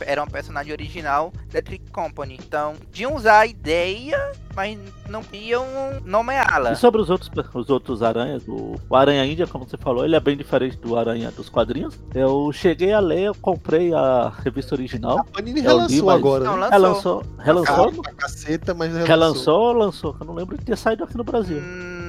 era 0.05 0.21
uma 0.21 0.27
personagem 0.29 0.73
original 0.73 1.33
da 1.53 1.63
Trick 1.63 1.89
Company. 1.93 2.37
Então, 2.45 2.75
iam 2.97 3.15
usar 3.15 3.39
a 3.39 3.47
ideia, 3.47 4.33
mas 4.57 4.77
não 5.09 5.23
iam 5.33 5.65
nomeá-la. 6.05 6.73
E 6.73 6.77
sobre 6.77 7.01
os 7.01 7.09
outros, 7.09 7.31
os 7.55 7.71
outros 7.71 8.03
aranhas, 8.03 8.43
o, 8.49 8.75
o 8.91 8.97
Aranha 8.97 9.25
Índia, 9.25 9.47
como 9.47 9.65
você 9.65 9.77
falou, 9.77 10.05
ele 10.05 10.17
é 10.17 10.21
bem 10.21 10.37
diferente 10.37 10.77
do 10.79 10.99
Aranha 10.99 11.31
dos 11.31 11.49
quadrinhos. 11.49 11.97
Eu 12.13 12.51
cheguei 12.53 12.93
a 12.93 12.99
ler, 12.99 13.27
eu 13.29 13.35
comprei 13.37 13.95
a 13.95 14.33
revista 14.43 14.75
original. 14.75 15.21
A 15.21 15.25
Panini 15.25 15.61
É, 15.61 15.67
eu 15.67 15.67
li, 15.67 15.69
relançou 15.69 16.05
mas- 16.07 16.17
agora. 16.17 16.45
Não, 16.45 16.57
né? 16.57 16.69
lançou. 16.77 17.23
Relançou, 17.39 17.65
relançou, 17.65 17.77
Caro 17.77 18.03
pra 18.03 18.13
caceta, 18.15 18.75
mas 18.75 18.89
relançou. 18.93 19.07
relançou 19.09 19.61
ou 19.61 19.73
lançou? 19.73 20.17
Eu 20.21 20.27
não 20.27 20.35
lembro 20.35 20.59
de 20.59 20.65
ter 20.65 20.77
saído 20.77 21.05
aqui 21.05 21.17
no 21.17 21.23
Brasil. 21.23 21.59
Hum, 21.59 22.02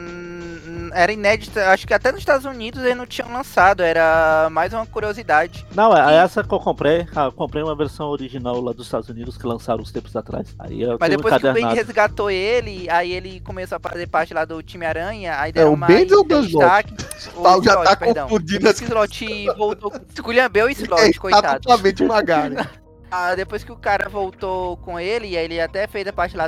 era 0.94 1.12
inédita, 1.12 1.70
acho 1.72 1.86
que 1.88 1.94
até 1.94 2.12
nos 2.12 2.20
Estados 2.22 2.46
Unidos 2.46 2.82
eles 2.84 2.96
não 2.98 3.06
tinham 3.06 3.32
lançado, 3.32 3.82
era 3.84 4.48
mais 4.52 4.74
uma 4.74 4.86
curiosidade. 4.86 5.66
Não, 5.74 5.96
é 5.96 6.14
E- 6.14 6.18
essa 6.18 6.44
que 6.44 6.54
eu 6.54 6.60
comprei. 6.60 7.08
Ah, 7.16 7.26
eu 7.26 7.32
comprei 7.32 7.64
uma 7.64 7.76
versão 7.76 8.10
original 8.10 8.60
lá 8.62 8.72
dos 8.74 8.86
Estados 8.88 9.10
Unidos 9.10 9.38
que 9.38 9.46
lançaram 9.46 9.82
uns 9.82 9.92
tempos 9.92 10.16
atrás. 10.16 10.56
Aí 10.60 10.82
eu 10.82 10.98
Mas 11.00 11.10
depois 11.10 11.38
que 11.38 11.48
o 11.48 11.54
Ben 11.54 11.74
resgatou 11.74 12.30
ele, 12.32 12.90
aí 12.90 13.12
ele 13.12 13.40
começou 13.42 13.76
a 13.78 13.90
fazer 13.90 14.08
parte 14.08 14.34
lá 14.34 14.46
do 14.46 14.62
time 14.64 14.86
Aranha, 14.86 15.40
aí 15.40 15.50
É 15.50 15.54
deram 15.54 15.74
o 15.74 15.78
mais 15.78 15.94
Bendis 15.94 16.14
ou 16.18 16.24
destaque. 16.26 16.94
O 17.36 17.42
Paulo 17.42 17.64
já 17.64 17.72
Slot, 17.72 17.86
tá 17.90 17.96
perdão. 17.96 18.28
confundindo 18.28 18.70
as 18.70 18.82
Slot 18.82 19.48
voltou. 19.58 19.92
Esculhambeu 20.14 20.66
o 20.68 20.70
É, 20.70 20.74
Slot, 20.74 21.14
tá 21.14 21.20
coitado. 21.20 21.62
totalmente 21.62 22.04
Magari. 22.04 22.56
Ah, 23.16 23.36
depois 23.36 23.64
que 23.64 23.72
o 23.72 23.76
cara 23.76 24.10
voltou 24.10 24.76
com 24.78 25.00
ele, 25.00 25.38
aí 25.38 25.46
ele 25.46 25.62
até 25.62 25.86
fez 25.86 26.08
a 26.08 26.12
parte 26.12 26.36
lá 26.36 26.48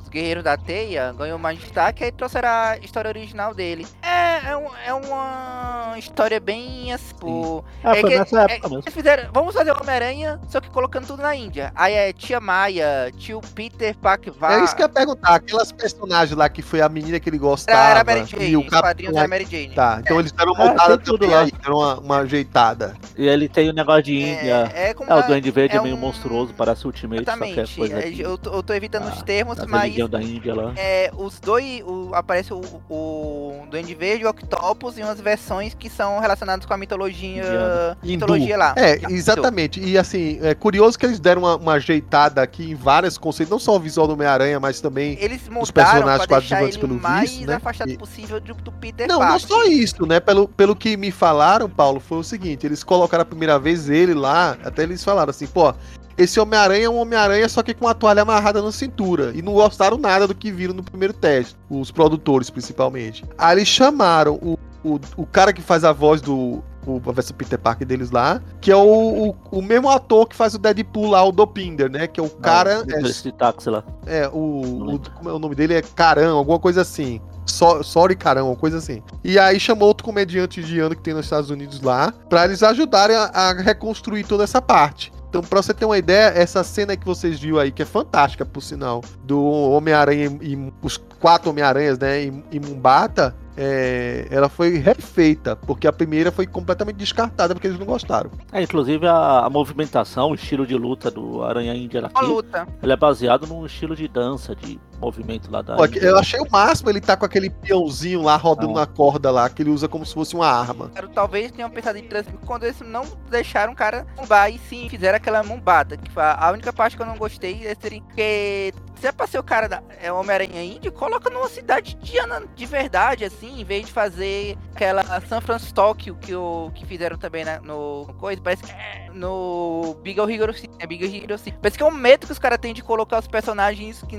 dos 0.00 0.08
Guerreiros 0.08 0.44
da 0.44 0.56
Teia, 0.56 1.12
ganhou 1.16 1.38
mais 1.38 1.58
destaque, 1.58 2.04
aí 2.04 2.12
trouxeram 2.12 2.48
a 2.48 2.76
história 2.78 3.08
original 3.08 3.54
dele. 3.54 3.86
É, 4.02 4.50
é, 4.50 4.56
um- 4.56 4.70
é 4.86 4.94
uma 4.94 5.84
uma 5.94 5.98
história 6.00 6.40
bem 6.40 6.92
assim. 6.92 7.04
Tipo, 7.14 7.64
É, 7.84 8.00
foi 8.00 8.10
que- 8.10 8.18
nessa 8.18 8.42
época 8.42 8.68
mesmo. 8.68 8.82
eles 8.82 8.94
fizeram, 8.94 9.30
vamos 9.32 9.54
fazer 9.54 9.70
o 9.70 9.80
Homem-Aranha, 9.80 10.40
só 10.48 10.60
que 10.60 10.68
colocando 10.68 11.06
tudo 11.06 11.22
na 11.22 11.36
Índia. 11.36 11.70
Aí 11.76 11.92
é 11.94 12.12
tia 12.12 12.40
Maia, 12.40 13.12
tio 13.16 13.40
Peter 13.54 13.96
Parkvar. 13.96 14.58
É 14.60 14.64
isso 14.64 14.74
que 14.74 14.82
eu 14.82 14.86
ia 14.86 14.92
perguntar. 14.92 15.34
Aquelas 15.36 15.70
personagens 15.70 16.36
lá 16.36 16.48
que 16.48 16.62
foi 16.62 16.80
a 16.80 16.88
menina 16.88 17.20
que 17.20 17.28
ele 17.30 17.38
gostava. 17.38 17.78
era 17.90 18.00
a 18.00 18.04
Mary 18.04 18.24
Jane, 18.26 18.44
e 18.48 18.56
o 18.56 18.60
os 18.62 18.68
quadrinhos 18.68 19.14
da. 19.14 19.28
Mary 19.28 19.44
Jane. 19.48 19.68
Tá, 19.74 19.98
então 20.00 20.18
eles 20.18 20.32
deram 20.32 20.52
uma 20.52 20.64
É, 20.64 20.68
montada 20.68 20.96
tem 20.96 21.04
tudo 21.06 21.18
também 21.20 21.34
lá. 21.36 21.42
aí, 21.42 21.52
deram 21.52 21.76
uma, 21.76 22.00
uma 22.00 22.16
ajeitada. 22.18 22.96
E 23.16 23.26
ele 23.28 23.48
tem 23.48 23.70
o 23.70 23.72
negócio 23.72 24.02
de 24.02 24.16
Índia. 24.16 24.72
É, 24.74 24.90
é 24.90 24.94
como 24.94 25.10
É, 25.10 25.14
o 25.14 25.18
uma- 25.18 25.26
Duende 25.26 25.50
Verde 25.52 25.76
é, 25.76 25.78
é 25.78 25.82
meio 25.82 25.94
um- 25.94 25.98
monstruoso, 26.00 26.52
parece 26.54 26.86
Ultimate, 26.86 27.24
só 27.24 27.36
que 27.36 27.44
é 27.44 27.46
Exatamente. 27.46 27.76
coisa 27.76 28.00
É, 28.00 28.08
eu, 28.16 28.36
tô, 28.36 28.52
eu 28.52 28.62
tô 28.64 28.72
evitando 28.74 29.08
os 29.08 29.20
Ah, 29.20 29.24
termos, 29.24 29.56
das 29.58 29.66
mas 29.66 29.83
da 30.08 30.22
Índia 30.22 30.54
lá. 30.54 30.72
é, 30.76 31.10
os 31.16 31.38
dois. 31.40 31.82
O, 31.86 32.10
aparece 32.14 32.52
o, 32.52 32.60
o 32.88 33.66
Duende 33.70 33.94
Verde, 33.94 34.24
o 34.24 34.28
Octopus 34.30 34.98
e 34.98 35.02
umas 35.02 35.20
versões 35.20 35.74
que 35.74 35.88
são 35.90 36.18
relacionadas 36.20 36.64
com 36.66 36.72
a 36.74 36.76
mitologia. 36.76 37.42
Indiana. 37.44 37.98
Mitologia 38.02 38.56
lá. 38.56 38.74
É, 38.76 38.96
Hindu. 38.96 39.10
exatamente. 39.10 39.80
E 39.80 39.96
assim, 39.98 40.38
é 40.42 40.54
curioso 40.54 40.98
que 40.98 41.06
eles 41.06 41.18
deram 41.20 41.42
uma, 41.42 41.56
uma 41.56 41.72
ajeitada 41.74 42.42
aqui 42.42 42.70
em 42.70 42.74
vários 42.74 43.18
conceitos, 43.18 43.50
não 43.50 43.58
só 43.58 43.76
o 43.76 43.80
visual 43.80 44.06
do 44.06 44.12
Homem-Aranha, 44.14 44.58
mas 44.60 44.80
também. 44.80 45.16
Eles 45.20 45.48
mudaram 45.48 45.72
personagens 45.72 46.26
coadjuvantes 46.26 46.76
pelo 46.76 46.94
o 46.96 47.00
mais 47.00 47.30
visto, 47.30 47.46
né? 47.46 47.54
afastado 47.56 47.90
E- 47.90 47.96
possível 47.98 48.40
do, 48.40 48.54
do 48.54 48.72
Peter 48.72 49.06
Não, 49.08 49.18
não 49.18 49.26
Parker. 49.26 49.46
só 49.48 49.64
isso, 49.64 50.06
né? 50.06 50.20
Pelo, 50.20 50.48
pelo 50.48 50.74
que 50.76 50.96
me 50.96 51.10
falaram, 51.10 51.68
Paulo, 51.68 52.00
foi 52.00 52.18
o 52.18 52.22
seguinte: 52.24 52.66
eles 52.66 52.82
colocaram 52.84 53.22
a 53.22 53.26
primeira 53.26 53.58
vez 53.58 53.88
ele 53.88 54.14
lá, 54.14 54.56
até 54.64 54.82
eles 54.82 55.02
falaram 55.04 55.30
assim, 55.30 55.46
pô. 55.46 55.74
Esse 56.16 56.38
Homem-Aranha 56.38 56.86
é 56.86 56.88
um 56.88 56.98
Homem-Aranha, 56.98 57.48
só 57.48 57.62
que 57.62 57.74
com 57.74 57.88
a 57.88 57.94
toalha 57.94 58.22
amarrada 58.22 58.62
na 58.62 58.70
cintura. 58.70 59.32
E 59.34 59.42
não 59.42 59.52
gostaram 59.54 59.98
nada 59.98 60.26
do 60.26 60.34
que 60.34 60.50
viram 60.50 60.74
no 60.74 60.82
primeiro 60.82 61.12
teste. 61.12 61.56
Os 61.68 61.90
produtores, 61.90 62.50
principalmente. 62.50 63.24
Aí 63.36 63.56
eles 63.56 63.68
chamaram 63.68 64.34
o, 64.34 64.58
o, 64.84 65.00
o 65.16 65.26
cara 65.26 65.52
que 65.52 65.62
faz 65.62 65.84
a 65.84 65.92
voz 65.92 66.20
do. 66.20 66.62
O, 66.86 67.00
versão 67.00 67.34
Peter 67.34 67.58
Parker 67.58 67.86
deles 67.86 68.10
lá. 68.10 68.42
Que 68.60 68.70
é 68.70 68.76
o, 68.76 69.30
o, 69.30 69.36
o 69.50 69.62
mesmo 69.62 69.88
ator 69.88 70.28
que 70.28 70.36
faz 70.36 70.54
o 70.54 70.58
Deadpool 70.58 71.10
lá, 71.10 71.24
o 71.24 71.32
Dopinder, 71.32 71.90
né? 71.90 72.06
Que 72.06 72.20
é 72.20 72.22
o 72.22 72.28
cara. 72.28 72.84
Não, 72.84 73.06
esse 73.06 73.32
táxi 73.32 73.70
lá. 73.70 73.82
É, 74.06 74.28
o, 74.28 74.94
o, 74.94 75.00
como 75.16 75.30
é 75.30 75.32
o 75.32 75.38
nome 75.38 75.54
dele 75.54 75.74
é 75.74 75.82
Carão, 75.82 76.36
alguma 76.36 76.58
coisa 76.58 76.82
assim. 76.82 77.20
So, 77.46 77.82
Sorry 77.82 78.14
Carão, 78.14 78.42
alguma 78.42 78.60
coisa 78.60 78.78
assim. 78.78 79.02
E 79.22 79.38
aí 79.38 79.58
chamou 79.58 79.88
outro 79.88 80.04
comediante 80.04 80.60
indiano 80.60 80.94
que 80.94 81.02
tem 81.02 81.14
nos 81.14 81.26
Estados 81.26 81.50
Unidos 81.50 81.80
lá, 81.80 82.12
pra 82.28 82.44
eles 82.44 82.62
ajudarem 82.62 83.16
a, 83.16 83.30
a 83.32 83.52
reconstruir 83.54 84.24
toda 84.24 84.44
essa 84.44 84.60
parte. 84.60 85.12
Então, 85.34 85.42
pra 85.42 85.60
você 85.60 85.74
ter 85.74 85.84
uma 85.84 85.98
ideia, 85.98 86.28
essa 86.28 86.62
cena 86.62 86.96
que 86.96 87.04
vocês 87.04 87.40
viram 87.40 87.58
aí, 87.58 87.72
que 87.72 87.82
é 87.82 87.84
fantástica, 87.84 88.46
por 88.46 88.60
sinal, 88.60 89.02
do 89.24 89.42
Homem-Aranha 89.44 90.38
e, 90.40 90.52
e 90.52 90.72
os 90.80 90.96
quatro 90.96 91.50
Homem-Aranhas, 91.50 91.98
né, 91.98 92.22
em 92.22 92.60
Mumbata, 92.64 93.34
é, 93.56 94.26
ela 94.30 94.48
foi 94.48 94.78
refeita, 94.78 95.56
porque 95.56 95.86
a 95.86 95.92
primeira 95.92 96.32
foi 96.32 96.46
completamente 96.46 96.96
descartada, 96.96 97.54
porque 97.54 97.66
eles 97.66 97.78
não 97.78 97.86
gostaram. 97.86 98.30
É, 98.52 98.62
inclusive 98.62 99.06
a, 99.06 99.40
a 99.44 99.50
movimentação, 99.50 100.30
o 100.30 100.34
estilo 100.34 100.66
de 100.66 100.76
luta 100.76 101.10
do 101.10 101.42
Aranha 101.42 101.74
Índia 101.74 102.06
aqui, 102.06 102.24
luta. 102.24 102.66
ele 102.82 102.92
é 102.92 102.96
baseado 102.96 103.46
num 103.46 103.64
estilo 103.64 103.94
de 103.94 104.08
dança, 104.08 104.54
de 104.54 104.80
movimento 105.00 105.50
lá 105.50 105.62
da 105.62 105.76
Pô, 105.76 105.86
Índia. 105.86 106.00
eu 106.00 106.18
achei 106.18 106.40
o 106.40 106.50
máximo 106.50 106.90
ele 106.90 107.00
tá 107.00 107.16
com 107.16 107.24
aquele 107.24 107.50
peãozinho 107.50 108.22
lá 108.22 108.36
rodando 108.36 108.68
Não. 108.68 108.74
na 108.74 108.86
corda 108.86 109.30
lá, 109.30 109.48
que 109.48 109.62
ele 109.62 109.70
usa 109.70 109.88
como 109.88 110.04
se 110.04 110.14
fosse 110.14 110.34
uma 110.34 110.46
arma. 110.46 110.90
Talvez 111.14 111.50
tenham 111.52 111.70
pensado 111.70 111.98
em 111.98 112.02
transmitir 112.04 112.40
quando 112.44 112.64
eles 112.64 112.80
não 112.80 113.04
deixaram 113.30 113.72
o 113.72 113.76
cara 113.76 114.06
mumbar 114.16 114.50
e 114.50 114.58
sim 114.58 114.88
fizeram 114.88 115.16
aquela 115.16 115.42
mumbada. 115.42 115.96
Que 115.96 116.10
foi 116.10 116.22
a 116.22 116.50
única 116.52 116.72
parte 116.72 116.96
que 116.96 117.02
eu 117.02 117.06
não 117.06 117.16
gostei 117.16 117.66
é 117.66 117.74
serem 117.80 118.02
porque 118.02 118.72
se 119.04 119.08
é 119.08 119.12
pra 119.12 119.26
ser 119.26 119.38
o 119.38 119.42
cara 119.42 119.68
da 119.68 119.82
é 120.00 120.10
Homem-Aranha 120.10 120.64
Índio, 120.64 120.90
coloca 120.90 121.28
numa 121.28 121.46
cidade 121.46 121.94
indiana 122.00 122.42
de 122.56 122.64
verdade, 122.64 123.22
assim, 123.26 123.60
em 123.60 123.62
vez 123.62 123.84
de 123.84 123.92
fazer 123.92 124.56
aquela 124.74 125.02
San 125.28 125.42
Francisco 125.42 125.94
que, 125.94 126.34
o, 126.34 126.70
que 126.74 126.86
fizeram 126.86 127.18
também 127.18 127.44
na- 127.44 127.60
no 127.60 128.06
coisa. 128.18 128.40
Parece 128.40 128.62
que 128.62 128.72
é 128.72 129.10
no 129.12 129.94
Big 130.02 130.18
Hero 130.18 130.54
City. 130.54 130.70
É 130.78 130.86
Big 130.86 131.04
Hero 131.04 131.36
City. 131.36 131.54
Parece 131.60 131.76
que 131.76 131.82
é 131.82 131.86
um 131.86 131.90
medo 131.90 132.24
que 132.26 132.32
os 132.32 132.38
caras 132.38 132.58
têm 132.58 132.72
de 132.72 132.82
colocar 132.82 133.18
os 133.18 133.28
personagens 133.28 134.02
que 134.08 134.16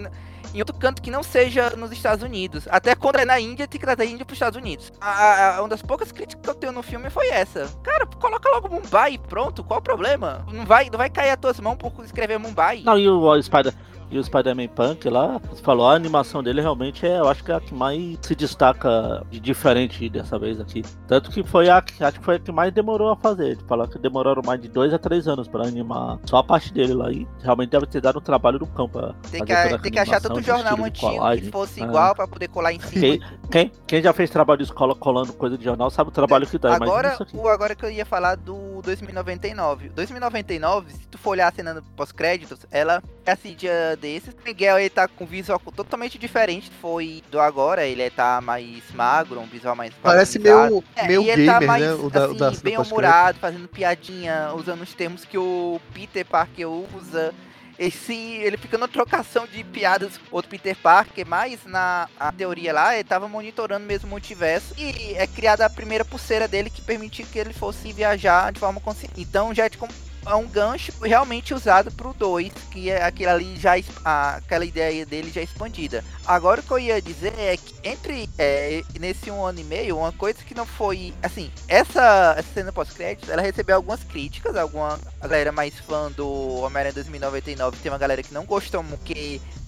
em 0.53 0.59
outro 0.59 0.75
canto 0.75 1.01
que 1.01 1.09
não 1.09 1.23
seja 1.23 1.71
nos 1.71 1.91
Estados 1.91 2.23
Unidos. 2.23 2.67
Até 2.69 2.93
quando 2.93 3.15
é 3.15 3.25
na 3.25 3.39
Índia, 3.39 3.67
tem 3.67 3.79
que 3.79 3.85
trazer 3.87 4.03
a 4.03 4.05
Índia 4.05 4.23
pros 4.23 4.35
Estados 4.35 4.55
Unidos. 4.55 4.93
A- 5.01 5.55
a- 5.55 5.61
uma 5.61 5.69
das 5.69 5.81
poucas 5.81 6.11
críticas 6.11 6.43
que 6.43 6.47
eu 6.49 6.53
tenho 6.53 6.71
no 6.71 6.83
filme 6.83 7.09
foi 7.09 7.27
essa. 7.29 7.67
Cara, 7.81 8.05
coloca 8.05 8.47
logo 8.49 8.69
Mumbai 8.69 9.13
e 9.13 9.17
pronto, 9.17 9.63
qual 9.63 9.79
o 9.79 9.83
problema? 9.83 10.45
Não 10.51 10.63
vai, 10.63 10.91
não 10.91 10.97
vai 10.99 11.09
cair 11.09 11.31
as 11.31 11.37
tuas 11.39 11.59
mãos 11.59 11.75
por 11.75 11.91
escrever 12.05 12.37
Mumbai. 12.37 12.83
Não, 12.85 12.99
e 12.99 13.09
o 13.09 13.41
Spider 13.41 13.73
e 14.11 14.17
o 14.17 14.23
Spider-Man 14.23 14.67
Punk 14.69 15.09
lá, 15.09 15.39
você 15.49 15.61
falou, 15.61 15.87
a 15.87 15.93
animação 15.95 16.41
dele 16.43 16.61
realmente 16.61 17.05
é, 17.05 17.19
eu 17.19 17.27
acho 17.27 17.43
que 17.43 17.51
é 17.51 17.55
a 17.55 17.59
que 17.59 17.73
mais 17.73 18.17
se 18.21 18.35
destaca 18.35 19.25
de 19.29 19.39
diferente 19.39 20.07
dessa 20.09 20.37
vez 20.39 20.59
aqui. 20.59 20.83
Tanto 21.07 21.31
que 21.31 21.43
foi 21.43 21.69
a 21.69 21.81
que 21.81 22.03
acho 22.03 22.19
que 22.19 22.25
foi 22.25 22.35
a 22.35 22.39
que 22.39 22.51
mais 22.51 22.73
demorou 22.73 23.09
a 23.11 23.15
fazer. 23.15 23.51
Ele 23.51 23.61
falou 23.67 23.87
que 23.87 23.97
demoraram 23.99 24.41
mais 24.45 24.61
de 24.61 24.67
dois 24.67 24.93
a 24.93 24.99
três 24.99 25.27
anos 25.27 25.47
pra 25.47 25.63
animar 25.65 26.17
só 26.25 26.37
a 26.37 26.43
parte 26.43 26.71
dele 26.73 26.93
lá. 26.93 27.11
E 27.11 27.27
realmente 27.41 27.69
deve 27.69 27.85
ter 27.87 28.01
dado 28.01 28.19
um 28.19 28.21
trabalho 28.21 28.59
do 28.59 28.67
campo. 28.67 28.99
pra 28.99 29.13
Tem 29.31 29.39
fazer 29.39 29.45
que, 29.45 29.51
essa 29.53 29.79
tem 29.79 29.91
que 29.91 29.99
achar 29.99 30.19
de 30.19 30.41
jornal 30.41 30.83
antigo 30.83 31.07
colagem. 31.13 31.45
que 31.45 31.51
fosse 31.51 31.81
Ah. 31.81 31.85
igual 31.85 32.15
pra 32.15 32.27
poder 32.27 32.47
colar 32.47 32.73
em 32.73 32.79
cima. 32.79 33.01
Quem, 33.01 33.21
quem, 33.51 33.71
quem 33.87 34.01
já 34.01 34.13
fez 34.13 34.29
trabalho 34.29 34.57
de 34.59 34.63
escola 34.65 34.95
colando 34.95 35.33
coisa 35.33 35.57
de 35.57 35.63
jornal 35.63 35.89
sabe 35.89 36.09
o 36.09 36.13
trabalho 36.13 36.45
que 36.47 36.57
dá. 36.57 36.75
Agora, 36.75 37.17
o 37.33 37.47
agora 37.47 37.75
que 37.75 37.85
eu 37.85 37.89
ia 37.91 38.05
falar 38.05 38.35
do 38.35 38.81
2099. 38.83 39.89
2099, 39.89 40.91
se 40.93 41.07
tu 41.07 41.17
for 41.17 41.31
olhar 41.31 41.47
a 41.47 41.51
cena 41.51 41.81
pós-créditos, 41.95 42.65
ela 42.71 43.01
é 43.25 43.31
assim, 43.31 43.55
dia 43.55 43.94
desses. 43.95 44.33
O 44.33 44.37
Miguel, 44.45 44.79
ele 44.79 44.89
tá 44.89 45.07
com 45.07 45.23
um 45.23 45.27
visual 45.27 45.59
totalmente 45.75 46.17
diferente. 46.17 46.71
Foi 46.81 47.23
do 47.31 47.39
agora, 47.39 47.85
ele 47.85 48.09
tá 48.09 48.41
mais 48.41 48.83
magro, 48.93 49.39
um 49.39 49.45
visual 49.47 49.75
mais 49.75 49.93
Parece 50.01 50.39
meio, 50.39 50.83
É, 50.95 51.07
meio 51.07 51.21
e 51.23 51.29
ele 51.29 51.45
tá 51.45 51.53
gamer, 51.59 51.67
mais, 51.67 51.83
né? 51.83 51.93
O 51.93 52.09
da, 52.09 52.25
assim, 52.25 52.37
da, 52.37 52.51
bem 52.51 52.77
humorado, 52.77 53.39
fazendo 53.39 53.67
piadinha, 53.67 54.51
usando 54.55 54.81
os 54.81 54.93
termos 54.93 55.25
que 55.25 55.37
o 55.37 55.79
Peter 55.93 56.25
Parker 56.25 56.67
usa. 56.69 57.33
Esse, 57.77 58.13
ele 58.13 58.55
fica 58.55 58.77
na 58.77 58.87
trocação 58.87 59.45
de 59.45 59.61
piadas 59.65 60.17
com 60.17 60.37
outro 60.37 60.49
Peter 60.49 60.77
Parker, 60.77 61.27
mas 61.27 61.59
na 61.65 62.07
teoria 62.37 62.71
lá, 62.71 62.93
ele 62.95 63.03
tava 63.03 63.27
monitorando 63.27 63.85
mesmo 63.85 64.07
o 64.07 64.09
multiverso. 64.11 64.73
E 64.77 65.13
é 65.15 65.27
criada 65.27 65.65
a 65.65 65.69
primeira 65.69 66.05
pulseira 66.05 66.47
dele 66.47 66.69
que 66.69 66.81
permitia 66.81 67.25
que 67.25 67.37
ele 67.37 67.51
fosse 67.51 67.91
viajar 67.91 68.53
de 68.53 68.61
forma 68.61 68.79
consciente. 68.79 69.19
Então 69.19 69.53
já 69.53 69.65
é 69.65 69.69
de 69.69 69.77
com- 69.77 69.89
é 70.25 70.35
um 70.35 70.47
gancho 70.47 70.91
realmente 71.01 71.53
usado 71.53 71.91
pro 71.91 72.13
2, 72.13 72.51
que 72.71 72.89
é 72.89 73.03
aquilo 73.03 73.31
ali 73.31 73.55
já 73.57 73.73
a- 74.03 74.35
aquela 74.37 74.65
ideia 74.65 75.05
dele 75.05 75.31
já 75.31 75.41
expandida. 75.41 76.03
Agora 76.25 76.61
o 76.61 76.63
que 76.63 76.71
eu 76.71 76.79
ia 76.79 77.01
dizer 77.01 77.33
é 77.37 77.55
que 77.57 77.75
entre 77.83 78.29
é, 78.37 78.81
nesse 78.99 79.29
um 79.29 79.45
ano 79.45 79.59
e 79.59 79.63
meio, 79.63 79.97
uma 79.97 80.11
coisa 80.11 80.39
que 80.43 80.55
não 80.55 80.65
foi 80.65 81.13
assim, 81.21 81.51
essa, 81.67 82.35
essa 82.37 82.53
cena 82.53 82.71
pós-crédito, 82.71 83.31
ela 83.31 83.41
recebeu 83.41 83.75
algumas 83.75 84.03
críticas, 84.03 84.55
alguma 84.55 84.99
galera 85.21 85.51
mais 85.51 85.75
fã 85.79 86.11
do 86.11 86.27
Homem-Aranha 86.61 86.93
2099, 86.93 87.77
tem 87.81 87.91
uma 87.91 87.97
galera 87.97 88.23
que 88.23 88.33
não 88.33 88.45
gostou 88.45 88.81
muito 88.81 89.05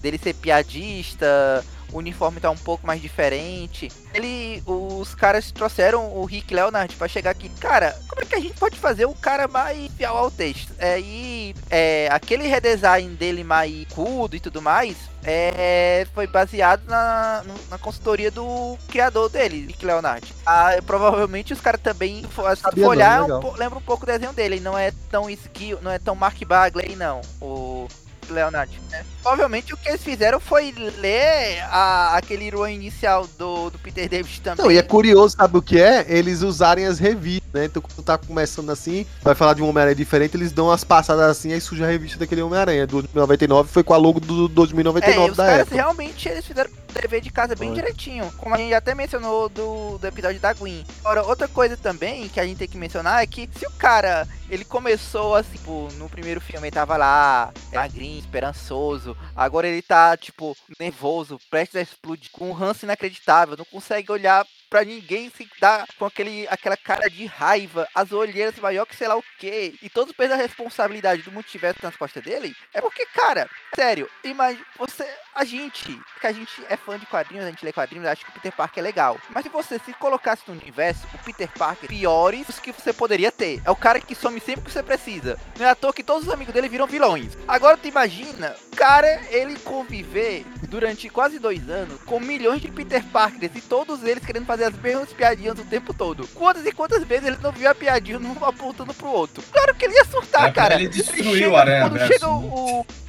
dele 0.00 0.18
ser 0.18 0.34
piadista, 0.34 1.64
o 1.92 1.98
uniforme 1.98 2.40
tá 2.40 2.50
um 2.50 2.56
pouco 2.56 2.86
mais 2.86 3.00
diferente. 3.00 3.90
Ele, 4.14 4.62
os 4.66 5.14
caras 5.14 5.50
trouxeram 5.52 6.16
o 6.16 6.24
Rick 6.24 6.52
Leonard 6.52 6.94
pra 6.96 7.08
chegar 7.08 7.30
aqui. 7.30 7.48
Cara, 7.60 7.98
como 8.08 8.22
é 8.22 8.24
que 8.24 8.34
a 8.34 8.40
gente 8.40 8.58
pode 8.58 8.78
fazer 8.78 9.06
o 9.06 9.14
cara 9.14 9.48
mais 9.48 9.90
fiel 9.92 10.16
ao 10.16 10.30
texto? 10.30 10.72
É, 10.78 11.00
e 11.00 11.54
é, 11.70 12.08
aquele 12.10 12.46
redesign 12.46 13.14
dele 13.16 13.44
mais 13.44 13.86
cudo 13.94 14.36
e 14.36 14.40
tudo 14.40 14.60
mais 14.60 14.96
é, 15.24 16.06
foi 16.14 16.26
baseado 16.26 16.84
na, 16.86 17.44
na 17.70 17.78
consultoria 17.78 18.30
do 18.30 18.78
criador 18.88 19.28
dele, 19.28 19.66
Rick 19.66 19.84
Leonard. 19.84 20.34
Ah, 20.46 20.70
provavelmente 20.86 21.52
os 21.52 21.60
caras 21.60 21.80
também, 21.80 22.22
se 22.22 22.80
não, 22.80 22.88
olhar, 22.88 23.24
um 23.24 23.52
lembra 23.52 23.78
um 23.78 23.82
pouco 23.82 24.04
o 24.04 24.06
desenho 24.06 24.32
dele. 24.32 24.56
Ele 24.56 24.64
não 24.64 24.78
é 24.78 24.92
tão 25.10 25.28
skill, 25.28 25.78
não 25.82 25.90
é 25.90 25.98
tão 25.98 26.14
Mark 26.14 26.42
Bagley, 26.44 26.96
não. 26.96 27.20
O 27.40 27.86
Leonard. 28.32 28.80
né? 28.90 29.04
Provavelmente 29.22 29.74
o 29.74 29.76
que 29.76 29.88
eles 29.88 30.02
fizeram 30.02 30.40
foi 30.40 30.72
ler 30.98 31.60
a- 31.70 32.16
aquele 32.16 32.48
run 32.50 32.68
inicial 32.68 33.26
do, 33.38 33.70
do 33.70 33.78
Peter 33.78 34.08
David 34.08 34.40
também. 34.40 34.64
Não, 34.64 34.72
e 34.72 34.78
é 34.78 34.82
curioso, 34.82 35.36
sabe 35.36 35.58
o 35.58 35.62
que 35.62 35.78
é? 35.80 36.06
Eles 36.08 36.42
usarem 36.42 36.86
as 36.86 36.98
revistas, 36.98 37.48
né? 37.52 37.64
Então, 37.66 37.82
quando 37.82 38.02
tá 38.04 38.16
começando 38.16 38.70
assim, 38.70 39.06
vai 39.22 39.34
falar 39.34 39.54
de 39.54 39.62
um 39.62 39.68
Homem-Aranha 39.68 39.94
diferente, 39.94 40.36
eles 40.36 40.52
dão 40.52 40.66
umas 40.68 40.84
passadas 40.84 41.24
assim, 41.24 41.52
aí 41.52 41.60
surge 41.60 41.84
a 41.84 41.86
revista 41.86 42.18
daquele 42.18 42.42
Homem-Aranha. 42.42 42.86
Do 42.86 43.02
2099 43.02 43.68
foi 43.70 43.82
com 43.82 43.92
a 43.92 43.96
logo 43.96 44.20
do 44.20 44.46
É, 44.46 44.48
2099 44.48 45.28
e 45.28 45.30
os 45.30 45.36
da 45.36 45.44
caras 45.44 45.60
época. 45.60 45.74
realmente 45.76 46.28
eles 46.28 46.44
fizeram 46.46 46.70
o 46.70 46.92
dever 47.00 47.20
de 47.20 47.30
casa 47.30 47.54
bem 47.54 47.72
direitinho. 47.74 48.32
Como 48.38 48.54
a 48.54 48.58
gente 48.58 48.72
até 48.72 48.94
mencionou 48.94 49.48
do, 49.48 49.98
do 49.98 50.06
episódio 50.06 50.40
da 50.40 50.52
Gwen. 50.54 50.84
Agora, 51.00 51.22
outra 51.24 51.46
coisa 51.48 51.76
também 51.76 52.28
que 52.28 52.40
a 52.40 52.46
gente 52.46 52.56
tem 52.58 52.68
que 52.68 52.78
mencionar 52.78 53.22
é 53.22 53.26
que 53.26 53.48
se 53.58 53.66
o 53.66 53.70
cara 53.72 54.26
ele 54.50 54.64
começou 54.64 55.34
assim, 55.34 55.56
tipo, 55.58 55.88
no 55.94 56.08
primeiro 56.08 56.40
filme 56.40 56.66
ele 56.66 56.74
tava 56.74 56.96
lá, 56.96 57.52
magrinho, 57.72 58.18
esperançoso. 58.18 59.16
Agora 59.36 59.68
ele 59.68 59.82
tá, 59.82 60.16
tipo, 60.16 60.56
nervoso, 60.80 61.38
prestes 61.50 61.76
a 61.76 61.82
explodir, 61.82 62.30
com 62.32 62.48
um 62.48 62.52
ranço 62.52 62.86
inacreditável, 62.86 63.56
não 63.56 63.64
consegue 63.64 64.10
olhar 64.10 64.46
pra 64.68 64.84
ninguém 64.84 65.30
se 65.30 65.48
dar 65.60 65.86
com 65.98 66.04
aquele, 66.04 66.46
aquela 66.48 66.76
cara 66.76 67.08
de 67.08 67.26
raiva, 67.26 67.88
as 67.94 68.12
olheiras 68.12 68.56
maior 68.58 68.86
que 68.86 68.96
sei 68.96 69.08
lá 69.08 69.16
o 69.16 69.24
que, 69.38 69.74
e 69.82 69.88
todo 69.88 70.10
o 70.10 70.14
peso 70.14 70.30
da 70.30 70.36
responsabilidade 70.36 71.22
do 71.22 71.32
multiverso 71.32 71.80
nas 71.82 71.96
costas 71.96 72.22
dele, 72.22 72.54
é 72.72 72.80
porque, 72.80 73.06
cara, 73.06 73.48
sério, 73.74 74.08
imagina, 74.24 74.64
você, 74.78 75.06
a 75.34 75.44
gente, 75.44 75.98
que 76.20 76.26
a 76.26 76.32
gente 76.32 76.62
é 76.68 76.76
fã 76.76 76.98
de 76.98 77.06
quadrinhos, 77.06 77.46
a 77.46 77.50
gente 77.50 77.64
lê 77.64 77.72
quadrinhos, 77.72 78.06
acha 78.06 78.24
que 78.24 78.30
o 78.30 78.34
Peter 78.34 78.52
Parker 78.52 78.80
é 78.80 78.86
legal. 78.86 79.20
Mas 79.30 79.44
se 79.44 79.48
você 79.48 79.78
se 79.78 79.92
colocasse 79.94 80.42
no 80.46 80.54
universo, 80.54 81.06
o 81.14 81.18
Peter 81.18 81.48
Parker, 81.56 81.88
piores 81.88 82.58
que 82.58 82.72
você 82.72 82.92
poderia 82.92 83.30
ter. 83.30 83.62
É 83.64 83.70
o 83.70 83.76
cara 83.76 84.00
que 84.00 84.14
some 84.14 84.40
sempre 84.40 84.64
que 84.64 84.72
você 84.72 84.82
precisa. 84.82 85.38
Não 85.58 85.66
é 85.66 85.70
à 85.70 85.74
toa 85.74 85.92
que 85.92 86.02
todos 86.02 86.26
os 86.26 86.32
amigos 86.32 86.52
dele 86.52 86.68
viram 86.68 86.86
vilões. 86.86 87.36
Agora 87.46 87.76
tu 87.76 87.86
imagina, 87.88 88.54
cara, 88.76 89.20
ele 89.30 89.58
conviver 89.60 90.44
durante 90.68 91.08
quase 91.08 91.38
dois 91.38 91.68
anos 91.70 92.00
com 92.02 92.20
milhões 92.20 92.60
de 92.60 92.70
Peter 92.70 93.04
Parkers 93.04 93.54
e 93.54 93.60
todos 93.60 94.02
eles 94.02 94.24
querendo 94.24 94.46
fazer 94.46 94.57
as 94.60 94.74
mesmas 94.76 95.12
piadinhas 95.12 95.58
o 95.58 95.64
tempo 95.64 95.92
todo. 95.94 96.26
Quantas 96.28 96.64
e 96.66 96.72
quantas 96.72 97.02
vezes 97.04 97.26
ele 97.26 97.38
não 97.42 97.52
viu 97.52 97.68
a 97.70 97.74
piadinha 97.74 98.18
um 98.18 98.44
apontando 98.44 98.92
pro 98.94 99.08
outro? 99.08 99.42
Claro 99.52 99.74
que 99.74 99.84
ele 99.84 99.94
ia 99.94 100.04
surtar, 100.04 100.48
É, 100.48 100.52
cara. 100.52 100.74
ele 100.74 100.88
destruiu 100.88 101.34
chega- 101.34 101.50
o 101.50 101.56
Aranha 101.56 101.88
Quando 101.88 102.06
chega 102.06 102.26
né? 102.26 102.32
o. 102.32 102.80
o- 102.80 102.86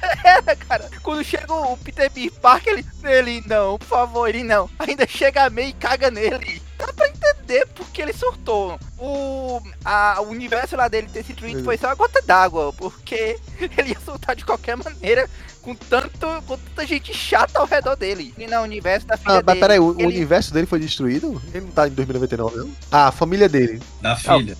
É, 0.50 0.56
cara. 0.56 0.90
Quando 1.02 1.22
chega 1.24 1.52
o 1.52 1.76
Peter 1.78 2.10
B. 2.10 2.30
Parker, 2.42 2.72
ele. 2.74 2.86
Ele 3.02 3.42
não, 3.46 3.78
por 3.78 3.86
favor, 3.86 4.28
ele 4.28 4.42
não. 4.42 4.68
Ainda 4.78 5.06
chega 5.06 5.44
a 5.44 5.50
meio 5.50 5.68
e 5.68 5.72
caga 5.72 6.10
nele. 6.10 6.60
Dá 6.76 6.92
pra 6.92 7.08
entender 7.08 7.66
porque 7.74 8.00
ele 8.02 8.12
surtou. 8.12 8.78
O, 8.98 9.60
a, 9.84 10.20
o 10.20 10.28
universo 10.28 10.76
lá 10.76 10.88
dele 10.88 11.08
ter 11.10 11.22
se 11.22 11.32
destruído 11.32 11.64
foi 11.64 11.76
só 11.78 11.88
uma 11.88 11.94
gota 11.94 12.20
d'água. 12.22 12.72
Porque 12.74 13.38
ele 13.78 13.90
ia 13.90 14.00
soltar 14.00 14.34
de 14.36 14.44
qualquer 14.44 14.76
maneira 14.76 15.28
com, 15.62 15.74
tanto, 15.74 16.26
com 16.46 16.56
tanta 16.56 16.86
gente 16.86 17.12
chata 17.14 17.58
ao 17.58 17.66
redor 17.66 17.96
dele. 17.96 18.34
E 18.38 18.46
no 18.46 18.60
universo 18.60 19.06
da 19.06 19.16
filha 19.16 19.30
Ah, 19.38 19.42
mas 19.44 19.46
dele. 19.46 19.60
peraí, 19.60 19.78
o, 19.78 19.88
o 19.94 20.00
ele- 20.00 20.06
universo 20.06 20.52
dele 20.52 20.66
foi 20.66 20.78
destruído? 20.80 21.40
Ele 21.52 21.64
não 21.66 21.72
tá 21.72 21.86
em 21.86 21.90
2099, 21.92 22.56
não? 22.58 22.70
Ah, 22.90 23.08
a 23.08 23.12
família 23.12 23.48
dele. 23.48 23.80
Da 24.00 24.16
filha. 24.16 24.56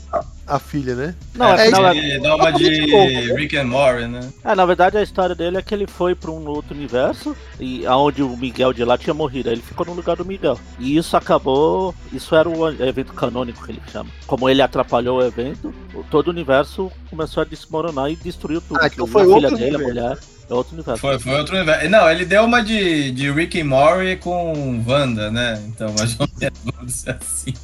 A 0.46 0.58
filha, 0.58 0.96
né? 0.96 1.14
Não, 1.36 1.46
É, 1.54 1.66
é, 1.66 1.68
é 1.68 1.70
na, 1.70 1.94
Ele 1.94 2.18
dá 2.18 2.34
uma 2.34 2.46
totalmente 2.46 2.80
de 2.80 2.86
novo, 2.90 3.04
né? 3.12 3.34
Rick 3.40 3.56
and 3.56 3.64
Morty, 3.66 4.06
né? 4.08 4.32
é, 4.44 4.54
na 4.56 4.66
verdade 4.66 4.98
a 4.98 5.02
história 5.02 5.32
dele 5.32 5.58
é 5.58 5.62
que 5.62 5.72
ele 5.72 5.86
foi 5.86 6.16
pra 6.16 6.28
um 6.32 6.44
outro 6.48 6.74
universo 6.74 7.36
e 7.60 7.86
aonde 7.86 8.20
o 8.20 8.36
Miguel 8.36 8.72
de 8.72 8.84
lá 8.84 8.98
tinha 8.98 9.14
morrido. 9.14 9.48
Aí 9.48 9.54
ele 9.54 9.62
ficou 9.62 9.86
no 9.86 9.92
lugar 9.92 10.16
do 10.16 10.24
Miguel. 10.24 10.58
E 10.80 10.96
isso 10.96 11.16
acabou. 11.16 11.94
Isso 12.12 12.34
era 12.34 12.48
o 12.48 12.68
evento 12.82 13.12
canônico 13.12 13.64
que 13.64 13.70
ele 13.70 13.82
chama. 13.92 14.10
Como 14.26 14.48
ele 14.48 14.60
atrapalhou 14.60 15.18
o 15.20 15.24
evento, 15.24 15.72
o- 15.94 16.02
todo 16.02 16.26
o 16.26 16.30
universo 16.30 16.90
começou 17.08 17.42
a 17.42 17.46
desmoronar 17.46 18.10
e 18.10 18.16
destruiu 18.16 18.60
tudo. 18.60 18.80
Ah, 18.82 18.88
então 18.92 19.04
A 19.04 19.08
foi 19.08 19.22
filha 19.22 19.34
outro 19.36 19.56
dele, 19.56 19.76
a 19.76 19.78
universo. 19.78 19.88
mulher. 20.02 20.18
É 20.50 20.54
outro 20.54 20.74
universo. 20.74 21.00
Foi, 21.00 21.18
foi 21.18 21.38
outro 21.38 21.54
universo. 21.54 21.88
Não, 21.88 22.10
ele 22.10 22.24
deu 22.24 22.44
uma 22.44 22.60
de, 22.60 23.12
de 23.12 23.30
Rick 23.30 23.60
and 23.60 23.66
Morty 23.66 24.16
com 24.16 24.82
Wanda, 24.84 25.30
né? 25.30 25.62
Então, 25.68 25.94
mais 25.96 26.18
ou 26.18 26.28
menos, 26.40 26.58
vamos 26.64 26.92
dizer 26.92 27.16
assim. 27.20 27.54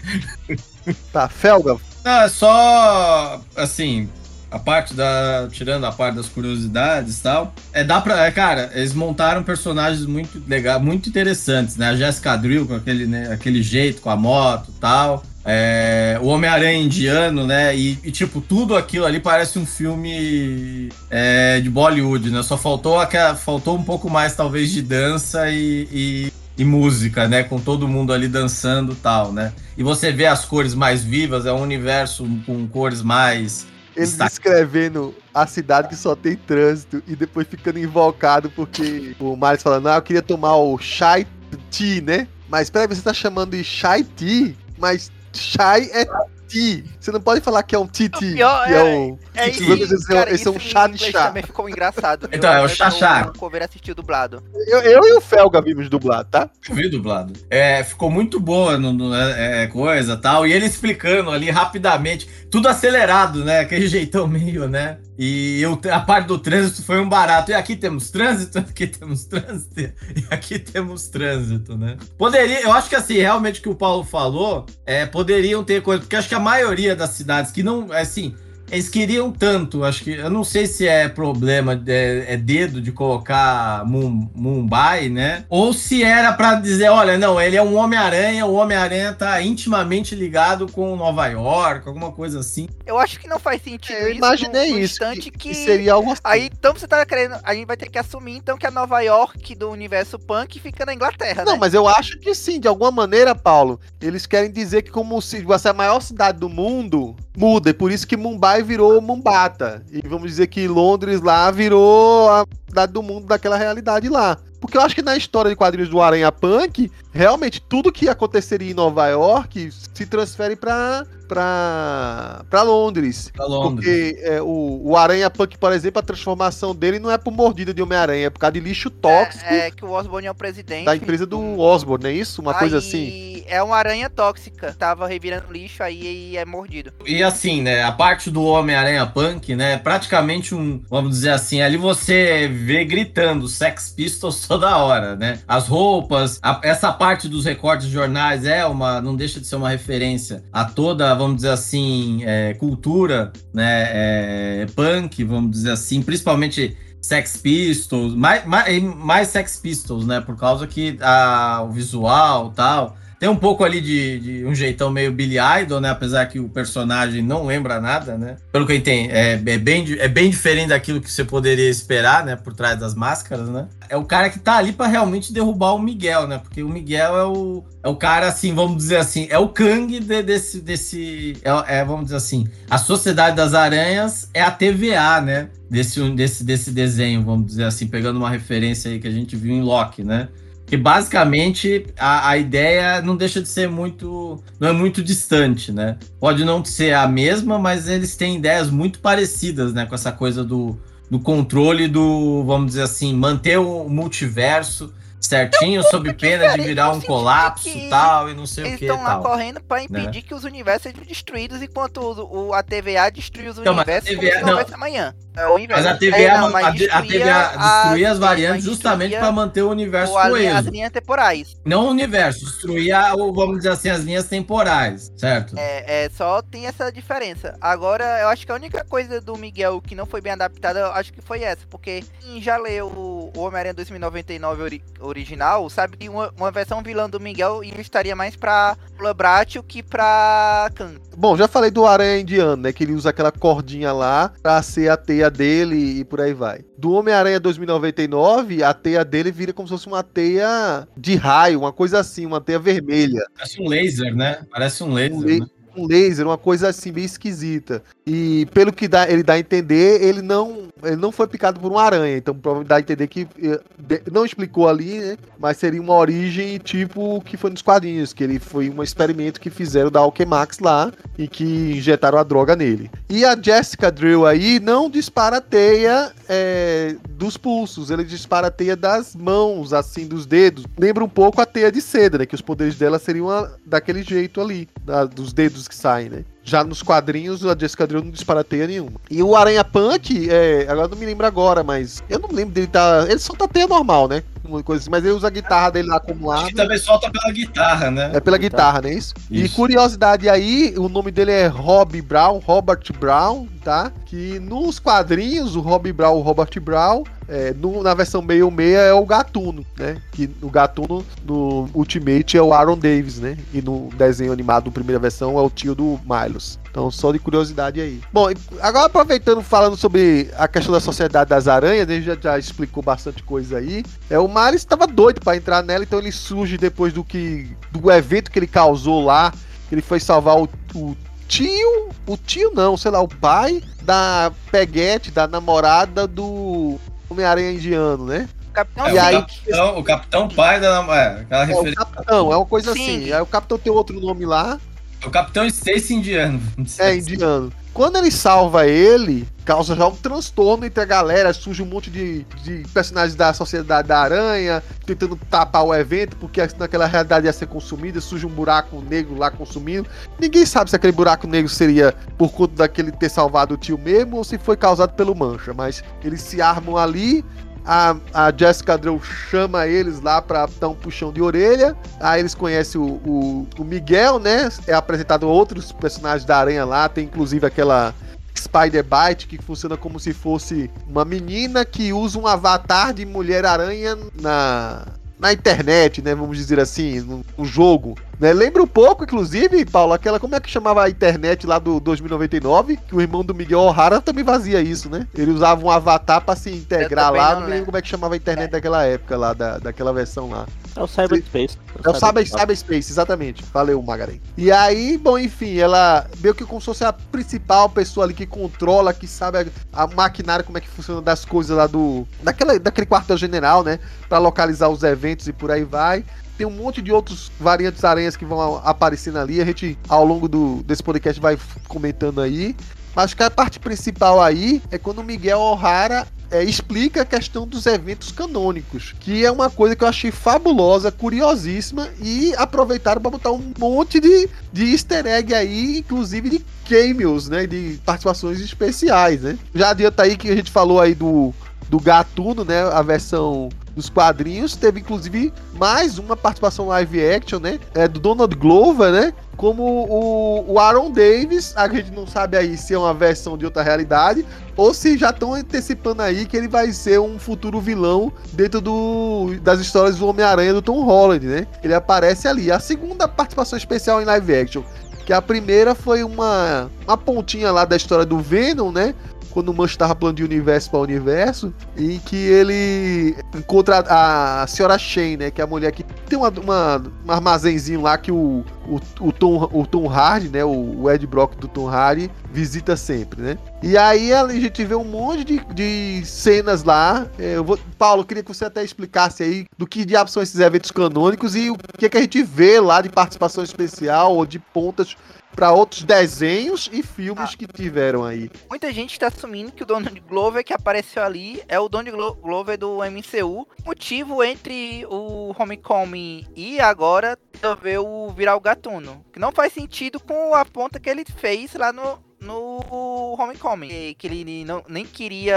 Tá, 1.13 1.29
Felga. 1.29 1.77
Não, 2.05 2.21
é 2.23 2.29
só, 2.29 3.41
assim, 3.57 4.09
a 4.49 4.57
parte 4.57 4.95
da... 4.95 5.49
Tirando 5.51 5.85
a 5.85 5.91
parte 5.91 6.15
das 6.15 6.29
curiosidades 6.29 7.19
e 7.19 7.23
tal, 7.25 7.53
é, 7.73 7.83
dá 7.83 8.01
pra... 8.01 8.25
É, 8.25 8.31
cara, 8.31 8.71
eles 8.73 8.95
montaram 8.95 9.43
personagens 9.43 10.07
muito 10.07 10.41
legais, 10.47 10.81
muito 10.81 11.09
interessantes, 11.09 11.77
né? 11.77 11.89
A 11.89 11.97
Jessica 11.97 12.37
Drill 12.37 12.69
com 12.69 12.77
aquele, 12.77 13.05
né, 13.05 13.33
aquele 13.33 13.65
jeito, 13.65 14.01
com 14.01 14.11
a 14.11 14.15
moto 14.17 14.71
e 14.71 14.79
tal. 14.79 15.25
É, 15.49 16.19
o 16.21 16.27
Homem-Aranha 16.27 16.77
indiano, 16.77 17.47
né? 17.47 17.75
E, 17.77 17.99
e, 18.03 18.11
tipo, 18.11 18.41
tudo 18.41 18.75
aquilo 18.75 19.05
ali 19.05 19.21
parece 19.21 19.61
um 19.61 19.65
filme 19.65 20.89
é, 21.09 21.61
de 21.61 21.71
Bollywood, 21.71 22.31
né? 22.31 22.43
Só 22.43 22.59
faltou, 22.59 22.99
aquela, 22.99 23.37
faltou 23.37 23.77
um 23.77 23.83
pouco 23.85 24.11
mais, 24.11 24.35
talvez, 24.35 24.73
de 24.73 24.83
dança 24.83 25.49
e, 25.49 25.89
e, 25.93 26.33
e 26.59 26.65
música, 26.65 27.29
né? 27.29 27.45
Com 27.45 27.61
todo 27.61 27.87
mundo 27.87 28.13
ali 28.13 28.27
dançando 28.27 28.93
e 28.93 28.97
tal, 28.97 29.33
né? 29.33 29.53
E 29.79 29.85
você 29.85 30.11
vê 30.11 30.27
as 30.27 30.45
cores 30.45 30.75
mais 30.75 31.05
vivas, 31.05 31.47
é 31.47 31.53
um 31.53 31.63
universo 31.63 32.27
com 32.45 32.67
cores 32.67 33.01
mais. 33.01 33.69
Ele 33.95 34.05
Está- 34.05 34.27
descrevendo 34.27 35.15
a 35.33 35.47
cidade 35.47 35.89
que 35.89 35.97
só 35.97 36.17
tem 36.17 36.37
trânsito 36.37 37.03
e 37.07 37.15
depois 37.15 37.47
ficando 37.49 37.79
invocado 37.79 38.51
porque 38.51 39.15
o 39.21 39.37
Marius 39.37 39.63
falando, 39.63 39.89
ah, 39.89 39.95
eu 39.95 40.03
queria 40.03 40.23
tomar 40.23 40.57
o 40.57 40.77
chai 40.77 41.27
tea, 41.71 42.03
né? 42.03 42.29
Mas 42.49 42.69
peraí, 42.69 42.89
você 42.89 43.01
tá 43.01 43.15
chamando 43.15 43.53
de 43.57 43.63
chai 43.65 44.03
tea? 44.03 44.55
Mas 44.79 45.11
chai 45.41 45.89
é 45.93 46.05
tea. 46.49 46.85
Você 47.01 47.11
não 47.11 47.21
pode 47.21 47.41
falar 47.41 47.63
que 47.65 47.75
é 47.75 47.79
um 47.79 47.87
titi, 47.89 48.35
que 48.35 48.41
é 48.43 48.45
é- 48.73 48.83
um... 48.85 49.19
É 49.35 49.49
Esse 49.49 49.63
isso, 49.65 50.13
é- 50.13 50.15
cara, 50.15 50.33
esse 50.33 50.47
é 50.47 50.51
um 50.51 50.59
chá 50.61 50.87
de 50.87 50.97
chá. 50.99 51.27
também 51.27 51.43
ficou 51.43 51.69
engraçado. 51.69 52.29
Então, 52.33 52.53
é 52.53 52.63
o 52.63 52.69
chá-chá. 52.69 53.31
O 53.35 53.39
cover 53.39 53.63
assistiu 53.65 53.95
dublado. 53.97 54.43
Eu, 54.69 54.79
eu 54.81 55.05
e 55.07 55.13
o 55.15 55.21
Felga 55.21 55.61
vimos 55.61 55.89
dublado, 55.91 56.29
tá? 56.31 56.49
Eu 56.69 56.75
vi 56.75 56.89
dublado. 56.89 57.33
É, 57.51 57.83
ficou 57.83 58.11
muito 58.11 58.39
boa 58.39 58.79
no, 58.79 58.93
no- 58.93 59.15
é, 59.15 59.65
é, 59.65 59.67
coisa 59.67 60.17
tal. 60.17 60.47
E 60.47 60.53
ele 60.53 60.67
explicando 60.67 61.31
ali 61.31 61.51
rapidamente, 61.51 62.29
tudo 62.51 62.69
acelerado, 62.69 63.45
né? 63.45 63.61
Aquele 63.61 63.89
jeitão 63.89 64.27
meio, 64.29 64.69
né? 64.69 64.99
E 65.19 65.61
eu, 65.63 65.81
a 65.91 66.01
parte 66.01 66.27
do 66.27 66.39
trânsito 66.39 66.83
foi 66.83 67.01
um 67.01 67.09
barato. 67.09 67.51
E 67.51 67.55
aqui 67.55 67.75
temos 67.75 68.11
trânsito, 68.11 68.59
aqui 68.61 68.87
temos 68.87 69.25
trânsito, 69.25 69.81
e 69.81 69.93
aqui 70.31 70.59
temos 70.59 71.09
trânsito, 71.09 71.77
né? 71.77 71.97
Poderia, 72.19 72.63
eu 72.63 72.73
acho 72.73 72.89
que 72.89 72.97
assim, 72.97 73.15
realmente 73.15 73.61
o 73.61 73.63
que 73.63 73.69
o 73.69 73.75
Paulo 73.75 74.05
falou, 74.05 74.67
é, 74.85 75.07
poderiam 75.07 75.65
ter 75.65 75.83
coisa, 75.83 76.03
porque 76.03 76.17
acho 76.17 76.29
que 76.29 76.35
a 76.35 76.41
maioria 76.41 76.95
das 76.95 77.11
cidades 77.11 77.51
que 77.51 77.63
não, 77.63 77.91
assim, 77.93 78.35
eles 78.71 78.89
queriam 78.89 79.31
tanto, 79.31 79.85
acho 79.85 80.03
que. 80.05 80.13
Eu 80.13 80.31
não 80.31 80.45
sei 80.45 80.67
se 80.67 80.87
é 80.87 81.09
problema, 81.09 81.81
é, 81.87 82.35
é 82.35 82.37
dedo 82.37 82.81
de 82.81 82.93
colocar 82.93 83.85
Mum- 83.87 84.31
Mumbai, 84.35 85.09
né? 85.09 85.45
Ou 85.49 85.73
se 85.73 86.03
era 86.03 86.33
pra 86.33 86.55
dizer: 86.55 86.89
olha, 86.89 87.19
não, 87.19 87.41
ele 87.41 87.57
é 87.57 87.63
um 87.63 87.77
Homem-Aranha, 87.77 88.47
o 88.47 88.55
Homem-Aranha 88.55 89.13
tá 89.13 89.41
intimamente 89.43 90.15
ligado 90.15 90.71
com 90.71 90.97
Nova 90.97 91.27
York, 91.27 91.87
alguma 91.87 92.13
coisa 92.13 92.41
assim. 92.41 92.69
Eu 92.85 92.99
acho 92.99 93.19
que 93.19 93.29
não 93.29 93.39
faz 93.39 93.63
sentido 93.63 93.97
Eu 93.97 94.09
isso 94.09 94.19
imaginei 94.19 94.71
no, 94.71 94.77
no 94.77 94.83
isso, 94.83 94.99
que, 95.15 95.31
que... 95.31 95.55
seria 95.55 95.93
algo 95.93 96.13
assim. 96.13 96.23
Aí, 96.25 96.51
então 96.53 96.73
você 96.73 96.87
tá 96.87 97.05
querendo... 97.05 97.37
A 97.43 97.55
gente 97.55 97.67
vai 97.67 97.77
ter 97.77 97.89
que 97.89 97.99
assumir, 97.99 98.37
então, 98.37 98.57
que 98.57 98.67
a 98.67 98.71
Nova 98.71 99.01
York 99.01 99.55
do 99.55 99.71
universo 99.71 100.19
punk 100.19 100.59
fica 100.61 100.87
na 100.87 100.95
Inglaterra, 100.95 101.45
Não, 101.45 101.55
né? 101.55 101.59
mas 101.61 101.75
eu 101.75 101.87
acho 101.89 102.19
que 102.19 102.35
sim, 102.35 102.61
de 102.61 102.69
alguma 102.69 102.91
maneira, 102.91 103.35
Paulo, 103.35 103.81
eles 104.01 104.27
querem 104.27 104.51
dizer 104.51 104.83
que 104.83 104.91
como 104.91 105.21
se 105.21 105.45
essa 105.53 105.69
é 105.69 105.71
a 105.71 105.75
maior 105.75 106.01
cidade 106.01 106.39
do 106.39 106.49
mundo, 106.49 107.17
muda, 107.37 107.71
e 107.71 107.75
por 107.75 107.91
isso 107.91 108.07
que 108.07 108.17
Mumbai 108.17 108.56
virou 108.63 109.01
Mumbata. 109.01 109.83
E 109.91 110.07
vamos 110.07 110.31
dizer 110.31 110.47
que 110.47 110.67
Londres 110.69 111.21
lá 111.21 111.51
virou 111.51 112.29
a 112.31 112.45
do 112.89 113.03
mundo 113.03 113.27
daquela 113.27 113.57
realidade 113.57 114.09
lá. 114.09 114.39
Porque 114.61 114.77
eu 114.77 114.81
acho 114.81 114.95
que 114.95 115.03
na 115.03 115.17
história 115.17 115.51
de 115.51 115.57
quadrinhos 115.57 115.91
do 115.91 116.01
Aranha 116.01 116.33
Punk, 116.33 116.91
realmente 117.13 117.61
tudo 117.61 117.93
que 117.93 118.09
aconteceria 118.09 118.71
em 118.71 118.75
Nova 118.75 119.07
York 119.07 119.71
se 119.71 120.07
transfere 120.07 120.57
pra, 120.57 121.05
pra, 121.29 122.45
pra 122.49 122.63
Londres. 122.63 123.31
Pra 123.35 123.45
Londres. 123.47 123.87
Porque 123.87 124.19
é, 124.23 124.41
o, 124.43 124.81
o 124.83 124.97
Aranha 124.97 125.29
Punk, 125.31 125.59
por 125.59 125.73
exemplo, 125.73 126.01
a 126.01 126.03
transformação 126.03 126.75
dele 126.75 126.99
não 126.99 127.11
é 127.11 127.19
por 127.19 127.31
mordida 127.33 127.73
de 127.73 127.83
Homem-Aranha, 127.83 128.27
é 128.27 128.31
por 128.31 128.41
causa 128.41 128.53
de 128.53 128.61
lixo 128.61 128.91
tóxico 128.91 129.45
É, 129.45 129.67
é 129.67 129.71
que 129.71 129.85
o 129.85 129.91
Osborn 129.91 130.27
é 130.27 130.31
o 130.31 130.35
presidente. 130.35 130.87
da 130.87 130.97
empresa 130.97 131.27
do 131.27 131.59
Osborne, 131.59 132.05
não 132.05 132.11
é 132.11 132.15
isso? 132.15 132.41
Uma 132.41 132.55
coisa 132.55 132.79
assim. 132.79 133.05
Aí 133.05 133.45
É 133.47 133.63
uma 133.63 133.77
aranha 133.77 134.09
tóxica. 134.11 134.75
Tava 134.79 135.07
revirando 135.07 135.53
lixo 135.53 135.83
aí 135.83 136.31
e 136.33 136.37
é 136.37 136.45
mordido. 136.45 136.93
E 137.05 137.23
assim, 137.23 137.63
né, 137.63 137.83
a 137.85 137.93
parte 137.93 138.31
do 138.31 138.43
Homem-Aranha 138.43 139.07
Punk, 139.07 139.55
né, 139.55 139.77
praticamente 139.79 140.55
um, 140.55 140.83
vamos 140.89 141.11
dizer 141.11 141.31
assim, 141.31 141.61
ali 141.61 141.77
você 141.77 142.49
vê 142.67 142.85
gritando 142.85 143.47
Sex 143.47 143.91
Pistols 143.91 144.41
toda 144.49 144.77
hora, 144.77 145.15
né? 145.15 145.39
As 145.47 145.69
roupas, 145.69 146.41
a- 146.43 146.61
essa 146.65 146.93
parte 146.93 147.29
dos 147.29 147.45
recortes 147.45 147.87
de 147.87 147.93
jornais 147.93 148.45
é 148.45 148.67
uma, 148.67 149.01
não 149.01 149.15
deixa 149.15 149.39
de 149.39 149.47
ser 149.47 149.55
uma 149.55 149.69
referência 149.69 150.43
a 150.53 150.65
toda, 150.65 151.15
vamos 151.15 151.37
dizer 151.37 151.51
assim, 151.51 152.23
é, 152.25 152.55
cultura, 152.55 153.33
né, 153.55 153.85
é, 153.91 154.67
punk, 154.75 155.23
vamos 155.23 155.53
dizer 155.53 155.71
assim, 155.71 156.03
principalmente 156.03 156.77
Sex 157.01 157.37
Pistols, 157.37 158.15
mais, 158.17 158.45
mais, 158.45 158.83
mais 158.83 159.29
Sex 159.29 159.59
Pistols, 159.59 160.05
né, 160.05 160.21
por 160.21 160.37
causa 160.37 160.67
que 160.67 160.99
a, 161.01 161.63
o 161.65 161.71
visual 161.71 162.51
tal... 162.51 162.97
Tem 163.19 163.29
um 163.31 163.37
pouco 163.37 163.65
ali 163.65 163.81
de, 163.81 164.21
de 164.21 164.45
um 164.45 164.55
jeitão 164.55 164.91
meio 164.91 165.11
Billy 165.11 165.37
Idol, 165.63 165.81
né? 165.81 165.89
Apesar 165.89 166.27
que 166.27 166.39
o 166.39 166.51
personagem 166.51 167.23
não 167.23 167.47
lembra 167.47 167.81
nada, 167.81 168.19
né? 168.19 168.37
Pelo 168.53 168.67
que 168.67 168.73
eu 168.73 168.77
entendo, 168.77 169.11
é, 169.11 169.33
é, 169.33 169.59
bem, 169.59 169.87
é 169.99 170.07
bem 170.07 170.29
diferente 170.29 170.69
daquilo 170.69 171.01
que 171.01 171.11
você 171.11 171.25
poderia 171.25 171.71
esperar, 171.71 172.25
né? 172.27 172.37
Por 172.37 172.53
trás 172.53 172.79
das 172.79 172.95
máscaras, 172.95 173.49
né? 173.49 173.69
É 173.89 173.97
o 173.97 174.05
cara 174.05 174.29
que 174.29 174.39
tá 174.39 174.57
ali 174.59 174.73
pra 174.73 174.87
realmente 174.87 175.33
derrubar 175.33 175.73
o 175.75 175.79
Miguel, 175.79 176.27
né? 176.27 176.39
Porque 176.39 176.63
o 176.63 176.69
Miguel 176.69 177.17
é 177.17 177.25
o, 177.25 177.65
é 177.83 177.89
o 177.89 177.97
cara, 177.97 178.29
assim, 178.29 178.55
vamos 178.55 178.77
dizer 178.77 178.97
assim, 178.97 179.27
é 179.31 179.39
o 179.39 179.49
Kang 179.49 179.99
de- 179.99 180.23
desse. 180.23 180.61
desse 180.61 181.39
é, 181.43 181.79
é, 181.79 181.85
vamos 181.85 182.05
dizer 182.05 182.17
assim, 182.17 182.47
a 182.69 182.77
Sociedade 182.77 183.35
das 183.35 183.55
Aranhas 183.55 184.29
é 184.35 184.43
a 184.43 184.51
TVA, 184.51 185.23
né? 185.23 185.49
Desse, 185.71 186.01
desse, 186.11 186.45
desse 186.45 186.71
desenho, 186.71 187.23
vamos 187.25 187.47
dizer 187.47 187.65
assim, 187.65 187.87
pegando 187.87 188.19
uma 188.19 188.29
referência 188.31 188.91
aí 188.91 188.99
que 188.99 189.09
a 189.09 189.11
gente 189.11 189.35
viu 189.37 189.55
em 189.55 189.63
Loki, 189.63 190.05
né? 190.05 190.29
Que 190.67 190.77
basicamente 190.77 191.87
a, 191.97 192.31
a 192.31 192.37
ideia 192.37 193.01
não 193.01 193.17
deixa 193.17 193.41
de 193.41 193.49
ser 193.49 193.69
muito. 193.69 194.43
não 194.59 194.69
é 194.69 194.73
muito 194.73 195.03
distante, 195.03 195.71
né? 195.71 195.97
Pode 196.19 196.45
não 196.45 196.65
ser 196.65 196.93
a 196.93 197.07
mesma, 197.07 197.59
mas 197.59 197.89
eles 197.89 198.17
têm 198.17 198.37
ideias 198.37 198.69
muito 198.69 198.99
parecidas, 198.99 199.73
né? 199.73 199.87
Com 199.87 199.95
essa 199.95 200.11
coisa 200.11 200.43
do, 200.43 200.77
do 201.09 201.21
controle 201.21 201.87
do, 201.87 202.43
vamos 202.45 202.69
dizer 202.69 202.83
assim, 202.83 203.15
manter 203.15 203.59
o 203.59 203.89
multiverso 203.89 204.93
certinho, 205.27 205.83
sob 205.85 206.13
pena 206.15 206.49
de 206.57 206.63
virar 206.63 206.91
um 206.93 207.01
colapso 207.01 207.65
que 207.71 207.89
tal, 207.89 208.29
e 208.31 208.35
não 208.35 208.47
sei 208.47 208.65
o 208.65 208.67
Eles 208.69 208.79
que 208.79 208.85
estão 208.85 209.03
lá 209.03 209.11
tal. 209.15 209.23
correndo 209.23 209.61
pra 209.63 209.83
impedir 209.83 210.23
que 210.23 210.35
os 210.35 210.45
universos 210.45 210.85
sejam 210.85 211.05
destruídos, 211.05 211.61
enquanto 211.63 211.99
o, 212.01 212.49
o- 212.49 212.55
a 212.55 212.63
TVA 212.63 213.11
destrui 213.11 213.49
os 213.49 213.59
Então, 213.59 213.75
universos 213.75 214.11
TVA 214.11 214.41
não 214.43 214.59
amanhã. 214.75 215.15
É 215.37 215.47
o 215.49 215.59
inverso. 215.59 215.83
Mas 215.85 215.93
a 215.95 215.99
TVA, 215.99 216.17
É, 216.17 216.39
não, 216.39 216.51
mas 216.51 216.65
a, 216.65 216.69
a 216.69 216.73
TVA 216.73 217.03
destruía 217.03 218.09
as 218.09 218.13
as- 218.15 218.19
variantes 218.19 218.65
justamente 218.65 219.15
para 219.17 219.31
manter 219.31 219.61
o 219.63 219.69
universo 219.71 220.15
o- 220.15 220.19
a 220.19 220.29
linha- 220.31 220.51
as 220.53 220.55
coeso. 220.57 220.71
linhas 220.71 220.91
temporais. 220.93 221.55
Não 221.63 221.87
o 221.87 221.91
universo, 221.91 222.45
destruía, 222.47 223.11
vamos 223.15 223.59
dizer 223.59 223.69
assim, 223.71 223.91
as 223.91 224.01
linhas 224.03 224.25
temporais, 224.27 225.13
certo? 225.17 225.55
É, 225.59 226.05
é, 226.07 226.09
só 226.09 226.41
tem 226.41 226.67
essa 226.67 226.91
diferença. 226.91 227.55
Agora, 227.61 228.21
eu 228.23 228.29
acho 228.29 228.47
que 228.47 228.53
a 228.53 228.55
única 228.55 228.83
coisa 228.85 229.21
do 229.21 229.37
Miguel 229.37 229.81
que 229.83 229.95
não 229.95 230.07
foi 230.07 230.23
bem 230.23 230.33
adaptada, 230.33 230.79
eu 230.81 230.87
acho 230.93 231.13
que 231.13 231.21
foi 231.21 231.43
essa. 231.43 231.67
Porque 231.69 232.03
quem 232.21 232.41
já 232.41 232.57
leu 232.57 232.87
o 232.87 233.17
o 233.37 233.41
Homem-Aranha 233.41 233.75
2099 233.75 234.63
ori- 234.63 234.83
original, 235.17 235.69
sabe 235.71 235.97
que 235.97 236.09
uma, 236.09 236.33
uma 236.37 236.51
versão 236.51 236.83
vilã 236.83 237.09
do 237.09 237.19
Miguel 237.19 237.63
estaria 237.65 238.15
mais 238.15 238.37
pra 238.37 238.77
Labratio 239.01 239.63
que 239.63 239.83
pra 239.83 240.71
Khan. 240.75 240.95
Bom, 241.17 241.37
já 241.37 241.49
falei 241.49 241.71
do 241.71 241.87
Aranha 241.87 242.21
Indiano, 242.21 242.57
né? 242.63 242.73
Que 242.73 242.85
ele 242.85 242.93
usa 242.93 243.11
aquela 243.11 243.33
cordinha 243.33 243.93
lá 243.93 244.33
pra 244.43 244.61
ser 244.63 244.91
a 244.91 244.97
teia 244.97 245.31
dele 245.31 246.01
e 246.01 246.05
por 246.05 246.21
aí 246.21 246.35
vai. 246.35 246.61
Do 246.77 246.93
Homem-Aranha 246.93 247.41
2099, 247.41 248.63
a 248.63 248.75
teia 248.75 249.05
dele 249.05 249.31
vira 249.31 249.53
como 249.53 249.67
se 249.67 249.73
fosse 249.73 249.87
uma 249.87 250.03
teia 250.03 250.87
de 250.97 251.17
raio, 251.17 251.61
uma 251.61 251.73
coisa 251.73 252.01
assim, 252.01 252.27
uma 252.27 252.41
teia 252.41 252.59
vermelha. 252.59 253.25
Parece 253.35 253.63
um 253.63 253.69
laser, 253.69 254.15
né? 254.15 254.47
Parece 254.51 254.85
um 254.85 254.93
laser, 254.93 255.17
Um, 255.17 255.41
né? 255.41 255.47
Um 255.77 255.87
laser, 255.87 256.27
uma 256.27 256.39
coisa 256.39 256.69
assim 256.69 256.93
bem 256.93 257.05
esquisita. 257.05 257.83
E 258.07 258.47
pelo 258.55 258.73
que 258.73 258.87
dá, 258.89 259.09
ele 259.11 259.23
dá 259.23 259.35
a 259.35 259.39
entender, 259.39 260.03
ele 260.03 260.23
não, 260.23 260.69
ele 260.83 260.97
não 260.97 261.11
foi 261.13 261.27
picado 261.27 261.59
por 261.61 261.71
uma 261.71 261.83
aranha. 261.83 262.17
Então 262.17 262.35
provavelmente 262.35 262.69
dá 262.69 262.77
a 262.77 262.81
entender 262.81 263.07
que 263.09 263.27
eh, 263.43 264.03
não 264.13 264.25
explicou 264.25 264.69
ali, 264.69 265.01
né? 265.01 265.17
Mas 265.39 265.57
seria 265.57 265.81
uma 265.81 265.95
origem 265.95 266.59
tipo 266.59 267.21
que 267.23 267.37
foi 267.37 267.51
nos 267.51 267.63
quadrinhos, 267.63 268.13
que 268.13 268.23
ele 268.25 268.39
foi 268.39 268.71
um 268.71 268.83
experimento 268.83 269.41
que 269.41 269.51
fizeram 269.51 269.91
da 269.91 270.01
Alchemax 270.01 270.59
lá 270.61 270.93
e 271.19 271.27
que 271.29 271.45
injetaram 271.45 272.19
a 272.19 272.23
droga 272.23 272.55
nele. 272.57 272.91
E 273.09 273.25
a 273.25 273.37
Jessica 273.41 273.91
Drill 273.91 274.25
aí 274.27 274.61
não 274.61 274.89
dispara 274.89 275.39
a 275.39 275.41
teia 275.41 276.13
eh, 276.29 276.97
dos 277.11 277.37
pulsos, 277.37 277.91
ele 277.91 278.05
dispara 278.05 278.47
a 278.49 278.51
teia 278.51 278.77
das 278.77 279.15
mãos, 279.17 279.73
assim, 279.73 280.07
dos 280.07 280.27
dedos. 280.27 280.65
Lembra 280.79 281.05
um 281.05 281.09
pouco 281.09 281.41
a 281.41 281.47
teia 281.47 281.73
de 281.73 281.81
seda, 281.81 282.19
né? 282.19 282.27
Que 282.27 282.35
os 282.35 282.41
poderes 282.41 282.77
dela 282.77 282.99
seriam 282.99 283.29
a- 283.31 283.51
daquele 283.65 284.03
jeito 284.03 284.41
ali, 284.41 284.69
dos 285.15 285.33
dedos 285.33 285.66
que 285.69 285.75
saem, 285.75 286.09
né? 286.09 286.25
Já 286.43 286.63
nos 286.63 286.83
quadrinhos, 286.83 287.45
a 287.45 287.57
Jessica 287.59 287.87
Drill 287.87 288.05
não 288.05 288.11
dispara 288.11 288.45
teia 288.45 288.67
nenhuma. 288.67 289.01
E 289.11 289.23
o 289.23 289.35
Aranha 289.35 289.65
Punk, 289.65 290.29
é, 290.31 290.67
agora 290.69 290.89
não 290.89 290.97
me 290.97 291.07
lembro 291.07 291.27
agora, 291.27 291.65
mas 291.65 292.03
eu 292.09 292.19
não 292.19 292.31
lembro 292.31 292.55
dele 292.55 292.69
tá. 292.69 293.05
Ele 293.09 293.19
solta 293.19 293.49
teia 293.49 293.67
normal, 293.67 294.07
né? 294.07 294.23
Uma 294.49 294.63
coisa 294.63 294.83
assim, 294.83 294.91
mas 294.91 295.05
ele 295.05 295.13
usa 295.15 295.27
a 295.27 295.31
guitarra 295.31 295.71
dele 295.71 295.89
lá 295.89 295.99
arma. 296.31 296.49
que 296.49 296.55
também 296.55 296.79
solta 296.79 297.11
pela 297.11 297.33
guitarra, 297.33 297.91
né? 297.91 298.11
É 298.15 298.21
pela 298.21 298.39
guitarra, 298.39 298.81
não 298.83 298.89
é 298.89 298.95
isso? 298.95 299.15
E 299.31 299.45
Isso. 299.45 299.55
curiosidade 299.55 300.29
aí, 300.29 300.75
o 300.77 300.89
nome 300.89 301.11
dele 301.11 301.33
é 301.33 301.47
Rob 301.47 302.01
Brown, 302.03 302.39
Robert 302.39 302.83
Brown, 302.99 303.47
tá? 303.65 303.91
Que 304.07 304.39
nos 304.39 304.79
quadrinhos, 304.79 305.57
o 305.57 305.61
Rob 305.61 305.93
Brown, 305.93 306.17
o 306.17 306.21
Robert 306.23 306.51
Brown, 306.61 307.03
é, 307.29 307.53
no- 307.55 307.83
na 307.83 307.93
versão 307.93 308.21
66 308.23 308.75
é 308.77 308.93
o 308.95 309.05
Gatuno, 309.05 309.67
né? 309.77 309.97
Que 310.13 310.31
o 310.41 310.49
Gatuno 310.49 311.05
no 311.27 311.69
Ultimate 311.75 312.37
é 312.39 312.43
o 312.43 312.53
Aaron 312.55 312.79
Davis, 312.79 313.19
né? 313.19 313.37
E 313.53 313.61
no 313.61 313.89
desenho 313.97 314.33
animado, 314.33 314.71
primeira 314.71 315.01
versão, 315.01 315.37
é 315.39 315.43
o 315.43 315.51
tio 315.51 315.75
do 315.75 315.99
Milos. 316.09 316.59
Então, 316.77 316.91
só 316.91 317.11
de 317.11 317.19
curiosidade 317.19 317.81
aí. 317.81 318.03
Bom, 318.13 318.29
agora 318.61 318.85
aproveitando, 318.85 319.41
falando 319.41 319.79
sobre 319.79 320.31
a 320.37 320.47
questão 320.47 320.75
da 320.75 320.79
Sociedade 320.79 321.31
das 321.31 321.49
Aranhas, 321.49 321.89
ele 321.89 322.03
já, 322.03 322.15
já 322.21 322.39
explicou 322.39 322.83
bastante 322.83 323.23
coisa 323.23 323.57
aí. 323.57 323.83
É, 324.11 324.19
o 324.19 324.29
Miles 324.29 324.57
estava 324.57 324.87
doido 324.87 325.23
para 325.23 325.39
entrar 325.39 325.63
nela, 325.63 325.85
então 325.85 325.99
ele 325.99 326.13
surge 326.13 326.59
depois 326.59 326.93
do 326.93 327.03
que 327.03 327.51
do 327.73 327.91
evento 327.91 328.31
que 328.31 328.39
ele 328.39 328.47
causou 328.47 329.03
lá. 329.03 329.33
Ele 329.73 329.81
foi 329.81 329.99
salvar 329.99 330.37
o, 330.37 330.47
o 330.75 330.95
tio, 331.27 331.89
o 332.07 332.15
tio 332.19 332.53
não, 332.55 332.77
sei 332.77 332.91
lá, 332.91 333.01
o 333.01 333.09
pai 333.09 333.63
da 333.83 334.31
Peguete, 334.53 335.11
da 335.11 335.27
namorada 335.27 336.07
do 336.07 336.79
Homem-Aranha 337.09 337.53
indiano, 337.53 338.05
né? 338.05 338.29
Capitão 338.53 338.87
É, 338.87 338.91
E 338.93 338.97
o, 338.99 339.01
aí- 339.03 339.15
capitão, 339.23 339.79
o 339.79 339.83
capitão 339.83 340.29
pai 340.29 340.61
da 340.61 340.83
nam- 340.83 340.95
é, 340.95 341.21
aquela 341.23 341.51
É 341.51 341.55
o 341.55 341.75
capitão, 341.75 342.33
é 342.35 342.37
uma 342.37 342.45
coisa 342.47 342.75
Sim. 342.75 342.83
assim. 342.83 343.13
Aí 343.15 343.21
o 343.23 343.27
capitão 343.27 343.57
tem 343.59 343.73
outro 343.73 343.99
nome 343.99 344.27
lá, 344.27 344.61
O 345.07 345.11
capitão 345.11 345.47
Stacy 345.47 345.95
indiano. 345.95 346.41
é 346.79 346.91
assim. 346.91 346.99
indiano. 346.99 347.53
Quando 347.73 347.97
ele 347.99 348.11
salva 348.11 348.67
ele, 348.67 349.29
causa 349.45 349.77
já 349.77 349.87
um 349.87 349.95
transtorno 349.95 350.65
entre 350.65 350.83
a 350.83 350.87
galera, 350.87 351.33
surge 351.35 351.63
um 351.63 351.67
monte 351.67 351.91
de, 351.91 352.25
de 352.43 352.65
personagens 352.73 353.15
da 353.15 353.35
Sociedade 353.35 353.87
da 353.87 353.99
Aranha, 353.99 354.63
tentando 354.87 355.15
tapar 355.31 355.63
o 355.63 355.75
evento, 355.75 356.17
porque 356.17 356.41
naquela 356.59 356.87
realidade 356.87 357.27
ia 357.27 357.33
ser 357.35 357.47
consumida, 357.47 358.01
surge 358.01 358.25
um 358.25 358.31
buraco 358.31 358.83
negro 358.89 359.15
lá 359.17 359.31
consumindo. 359.31 359.87
Ninguém 360.19 360.47
sabe 360.47 360.71
se 360.71 360.77
aquele 360.77 360.93
buraco 360.93 361.27
negro 361.27 361.51
seria 361.51 361.93
por 362.17 362.33
conta 362.33 362.55
daquele 362.57 362.91
ter 362.91 363.11
salvado 363.11 363.55
o 363.55 363.59
tio 363.59 363.77
mesmo 363.77 364.17
ou 364.17 364.25
se 364.25 364.39
foi 364.39 364.57
causado 364.57 364.95
pelo 364.95 365.15
Mancha, 365.15 365.53
mas 365.53 365.85
eles 366.03 366.23
se 366.23 366.41
armam 366.41 366.79
ali. 366.79 367.23
A, 367.67 367.97
a 368.15 368.33
Jessica 368.35 368.79
Drew 368.79 369.03
chama 369.03 369.67
eles 369.67 370.01
lá 370.01 370.23
pra 370.23 370.49
dar 370.61 370.69
um 370.69 370.75
puxão 370.75 371.13
de 371.13 371.21
orelha. 371.21 371.77
Aí 372.01 372.21
eles 372.21 372.35
conhecem 372.35 372.81
o, 372.81 372.85
o, 373.05 373.49
o 373.59 373.65
Miguel, 373.65 374.21
né? 374.21 374.49
É 374.67 374.73
apresentado 374.73 375.29
outros 375.29 375.73
personagens 375.73 376.25
da 376.25 376.39
Aranha 376.39 376.65
lá. 376.65 376.89
Tem 376.89 377.05
inclusive 377.05 377.45
aquela 377.45 377.93
Spider 378.37 378.85
Bite 378.85 379.27
que 379.27 379.39
funciona 379.39 379.77
como 379.77 379.99
se 379.99 380.13
fosse 380.13 380.71
uma 380.87 381.05
menina 381.05 381.65
que 381.65 381.93
usa 381.93 382.19
um 382.19 382.27
avatar 382.27 382.95
de 382.95 383.05
Mulher-Aranha 383.05 383.99
na, 384.21 384.87
na 385.19 385.33
internet, 385.33 386.03
né? 386.03 386.15
Vamos 386.15 386.37
dizer 386.37 386.61
assim, 386.61 387.01
no, 387.01 387.25
no 387.37 387.45
jogo. 387.45 387.97
Né? 388.21 388.33
Lembra 388.33 388.63
um 388.63 388.67
pouco, 388.67 389.05
inclusive, 389.05 389.65
Paulo, 389.65 389.93
aquela 389.93 390.21
como 390.21 390.35
é 390.35 390.41
que 390.41 390.51
chamava 390.51 390.85
a 390.85 390.91
internet 390.91 391.47
lá 391.47 391.59
do 391.59 391.81
2099, 391.81 392.77
que 392.77 392.95
o 392.95 393.01
irmão 393.01 393.25
do 393.25 393.35
Miguel 393.35 393.61
O'Hara 393.61 394.01
também 394.01 394.25
fazia 394.25 394.61
isso, 394.61 394.91
né? 394.91 395.07
Ele 395.15 395.31
usava 395.31 395.65
um 395.65 395.71
avatar 395.71 396.21
pra 396.21 396.37
se 396.37 396.51
integrar 396.51 397.13
lá, 397.13 397.41
não 397.41 397.47
lembro 397.47 397.67
como 397.67 397.79
é 397.79 397.83
que 397.83 397.89
chamava 397.89 398.15
a 398.15 398.17
internet 398.17 398.51
daquela 398.51 398.85
época 398.85 399.17
lá, 399.17 399.33
da, 399.33 399.59
daquela 399.59 399.93
versão 399.93 400.31
lá. 400.31 400.47
É 400.77 400.83
o 400.83 400.87
Cyberspace. 400.87 401.59
É 401.83 401.89
o 401.89 401.95
Cyber, 401.95 402.27
Cyberspace, 402.27 402.93
exatamente. 402.93 403.43
Valeu, 403.53 403.83
Magarin. 403.83 404.21
E 404.37 404.53
aí, 404.53 404.99
bom, 404.99 405.19
enfim, 405.19 405.57
ela 405.57 406.07
meio 406.21 406.35
que 406.35 406.45
como 406.45 406.61
se 406.61 406.67
fosse 406.67 406.85
a 406.85 406.93
principal 406.93 407.69
pessoa 407.69 408.05
ali 408.05 408.15
que 408.15 408.27
controla, 408.27 408.93
que 408.93 409.07
sabe 409.07 409.39
a, 409.73 409.83
a 409.83 409.87
maquinária, 409.87 410.45
como 410.45 410.59
é 410.59 410.61
que 410.61 410.69
funciona 410.69 411.01
das 411.01 411.25
coisas 411.25 411.57
lá 411.57 411.67
do. 411.67 412.07
Daquela, 412.23 412.59
daquele 412.59 412.87
quartel-general, 412.87 413.65
né? 413.65 413.79
Pra 414.09 414.19
localizar 414.19 414.69
os 414.69 414.83
eventos 414.83 415.27
e 415.27 415.33
por 415.33 415.51
aí 415.51 415.65
vai. 415.65 416.05
Tem 416.37 416.47
um 416.47 416.51
monte 416.51 416.83
de 416.83 416.93
outros 416.93 417.33
variantes 417.41 417.83
aranhas 417.83 418.15
que 418.15 418.25
vão 418.25 418.61
aparecendo 418.63 419.19
ali. 419.19 419.41
A 419.41 419.45
gente, 419.45 419.79
ao 419.89 420.05
longo 420.05 420.29
do, 420.29 420.63
desse 420.65 420.83
podcast, 420.83 421.21
vai 421.21 421.39
comentando 421.67 422.21
aí. 422.21 422.55
Mas 422.95 423.07
acho 423.07 423.17
que 423.17 423.23
a 423.23 423.31
parte 423.31 423.59
principal 423.59 424.23
aí 424.23 424.63
é 424.71 424.79
quando 424.79 424.99
o 424.99 425.05
Miguel 425.05 425.39
O'Hara 425.39 426.07
é, 426.37 426.45
explica 426.45 427.03
a 427.03 427.05
questão 427.05 427.47
dos 427.47 427.67
eventos 427.67 428.13
canônicos, 428.13 428.95
que 429.01 429.25
é 429.25 429.31
uma 429.31 429.49
coisa 429.49 429.75
que 429.75 429.83
eu 429.83 429.89
achei 429.89 430.11
fabulosa, 430.11 430.93
curiosíssima, 430.93 431.89
e 432.01 432.35
aproveitaram 432.37 433.01
para 433.01 433.11
botar 433.11 433.33
um 433.33 433.53
monte 433.59 433.99
de, 433.99 434.29
de 434.53 434.73
easter 434.73 435.07
egg 435.07 435.35
aí, 435.35 435.79
inclusive 435.79 436.29
de 436.29 436.45
cameos, 436.69 437.29
né, 437.29 437.47
de 437.47 437.81
participações 437.85 438.41
especiais, 438.41 439.23
né. 439.23 439.39
Já 439.55 439.71
adianta 439.71 440.03
aí 440.03 440.17
que 440.17 440.29
a 440.29 440.37
gente 440.37 440.51
falou 440.51 440.81
aí 440.81 440.95
do, 440.95 441.33
do 441.69 441.81
Gatuno, 441.81 442.45
né, 442.45 442.63
a 442.63 442.83
versão 442.83 443.49
dos 443.77 443.91
quadrinhos, 443.91 444.57
teve 444.57 444.81
inclusive 444.81 445.33
mais 445.53 445.99
uma 445.99 446.17
participação 446.17 446.69
live 446.69 447.07
action, 447.07 447.39
né, 447.39 447.61
é, 447.75 447.87
do 447.87 448.01
Donald 448.01 448.35
Glover, 448.35 448.91
né, 448.91 449.13
como 449.37 449.63
o, 449.63 450.53
o 450.55 450.59
Aaron 450.59 450.91
Davis, 450.91 451.53
a 451.55 451.69
gente 451.69 451.93
não 451.93 452.07
sabe 452.07 452.39
aí 452.39 452.57
se 452.57 452.73
é 452.73 452.79
uma 452.79 452.95
versão 452.95 453.37
de 453.37 453.45
outra 453.45 453.63
realidade, 453.63 454.25
ou 454.57 454.73
se 454.73 454.97
já 454.97 455.11
estão 455.11 455.35
antecipando 455.35 456.01
aí 456.01 456.25
que 456.25 456.37
ele 456.37 456.49
vai 456.49 456.73
ser 456.73 456.99
um 456.99 457.19
futuro 457.19 457.61
vilão 457.61 458.11
dentro 458.33 458.61
do, 458.61 459.35
das 459.43 459.61
histórias 459.61 459.97
do 459.97 460.07
Homem-Aranha 460.07 460.55
do 460.55 460.63
Tom 460.63 460.83
Holland, 460.83 461.27
né? 461.27 461.47
Ele 461.63 461.75
aparece 461.75 462.27
ali. 462.27 462.51
A 462.51 462.59
segunda 462.59 463.07
participação 463.07 463.59
especial 463.59 464.01
em 464.01 464.07
live 464.07 464.35
action, 464.35 464.63
que 465.05 465.13
a 465.13 465.21
primeira 465.21 465.75
foi 465.75 466.03
uma, 466.03 466.71
uma 466.85 466.97
pontinha 466.97 467.53
lá 467.53 467.65
da 467.67 467.77
história 467.77 468.07
do 468.07 468.19
Venom, 468.19 468.73
né? 468.73 468.95
Quando 469.37 469.51
o 469.51 469.55
Mancho 469.55 469.77
tava 469.77 469.95
pulando 469.95 470.17
de 470.17 470.25
universo 470.25 470.71
para 470.71 470.79
universo, 470.81 471.53
e 471.77 471.99
que 471.99 472.17
ele 472.17 473.15
encontra 473.35 473.81
a, 473.81 474.45
a 474.45 474.47
senhora 474.47 474.79
Shane, 474.79 475.19
né? 475.19 475.31
Que 475.31 475.43
é 475.43 475.45
a 475.45 475.47
mulher 475.47 475.71
que 475.73 475.83
tem 475.83 476.19
uma, 476.19 476.31
uma- 476.31 476.83
um 477.07 477.13
armazenzinho 477.13 477.83
lá 477.83 477.99
que 477.99 478.11
o, 478.11 478.43
o, 478.67 478.81
o 478.99 479.13
Tom, 479.13 479.47
o 479.53 479.67
Tom 479.67 479.91
Hardy, 479.91 480.31
né? 480.31 480.43
O, 480.43 480.81
o 480.85 480.91
Ed 480.91 481.07
Brock 481.07 481.35
do 481.37 481.47
Tom 481.49 481.69
Hardy 481.69 482.11
visita 482.33 482.79
sempre, 482.79 483.21
né? 483.21 483.37
E 483.63 483.77
aí 483.77 484.11
a 484.11 484.27
gente 484.29 484.65
vê 484.65 484.75
um 484.75 484.85
monte 484.85 485.23
de, 485.23 485.45
de 485.53 486.03
cenas 486.07 486.65
lá. 486.65 487.07
É, 487.19 487.37
Eu 487.37 487.45
vou, 487.45 487.59
Paulo, 487.77 488.07
queria 488.07 488.23
que 488.23 488.33
você 488.33 488.47
até 488.47 488.65
explicasse 488.65 489.23
aí 489.23 489.45
do 489.59 489.67
que 489.67 489.85
diabos 489.85 490.15
são 490.15 490.23
esses 490.23 490.41
eventos 490.41 490.71
canônicos 490.71 491.37
e 491.37 491.51
o 491.51 491.59
que, 491.77 491.85
é 491.85 491.89
que 491.91 491.99
a 491.99 492.01
gente 492.01 492.23
vê 492.23 492.59
lá 492.59 492.81
de 492.81 492.89
participação 492.89 493.45
especial 493.45 494.15
ou 494.17 494.25
de 494.25 494.39
pontas 494.39 494.97
pra 495.37 495.53
outros 495.53 495.85
desenhos 495.85 496.69
e 496.73 496.83
filmes 496.83 497.31
Ah. 497.35 497.37
que 497.37 497.47
tiveram 497.47 498.03
aí. 498.05 498.31
Muita 498.49 498.73
gente 498.73 498.99
tá 498.99 499.09
assumindo 499.09 499.53
que 499.53 499.63
o 499.63 499.67
Donald 499.67 500.01
Glover 500.01 500.43
que 500.43 500.55
apareceu 500.55 501.03
ali 501.03 501.43
é 501.47 501.61
o 501.61 501.69
Donald 501.69 501.91
Glo- 501.95 502.15
Glover 502.15 502.57
do 502.59 502.79
MCU. 502.83 503.47
Motivo 503.65 504.25
entre 504.25 504.85
o 504.87 505.35
Homecoming 505.39 506.27
e 506.35 506.59
agora 506.59 507.19
resolveu 507.35 508.13
virar 508.17 508.35
o 508.35 508.41
Gatuno. 508.41 509.05
Que 509.13 509.19
não 509.21 509.31
faz 509.31 509.53
sentido 509.53 510.01
com 510.01 510.35
a 510.35 510.45
ponta 510.45 510.81
que 510.81 510.89
ele 510.89 511.05
fez 511.05 511.53
lá 511.55 511.71
no, 511.73 512.03
no 512.21 513.15
Homecoming. 513.21 513.69
Que, 513.69 513.95
que 513.95 514.07
ele 514.07 514.45
não, 514.45 514.63
nem 514.69 514.87
queria 514.87 515.37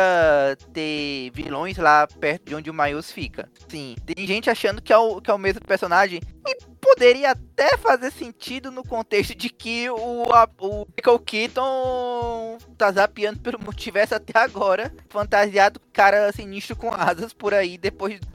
ter 0.74 1.30
vilões 1.34 1.78
lá 1.78 2.08
perto 2.08 2.46
de 2.50 2.56
onde 2.56 2.70
o 2.70 2.74
Miles 2.74 3.12
fica. 3.12 3.50
Sim, 3.68 3.96
tem 4.06 4.26
gente 4.26 4.50
achando 4.50 4.82
que 4.82 4.94
é 4.94 4.98
o, 4.98 5.20
que 5.20 5.30
é 5.30 5.34
o 5.34 5.38
mesmo 5.38 5.62
personagem. 5.62 6.22
E 6.48 6.58
poderia 7.00 7.32
até 7.32 7.78
fazer 7.78 8.12
sentido 8.12 8.70
no 8.72 8.84
contexto 8.84 9.34
de 9.34 9.50
que 9.50 9.90
o, 9.90 10.24
a, 10.34 10.46
o 10.60 10.86
Michael 10.98 11.20
Keaton 11.20 12.58
tá 12.78 12.92
zapeando 12.92 13.40
pelo 13.40 13.58
multiverso 13.64 14.16
até 14.16 14.38
agora, 14.38 14.92
fantasiado 15.10 15.80
cara 15.94 16.32
sinistro 16.34 16.76
com 16.76 16.94
asas 16.94 17.32
por 17.34 17.54
aí 17.54 17.78
depois 17.78 18.20
do. 18.20 18.28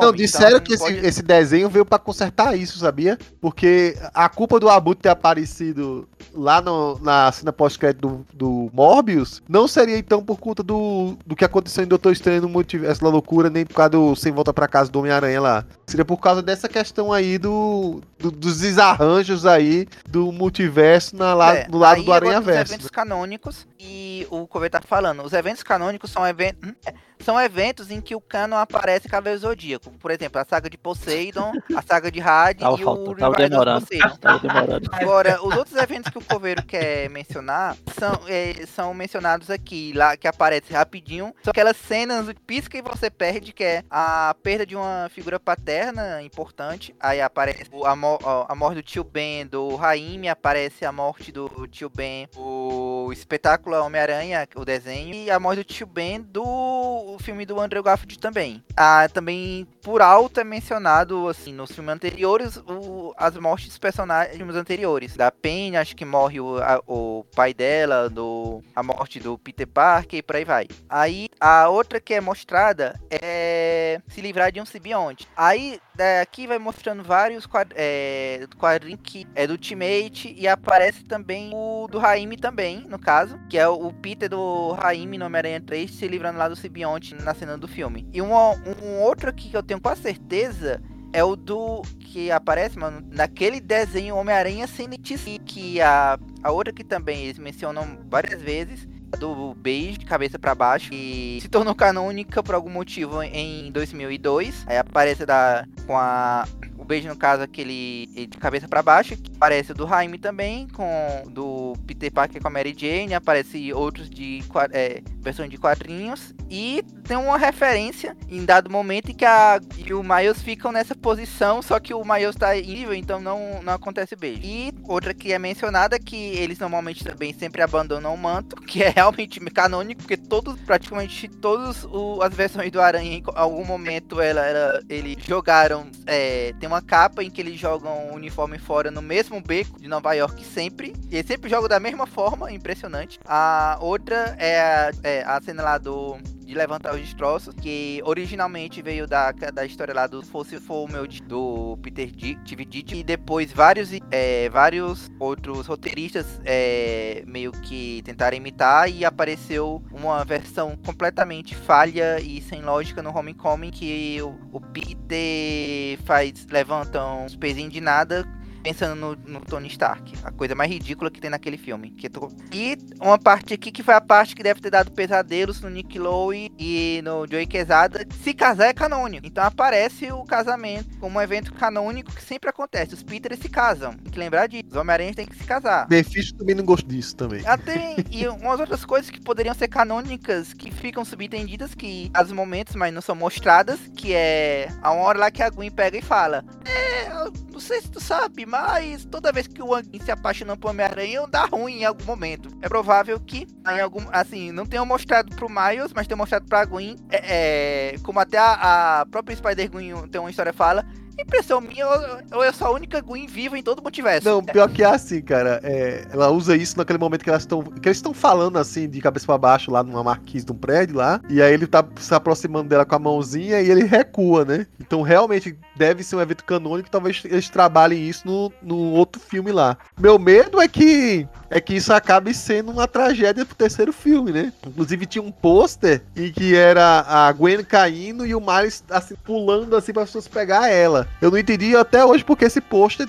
Não, 0.00 0.12
disseram 0.12 0.56
Então, 0.58 0.60
que 0.60 0.74
esse, 0.74 0.82
pode- 0.84 1.06
esse 1.06 1.22
desenho 1.22 1.68
veio 1.68 1.84
pra 1.84 1.98
consertar 1.98 2.56
isso, 2.56 2.78
sabia? 2.78 3.18
Porque 3.40 3.96
a 4.14 4.28
culpa 4.28 4.58
do 4.60 4.68
Abu 4.68 4.94
ter 4.94 5.08
aparecido 5.08 6.08
lá 6.32 6.60
no- 6.60 6.98
na 7.00 7.30
cena 7.32 7.52
pós-crédito 7.52 8.00
do, 8.08 8.26
do 8.32 8.70
Morbius 8.72 9.42
não 9.48 9.66
seria 9.66 9.98
então 9.98 10.24
por 10.24 10.38
conta 10.38 10.62
do, 10.62 11.16
do 11.26 11.34
que 11.36 11.44
aconteceu 11.44 11.82
em 11.84 11.88
Doutor 11.88 12.12
Estranho 12.12 12.42
no 12.42 12.48
Multiverso 12.48 13.02
da 13.02 13.08
Loucura, 13.08 13.50
nem 13.50 13.64
por 13.66 13.74
causa 13.74 13.90
do 13.90 14.14
Sem 14.16 14.32
Volta 14.32 14.52
pra 14.52 14.68
Casa 14.68 14.90
do 14.90 14.98
Homem-Aranha 15.00 15.40
lá. 15.40 15.64
Seria 15.86 16.04
por 16.04 16.18
causa 16.18 16.40
dessa 16.42 16.68
questão 16.68 17.12
aí 17.12 17.38
do, 17.38 18.00
do- 18.22 18.30
dos 18.30 18.60
desarranjos 18.60 19.44
aí 19.44 19.86
do 20.08 20.30
multiverso 20.32 21.16
na, 21.16 21.34
É, 21.54 21.68
no 21.68 21.78
lado 21.78 22.02
do 22.02 22.12
Aranha 22.12 22.38
Os 22.38 22.44
Verso. 22.46 22.72
eventos 22.74 22.88
canônicos 22.90 23.66
e 23.84 24.26
o 24.30 24.46
Cover 24.46 24.70
tá 24.70 24.80
falando, 24.80 25.22
os 25.24 25.32
eventos 25.32 25.62
canônicos 25.64 26.10
são 26.10 26.24
eventos 26.26 26.72
são 27.18 27.40
eventos 27.40 27.88
em 27.92 28.00
que 28.00 28.16
o 28.16 28.20
canon 28.20 28.56
aparece 28.56 29.08
Cavaleiro 29.08 29.38
Zodíaco. 29.38 29.92
Por 29.92 30.10
exemplo, 30.10 30.40
a 30.40 30.44
saga 30.44 30.68
de 30.68 30.76
Poseidon, 30.76 31.52
a 31.76 31.80
saga 31.80 32.10
de 32.10 32.20
Had 32.20 32.58
Tava 32.58 32.76
e 32.80 32.84
o 32.84 33.14
tava 33.14 33.30
of 33.30 33.36
demorando. 33.48 33.80
Poseidon. 33.86 34.16
Tava 34.16 34.38
demorando. 34.40 34.90
Agora, 34.92 35.40
os 35.46 35.54
outros 35.56 35.76
eventos 35.76 36.10
que 36.10 36.18
o 36.18 36.24
Coveiro 36.24 36.64
quer 36.64 37.08
mencionar 37.10 37.76
são, 37.96 38.12
é, 38.26 38.66
são 38.66 38.92
mencionados 38.92 39.50
aqui, 39.50 39.92
lá 39.94 40.16
que 40.16 40.26
aparece 40.26 40.72
rapidinho. 40.72 41.32
São 41.44 41.52
aquelas 41.52 41.76
cenas 41.76 42.26
de 42.26 42.34
pisca 42.34 42.76
e 42.76 42.82
você 42.82 43.08
perde, 43.08 43.52
que 43.52 43.62
é 43.62 43.84
a 43.88 44.34
perda 44.42 44.66
de 44.66 44.74
uma 44.74 45.08
figura 45.08 45.38
paterna 45.38 46.20
importante. 46.22 46.92
Aí 46.98 47.20
aparece 47.20 47.66
o- 47.70 47.86
a, 47.86 47.94
mo- 47.94 48.18
a 48.48 48.54
morte 48.56 48.74
do 48.76 48.82
tio 48.82 49.04
Ben 49.04 49.46
do 49.46 49.76
Raime, 49.76 50.28
aparece 50.28 50.84
a 50.84 50.90
morte 50.90 51.30
do 51.30 51.48
tio 51.68 51.88
Ben, 51.88 52.28
o 52.36 53.10
espetáculo 53.12 53.71
Homem-Aranha, 53.80 54.46
o 54.54 54.64
desenho, 54.64 55.14
e 55.14 55.30
a 55.30 55.38
morte 55.40 55.58
do 55.58 55.64
tio 55.64 55.86
Ben 55.86 56.20
do 56.20 57.16
filme 57.20 57.46
do 57.46 57.60
Andrew 57.60 57.82
Garfield 57.82 58.18
também. 58.18 58.62
Ah, 58.76 59.08
também, 59.12 59.66
por 59.82 60.02
alto, 60.02 60.40
é 60.40 60.44
mencionado, 60.44 61.28
assim, 61.28 61.52
nos 61.52 61.72
filmes 61.72 61.94
anteriores, 61.94 62.56
o- 62.66 63.14
as 63.16 63.36
mortes 63.36 63.68
dos 63.68 63.78
personagens 63.78 64.54
anteriores. 64.56 65.16
Da 65.16 65.30
Penny, 65.30 65.76
acho 65.76 65.94
que 65.96 66.04
morre 66.04 66.40
o, 66.40 66.58
a- 66.58 66.80
o 66.86 67.24
pai 67.34 67.54
dela, 67.54 68.10
do, 68.10 68.62
a 68.74 68.82
morte 68.82 69.20
do 69.20 69.38
Peter 69.38 69.66
Parker 69.66 70.18
e 70.18 70.22
por 70.22 70.36
aí 70.36 70.44
vai. 70.44 70.68
Aí, 70.88 71.28
a 71.40 71.68
outra 71.68 72.00
que 72.00 72.14
é 72.14 72.20
mostrada 72.20 72.98
é 73.10 74.00
se 74.08 74.20
livrar 74.20 74.50
de 74.52 74.60
um 74.60 74.66
simbionte. 74.66 75.26
Aí, 75.36 75.80
daqui 75.94 76.46
vai 76.46 76.58
mostrando 76.58 77.02
vários 77.02 77.46
quad, 77.46 77.70
é, 77.74 78.46
quadrinhos 78.58 79.00
que 79.02 79.26
é 79.34 79.46
do 79.46 79.52
Ultimate 79.52 80.34
e 80.36 80.48
aparece 80.48 81.04
também 81.04 81.50
o 81.54 81.86
do 81.90 81.98
Raimi 81.98 82.36
também, 82.36 82.84
no 82.88 82.98
caso, 82.98 83.38
que 83.48 83.58
é 83.62 83.68
o 83.68 83.92
Peter 83.92 84.28
do 84.28 84.72
Raimi 84.72 85.16
no 85.16 85.26
Homem-Aranha 85.26 85.60
3 85.60 85.90
se 85.90 86.08
livrando 86.08 86.38
lá 86.38 86.48
do 86.48 86.56
simbionte 86.56 87.14
na 87.14 87.34
cena 87.34 87.56
do 87.56 87.68
filme. 87.68 88.08
E 88.12 88.20
um, 88.20 88.32
um 88.32 89.00
outro 89.00 89.30
aqui 89.30 89.48
que 89.48 89.56
eu 89.56 89.62
tenho 89.62 89.80
quase 89.80 90.02
certeza 90.02 90.82
é 91.12 91.22
o 91.22 91.36
do 91.36 91.82
que 92.00 92.30
aparece, 92.30 92.78
mano, 92.78 93.06
naquele 93.10 93.60
desenho 93.60 94.16
Homem-Aranha 94.16 94.66
Sinitici, 94.66 95.38
que 95.44 95.80
a, 95.80 96.18
a 96.42 96.50
outra 96.50 96.72
que 96.72 96.82
também 96.82 97.24
eles 97.24 97.38
mencionam 97.38 97.98
várias 98.10 98.40
vezes, 98.40 98.88
do 99.18 99.54
beijo 99.54 99.98
de 99.98 100.06
cabeça 100.06 100.38
pra 100.38 100.54
baixo, 100.54 100.88
e 100.92 101.38
se 101.40 101.48
tornou 101.48 101.74
canônica 101.74 102.42
por 102.42 102.54
algum 102.54 102.70
motivo 102.70 103.22
em 103.22 103.70
2002. 103.70 104.64
Aí 104.66 104.78
aparece 104.78 105.26
da, 105.26 105.66
com 105.86 105.98
a 105.98 106.46
o 106.82 106.84
beijo, 106.84 107.08
no 107.08 107.16
caso, 107.16 107.42
aquele 107.42 108.08
de 108.28 108.36
cabeça 108.38 108.66
pra 108.66 108.82
baixo, 108.82 109.16
que 109.16 109.30
aparece 109.34 109.70
o 109.70 109.74
do 109.74 109.86
Jaime 109.86 110.18
também, 110.18 110.66
com 110.68 111.22
do 111.28 111.74
Peter 111.86 112.12
Parker 112.12 112.42
com 112.42 112.48
a 112.48 112.50
Mary 112.50 112.74
Jane, 112.76 113.14
aparece 113.14 113.72
outros 113.72 114.10
de 114.10 114.42
é, 114.72 115.00
versões 115.20 115.48
de 115.48 115.56
quadrinhos, 115.56 116.34
e 116.50 116.84
tem 117.04 117.16
uma 117.16 117.38
referência 117.38 118.16
em 118.28 118.44
dado 118.44 118.70
momento 118.70 119.10
em 119.10 119.14
que 119.14 119.24
a, 119.24 119.60
e 119.78 119.94
o 119.94 120.02
Miles 120.02 120.42
ficam 120.42 120.72
nessa 120.72 120.94
posição, 120.94 121.62
só 121.62 121.78
que 121.78 121.94
o 121.94 122.04
Miles 122.04 122.36
tá 122.36 122.52
nível, 122.54 122.94
então 122.94 123.20
não, 123.20 123.62
não 123.62 123.72
acontece 123.72 124.16
beijo. 124.16 124.40
E 124.42 124.74
outra 124.84 125.14
que 125.14 125.32
é 125.32 125.38
mencionada, 125.38 125.98
que 125.98 126.16
eles 126.16 126.58
normalmente 126.58 127.04
também 127.04 127.32
sempre 127.32 127.62
abandonam 127.62 128.12
o 128.12 128.18
manto, 128.18 128.56
que 128.66 128.82
é 128.82 128.90
realmente 128.90 129.40
canônico, 129.40 130.02
porque 130.02 130.16
todos, 130.16 130.60
praticamente 130.60 131.28
todas 131.28 131.86
as 132.20 132.34
versões 132.34 132.70
do 132.70 132.80
Aranha, 132.80 133.18
em 133.18 133.22
algum 133.34 133.64
momento, 133.64 134.20
ela, 134.20 134.44
ela, 134.44 134.82
eles 134.88 135.16
jogaram, 135.24 135.86
é, 136.06 136.52
tem 136.58 136.68
uma 136.72 136.82
capa 136.82 137.22
em 137.22 137.30
que 137.30 137.40
eles 137.40 137.58
jogam 137.58 138.10
o 138.10 138.14
uniforme 138.14 138.58
fora 138.58 138.90
no 138.90 139.02
mesmo 139.02 139.40
beco 139.40 139.78
de 139.78 139.88
Nova 139.88 140.14
York 140.14 140.44
sempre, 140.44 140.94
e 141.10 141.16
eles 141.16 141.26
sempre 141.26 141.50
jogam 141.50 141.68
da 141.68 141.78
mesma 141.78 142.06
forma, 142.06 142.50
impressionante. 142.50 143.20
A 143.26 143.78
outra 143.80 144.34
é 144.38 144.90
é 145.02 145.22
a 145.24 145.40
cena 145.40 145.62
lá 145.62 145.78
do 145.78 146.16
de 146.52 146.58
levantar 146.58 146.94
os 146.94 147.00
destroços, 147.00 147.54
que 147.54 148.02
originalmente 148.04 148.82
veio 148.82 149.06
da, 149.06 149.32
da 149.32 149.64
história 149.64 149.94
lá 149.94 150.06
do 150.06 150.22
Fosse 150.22 150.60
For 150.60 150.86
Meu 150.90 151.06
do 151.24 151.78
Peter 151.82 152.10
Dick, 152.10 152.94
e 152.94 153.02
depois 153.02 153.50
vários, 153.50 153.90
é, 154.10 154.50
vários 154.50 155.10
outros 155.18 155.66
roteiristas 155.66 156.40
é, 156.44 157.24
meio 157.26 157.52
que 157.52 158.02
tentaram 158.04 158.36
imitar 158.36 158.90
e 158.90 159.04
apareceu 159.04 159.82
uma 159.90 160.24
versão 160.24 160.76
completamente 160.84 161.54
falha 161.54 162.20
e 162.20 162.42
sem 162.42 162.60
lógica 162.60 163.02
no 163.02 163.16
Homecoming 163.16 163.70
que 163.70 164.20
o, 164.20 164.38
o 164.52 164.60
Peter 164.60 165.98
faz, 166.04 166.46
levanta 166.50 167.02
uns 167.04 167.34
pezinhos 167.34 167.72
de 167.72 167.80
nada 167.80 168.28
pensando 168.62 168.94
no, 168.94 169.16
no, 169.16 169.40
Tony 169.40 169.68
Stark. 169.68 170.12
A 170.22 170.30
coisa 170.30 170.54
mais 170.54 170.70
ridícula 170.70 171.10
que 171.10 171.20
tem 171.20 171.30
naquele 171.30 171.58
filme. 171.58 171.90
Que 171.90 172.08
tô... 172.08 172.30
E 172.52 172.78
uma 173.00 173.18
parte 173.18 173.54
aqui 173.54 173.70
que 173.70 173.82
foi 173.82 173.94
a 173.94 174.00
parte 174.00 174.34
que 174.34 174.42
deve 174.42 174.60
ter 174.60 174.70
dado 174.70 174.90
pesadelos 174.92 175.60
no 175.60 175.68
Nick 175.68 175.98
Lowe 175.98 176.52
e 176.58 177.00
no 177.04 177.26
Joey 177.28 177.46
Quesada. 177.46 178.06
Se 178.22 178.32
casar 178.32 178.66
é 178.66 178.72
canônico. 178.72 179.26
Então 179.26 179.44
aparece 179.44 180.10
o 180.12 180.24
casamento 180.24 180.96
como 180.98 181.18
um 181.18 181.22
evento 181.22 181.52
canônico 181.54 182.12
que 182.12 182.22
sempre 182.22 182.48
acontece. 182.48 182.94
Os 182.94 183.02
Peters 183.02 183.40
se 183.40 183.48
casam. 183.48 183.94
Tem 183.94 184.12
que 184.12 184.18
lembrar 184.18 184.46
disso. 184.46 184.64
Os 184.70 184.76
Homem-Aranha 184.76 185.14
têm 185.14 185.26
que 185.26 185.36
se 185.36 185.44
casar. 185.44 185.86
Benefício 185.88 186.34
também 186.34 186.54
não 186.54 186.64
gosto 186.64 186.86
disso 186.86 187.16
também. 187.16 187.42
Até, 187.46 187.96
e 188.10 188.26
umas 188.28 188.60
outras 188.60 188.84
coisas 188.84 189.10
que 189.10 189.20
poderiam 189.20 189.54
ser 189.54 189.68
canônicas, 189.68 190.52
que 190.52 190.70
ficam 190.70 191.04
subentendidas, 191.04 191.74
que 191.74 192.10
às 192.14 192.30
momentos, 192.30 192.74
mas 192.76 192.92
não 192.92 193.00
são 193.00 193.14
mostradas, 193.14 193.78
que 193.96 194.14
é 194.14 194.68
a 194.80 194.92
hora 194.92 195.18
lá 195.18 195.30
que 195.30 195.42
a 195.42 195.50
Gwen 195.50 195.70
pega 195.70 195.98
e 195.98 196.02
fala. 196.02 196.44
É, 196.64 197.08
não 197.52 197.60
sei 197.60 197.80
se 197.80 197.90
tu 197.90 198.00
sabe, 198.00 198.46
mas 198.52 199.06
toda 199.06 199.32
vez 199.32 199.46
que 199.46 199.62
o 199.62 199.68
Wang 199.68 199.88
se 200.04 200.10
apaixona 200.10 200.54
por 200.54 200.72
Homem-Aranha, 200.72 201.26
dá 201.26 201.46
ruim 201.46 201.78
em 201.78 201.84
algum 201.86 202.04
momento. 202.04 202.50
É 202.60 202.68
provável 202.68 203.18
que, 203.18 203.46
em 203.66 203.80
algum, 203.80 204.02
assim, 204.12 204.52
não 204.52 204.66
tenham 204.66 204.84
mostrado 204.84 205.34
pro 205.34 205.48
Miles, 205.48 205.90
mas 205.94 206.06
tenham 206.06 206.18
mostrado 206.18 206.44
pra 206.44 206.66
Gwen, 206.66 206.96
é, 207.10 207.94
é, 207.94 207.98
como 208.02 208.20
até 208.20 208.36
a, 208.36 209.00
a 209.00 209.06
própria 209.06 209.34
Spider-Gwen 209.34 210.06
tem 210.08 210.20
uma 210.20 210.28
história 210.28 210.52
fala, 210.52 210.84
impressão 211.18 211.60
minha, 211.60 211.84
eu 211.84 212.52
sou 212.52 212.68
a 212.68 212.70
única 212.70 213.00
Gwen 213.00 213.26
viva 213.26 213.58
em 213.58 213.62
todo 213.62 213.80
o 213.80 213.82
multiverso. 213.82 214.28
Não, 214.28 214.42
pior 214.42 214.68
que 214.68 214.82
é 214.82 214.86
assim, 214.86 215.20
cara. 215.20 215.60
É, 215.62 216.06
ela 216.12 216.30
usa 216.30 216.56
isso 216.56 216.76
naquele 216.76 216.98
momento 216.98 217.22
que 217.22 217.30
elas 217.30 217.42
estão. 217.42 217.62
Que 217.62 217.88
eles 217.88 217.98
estão 217.98 218.14
falando 218.14 218.58
assim, 218.58 218.88
de 218.88 219.00
cabeça 219.00 219.26
para 219.26 219.38
baixo, 219.38 219.70
lá 219.70 219.82
numa 219.82 220.02
marquise 220.02 220.44
de 220.44 220.52
um 220.52 220.56
prédio 220.56 220.96
lá. 220.96 221.20
E 221.28 221.42
aí 221.42 221.52
ele 221.52 221.66
tá 221.66 221.84
se 221.96 222.14
aproximando 222.14 222.68
dela 222.68 222.84
com 222.84 222.94
a 222.94 222.98
mãozinha 222.98 223.60
e 223.60 223.70
ele 223.70 223.84
recua, 223.84 224.44
né? 224.44 224.66
Então 224.80 225.02
realmente 225.02 225.56
deve 225.76 226.02
ser 226.02 226.16
um 226.16 226.20
evento 226.20 226.44
canônico. 226.44 226.90
Talvez 226.90 227.22
eles 227.24 227.48
trabalhem 227.48 228.08
isso 228.08 228.26
no, 228.26 228.52
no 228.62 228.92
outro 228.92 229.20
filme 229.20 229.52
lá. 229.52 229.76
Meu 229.98 230.18
medo 230.18 230.60
é 230.60 230.68
que. 230.68 231.26
É 231.50 231.60
que 231.60 231.74
isso 231.74 231.92
acabe 231.92 232.32
sendo 232.32 232.72
uma 232.72 232.88
tragédia 232.88 233.44
pro 233.44 233.54
terceiro 233.54 233.92
filme, 233.92 234.32
né? 234.32 234.52
Inclusive 234.66 235.04
tinha 235.04 235.22
um 235.22 235.30
pôster 235.30 236.02
em 236.16 236.32
que 236.32 236.54
era 236.56 237.04
a 237.06 237.30
Gwen 237.32 237.62
caindo 237.62 238.26
e 238.26 238.34
o 238.34 238.40
Miles 238.40 238.82
assim, 238.90 239.14
pulando 239.22 239.76
assim 239.76 239.92
para 239.92 240.02
as 240.02 240.08
pessoas 240.08 240.28
pegar 240.28 240.70
ela. 240.70 241.01
Eu 241.20 241.30
não 241.30 241.38
entendi 241.38 241.76
até 241.76 242.04
hoje 242.04 242.24
porque 242.24 242.44
esse 242.44 242.60
pôster 242.60 243.08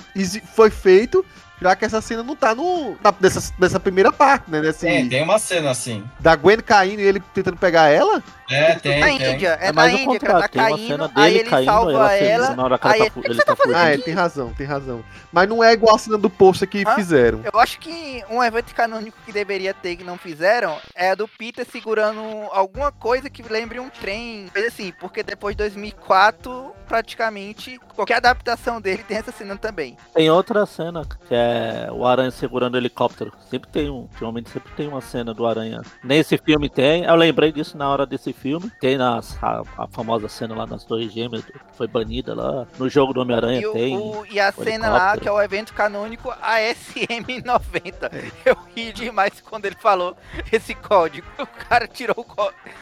foi 0.53 0.70
feito, 0.70 1.26
já 1.61 1.76
que 1.76 1.86
essa 1.86 2.02
cena 2.02 2.24
não 2.24 2.36
tá 2.36 2.53
no, 2.53 2.98
na, 3.03 3.14
nessa, 3.20 3.53
nessa 3.57 3.80
primeira 3.80 4.11
parte, 4.11 4.49
né? 4.49 4.61
Nesse, 4.61 4.82
Tem, 4.86 5.07
tem 5.10 5.24
uma 5.24 5.40
cena 5.40 5.72
assim. 5.72 6.03
Da 6.20 6.36
Gwen 6.36 6.60
caindo 6.60 6.99
e 6.99 7.03
ele 7.03 7.24
tentando 7.34 7.57
pegar 7.57 7.90
ela? 7.90 8.24
É, 8.49 8.76
tem, 8.76 8.99
na 8.99 9.06
tem. 9.07 9.34
Índia, 9.34 9.57
é, 9.61 9.68
É 9.68 9.68
na 9.68 9.74
mais 9.74 9.94
o 9.94 9.98
Índia, 9.98 10.20
que 10.20 10.26
ela 10.26 10.41
tá. 10.41 10.48
Tem 10.48 10.61
uma 10.61 10.70
caindo, 10.70 10.88
cena 10.88 11.11
aí 11.15 11.24
dele 11.32 11.40
ele 11.40 11.49
caindo, 11.49 11.65
salva 11.65 11.91
ela 11.91 12.10
feliz 12.10 12.30
ela. 12.30 12.56
na 12.56 12.64
hora 12.64 12.78
que 12.78 12.86
ela 12.88 12.94
aí 12.94 13.10
tá 13.10 13.22
ele, 13.24 13.36
tá 13.38 13.44
tá 13.45 13.56
fazendo 13.56 13.76
Ah, 13.76 13.90
é, 13.90 13.98
tem 13.98 14.14
razão, 14.14 14.53
tem 14.53 14.68
razão. 14.68 15.03
Mas 15.32 15.49
não 15.49 15.64
é 15.64 15.74
igual 15.74 15.95
a 15.95 15.99
cena 15.99 16.18
do 16.18 16.30
pôster 16.30 16.68
que 16.68 16.84
Hã? 16.86 16.95
fizeram. 16.95 17.41
Eu 17.52 17.60
acho 17.60 17.80
que 17.80 18.24
um 18.30 18.44
evento 18.44 18.74
canônico 18.76 19.18
que 19.26 19.32
deveria 19.32 19.74
ter 19.74 19.95
que 19.95 20.03
não 20.03 20.18
fizeram 20.18 20.78
é 20.95 21.11
a 21.11 21.15
do 21.15 21.28
Peter 21.28 21.65
segurando 21.70 22.22
alguma 22.52 22.91
coisa 22.91 23.30
que 23.30 23.41
lembre 23.44 23.80
um 23.80 23.90
trem. 23.90 24.48
Coisa 24.52 24.68
assim, 24.68 24.94
porque 24.99 25.24
depois 25.24 25.56
de 25.56 25.64
2004, 25.64 26.74
praticamente, 26.88 27.80
qualquer 27.95 28.15
adaptação 28.18 28.80
dele 28.82 29.03
tem 29.07 29.18
essa 29.18 29.32
cena 29.32 29.57
também. 29.57 29.98
Tem 30.14 30.30
outra 30.30 30.65
cena 30.65 31.03
que 31.06 31.34
é 31.34 31.88
o 31.91 32.06
Aranha 32.06 32.32
segurando 32.32 32.76
o 32.76 32.78
helicóptero. 32.78 33.32
Sempre 33.49 33.70
tem 33.70 33.90
um, 33.90 34.07
ultimamente 34.11 34.49
sempre 34.49 34.72
tem 34.74 34.88
uma 34.88 35.02
cena 35.02 35.34
do 35.34 35.45
Aranha. 35.45 35.82
Nesse 36.03 36.38
filme 36.38 36.70
tem. 36.70 37.03
Eu 37.06 37.15
lembrei 37.15 37.52
disso 37.52 37.78
na 37.78 37.90
hora 37.90 38.06
desse 38.06 38.33
filme. 38.34 38.72
Tem 38.82 38.98
nas, 38.98 39.38
a, 39.42 39.62
a 39.78 39.88
famosa 39.88 40.28
cena 40.28 40.54
lá 40.56 40.66
nas 40.68 40.84
Torres 40.84 41.12
Gêmeas, 41.14 41.46
que 41.46 41.54
foi 41.78 41.88
banida 41.88 42.34
lá. 42.36 42.68
No 42.78 42.90
jogo 42.90 43.14
do 43.14 43.22
Homem-Aranha 43.22 43.62
E, 43.62 43.72
tem. 43.72 43.98
o- 43.98 44.26
e 44.30 44.40
a 44.40 44.54
o 44.56 44.64
cena 44.64 44.90
lá, 44.90 45.18
que 45.18 45.28
é 45.28 45.32
o 45.32 45.42
evento 45.42 45.74
canônico 45.74 46.30
ASM90. 46.42 48.12
Eu 48.46 48.58
ri 48.76 48.92
demais 48.92 49.42
quando 49.42 49.66
ele 49.66 49.76
falou 49.80 50.16
esse 50.52 50.74
código. 50.76 51.28
O 51.54 51.66
cara 51.70 51.88
tirou 51.88 52.26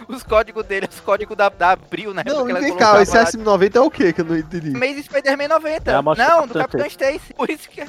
os 0.08 0.24
códigos 0.24 0.66
dele, 0.66 0.88
os 0.90 1.00
códigos 1.00 1.38
da, 1.38 1.50
da 1.50 1.72
Abril, 1.72 2.14
né? 2.14 2.24
Não, 2.26 2.44
vem 2.46 2.76
cá, 2.76 3.02
esse 3.02 3.16
lá- 3.16 3.26
SM90 3.26 3.76
é 3.76 3.80
o 3.80 3.90
que 3.92 4.12
que 4.12 4.22
eu 4.22 4.26
não 4.26 4.38
entendi? 4.38 4.70
Amazing 4.76 5.04
Spider-Man 5.04 5.48
90. 5.50 5.92
É 5.92 5.94
não, 5.94 6.04
do 6.04 6.16
Capitão 6.16 6.62
Capitão 6.62 6.86
Stacy. 6.88 7.34
Por 7.34 7.50
isso 7.50 7.70
que 7.70 7.82
a 7.82 7.88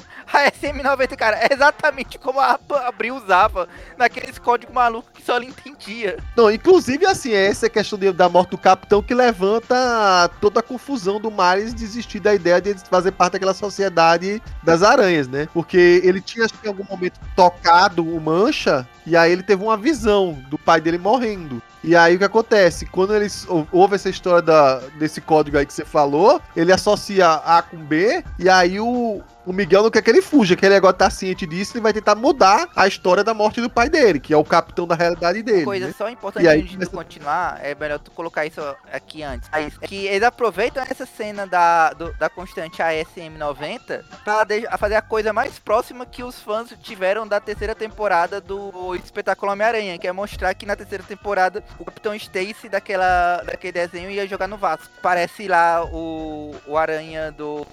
SM90, 0.51 1.15
cara, 1.15 1.37
é 1.37 1.53
exatamente 1.53 2.17
como 2.19 2.39
a 2.39 2.57
Abril 2.87 3.15
usava 3.15 3.67
naqueles 3.97 4.37
códigos 4.39 4.73
malucos 4.73 5.11
que 5.13 5.21
só 5.23 5.37
ele 5.37 5.47
entendia. 5.47 6.17
Não, 6.37 6.49
inclusive, 6.51 7.05
assim, 7.05 7.33
é 7.33 7.47
essa 7.53 7.69
questão 7.69 7.97
de- 7.97 8.11
da 8.11 8.27
morte 8.27 8.51
do 8.51 8.57
capitão 8.57 9.01
que 9.01 9.13
levanta 9.13 10.29
toda 10.41 10.59
a 10.59 10.63
confusão 10.63 11.19
do 11.19 11.31
Miles 11.31 11.73
desistir 11.73 12.19
da 12.19 12.33
ideia 12.33 12.61
de 12.61 12.75
fazer 12.89 13.11
parte 13.11 13.33
daquela 13.33 13.53
sociedade 13.53 14.41
das 14.61 14.83
aranhas, 14.83 15.27
né? 15.27 15.47
Porque 15.53 16.01
ele 16.03 16.19
tinha, 16.19 16.45
em 16.63 16.67
algum 16.67 16.85
momento, 16.89 17.19
tocado 17.35 18.03
o 18.03 18.19
Mancha, 18.19 18.87
e 19.05 19.15
aí 19.15 19.31
ele 19.31 19.43
teve 19.43 19.63
uma 19.63 19.77
visão 19.77 20.37
do 20.49 20.57
pai 20.57 20.81
dele 20.81 20.97
morrendo. 20.97 21.61
E 21.83 21.95
aí 21.95 22.15
o 22.15 22.19
que 22.19 22.23
acontece? 22.25 22.85
Quando 22.85 23.13
eles 23.15 23.45
ou- 23.47 23.67
ouve 23.71 23.95
essa 23.95 24.09
história 24.09 24.41
da, 24.41 24.79
desse 24.97 25.19
código 25.19 25.57
aí 25.57 25.65
que 25.65 25.73
você 25.73 25.83
falou, 25.83 26.41
ele 26.55 26.71
associa 26.71 27.27
A 27.29 27.61
com 27.61 27.77
B, 27.77 28.23
e 28.39 28.47
aí 28.49 28.79
o, 28.79 29.21
o 29.45 29.51
Miguel 29.51 29.83
não 29.83 29.91
quer 29.91 30.01
que 30.01 30.09
ele 30.09 30.21
fuja, 30.21 30.55
que 30.55 30.65
ele 30.65 30.75
agora 30.75 30.93
tá 30.93 31.09
ciente 31.09 31.45
disso, 31.45 31.73
ele 31.75 31.81
vai 31.83 31.91
tentar 31.91 32.15
mudar 32.15 32.69
a 32.75 32.87
história 32.87 33.23
da 33.23 33.33
morte 33.33 33.59
do 33.59 33.69
pai 33.69 33.89
dele, 33.89 34.19
que 34.19 34.33
é 34.33 34.37
o 34.37 34.43
capitão 34.45 34.87
da 34.87 34.95
realidade 34.95 35.41
dele. 35.43 35.65
Coisa 35.65 35.87
né? 35.87 35.93
só 35.97 36.09
importante 36.09 36.45
E 36.45 36.47
aí 36.47 36.59
antes 36.59 36.69
de 36.71 36.77
começa- 36.77 36.91
continuar, 36.91 37.59
é 37.61 37.75
melhor 37.75 37.99
tu 37.99 38.11
colocar 38.11 38.45
isso 38.45 38.61
aqui 38.91 39.21
antes. 39.21 39.49
É 39.51 39.69
que 39.85 40.05
eles 40.07 40.23
aproveitam 40.23 40.81
essa 40.89 41.05
cena 41.05 41.45
da, 41.45 41.91
do- 41.91 42.13
da 42.13 42.29
constante 42.29 42.81
ASM90 42.81 44.03
pra 44.23 44.43
de- 44.43 44.67
fazer 44.77 44.95
a 44.95 45.01
coisa 45.01 45.33
mais 45.33 45.59
próxima 45.59 46.05
que 46.05 46.23
os 46.23 46.39
fãs 46.39 46.73
tiveram 46.81 47.27
da 47.27 47.39
terceira 47.39 47.75
temporada 47.75 48.39
do 48.39 48.95
Espetáculo 48.95 49.51
Homem-Aranha, 49.51 49.97
que 49.97 50.07
é 50.07 50.11
mostrar 50.11 50.53
que 50.53 50.65
na 50.65 50.75
terceira 50.75 51.03
temporada 51.03 51.63
o 51.79 51.85
Capitão 51.85 52.13
Stacy 52.15 52.69
daquela, 52.69 53.37
daquele 53.45 53.73
desenho 53.73 54.09
ia 54.09 54.27
jogar 54.27 54.47
no 54.47 54.57
Vasco. 54.57 54.87
Parece 55.01 55.47
lá 55.47 55.83
o, 55.85 56.55
o 56.67 56.77
Aranha 56.77 57.31
do 57.31 57.65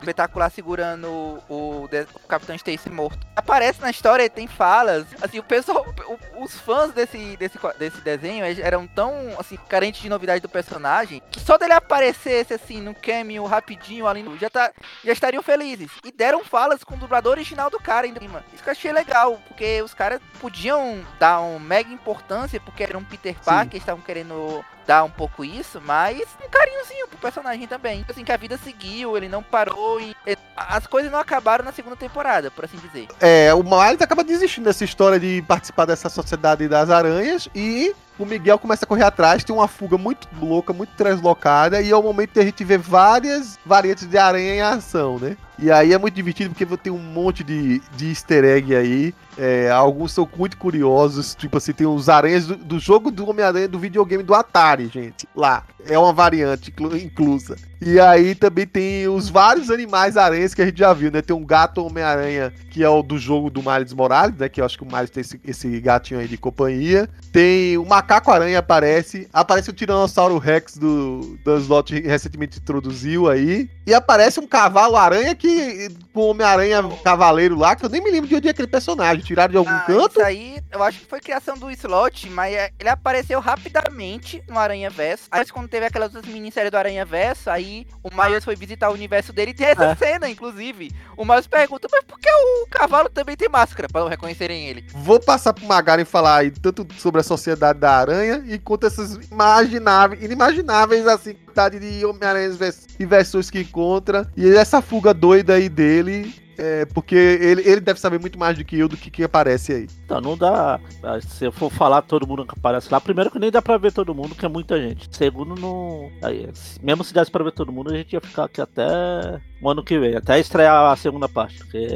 Espetacular 0.00 0.50
segurando 0.50 1.08
o, 1.48 1.88
de- 1.90 2.06
o 2.14 2.28
Capitão 2.28 2.54
Stacy 2.56 2.90
morto. 2.90 3.26
Aparece 3.34 3.80
na 3.80 3.90
história, 3.90 4.28
tem 4.28 4.46
falas. 4.46 5.06
Assim, 5.22 5.38
o 5.38 5.42
pessoal, 5.42 5.86
o- 6.06 6.44
os 6.44 6.54
fãs 6.58 6.92
desse, 6.92 7.36
desse, 7.36 7.58
desse 7.78 8.00
desenho 8.00 8.44
eram 8.62 8.86
tão, 8.86 9.14
assim, 9.38 9.56
carentes 9.68 10.00
de 10.02 10.08
novidade 10.08 10.40
do 10.40 10.48
personagem, 10.48 11.22
que 11.30 11.40
só 11.40 11.56
dele 11.56 11.72
aparecesse, 11.72 12.54
assim, 12.54 12.80
no 12.80 12.94
cameo 12.94 13.44
rapidinho 13.46 14.06
ali, 14.06 14.22
no, 14.22 14.36
já, 14.38 14.50
tá, 14.50 14.70
já 15.04 15.12
estariam 15.12 15.42
felizes. 15.42 15.90
E 16.04 16.12
deram 16.12 16.44
falas 16.44 16.84
com 16.84 16.94
o 16.94 16.98
dublador 16.98 17.32
original 17.32 17.70
do 17.70 17.78
cara 17.80 18.06
ainda. 18.06 18.18
Isso 18.52 18.62
que 18.62 18.68
eu 18.68 18.72
achei 18.72 18.92
legal, 18.92 19.40
porque 19.46 19.80
os 19.80 19.94
caras 19.94 20.20
podiam 20.40 21.04
dar 21.20 21.40
uma 21.40 21.58
mega 21.60 21.92
importância, 21.92 22.60
porque 22.60 22.82
era 22.82 22.98
um 22.98 23.04
Peter 23.04 23.37
Parker, 23.44 23.72
eles 23.74 23.82
estavam 23.82 24.02
querendo 24.02 24.64
dar 24.88 25.04
um 25.04 25.10
pouco 25.10 25.44
isso, 25.44 25.82
mas 25.84 26.22
um 26.42 26.48
carinhozinho 26.48 27.06
pro 27.08 27.18
personagem 27.18 27.66
também. 27.68 28.06
Assim, 28.08 28.24
que 28.24 28.32
a 28.32 28.38
vida 28.38 28.56
seguiu, 28.56 29.18
ele 29.18 29.28
não 29.28 29.42
parou 29.42 30.00
e... 30.00 30.16
As 30.56 30.86
coisas 30.86 31.12
não 31.12 31.18
acabaram 31.18 31.62
na 31.62 31.72
segunda 31.72 31.94
temporada, 31.94 32.50
por 32.50 32.64
assim 32.64 32.78
dizer. 32.78 33.06
É, 33.20 33.52
o 33.52 33.62
Miles 33.62 34.00
acaba 34.00 34.24
desistindo 34.24 34.64
dessa 34.64 34.84
história 34.84 35.20
de 35.20 35.44
participar 35.46 35.84
dessa 35.84 36.08
sociedade 36.08 36.66
das 36.66 36.88
aranhas 36.88 37.48
e 37.54 37.94
o 38.18 38.26
Miguel 38.26 38.58
começa 38.58 38.84
a 38.84 38.88
correr 38.88 39.04
atrás, 39.04 39.44
tem 39.44 39.54
uma 39.54 39.68
fuga 39.68 39.96
muito 39.96 40.26
louca, 40.40 40.72
muito 40.72 40.90
translocada, 40.96 41.80
e 41.80 41.90
é 41.90 41.96
o 41.96 42.02
momento 42.02 42.30
que 42.30 42.40
a 42.40 42.44
gente 42.44 42.64
vê 42.64 42.76
várias 42.76 43.58
variantes 43.64 44.06
de 44.06 44.18
aranha 44.18 44.54
em 44.54 44.60
ação, 44.60 45.18
né? 45.18 45.36
E 45.58 45.70
aí 45.70 45.92
é 45.92 45.98
muito 45.98 46.14
divertido 46.14 46.50
porque 46.50 46.66
tem 46.76 46.92
um 46.92 46.98
monte 46.98 47.44
de, 47.44 47.80
de 47.96 48.08
easter 48.08 48.44
egg 48.44 48.74
aí. 48.74 49.14
é, 49.36 49.70
alguns 49.70 50.12
são 50.12 50.28
muito 50.36 50.56
curiosos, 50.56 51.34
tipo 51.34 51.56
assim, 51.56 51.72
tem 51.72 51.86
os 51.86 52.08
aranhas 52.08 52.46
do, 52.46 52.56
do 52.56 52.78
jogo 52.78 53.10
do 53.10 53.28
Homem-Aranha 53.28 53.68
do 53.68 53.78
videogame 53.78 54.22
do 54.22 54.34
Atari, 54.34 54.77
gente. 54.86 55.28
Lá. 55.34 55.64
É 55.86 55.98
uma 55.98 56.12
variante 56.12 56.70
inclu- 56.70 56.96
inclusa. 56.96 57.56
E 57.80 58.00
aí 58.00 58.34
também 58.34 58.66
tem 58.66 59.06
os 59.08 59.28
vários 59.28 59.70
animais 59.70 60.16
aranhas 60.16 60.52
que 60.52 60.62
a 60.62 60.66
gente 60.66 60.78
já 60.78 60.92
viu, 60.92 61.10
né? 61.10 61.22
Tem 61.22 61.34
um 61.34 61.44
gato 61.44 61.84
Homem-Aranha, 61.84 62.52
que 62.70 62.82
é 62.82 62.88
o 62.88 63.02
do 63.02 63.18
jogo 63.18 63.50
do 63.50 63.62
Miles 63.62 63.92
Morales, 63.92 64.36
né? 64.36 64.48
Que 64.48 64.60
eu 64.60 64.64
acho 64.64 64.76
que 64.76 64.84
o 64.84 64.86
Miles 64.86 65.10
tem 65.10 65.20
esse, 65.20 65.40
esse 65.44 65.80
gatinho 65.80 66.18
aí 66.20 66.26
de 66.26 66.36
companhia. 66.36 67.08
Tem 67.32 67.78
o 67.78 67.84
Macaco 67.84 68.30
Aranha 68.30 68.58
aparece. 68.58 69.28
Aparece 69.32 69.70
o 69.70 69.72
Tiranossauro 69.72 70.38
Rex 70.38 70.76
do, 70.76 71.38
Slot 71.58 72.00
recentemente 72.00 72.58
introduziu 72.58 73.28
aí. 73.28 73.70
E 73.86 73.94
aparece 73.94 74.40
um 74.40 74.46
cavalo 74.46 74.96
aranha 74.96 75.34
que. 75.34 75.88
Com 76.12 76.20
o 76.20 76.30
Homem-Aranha 76.30 76.82
Cavaleiro 77.04 77.56
lá, 77.56 77.76
que 77.76 77.84
eu 77.84 77.88
nem 77.88 78.02
me 78.02 78.10
lembro 78.10 78.28
de 78.28 78.34
onde 78.34 78.48
é 78.48 78.50
aquele 78.50 78.68
personagem. 78.68 79.24
Tiraram 79.24 79.52
de 79.52 79.56
algum 79.56 79.70
Ah, 79.70 79.84
canto? 79.86 80.18
Isso 80.18 80.22
aí, 80.22 80.58
eu 80.72 80.82
acho 80.82 81.00
que 81.00 81.06
foi 81.06 81.20
criação 81.20 81.56
do 81.56 81.70
Slot, 81.70 82.28
mas 82.30 82.54
é, 82.54 82.70
ele 82.78 82.88
apareceu 82.88 83.38
rapidamente 83.40 84.42
no 84.48 84.58
Aranha 84.58 84.90
Verso. 84.90 85.24
Aí 85.30 85.46
quando 85.46 85.68
teve 85.68 85.86
aquelas 85.86 86.14
outras 86.14 86.32
minisséries 86.32 86.70
do 86.70 86.76
Aranha 86.76 87.04
Verso, 87.04 87.48
aí 87.48 87.67
o 88.02 88.10
Miles 88.14 88.44
foi 88.44 88.56
visitar 88.56 88.90
o 88.90 88.94
universo 88.94 89.32
dele 89.32 89.50
e 89.50 89.54
tem 89.54 89.66
essa 89.66 89.84
É. 89.84 89.94
cena, 89.94 90.28
inclusive. 90.28 90.90
O 91.16 91.24
Miles 91.24 91.46
pergunta, 91.46 91.88
mas 91.90 92.04
por 92.04 92.18
que 92.18 92.28
o 92.30 92.66
cavalo 92.70 93.08
também 93.08 93.36
tem 93.36 93.48
máscara? 93.48 93.88
Pra 93.88 94.00
não 94.02 94.08
reconhecerem 94.08 94.66
ele. 94.68 94.84
Vou 94.94 95.20
passar 95.20 95.52
pro 95.52 95.64
Magaren 95.66 96.04
falar 96.04 96.36
aí 96.38 96.50
tanto 96.50 96.86
sobre 96.98 97.20
a 97.20 97.24
sociedade 97.24 97.78
da 97.78 97.92
aranha 97.92 98.42
e 98.46 98.58
quanto 98.58 98.86
essas 98.86 99.14
imagináveis, 99.30 100.22
inimagináveis 100.22 101.06
assim, 101.06 101.34
quantidade 101.34 101.78
de 101.78 102.04
Homem-Aranhas 102.04 102.56
vers- 102.56 102.86
e 102.98 103.04
versões 103.06 103.50
que 103.50 103.60
encontra. 103.60 104.30
E 104.36 104.48
essa 104.48 104.80
fuga 104.82 105.12
doida 105.14 105.54
aí 105.54 105.68
dele. 105.68 106.34
É, 106.58 106.84
porque 106.86 107.14
ele, 107.14 107.62
ele 107.62 107.80
deve 107.80 108.00
saber 108.00 108.18
muito 108.18 108.36
mais 108.36 108.58
do 108.58 108.64
que 108.64 108.76
eu 108.76 108.88
do 108.88 108.96
que, 108.96 109.10
que 109.10 109.22
aparece 109.22 109.72
aí. 109.72 109.88
Então, 110.04 110.20
não 110.20 110.36
dá. 110.36 110.80
ah, 111.04 111.20
Se 111.20 111.44
eu 111.44 111.52
for 111.52 111.70
falar 111.70 112.02
todo 112.02 112.26
mundo 112.26 112.44
que 112.44 112.58
aparece 112.58 112.90
lá, 112.90 113.00
primeiro 113.00 113.30
que 113.30 113.38
nem 113.38 113.50
dá 113.50 113.62
pra 113.62 113.76
ver 113.78 113.92
todo 113.92 114.14
mundo, 114.14 114.34
que 114.34 114.44
é 114.44 114.48
muita 114.48 114.76
gente. 114.80 115.08
Segundo, 115.16 115.54
não. 115.54 116.10
aí, 116.20 116.48
mesmo 116.82 117.04
se 117.04 117.14
desse 117.14 117.30
pra 117.30 117.44
ver 117.44 117.52
todo 117.52 117.70
mundo, 117.72 117.92
a 117.92 117.96
gente 117.96 118.12
ia 118.12 118.20
ficar 118.20 118.44
aqui 118.44 118.60
até 118.60 119.40
o 119.62 119.70
ano 119.70 119.84
que 119.84 119.98
vem, 119.98 120.16
até 120.16 120.38
estrear 120.40 120.90
a 120.90 120.96
segunda 120.96 121.28
parte. 121.28 121.58
Porque 121.58 121.86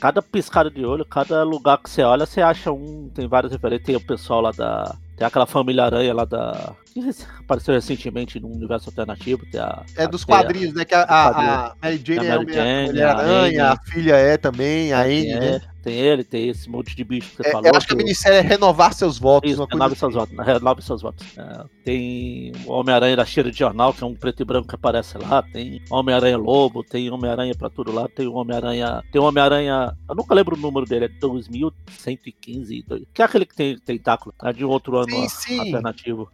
cada 0.00 0.22
piscada 0.22 0.70
de 0.70 0.84
olho, 0.84 1.04
cada 1.04 1.42
lugar 1.42 1.78
que 1.78 1.90
você 1.90 2.02
olha, 2.02 2.24
você 2.24 2.40
acha 2.40 2.70
um. 2.70 3.10
Tem 3.12 3.26
várias 3.26 3.50
referências. 3.50 3.86
Tem 3.86 3.96
o 3.96 4.00
pessoal 4.00 4.40
lá 4.40 4.52
da. 4.52 4.94
Tem 5.16 5.26
aquela 5.26 5.46
família 5.46 5.84
aranha 5.84 6.14
lá 6.14 6.24
da. 6.24 6.74
Que 6.92 7.00
rec- 7.00 7.26
apareceu 7.40 7.74
recentemente 7.74 8.38
no 8.40 8.48
universo 8.48 8.90
alternativo. 8.90 9.44
Tem 9.50 9.60
a, 9.60 9.82
É 9.96 10.04
a- 10.04 10.06
dos 10.06 10.24
tem 10.24 10.34
a- 10.34 10.38
quadrinhos, 10.38 10.74
né? 10.74 10.84
Que 10.84 10.94
a, 10.94 11.02
a, 11.02 11.28
a 11.70 11.76
Mary 11.82 12.02
Jane 12.04 12.20
A 12.20 12.24
é 12.24 12.28
Jane, 12.28 12.86
Mulher-Aranha, 12.88 13.64
a 13.68 13.72
a 13.72 13.76
filha 13.84 14.14
é 14.16 14.36
também, 14.36 14.92
a 14.92 15.02
Anne, 15.02 15.22
tem, 15.24 15.40
né? 15.40 15.60
tem 15.82 15.94
ele, 15.94 16.22
tem 16.22 16.48
esse 16.48 16.68
monte 16.68 16.94
de 16.94 17.02
bicho 17.02 17.30
que 17.30 17.36
você 17.42 17.48
É, 17.48 17.50
falou. 17.52 17.66
eu 17.70 17.76
acho 17.76 17.86
que 17.86 17.92
a 17.94 17.96
do- 17.96 17.98
minissérie 18.04 18.38
é 18.38 18.40
renovar 18.40 18.92
seus 18.92 19.18
votos. 19.18 19.50
Isso, 19.50 19.64
renove 19.64 19.92
assim. 19.92 20.00
seus 20.00 20.14
votos. 20.14 20.36
Renove 20.46 20.82
seus 20.82 21.02
votos. 21.02 21.26
É, 21.38 21.64
tem 21.84 22.52
o 22.66 22.72
Homem-Aranha 22.72 23.16
da 23.16 23.24
cheira 23.24 23.50
de 23.50 23.58
jornal, 23.58 23.92
que 23.94 24.04
é 24.04 24.06
um 24.06 24.14
preto 24.14 24.42
e 24.42 24.44
branco 24.44 24.68
que 24.68 24.74
aparece 24.74 25.16
lá. 25.18 25.42
Tem 25.42 25.80
Homem-Aranha 25.90 26.36
Lobo, 26.36 26.84
tem 26.84 27.10
Homem-Aranha 27.10 27.54
pra 27.54 27.68
tudo 27.70 27.90
lá. 27.90 28.06
Tem 28.08 28.26
o 28.26 28.34
Homem-Aranha. 28.34 29.02
Tem 29.10 29.20
o 29.20 29.24
Homem-Aranha. 29.24 29.96
Eu 30.08 30.14
nunca 30.14 30.34
lembro 30.34 30.56
o 30.56 30.60
número 30.60 30.86
dele, 30.86 31.06
é 31.06 31.08
2115. 31.08 32.84
dois- 32.86 33.02
Que 33.12 33.22
é 33.22 33.24
aquele 33.24 33.46
que 33.46 33.54
tem 33.54 33.76
tentáculo, 33.78 34.34
é 34.42 34.52
de 34.52 34.64
um 34.64 34.68
outro 34.68 34.96
ano 34.98 35.10
Sim, 35.10 35.24
a- 35.24 35.28
sim. 35.28 35.58
alternativo. 35.58 36.30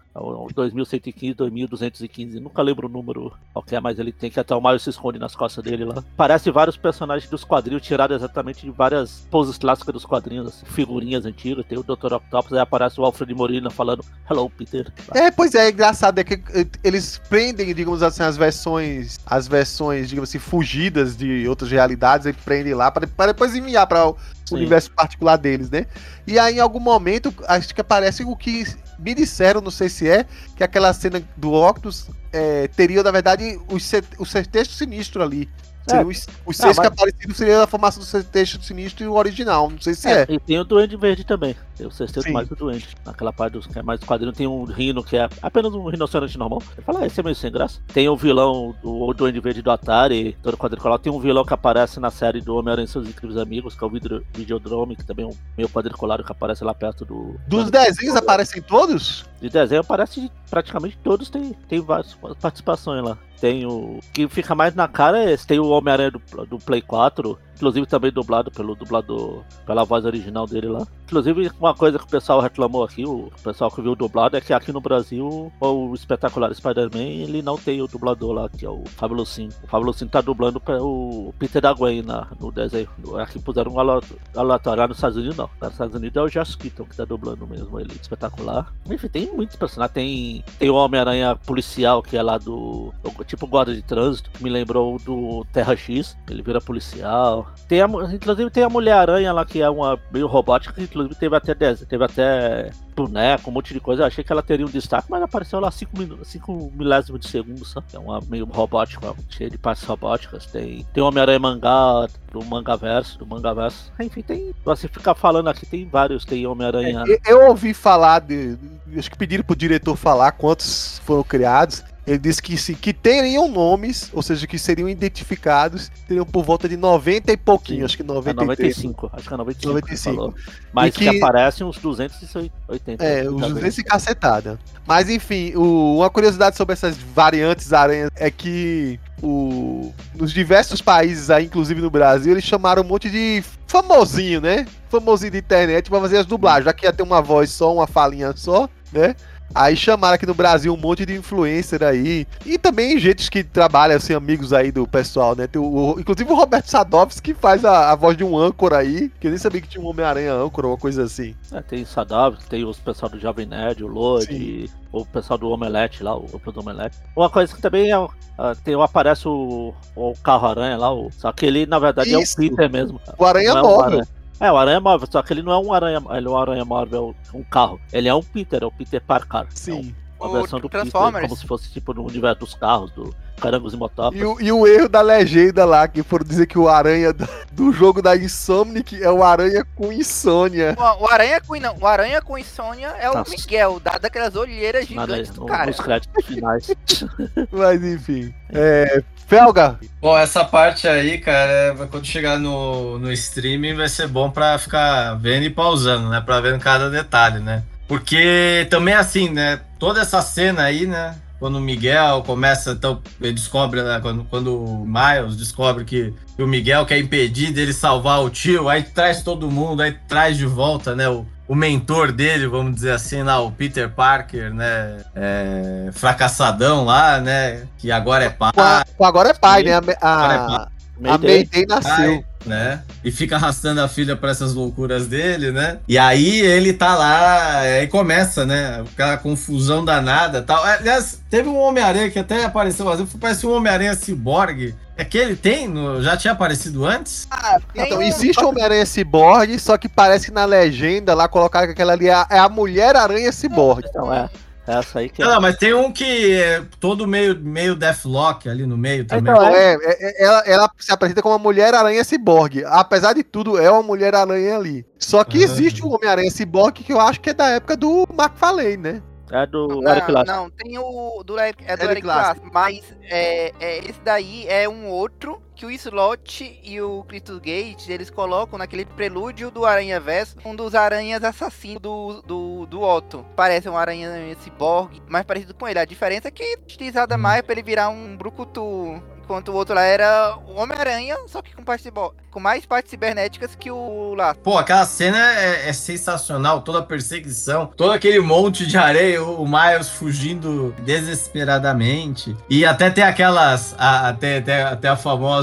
É 0.49 0.53
o 0.53 0.55
2115, 0.55 1.35
2215. 1.35 2.41
Nunca 2.41 2.63
lembro 2.63 2.87
o 2.87 2.91
número 2.91 3.33
qualquer, 3.53 3.81
mas 3.81 3.99
ele 3.99 4.13
tem 4.13 4.31
que 4.31 4.41
até 4.41 4.55
o 4.55 4.61
Mario 4.61 4.81
se 4.81 4.91
esconde 4.91 5.19
nas 5.19 5.35
costas 5.35 5.63
dele 5.63 5.85
lá. 5.85 6.03
Parece 6.17 6.51
vários 6.51 6.77
personagens 6.77 7.31
dos 7.31 7.45
quadrinhos, 7.45 7.83
tirados 7.83 8.17
exatamente 8.17 8.65
de 8.65 8.71
várias 8.71 9.27
poses 9.31 9.59
clássicas 9.59 9.93
dos 9.93 10.05
quadrinhos, 10.05 10.49
assim, 10.49 10.67
figurinhas 10.67 11.27
antigas. 11.27 11.67
Tem 11.67 11.79
o 11.79 11.83
Dr. 11.83 12.15
Octopus, 12.15 12.53
aí 12.53 12.61
aparece 12.61 13.01
o 13.01 13.05
Alfred 13.05 13.35
Molina 13.35 13.71
falando 13.71 14.05
Hello, 14.29 14.51
Peter. 14.51 14.93
É, 15.15 15.31
pois 15.31 15.55
é, 15.55 15.67
é 15.67 15.71
engraçado, 15.71 16.19
é 16.19 16.25
que 16.25 16.35
eh, 16.35 16.67
eles 16.83 17.21
prendem, 17.29 17.75
digamos 17.75 18.03
assim, 18.03 18.23
as 18.23 18.37
versões, 18.37 19.19
as 19.27 19.47
versões, 19.47 20.09
digamos 20.09 20.31
assim, 20.31 20.39
fugidas 20.39 21.17
de 21.17 21.47
outras 21.49 21.71
realidades, 21.71 22.27
e 22.27 22.33
prendem 22.33 22.75
lá 22.75 22.91
para 22.91 23.27
depois 23.27 23.55
enviar 23.55 23.87
para 23.87 24.09
o 24.09 24.17
Sim. 24.45 24.57
universo 24.57 24.91
particular 24.93 25.37
deles, 25.37 25.71
né? 25.71 25.87
E 26.27 26.39
aí, 26.39 26.57
em 26.57 26.61
algum 26.61 26.81
momento, 26.81 27.33
acho 27.47 27.75
que 27.75 27.81
aparece 27.81 28.25
o 28.25 28.37
que 28.37 28.65
me 28.99 29.15
disseram, 29.15 29.61
não 29.61 29.71
sei 29.71 29.89
se 29.89 30.09
é, 30.09 30.27
que 30.57 30.65
aquela 30.65 30.93
cena 30.93 31.23
do 31.37 31.53
Octus 31.53 32.09
é, 32.33 32.69
teria, 32.69 33.03
na 33.03 33.11
verdade, 33.11 33.59
o, 33.69 33.77
o 34.23 34.27
sinistro 34.65 35.23
ali. 35.23 35.49
Seria 35.89 36.07
os, 36.07 36.27
os 36.47 36.57
seis 36.57 36.77
mas- 36.77 36.89
que 36.89 36.95
apareciam 36.95 37.35
seria 37.35 37.63
a 37.63 37.67
formação 37.67 38.01
do 38.01 38.07
sexteto 38.07 38.65
sinistro 38.65 39.05
e 39.05 39.09
o 39.09 39.15
original. 39.15 39.71
Não 39.71 39.81
sei 39.81 39.95
se 39.95 40.09
é. 40.09 40.27
E 40.29 40.39
tem 40.39 40.59
o 40.59 40.65
Duende 40.65 40.97
Verde 40.97 41.25
também. 41.25 41.55
Tem 41.77 41.87
o 41.87 41.91
sexteto 41.91 42.25
Sim. 42.25 42.33
mais 42.33 42.49
do 42.49 42.57
Duende. 42.57 42.89
Naquela 43.07 43.33
parte 43.33 43.53
dos 43.55 43.67
que 43.67 43.79
é 43.79 43.83
mais 43.83 44.01
do 44.01 44.07
quadrinho 44.07 44.33
tem 44.33 44.47
um 44.47 44.65
rino 44.65 45.03
que 45.05 45.17
é 45.17 45.29
apenas 45.43 45.73
um 45.75 45.87
rinoceronte 45.89 46.37
normal. 46.37 46.61
Você 46.61 46.83
fala, 46.83 47.01
ah, 47.01 47.07
esse 47.07 47.21
é 47.21 47.23
meio 47.23 47.37
sem 47.37 47.51
graça. 47.53 47.81
Tem 47.93 48.09
o 48.09 48.17
vilão 48.17 48.75
do 48.83 48.99
o 49.09 49.15
Duende 49.15 49.41
Verde 49.41 49.63
do 49.63 49.71
Atari, 49.71 50.37
todo 50.43 50.57
quadriculado. 50.57 51.03
Tem 51.03 51.13
um 51.13 51.21
vilão 51.21 51.45
que 51.45 51.55
aparece 51.55 52.01
na 52.01 52.11
série 52.11 52.41
do 52.41 52.57
Homem-Aranha 52.57 52.85
e 52.85 52.89
seus 52.89 53.09
incríveis 53.09 53.39
amigos, 53.41 53.75
que 53.75 53.83
é 53.85 53.87
o 53.87 53.91
Vidro- 53.91 54.25
Videodrome, 54.35 54.97
que 54.97 55.05
também 55.05 55.25
é 55.25 55.29
um 55.29 55.37
meio 55.57 55.69
quadriculado 55.69 56.25
que 56.25 56.33
aparece 56.33 56.65
lá 56.65 56.75
perto 56.75 57.05
do. 57.05 57.37
Dos 57.47 57.71
desenhos 57.71 58.17
aparecem 58.17 58.61
todos? 58.61 59.25
De 59.41 59.49
desenho 59.49 59.81
aparece 59.81 60.31
praticamente 60.51 60.99
todos, 61.03 61.31
tem, 61.31 61.53
tem 61.69 61.81
várias 61.81 62.17
participações 62.41 63.05
lá. 63.05 63.17
Tem 63.41 63.67
o. 63.67 64.01
que 64.13 64.29
fica 64.29 64.55
mais 64.55 64.75
na 64.75 64.89
cara 64.89 65.23
é 65.25 65.33
esse. 65.33 65.47
Tem 65.47 65.59
o 65.59 65.69
Homem-Aranha 65.69 66.11
do, 66.11 66.47
do 66.47 66.59
Play 66.59 66.83
4, 66.83 67.39
inclusive 67.59 67.87
também 67.87 68.11
dublado 68.13 68.51
pelo 68.51 68.75
dublador, 68.75 69.43
pela 69.67 69.85
voz 69.85 70.05
original 70.05 70.47
dele 70.47 70.69
lá. 70.69 70.87
Inclusive, 71.05 71.51
uma 71.59 71.75
coisa 71.75 71.99
que 71.99 72.05
o 72.05 72.09
pessoal 72.09 72.41
reclamou 72.41 72.85
aqui, 72.85 73.05
o 73.05 73.31
pessoal 73.43 73.71
que 73.71 73.83
viu 73.83 73.93
o 73.93 73.97
dublado, 73.97 74.37
é 74.37 74.41
que 74.41 74.53
aqui 74.53 74.73
no 74.73 74.81
Brasil, 74.81 75.53
o 75.61 75.95
espetacular 75.95 76.55
Spider-Man, 76.55 76.99
ele 77.25 77.43
não 77.43 77.57
tem 77.57 77.83
o 77.83 77.89
dublador 77.89 78.33
lá, 78.33 78.49
que 78.49 78.65
é 78.65 78.71
o 78.71 78.85
Fábio 78.97 79.17
Lucin. 79.17 79.49
O 79.65 79.67
Fábio 79.67 79.87
Lucin 79.87 80.07
tá 80.07 80.21
dublando 80.21 80.63
o 80.81 81.35
Peter 81.39 81.61
da 81.61 81.73
Gwen 81.73 82.03
na, 82.03 82.29
no 82.39 82.53
desenho. 82.53 82.89
Aqui 83.19 83.39
puseram 83.39 83.73
um 83.73 83.81
aleatório. 83.81 84.81
Lá 84.81 84.87
nos 84.89 84.99
Estados 84.99 85.17
Unidos, 85.17 85.37
não. 85.37 85.51
Nos 85.61 85.73
Estados 85.73 85.95
Unidos 85.95 86.17
é 86.17 86.21
o 86.23 86.29
Josh 86.29 86.55
Keaton 86.55 86.85
que 86.85 86.97
tá 86.97 87.05
dublando 87.05 87.47
mesmo 87.47 87.81
ele. 87.81 87.93
Espetacular. 88.01 88.73
Enfim, 88.89 89.09
tem 89.09 89.27
muitos 89.35 89.57
personagens. 89.57 89.95
Tem, 89.95 90.45
tem 90.59 90.71
o 90.71 90.75
Homem-Aranha 90.75 91.35
policial, 91.37 92.03
que 92.03 92.17
é 92.17 92.23
lá 92.23 92.39
do- 92.39 92.93
Tipo 93.27 93.47
guarda 93.47 93.75
de 93.75 93.83
trânsito, 93.83 94.31
que 94.31 94.43
me 94.45 94.51
lembrou 94.51 94.99
do 94.99 95.45
Terra 95.53 95.75
X. 95.75 96.17
Ele 96.29 96.43
vira 96.43 96.61
policial. 96.61 97.48
Tem 97.67 97.83
a, 97.83 97.87
inclusive 97.87 98.51
tem 98.51 98.63
a 98.63 98.69
Mulher-Aranha 98.69 99.33
lá, 99.33 99.45
que 99.45 99.61
é 99.61 99.69
uma 99.69 99.99
meio 100.11 100.27
robótica, 100.27 100.73
que 100.73 100.83
inclusive 100.83 101.15
teve 101.15 101.37
até 101.37 101.55
10, 101.55 101.81
teve 101.81 102.05
até 102.05 102.71
boneco, 102.97 103.51
um 103.51 103.53
monte 103.53 103.73
de 103.73 103.81
coisa. 103.81 104.03
Eu 104.03 104.07
achei 104.07 104.25
que 104.25 104.33
ela 104.33 104.43
teria 104.43 104.67
um 104.67 104.71
destaque, 104.71 105.07
mas 105.09 105.23
apareceu 105.23 105.61
lá 105.61 105.71
5 105.71 105.99
minutos, 105.99 106.29
5 106.29 106.73
milésimos 106.75 107.21
de 107.21 107.29
segundo 107.29 107.65
só. 107.65 107.83
É 107.93 107.99
uma 107.99 108.21
meio 108.29 108.47
robótica, 108.47 109.15
cheia 109.31 109.51
de 109.51 109.59
partes 109.59 109.85
robóticas. 109.85 110.47
Tem, 110.47 110.85
tem 110.93 111.03
Homem-Aranha 111.03 111.39
mangá, 111.39 112.09
do 112.33 112.45
mangaverso, 112.45 113.19
do 113.19 113.27
mangaverso. 113.27 113.93
Enfim, 114.01 114.23
tem. 114.23 114.55
Você 114.65 114.89
ficar 114.89 115.15
falando 115.15 115.49
aqui, 115.49 115.65
tem 115.67 115.87
vários. 115.87 116.25
Tem 116.25 116.47
Homem-Aranha. 116.47 117.05
Eu, 117.07 117.19
eu 117.27 117.49
ouvi 117.49 117.73
falar 117.73 118.21
de. 118.21 118.57
Acho 118.97 119.11
que 119.11 119.19
pediram 119.19 119.45
pro 119.45 119.55
diretor 119.55 119.97
falar 119.97 120.33
quantos 120.33 121.01
foram 121.05 121.23
criados. 121.23 121.85
Ele 122.09 122.19
disse 122.19 122.41
que, 122.43 122.57
se, 122.57 122.75
que 122.75 122.93
teriam 122.93 123.49
nomes, 123.49 124.11
ou 124.13 124.23
seja, 124.23 124.47
que 124.47 124.59
seriam 124.59 124.89
identificados, 124.89 125.91
teriam 126.07 126.25
por 126.25 126.43
volta 126.45 126.69
de 126.69 126.77
90 126.77 127.33
e 127.33 127.37
pouquinho, 127.37 127.81
Sim. 127.81 127.85
acho 127.85 127.97
que 127.97 128.03
É 128.03 128.07
93. 128.07 128.77
95, 128.77 129.11
acho 129.13 129.29
que 129.29 129.35
é 129.35 129.37
95. 129.37 129.69
95. 129.75 130.11
que 130.11 130.17
falou. 130.17 130.35
Mas 130.73 130.97
que... 130.97 131.11
que- 131.11 131.17
aparecem 131.23 131.67
uns 131.67 131.77
280. 131.79 133.05
É, 133.05 133.29
os 133.29 133.41
Tá 133.41 133.49
200 133.49 133.79
e 133.79 133.85
cacetada. 133.85 134.59
Mas 134.87 135.11
enfim, 135.11 135.53
o- 135.55 135.97
uma 135.99 136.09
curiosidade 136.11 136.57
sobre 136.57 136.73
essas 136.73 136.97
variantes 136.97 137.73
aranhas 137.73 138.11
é 138.17 138.31
que 138.31 138.99
o, 139.23 139.93
nos 140.15 140.33
diversos 140.33 140.81
países 140.81 141.29
aí, 141.31 141.45
inclusive 141.47 141.81
no 141.81 141.91
Brasil, 141.91 142.33
eles 142.33 142.45
chamaram 142.45 142.83
um 142.83 142.87
monte 142.87 143.11
de 143.11 143.43
famosinho, 143.67 144.41
né? 144.41 144.67
Famosinho 144.89 145.33
de 145.33 145.39
internet 145.39 145.91
pra 145.91 146.01
fazer 146.01 146.19
as 146.19 146.27
dublagens. 146.27 146.65
Já 146.65 146.73
que 146.73 146.87
ia 146.87 146.93
ter 146.93 147.03
uma 147.03 147.21
voz 147.21 147.51
só, 147.51 147.75
uma 147.75 147.87
falinha 147.87 148.33
só, 148.37 148.69
né? 148.93 149.15
Aí 149.55 149.77
chamaram 149.77 150.15
aqui 150.15 150.27
no 150.27 150.35
Brasil 150.35 150.73
um 150.73 150.77
monte 150.77 151.05
de 151.07 151.15
influencer 151.15 151.83
aí. 151.83 152.27
E 152.45 152.59
também 152.59 152.99
gente 152.99 153.31
que 153.31 153.43
trabalha, 153.43 153.97
assim, 153.97 154.15
amigos 154.15 154.53
aí 154.53 154.71
do 154.71 154.87
pessoal, 154.87 155.35
né? 155.35 155.47
Tem 155.47 155.61
o, 155.61 155.65
o- 155.95 156.01
inclusive 156.01 156.31
o 156.31 156.37
Roberto 156.37 156.67
Sadovski 156.67 157.33
que 157.33 157.35
faz 157.35 157.65
a, 157.65 157.91
a 157.91 157.95
voz 157.95 158.17
de 158.17 158.25
um 158.25 158.37
âncora 158.39 158.79
aí. 158.79 159.11
Que 159.21 159.27
eu 159.27 159.31
nem 159.31 159.39
sabia 159.39 159.61
que 159.61 159.69
tinha 159.69 159.83
um 159.83 159.89
Homem-Aranha 159.89 160.33
âncora 160.33 160.67
ou 160.67 160.73
uma 160.75 160.79
coisa 160.79 161.03
assim. 161.05 161.35
É, 161.53 161.61
tem 161.61 161.85
Sadov, 161.85 162.37
tem 162.49 162.65
os 162.65 162.79
pessoal 162.79 163.11
do 163.11 163.19
Jovem 163.19 163.47
Nerd, 163.47 163.83
o 163.83 163.89
Lodi, 163.89 164.71
o 164.93 165.05
pessoal 165.05 165.39
do 165.39 165.49
Omelete 165.51 166.03
lá, 166.03 166.17
o 166.17 166.23
grupo 166.27 166.53
do 166.53 166.61
Omelete. 166.61 166.97
Uma 167.17 167.31
coisa 167.31 167.55
que 167.55 167.61
também 167.61 167.93
é. 167.93 167.97
ah, 168.39 168.55
tem, 168.65 168.81
aparece 168.81 169.27
o, 169.29 169.75
o 169.97 170.15
carro-aranha 170.23 170.77
lá, 170.77 170.93
o, 170.93 171.11
só 171.13 171.33
que 171.33 171.47
ele 171.47 171.67
na 171.67 171.79
verdade 171.79 172.11
Isso. 172.11 172.41
é 172.41 172.45
o 172.47 172.51
Peter 172.51 172.71
mesmo. 172.71 173.01
O 173.19 173.25
Aranha 173.25 173.51
é 173.51 173.53
aranha. 173.53 174.09
É, 174.41 174.51
o 174.53 174.57
Aranha 174.57 174.81
Móvel, 174.81 175.09
só 175.11 175.23
que 175.23 175.33
ele 175.33 175.43
não 175.43 175.53
é 175.53 175.59
um 175.59 175.73
Aranha, 175.73 176.03
ele 176.11 176.27
é 176.27 176.31
um 176.31 176.37
Aranha 176.39 176.65
Móvel, 176.65 177.15
um 177.35 177.43
carro. 177.43 177.81
Ele 177.93 178.09
é 178.09 178.15
um 178.15 178.23
Peter, 178.23 178.63
é 178.63 178.67
o 178.67 178.71
Peter 178.71 179.01
Parker. 179.01 179.47
Sim. 179.51 179.95
É 180.21 180.25
uma 180.25 180.31
O 180.31 180.33
versão 180.41 180.59
do 180.61 180.69
Peter, 180.69 180.81
Transformers. 180.83 181.27
como 181.29 181.37
se 181.37 181.47
fosse 181.47 181.71
tipo 181.73 181.93
no 181.95 182.05
universo 182.05 182.41
dos 182.41 182.55
carros, 182.55 182.91
do 182.93 183.15
Carangos 183.41 183.73
e 183.73 183.77
Motocas. 183.77 184.19
E 184.21 184.25
o, 184.25 184.41
e 184.41 184.51
o 184.51 184.67
erro 184.67 184.89
da 184.89 185.01
legenda 185.01 185.65
lá, 185.65 185.87
que 185.87 186.03
foram 186.03 186.25
dizer 186.25 186.47
que 186.47 186.59
o 186.59 186.69
aranha 186.69 187.13
do, 187.13 187.29
do 187.53 187.73
jogo 187.73 188.03
da 188.03 188.17
Insomniac 188.17 189.01
é 189.01 189.11
o 189.11 189.23
aranha 189.23 189.65
com 189.77 189.93
insônia. 189.93 190.77
O, 190.77 191.05
o 191.05 191.09
Aranha 191.09 191.41
com 191.41 191.57
não, 191.61 191.77
o 191.81 191.87
Aranha 191.87 192.21
com 192.21 192.37
insônia 192.37 192.89
é 192.99 193.09
o 193.09 193.15
Nossa. 193.15 193.31
Miguel, 193.31 193.79
da, 193.79 193.93
daquelas 193.99 194.35
olheiras 194.35 194.91
Nada, 194.91 195.13
gigantes 195.15 195.33
do 195.35 195.41
no- 195.43 195.47
cara. 195.47 195.67
nos 195.67 195.79
créditos 195.81 196.25
finais. 196.27 196.75
Mas 197.53 197.85
enfim. 197.85 198.35
É, 198.51 199.03
Felga, 199.29 199.79
Bom, 200.01 200.17
essa 200.17 200.43
parte 200.43 200.89
aí, 200.89 201.19
cara, 201.19 201.53
é- 201.53 201.87
quando 201.91 202.07
chegar 202.07 202.39
no, 202.39 202.99
no 202.99 203.13
streaming 203.13 203.75
vai 203.75 203.89
ser 203.89 204.09
bom 204.09 204.31
pra 204.31 204.59
ficar 204.59 205.15
vendo 205.17 205.45
e 205.45 205.51
pausando, 205.51 206.09
né? 206.09 206.19
Pra 206.21 206.41
ver 206.41 206.59
cada 206.59 206.89
detalhe, 206.89 207.39
né? 207.39 207.63
Porque 207.87 208.67
também 208.71 208.95
assim, 208.95 209.29
né? 209.29 209.61
Toda 209.79 210.01
essa 210.01 210.23
cena 210.23 210.63
aí, 210.63 210.87
né? 210.87 211.15
Quando 211.39 211.57
o 211.57 211.61
Miguel 211.61 212.23
começa, 212.23 212.73
então, 212.73 213.03
ele 213.21 213.35
descobre, 213.35 213.83
né? 213.83 213.99
Quando, 214.01 214.25
quando 214.25 214.65
o 214.65 214.87
Miles 214.87 215.37
descobre 215.37 215.85
que, 215.85 216.13
o 216.39 216.47
Miguel 216.47 216.87
quer 216.87 216.99
impedir 216.99 217.53
dele 217.53 217.73
salvar 217.73 218.23
o 218.23 218.31
tio, 218.31 218.69
aí 218.69 218.83
traz 218.83 219.23
todo 219.23 219.51
mundo, 219.51 219.83
aí 219.83 219.93
traz 220.09 220.39
de 220.39 220.47
volta, 220.47 220.97
né? 220.97 221.09
O, 221.09 221.27
o 221.49 221.55
mentor 221.55 222.13
dele, 222.13 222.47
vamos 222.47 222.75
dizer 222.75 222.93
assim, 222.93 223.23
lá, 223.23 223.41
o 223.41 223.51
Peter 223.51 223.89
Parker, 223.89 224.53
né? 224.53 224.99
É, 225.17 225.89
fracassadão 225.93 226.85
lá, 226.85 227.21
né? 227.21 227.63
Que 227.79 227.91
agora 227.91 228.25
é 228.25 228.31
pai. 228.31 228.53
a- 228.57 228.85
agora 229.01 229.31
é 229.31 229.35
pai, 229.35 229.63
né? 229.63 229.73
A, 229.73 229.79
Agora 229.79 230.69
é 231.03 231.11
a, 231.11 231.15
a 231.15 231.19
Mayday 231.19 231.67
nasceu. 231.67 232.25
Né? 232.47 232.81
E 233.05 233.11
fica 233.11 233.37
arrastando 233.37 233.81
a 233.83 233.89
filha 233.89 234.17
pra 234.17 234.31
essas 234.31 234.55
loucuras 234.55 235.07
dele, 235.07 235.51
né? 235.53 235.79
E 235.87 235.99
aí 235.99 236.41
ele 236.41 236.73
tá 236.73 236.95
lá, 236.95 237.59
aí 237.59 237.87
começa, 237.89 238.47
né? 238.47 238.83
Aquela 238.91 239.19
confusão 239.19 239.85
danada 239.85 240.41
tal. 240.41 240.65
Aliás, 240.65 241.21
teve 241.29 241.49
um 241.49 241.59
Homem-Aranha 241.59 242.11
que 242.11 242.19
até 242.19 242.45
apareceu, 242.45 242.87
parece 243.21 243.47
um 243.47 243.53
Homem-Aranha 243.53 243.95
ciborgue. 243.95 244.75
É 244.99 245.05
que 245.05 245.17
ele 245.17 245.37
tem? 245.37 245.69
no- 245.69 246.03
já 246.03 246.17
tinha 246.17 246.33
aparecido 246.33 246.85
antes? 246.85 247.27
Ah, 247.31 247.59
Então, 247.75 248.03
existe 248.03 248.43
o 248.45 248.49
Homem-Aranha 248.49 248.85
Cyborg, 248.85 249.57
só 249.59 249.79
que 249.79 249.89
parece 249.89 250.27
que 250.27 250.33
na 250.33 250.45
legenda 250.45 251.15
lá 251.15 251.29
colocaram 251.29 251.67
que 251.69 251.73
aquela 251.73 251.93
ali 251.93 252.09
é 252.09 252.13
a, 252.15 252.27
é 252.29 252.39
a 252.39 252.49
Mulher-Aranha 252.49 253.31
Cyborg. 253.33 253.87
Então 253.89 254.13
é. 254.13 254.29
Essa 254.67 254.99
aí 254.99 255.09
que 255.09 255.23
é. 255.23 255.25
Não, 255.25 255.41
mas 255.41 255.57
tem 255.57 255.73
um 255.73 255.91
que 255.91 256.33
é 256.35 256.63
todo 256.79 257.07
meio, 257.07 257.35
meio 257.41 257.75
Deathlock 257.75 258.51
ali 258.51 258.67
no 258.67 258.77
meio 258.77 259.07
também. 259.07 259.33
Então, 259.33 259.43
É, 259.47 259.73
é- 259.75 259.79
é- 259.81 260.25
ela, 260.27 260.41
ela 260.47 260.71
se 260.79 260.93
apresenta 260.93 261.23
como 261.23 261.35
uma 261.35 261.39
Mulher-Aranha 261.43 262.05
Cyborg. 262.05 262.65
Apesar 262.67 263.15
de 263.15 263.23
tudo, 263.23 263.57
é 263.57 263.71
uma 263.71 263.83
Mulher-Aranha 263.83 264.57
ali. 264.57 264.85
Só 264.99 265.25
que 265.25 265.39
Ah. 265.39 265.43
existe 265.45 265.83
o 265.83 265.89
Homem-Aranha 265.95 266.31
Cyborg 266.31 266.83
que 266.85 266.93
eu 266.93 267.01
acho 267.01 267.19
que 267.21 267.31
é 267.31 267.35
da 267.35 267.49
época 267.49 267.79
do 267.79 268.07
McFarlane, 268.13 268.77
né? 268.77 269.03
É 269.31 269.47
do 269.47 269.81
Não, 269.83 269.93
Eric 269.93 270.11
Larson. 270.11 270.33
não, 270.33 270.51
tem 270.51 270.79
o 270.79 271.23
do 271.25 271.39
Eric, 271.39 271.63
é 271.67 271.77
do 271.77 271.85
Eric 271.85 272.07
Eric 272.07 272.07
Larson, 272.07 272.43
mas 272.53 272.95
é, 273.03 273.53
é, 273.61 273.79
esse 273.79 274.01
daí 274.01 274.47
é 274.49 274.69
um 274.69 274.89
outro 274.89 275.43
que 275.59 275.67
o 275.67 275.71
Slot 275.73 276.61
e 276.63 276.81
o 276.81 277.03
Christos 277.03 277.41
Gate, 277.41 277.89
eles 277.89 278.11
colocam 278.11 278.57
naquele 278.57 278.85
prelúdio 278.85 279.51
do 279.51 279.67
Aranha 279.67 279.99
Verso, 279.99 280.37
um 280.45 280.55
dos 280.55 280.73
aranhas 280.73 281.25
assassinos 281.25 281.83
do, 281.83 282.23
do, 282.23 282.67
do 282.67 282.81
Otto. 282.81 283.27
Parece 283.35 283.69
um 283.69 283.77
aranha 283.77 284.09
ciborgue, 284.45 285.03
mais 285.09 285.27
parecido 285.27 285.53
com 285.55 285.67
ele. 285.67 285.81
A 285.81 285.85
diferença 285.85 286.29
é 286.29 286.31
que 286.31 286.45
é 286.45 286.55
estilizada 286.67 287.17
Hum. 287.17 287.19
mais 287.19 287.43
pra 287.43 287.53
ele 287.55 287.63
virar 287.65 287.89
um 287.89 288.17
brucutu. 288.17 289.03
Enquanto 289.25 289.49
o 289.51 289.55
outro 289.57 289.75
lá 289.75 289.83
era 289.83 290.39
o 290.47 290.55
Homem-Aranha, 290.55 291.15
só 291.27 291.43
que 291.43 291.55
com, 291.55 291.63
partes 291.63 291.83
cibo- 291.85 292.15
com 292.31 292.41
mais 292.41 292.65
partes 292.65 292.89
cibernéticas 292.89 293.55
que 293.55 293.71
o 293.71 294.15
Laço. 294.15 294.41
Pô, 294.41 294.57
aquela 294.57 294.87
cena 294.87 295.19
é, 295.39 295.69
é 295.69 295.73
sensacional, 295.75 296.63
toda 296.63 296.79
a 296.79 296.83
perseguição, 296.83 297.67
todo 297.67 297.93
aquele 297.93 298.21
monte 298.21 298.67
de 298.67 298.79
areia, 298.79 299.23
o 299.23 299.47
Miles 299.47 299.91
fugindo 299.91 300.75
desesperadamente. 300.83 302.35
E 302.49 302.65
até 302.65 302.89
tem 302.89 303.05
aquelas. 303.05 303.75
a- 303.79 304.09
até, 304.09 304.39
até, 304.39 304.63
até 304.63 304.93
o 304.93 304.97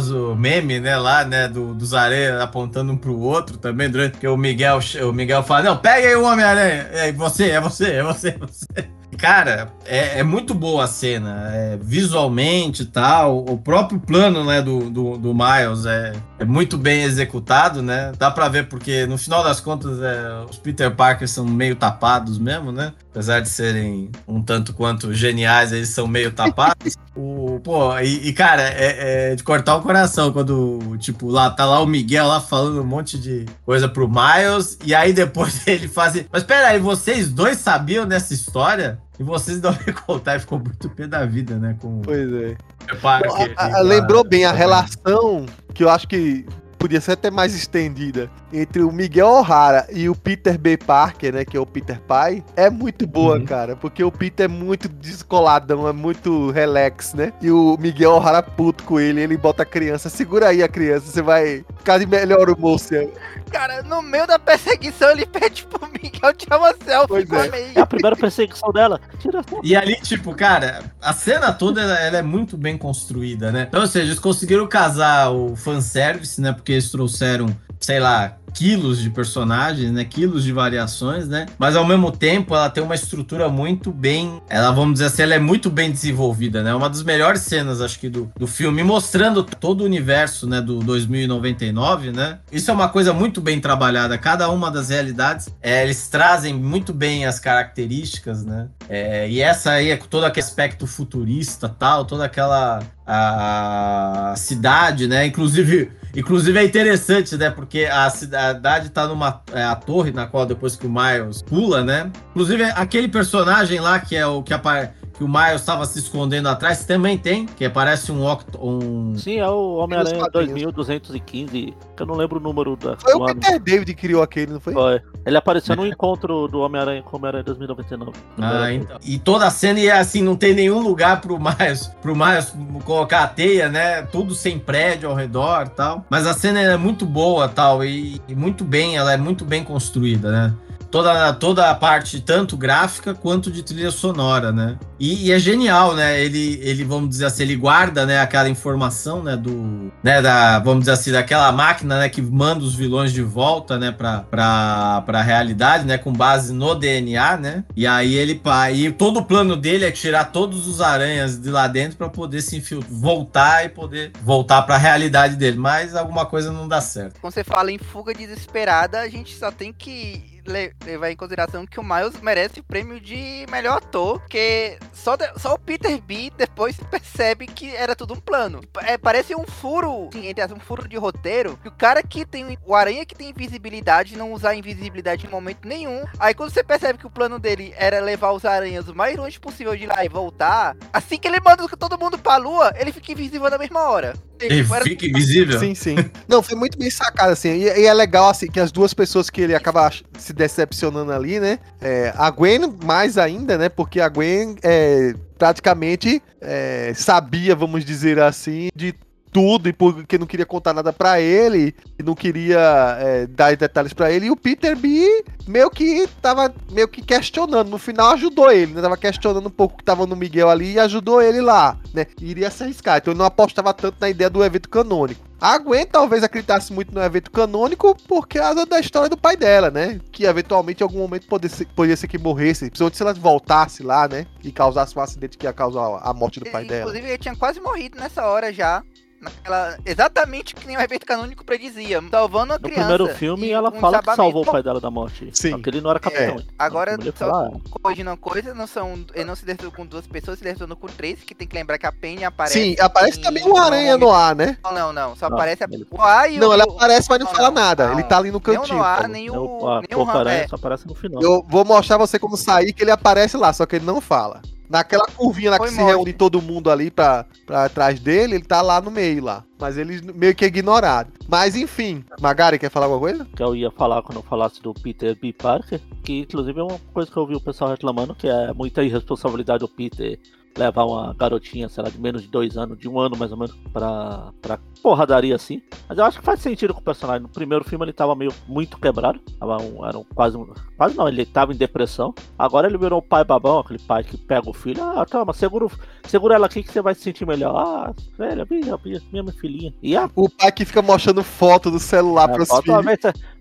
famoso 0.06 0.36
meme, 0.36 0.80
né, 0.80 0.96
lá, 0.98 1.26
né, 1.26 1.48
do, 1.48 1.74
dos 1.74 1.94
areias 1.94 2.40
apontando 2.40 2.92
um 2.92 2.98
pro 2.98 3.18
outro 3.20 3.58
também, 3.58 3.90
durante 3.90 4.18
que 4.18 4.28
o 4.28 4.38
Miguel, 4.38 4.80
o 5.04 5.12
Miguel 5.12 5.44
fala: 5.44 5.64
Não, 5.64 5.78
pega 5.78 6.08
aí 6.08 6.16
o 6.16 6.26
Homem-Aranha. 6.26 6.90
É 6.92 7.12
você, 7.12 7.52
é 7.52 7.60
você, 7.60 7.86
é 7.94 8.04
você, 8.04 8.30
é 8.30 8.38
você. 8.38 8.90
Cara, 9.16 9.74
é, 9.86 10.20
é 10.20 10.24
muito 10.24 10.54
boa 10.54 10.84
a 10.84 10.88
cena, 10.88 11.50
é, 11.54 11.78
visualmente 11.82 12.84
e 12.84 12.86
tal. 12.86 13.46
O 13.46 13.58
próprio 13.58 14.00
plano 14.00 14.44
né, 14.44 14.62
do, 14.62 14.90
do, 14.90 15.18
do 15.18 15.34
Miles 15.34 15.86
é, 15.86 16.14
é 16.40 16.46
muito 16.46 16.78
bem 16.78 17.04
executado, 17.04 17.82
né? 17.82 18.12
Dá 18.18 18.30
pra 18.30 18.50
ver 18.50 18.68
porque, 18.68 19.06
no 19.06 19.18
final 19.18 19.44
das 19.44 19.60
contas, 19.60 20.02
é, 20.02 20.46
os 20.50 20.58
Peter 20.58 20.94
Parker 20.94 21.28
são 21.28 21.46
meio 21.46 21.76
tapados 21.76 22.38
mesmo, 22.38 22.72
né? 22.72 22.94
Apesar 23.12 23.40
de 23.40 23.50
serem 23.50 24.10
um 24.28 24.42
tanto 24.42 24.74
quanto 24.74 25.14
geniais, 25.14 25.72
eles 25.72 25.90
são 25.90 26.08
meio 26.08 26.32
tapados. 26.32 26.96
o, 27.16 27.60
pô, 27.64 27.98
e, 28.00 28.28
e, 28.28 28.34
cara, 28.34 28.62
é, 28.62 29.32
é 29.32 29.36
de 29.36 29.44
cortar 29.44 29.76
o 29.76 29.82
coração 29.82 30.34
quando, 30.34 30.98
tipo, 30.98 31.30
lá 31.30 31.50
tá 31.50 31.66
lá 31.66 31.80
o 31.80 31.86
Miguel 31.86 32.28
lá 32.28 32.42
falando 32.42 32.82
um 32.82 32.86
monte 32.86 33.18
de 33.18 33.46
coisa 33.66 33.88
pro 33.88 34.10
Miles, 34.10 34.78
e 34.84 34.94
aí 34.94 35.14
depois 35.14 35.66
ele 35.68 35.88
faz. 35.88 36.26
Mas 36.32 36.44
pera 36.44 36.70
aí, 36.70 36.80
vocês 36.80 37.30
dois 37.30 37.58
sabiam 37.58 38.06
dessa 38.06 38.34
história? 38.34 39.00
E 39.20 39.24
vocês 39.24 39.62
não 39.62 39.72
me 39.86 39.94
contar 39.94 40.36
e 40.36 40.40
ficou 40.40 40.60
muito 40.60 40.90
pé 40.90 41.08
da 41.08 41.26
vida, 41.26 41.56
né? 41.56 41.76
Com 41.80 42.02
pois 42.02 42.32
é. 42.34 42.58
Parker, 43.02 43.54
a, 43.58 43.78
a, 43.78 43.82
lembrou 43.82 44.24
bem 44.24 44.46
a 44.46 44.52
relação 44.52 45.46
que 45.74 45.84
eu 45.84 45.90
acho 45.90 46.08
que 46.08 46.46
podia 46.78 47.02
ser 47.02 47.14
até 47.14 47.32
mais 47.32 47.56
estendida 47.56 48.30
entre 48.54 48.82
o 48.82 48.92
Miguel 48.92 49.28
O'Hara 49.28 49.88
e 49.92 50.08
o 50.10 50.16
Peter 50.16 50.58
B. 50.58 50.78
Parker, 50.78 51.34
né, 51.34 51.46
que 51.46 51.58
é 51.58 51.60
o 51.60 51.66
Peter 51.66 52.00
Pai, 52.02 52.44
é 52.56 52.70
muito 52.70 53.06
boa, 53.06 53.38
uhum. 53.38 53.46
cara, 53.46 53.76
porque 53.76 54.04
o 54.04 54.12
Peter 54.12 54.46
é 54.46 54.48
muito 54.48 54.88
descoladão, 54.88 55.88
é 55.88 55.94
muito 55.94 56.52
relax, 56.52 57.14
né? 57.14 57.34
E 57.42 57.52
o 57.52 57.78
Miguel 57.80 58.12
O'Hara 58.12 58.42
puto 58.42 58.84
com 58.84 59.00
ele, 59.00 59.22
ele 59.22 59.38
bota 59.38 59.64
a 59.64 59.66
criança, 59.66 60.10
segura 60.10 60.50
aí 60.50 60.64
a 60.64 60.68
criança, 60.68 61.12
você 61.12 61.22
vai 61.22 61.66
ficar 61.78 61.98
de 61.98 62.06
melhor 62.06 62.50
humor, 62.50 62.80
você. 62.80 63.12
Cara, 63.52 63.84
no 63.84 64.02
meio 64.02 64.28
da 64.28 64.40
perseguição 64.40 65.12
ele 65.12 65.26
pede 65.26 65.66
pro 65.66 65.88
Miguel 65.88 66.34
tirar 66.34 66.58
uma 66.58 66.74
selfie 66.84 67.26
com 67.26 67.36
é. 67.36 67.72
é 67.76 67.80
a 67.80 67.86
primeira 67.86 68.16
perseguição 68.16 68.72
dela. 68.72 69.00
Tira 69.20 69.42
e 69.64 69.76
ali, 69.76 69.96
tipo, 69.96 70.34
cara, 70.34 70.84
a 71.02 71.14
cena 71.14 71.52
toda 71.52 71.82
ela, 71.82 72.00
ela, 72.00 72.18
é 72.18 72.22
muito 72.22 72.58
bem 72.58 72.78
construída, 72.78 73.52
né? 73.52 73.66
Então, 73.68 73.82
ou 73.82 73.88
seja, 73.88 74.06
eles 74.06 74.20
conseguiram 74.20 74.68
casar 74.68 75.32
o 75.32 75.56
fanservice, 75.56 76.40
né? 76.42 76.52
Porque 76.52 76.75
eles 76.76 76.92
trouxeram, 76.92 77.56
sei 77.80 78.00
lá, 78.00 78.38
quilos 78.56 79.02
de 79.02 79.10
personagens, 79.10 79.92
né? 79.92 80.06
Quilos 80.06 80.44
de 80.44 80.52
variações, 80.54 81.28
né? 81.28 81.46
Mas 81.60 81.76
ao 81.76 81.86
mesmo 81.86 82.10
tempo 82.10 82.56
ela 82.56 82.70
tem 82.70 82.82
uma 82.82 82.96
estrutura 82.96 83.50
muito 83.50 83.92
bem. 83.92 84.42
Ela, 84.50 84.72
vamos 84.72 84.94
dizer 84.94 85.06
assim, 85.06 85.24
ela 85.24 85.36
é 85.36 85.40
muito 85.40 85.70
bem 85.70 85.92
desenvolvida, 85.92 86.64
né? 86.64 86.74
Uma 86.74 86.90
das 86.90 87.04
melhores 87.04 87.42
cenas, 87.42 87.82
acho 87.82 88.00
que, 88.00 88.08
do, 88.08 88.32
do 88.38 88.48
filme, 88.48 88.82
mostrando 88.82 89.44
todo 89.44 89.82
o 89.82 89.84
universo, 89.84 90.48
né? 90.48 90.62
Do 90.62 90.80
2099, 90.80 92.12
né? 92.12 92.40
Isso 92.50 92.72
é 92.72 92.74
uma 92.74 92.88
coisa 92.88 93.12
muito 93.14 93.42
bem 93.42 93.60
trabalhada. 93.60 94.18
Cada 94.18 94.50
uma 94.50 94.72
das 94.72 94.90
realidades, 94.90 95.50
é, 95.62 95.84
eles 95.84 96.08
trazem 96.08 96.54
muito 96.54 96.94
bem 96.94 97.26
as 97.26 97.40
características, 97.40 98.46
né? 98.46 98.70
É, 98.88 99.30
e 99.30 99.42
essa 99.42 99.72
aí 99.72 99.92
é 99.92 99.98
todo 99.98 100.24
aquele 100.24 100.46
aspecto 100.46 100.88
futurista, 100.88 101.68
tal, 101.68 102.06
toda 102.06 102.24
aquela 102.24 102.80
a 103.08 104.34
cidade, 104.36 105.08
né? 105.08 105.26
Inclusive, 105.28 105.92
inclusive 106.16 106.58
é 106.58 106.64
interessante, 106.64 107.36
né? 107.38 107.50
Porque 107.50 107.86
a 107.86 108.10
cidade 108.10 108.90
tá 108.90 109.08
numa 109.08 109.42
é, 109.52 109.64
a 109.64 109.76
torre 109.76 110.12
na 110.12 110.26
qual 110.26 110.46
depois 110.46 110.76
que 110.76 110.88
o 110.88 110.90
Miles 110.90 111.42
pula, 111.42 111.84
né? 111.84 112.12
Inclusive 112.32 112.64
aquele 112.64 113.08
personagem 113.08 113.80
lá 113.80 114.00
que 114.00 114.16
é 114.16 114.26
o 114.26 114.42
que 114.42 114.54
aparece 114.54 115.05
que 115.18 115.24
o 115.24 115.28
Miles 115.28 115.62
estava 115.62 115.86
se 115.86 116.00
escondendo 116.00 116.50
atrás, 116.50 116.86
também 116.86 117.18
tem, 117.18 117.46
que 117.46 117.68
parece 117.70 118.12
um 118.12 118.26
Octo, 118.26 118.60
um 118.62 119.16
Sim, 119.16 119.38
é 119.38 119.48
o 119.48 119.76
Homem-Aranha 119.76 120.28
2215, 120.32 121.74
que 121.96 122.04
eu 122.04 122.06
não 122.06 122.16
lembro 122.16 122.38
o 122.38 122.42
número 122.42 122.76
da. 122.76 122.98
Foi 122.98 123.14
o 123.14 123.26
Peter 123.26 123.60
David 123.60 123.94
que 123.94 124.02
criou 124.02 124.22
aquele, 124.22 124.54
não 124.54 124.60
foi? 124.60 124.74
Foi. 124.74 125.02
Ele 125.26 125.38
apareceu 125.38 125.76
no 125.76 125.88
encontro 125.88 126.48
do 126.48 126.60
Homem-Aranha 126.60 127.02
com 127.02 127.16
o 127.16 127.20
Homem-Aranha 127.20 127.44
2099. 127.44 128.12
Ah, 128.40 128.72
então. 128.72 128.98
E 129.04 129.18
toda 129.18 129.48
a 129.48 129.52
cena 129.52 129.80
e 129.80 129.90
assim, 129.90 130.22
não 130.22 130.36
tem 130.36 130.54
nenhum 130.54 130.82
lugar 130.82 131.22
pro 131.22 131.40
Miles, 131.40 131.88
pro 132.02 132.16
Miles 132.16 132.54
colocar 132.84 133.24
a 133.24 133.28
teia, 133.28 133.70
né? 133.70 134.02
Tudo 134.04 134.36
sem 134.36 134.60
prédio 134.60 135.10
ao 135.10 135.16
redor 135.16 135.70
tal. 135.70 136.06
Mas 136.10 136.28
a 136.28 136.34
cena 136.34 136.62
é 136.62 136.78
muito 136.78 137.06
boa 137.06 137.48
tal, 137.48 137.84
e, 137.84 138.22
e 138.28 138.36
muito 138.36 138.64
bem, 138.64 138.98
ela 138.98 139.14
é 139.14 139.18
muito 139.18 139.46
bem 139.46 139.64
construída, 139.64 140.32
né? 140.32 140.54
Toda, 140.96 141.34
toda 141.34 141.70
a 141.70 141.76
parte 141.76 142.22
tanto 142.22 142.56
gráfica 142.56 143.14
quanto 143.14 143.52
de 143.52 143.62
trilha 143.62 143.92
sonora, 143.92 144.54
né? 144.54 144.78
E, 144.98 145.28
e, 145.28 145.32
é 145.34 145.38
genial, 145.38 145.94
né? 145.94 146.22
Ele, 146.22 146.58
ele, 146.64 146.86
vamos 146.86 147.10
dizer 147.10 147.26
assim, 147.26 147.44
ele 147.44 147.58
guarda, 147.58 148.06
né, 148.06 148.22
aquela 148.22 148.48
informação, 148.48 149.22
né, 149.22 149.36
do, 149.36 149.92
né, 150.02 150.22
da, 150.22 150.58
vamos 150.60 150.80
dizer 150.80 150.92
assim, 150.94 151.12
daquela 151.12 151.52
máquina, 151.52 152.00
né, 152.00 152.08
que 152.08 152.22
manda 152.22 152.64
os 152.64 152.74
vilões 152.76 153.12
de 153.12 153.22
volta, 153.22 153.78
né, 153.78 153.92
pra, 153.92 154.22
pra, 154.22 155.22
realidade, 155.22 155.84
né, 155.84 155.98
com 155.98 156.14
base 156.14 156.54
no 156.54 156.74
DNA, 156.74 157.36
né? 157.36 157.66
E 157.76 157.86
aí 157.86 158.16
ele, 158.16 158.42
e 158.74 158.90
todo 158.94 159.20
o 159.20 159.26
plano 159.26 159.58
dele 159.58 159.84
é 159.84 159.92
tirar 159.92 160.32
todos 160.32 160.66
os 160.66 160.80
aranhas 160.80 161.38
de 161.38 161.50
lá 161.50 161.68
dentro 161.68 161.98
para 161.98 162.08
poder 162.08 162.42
se 162.42 162.64
voltar 162.90 163.66
e 163.66 163.70
poder 163.70 164.14
voltar 164.24 164.62
para 164.62 164.76
a 164.76 164.78
realidade 164.78 165.36
dele, 165.36 165.58
mas 165.58 165.94
alguma 165.94 166.26
coisa 166.26 166.54
não 166.54 166.70
dá 166.70 166.80
certo. 166.80 167.20
Quando 167.20 167.34
você 167.34 167.44
fala 167.44 167.70
em 167.70 167.78
fuga 167.78 168.14
desesperada, 168.14 169.02
a 169.02 169.10
gente 169.10 169.36
só 169.36 169.52
tem 169.52 169.74
que 169.74 170.35
levar 170.46 171.12
em 171.12 171.16
consideração 171.16 171.66
que 171.66 171.80
o 171.80 171.84
Miles 171.84 172.20
merece 172.22 172.60
o 172.60 172.64
prêmio 172.64 173.00
de 173.00 173.46
melhor 173.50 173.78
ator, 173.78 174.20
porque 174.20 174.78
só, 174.94 175.16
de, 175.16 175.28
só 175.40 175.54
o 175.54 175.60
Peter 175.60 176.00
B 176.02 176.32
depois 176.38 176.78
percebe 176.90 177.48
que 177.48 177.76
era 177.76 177.96
tudo 177.96 178.14
um 178.14 178.20
plano. 178.20 178.62
É, 178.84 178.98
parece 178.98 179.36
um 179.36 179.46
furo, 179.46 180.10
sim, 180.14 180.28
entre 180.28 180.46
um 180.54 180.60
furo 180.60 180.88
de 180.88 180.98
roteiro, 180.98 181.58
que 181.62 181.68
o 181.68 181.72
cara 181.72 182.04
que 182.04 182.26
tem 182.26 182.58
o 182.66 182.76
aranha 182.76 183.06
que 183.06 183.16
tem 183.16 183.30
invisibilidade 183.30 184.18
não 184.18 184.34
usar 184.34 184.56
invisibilidade 184.56 185.26
em 185.26 185.30
momento 185.30 185.68
nenhum. 185.68 186.04
Aí 186.20 186.34
quando 186.34 186.52
você 186.52 186.64
percebe 186.64 187.00
que 187.00 187.08
o 187.08 187.12
plano 187.12 187.40
dele 187.40 187.74
era 187.78 188.00
levar 188.00 188.32
os 188.32 188.46
aranhas 188.46 188.88
o 188.88 188.96
mais 188.96 189.18
longe 189.18 189.40
possível 189.40 189.76
de 189.76 189.86
lá 189.86 190.06
e 190.06 190.10
voltar, 190.10 190.76
assim 190.94 191.18
que 191.18 191.28
ele 191.28 191.40
manda 191.40 191.68
todo 191.68 192.00
mundo 192.00 192.18
pra 192.18 192.38
lua, 192.38 192.74
ele 192.78 192.92
fica 192.92 193.12
invisível 193.12 193.50
na 193.50 193.58
mesma 193.58 193.90
hora. 193.90 194.14
Ele 194.40 194.64
fica 194.64 195.06
invisível? 195.06 195.60
Sim, 195.60 195.76
sim. 195.76 195.96
Não, 196.28 196.44
foi 196.44 196.56
muito 196.56 196.78
bem 196.78 196.90
sacado, 196.90 197.32
assim. 197.32 197.50
E, 197.50 197.64
e, 197.64 197.86
é 197.86 197.94
legal, 197.94 198.30
assim, 198.30 198.48
que 198.48 198.60
as 198.60 198.72
duas 198.72 198.94
pessoas 198.94 199.30
que 199.30 199.42
ele 199.42 199.56
acaba 199.56 199.92
se 200.18 200.34
decepcionando 200.34 201.12
ali, 201.12 201.40
né? 201.40 201.60
É, 201.82 202.14
a 202.16 202.30
Gwen, 202.30 202.60
mais 202.84 203.18
ainda, 203.18 203.58
né? 203.58 203.70
Porque 203.70 204.00
a 204.00 204.10
Gwen 204.10 204.56
é, 204.62 205.14
praticamente 205.38 206.22
é, 206.42 206.94
sabia, 206.96 207.56
vamos 207.56 207.86
dizer 207.86 208.20
assim, 208.20 208.70
de 208.76 208.94
tudo 209.36 209.68
e 209.68 209.74
porque 209.74 210.18
não 210.18 210.26
queria 210.26 210.46
contar 210.46 210.74
nada 210.74 210.94
para 210.94 211.20
ele 211.20 211.76
e 212.00 212.02
não 212.02 212.16
queria 212.16 212.98
é, 213.02 213.28
dar 213.28 213.54
detalhes 213.54 213.92
para 213.92 214.10
ele. 214.10 214.28
E 214.28 214.32
o 214.32 214.36
Peter 214.38 214.78
B 214.78 215.26
meio 215.46 215.70
que 215.70 216.08
tava 216.22 216.56
meio 216.72 216.88
que 216.88 217.02
questionando. 217.02 217.70
No 217.70 217.78
final 217.78 218.12
ajudou 218.12 218.50
ele, 218.50 218.74
né? 218.74 218.82
Tava 218.82 218.96
questionando 218.96 219.48
um 219.48 219.52
pouco 219.52 219.80
que 219.80 219.84
tava 219.84 220.08
no 220.08 220.16
Miguel 220.16 220.50
ali 220.50 220.76
e 220.76 220.80
ajudou 220.80 221.22
ele 221.22 221.42
lá, 221.42 221.78
né? 221.94 222.08
E 222.22 222.32
iria 222.32 222.50
se 222.50 222.64
arriscar. 222.64 222.98
Então 222.98 223.12
ele 223.12 223.18
não 223.18 223.26
apostava 223.26 223.74
tanto 223.74 223.98
na 224.00 224.10
ideia 224.10 224.30
do 224.30 224.42
evento 224.42 224.70
canônico. 224.70 225.26
A 225.42 225.58
Gwen 225.58 225.86
talvez 225.86 226.24
acreditasse 226.24 226.72
muito 226.72 226.96
no 226.96 227.04
evento 227.04 227.30
canônico 227.30 227.94
por 228.08 228.26
causa 228.30 228.66
da 228.66 228.80
história 228.80 229.10
do 229.10 229.18
pai 229.18 229.36
dela, 229.36 229.70
né? 229.70 230.00
Que 230.14 230.24
eventualmente 230.24 230.80
em 230.80 230.86
algum 230.86 231.00
momento 231.00 231.28
poderia 231.28 231.58
ser, 231.58 231.66
poderia 231.66 231.98
ser 231.98 232.08
que 232.08 232.18
morresse, 232.18 232.70
principalmente 232.70 232.96
se 232.96 233.04
ela 233.04 233.14
voltasse 233.14 233.84
lá, 233.84 234.08
né? 234.08 234.26
E 234.42 234.50
causasse 234.50 234.98
um 234.98 235.02
acidente 235.02 235.38
que 235.38 235.46
ia 235.46 235.52
causar 235.52 236.00
a 236.02 236.14
morte 236.14 236.40
do 236.40 236.50
pai 236.50 236.64
Inclusive, 236.64 236.70
dela. 236.70 236.82
Inclusive, 236.84 237.08
ele 237.10 237.18
tinha 237.18 237.36
quase 237.36 237.60
morrido 237.60 238.00
nessa 238.00 238.26
hora 238.26 238.54
já. 238.54 238.82
Naquela, 239.26 239.78
exatamente 239.84 240.54
que 240.54 240.68
nem 240.68 240.78
o 240.78 240.82
evento 240.82 241.06
canônico 241.06 241.44
predizia, 241.44 242.00
salvando 242.12 242.54
a 242.54 242.58
no 242.58 242.62
criança. 242.62 242.82
No 242.82 242.96
primeiro 242.96 243.18
filme 243.18 243.50
ela 243.50 243.70
um 243.70 243.80
fala 243.80 244.02
que 244.02 244.16
salvou 244.16 244.44
o 244.44 244.46
pai 244.46 244.62
dela 244.62 244.80
da 244.80 244.92
morte. 244.92 245.30
Sim. 245.34 245.52
Só 245.52 245.58
que 245.58 245.70
ele 245.70 245.82
não 245.82 245.90
era 245.90 246.00
capitão. 246.00 246.38
É. 246.38 246.44
Agora, 246.60 246.96
só 247.16 247.52
corrigindo 247.82 248.12
uma 248.12 248.18
coisa, 248.18 248.54
não 248.54 248.68
são, 248.68 249.04
ele 249.14 249.26
não 249.26 249.36
se 249.36 249.44
derrotou 249.44 249.72
com 249.72 249.86
duas 249.86 250.06
pessoas, 250.06 250.38
se 250.38 250.44
derrotou 250.44 250.76
com 250.76 250.88
três, 250.88 251.24
que 251.24 251.34
tem 251.34 251.48
que 251.48 251.56
lembrar 251.56 251.80
que 251.80 251.88
a 251.88 251.92
Penny 251.92 252.24
aparece. 252.24 252.54
Sim, 252.54 252.76
aparece 252.80 253.20
também 253.20 253.44
o 253.48 253.58
Aranha 253.58 253.98
no 253.98 254.12
ar, 254.12 254.36
né? 254.36 254.58
Não, 254.64 254.72
não, 254.72 254.94
não. 254.94 255.16
Só 255.16 255.28
não, 255.28 255.38
aparece 255.38 255.64
a... 255.64 255.68
o 255.90 256.02
ar 256.02 256.32
e 256.32 256.38
Não, 256.38 256.50
o... 256.50 256.54
ela 256.54 256.64
aparece, 256.64 257.08
mas 257.10 257.20
não, 257.20 257.26
não 257.26 257.34
fala 257.34 257.50
nada. 257.50 257.88
Não, 257.88 257.94
ele 257.94 258.04
tá 258.04 258.18
ali 258.18 258.30
no 258.30 258.40
cantinho. 258.40 258.68
Nem 258.68 258.78
o 258.78 258.84
ar, 258.84 259.08
nem 259.10 259.30
o. 259.32 259.68
A 259.68 259.82
nem 259.82 259.98
o 259.98 260.10
Aranha 260.10 260.44
é. 260.44 260.48
só 260.48 260.56
aparece 260.56 260.88
no 260.88 260.94
final. 260.94 261.22
Eu 261.22 261.44
vou 261.48 261.66
mostrar 261.66 261.98
você 261.98 262.20
como 262.20 262.38
sair 262.38 262.74
que 262.74 262.84
ele 262.84 262.92
aparece 262.92 263.38
lá, 263.38 263.52
só 263.52 263.66
que 263.66 263.78
ele 263.78 263.86
não 263.86 264.00
fala. 264.00 264.42
Naquela 264.70 265.06
curvinha 265.06 265.52
lá 265.52 265.58
Foi 265.58 265.70
que 265.70 265.76
morte. 265.76 265.88
se 265.88 265.96
reúne 265.96 266.14
todo 266.14 266.42
mundo 266.42 266.72
ali 266.72 266.90
pra, 266.90 267.26
pra 267.46 267.70
trás 267.70 268.00
dele, 268.00 268.36
ele 268.36 268.44
tá 268.44 268.62
lá 268.62 268.82
no 268.82 268.90
meio 268.92 269.24
lá. 269.24 269.44
Mas 269.60 269.78
ele 269.78 270.02
meio 270.14 270.36
que 270.36 270.44
é 270.46 270.48
ignorado. 270.48 271.12
Mas 271.28 271.56
enfim, 271.56 272.04
Magari, 272.20 272.60
quer 272.60 272.70
falar 272.70 272.88
alguma 272.88 273.02
coisa? 273.02 273.26
Que 273.36 273.44
eu 273.44 273.56
ia 273.56 273.72
falar 273.72 274.02
quando 274.02 274.18
eu 274.18 274.24
falasse 274.24 274.62
do 274.62 274.74
Peter 274.74 275.18
B. 275.20 275.32
Parker, 275.34 275.80
que 276.04 276.22
inclusive 276.22 276.60
é 276.60 276.64
uma 276.64 276.80
coisa 276.94 277.10
que 277.10 277.18
eu 277.18 277.22
ouvi 277.24 277.36
o 277.36 277.42
pessoal 277.42 277.72
reclamando, 277.72 278.16
que 278.16 278.28
é 278.28 278.54
muita 278.54 278.84
irresponsabilidade 278.84 279.60
do 279.60 279.68
Peter 279.68 280.20
levar 280.58 280.86
uma 280.86 281.14
garotinha, 281.14 281.68
sei 281.70 281.84
lá, 281.84 281.90
de 281.90 282.00
menos 282.00 282.22
de 282.22 282.28
dois 282.28 282.58
anos, 282.58 282.78
de 282.78 282.88
um 282.88 283.00
ano 283.00 283.18
mais 283.18 283.32
ou 283.32 283.38
menos, 283.38 283.56
pra, 283.74 284.32
pra 284.42 284.60
porradaria 284.82 285.36
assim. 285.36 285.62
Mas 285.88 285.98
eu 285.98 286.06
acho 286.06 286.20
que 286.20 286.26
faz 286.26 286.40
sentido 286.40 286.74
com 286.74 286.80
o 286.80 286.84
personagem. 286.84 287.24
No 287.24 287.30
primeiro 287.30 287.66
filme 287.66 287.86
ele 287.86 287.94
tava 287.94 288.16
meio 288.16 288.32
muito 288.48 288.78
quebrado. 288.80 289.20
Tava 289.40 289.62
um, 289.62 289.86
era 289.86 289.98
um, 289.98 290.04
quase 290.04 290.38
um, 290.38 290.46
Quase 290.78 290.96
não, 290.96 291.08
ele 291.08 291.26
tava 291.26 291.54
em 291.54 291.58
depressão. 291.58 292.14
Agora 292.38 292.68
ele 292.68 292.78
virou 292.78 293.00
o 293.00 293.02
pai 293.02 293.24
babão, 293.24 293.60
aquele 293.60 293.80
pai 293.80 294.04
que 294.04 294.18
pega 294.18 294.50
o 294.50 294.54
filho. 294.54 294.84
Ah, 294.84 295.06
toma, 295.06 295.34
segura, 295.34 295.68
segura 296.08 296.36
ela 296.36 296.46
aqui 296.46 296.64
que 296.64 296.72
você 296.72 296.82
vai 296.82 296.96
se 296.96 297.02
sentir 297.02 297.26
melhor. 297.26 297.56
Ah, 297.56 297.94
velho, 298.18 298.48
minha, 298.50 298.80
minha, 298.84 299.02
minha 299.12 299.34
filhinha. 299.34 299.74
E 299.82 299.98
a... 299.98 300.10
O 300.16 300.30
pai 300.30 300.52
que 300.52 300.66
fica 300.66 300.82
mostrando 300.82 301.24
foto 301.24 301.70
do 301.70 301.80
celular 301.80 302.30
é, 302.30 302.34
pros 302.34 302.50
filhos. 302.50 302.86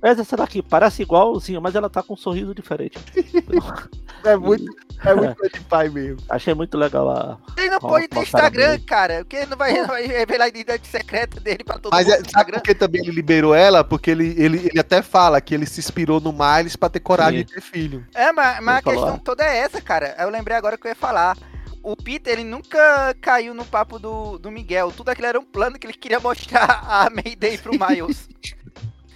Mas 0.02 0.18
essa 0.18 0.36
daqui 0.36 0.62
parece 0.62 1.02
igualzinho, 1.02 1.60
mas 1.60 1.74
ela 1.74 1.88
tá 1.88 2.02
com 2.02 2.14
um 2.14 2.16
sorriso 2.16 2.54
diferente. 2.54 2.98
é 4.24 4.36
muito. 4.36 4.83
É 5.04 5.14
muito 5.14 5.36
coisa 5.36 5.52
de 5.52 5.60
pai 5.60 5.88
mesmo. 5.88 6.18
Achei 6.28 6.54
muito 6.54 6.76
legal 6.76 7.10
a. 7.10 7.38
Ele 7.56 7.70
não 7.70 7.78
pode 7.78 8.08
ter 8.08 8.20
Instagram, 8.20 8.70
nele. 8.70 8.82
cara. 8.84 9.18
Porque 9.18 9.36
ele 9.36 9.46
não 9.46 9.56
vai, 9.56 9.72
não 9.72 9.86
vai 9.86 10.06
revelar 10.06 10.44
a 10.44 10.48
identidade 10.48 10.86
secreta 10.86 11.40
dele 11.40 11.64
pra 11.64 11.78
todo 11.78 11.92
Mas 11.92 12.06
mundo 12.06 12.14
é, 12.14 12.18
no 12.18 12.24
sabe 12.24 12.28
Instagram. 12.28 12.58
por 12.58 12.64
que 12.64 12.74
também 12.74 13.00
ele 13.02 13.10
liberou 13.10 13.54
ela? 13.54 13.84
Porque 13.84 14.10
ele, 14.10 14.34
ele, 14.38 14.68
ele 14.70 14.80
até 14.80 15.02
fala 15.02 15.40
que 15.40 15.54
ele 15.54 15.66
se 15.66 15.80
inspirou 15.80 16.20
no 16.20 16.32
Miles 16.32 16.76
pra 16.76 16.88
ter 16.88 17.00
coragem 17.00 17.40
Sim. 17.40 17.44
de 17.46 17.54
ter 17.54 17.60
filho. 17.60 18.06
É, 18.14 18.32
mas, 18.32 18.60
mas 18.62 18.76
a 18.78 18.82
questão 18.82 19.14
ah. 19.14 19.20
toda 19.22 19.44
é 19.44 19.58
essa, 19.58 19.80
cara. 19.80 20.14
Eu 20.18 20.30
lembrei 20.30 20.56
agora 20.56 20.78
que 20.78 20.86
eu 20.86 20.90
ia 20.90 20.96
falar. 20.96 21.36
O 21.82 21.94
Peter, 21.94 22.32
ele 22.32 22.44
nunca 22.44 23.14
caiu 23.20 23.52
no 23.52 23.64
papo 23.64 23.98
do, 23.98 24.38
do 24.38 24.50
Miguel. 24.50 24.90
Tudo 24.90 25.10
aquilo 25.10 25.26
era 25.26 25.38
um 25.38 25.44
plano 25.44 25.78
que 25.78 25.86
ele 25.86 25.92
queria 25.92 26.18
mostrar 26.18 26.82
a 26.88 27.10
Mayday 27.10 27.58
pro 27.58 27.72
Miles. 27.78 28.26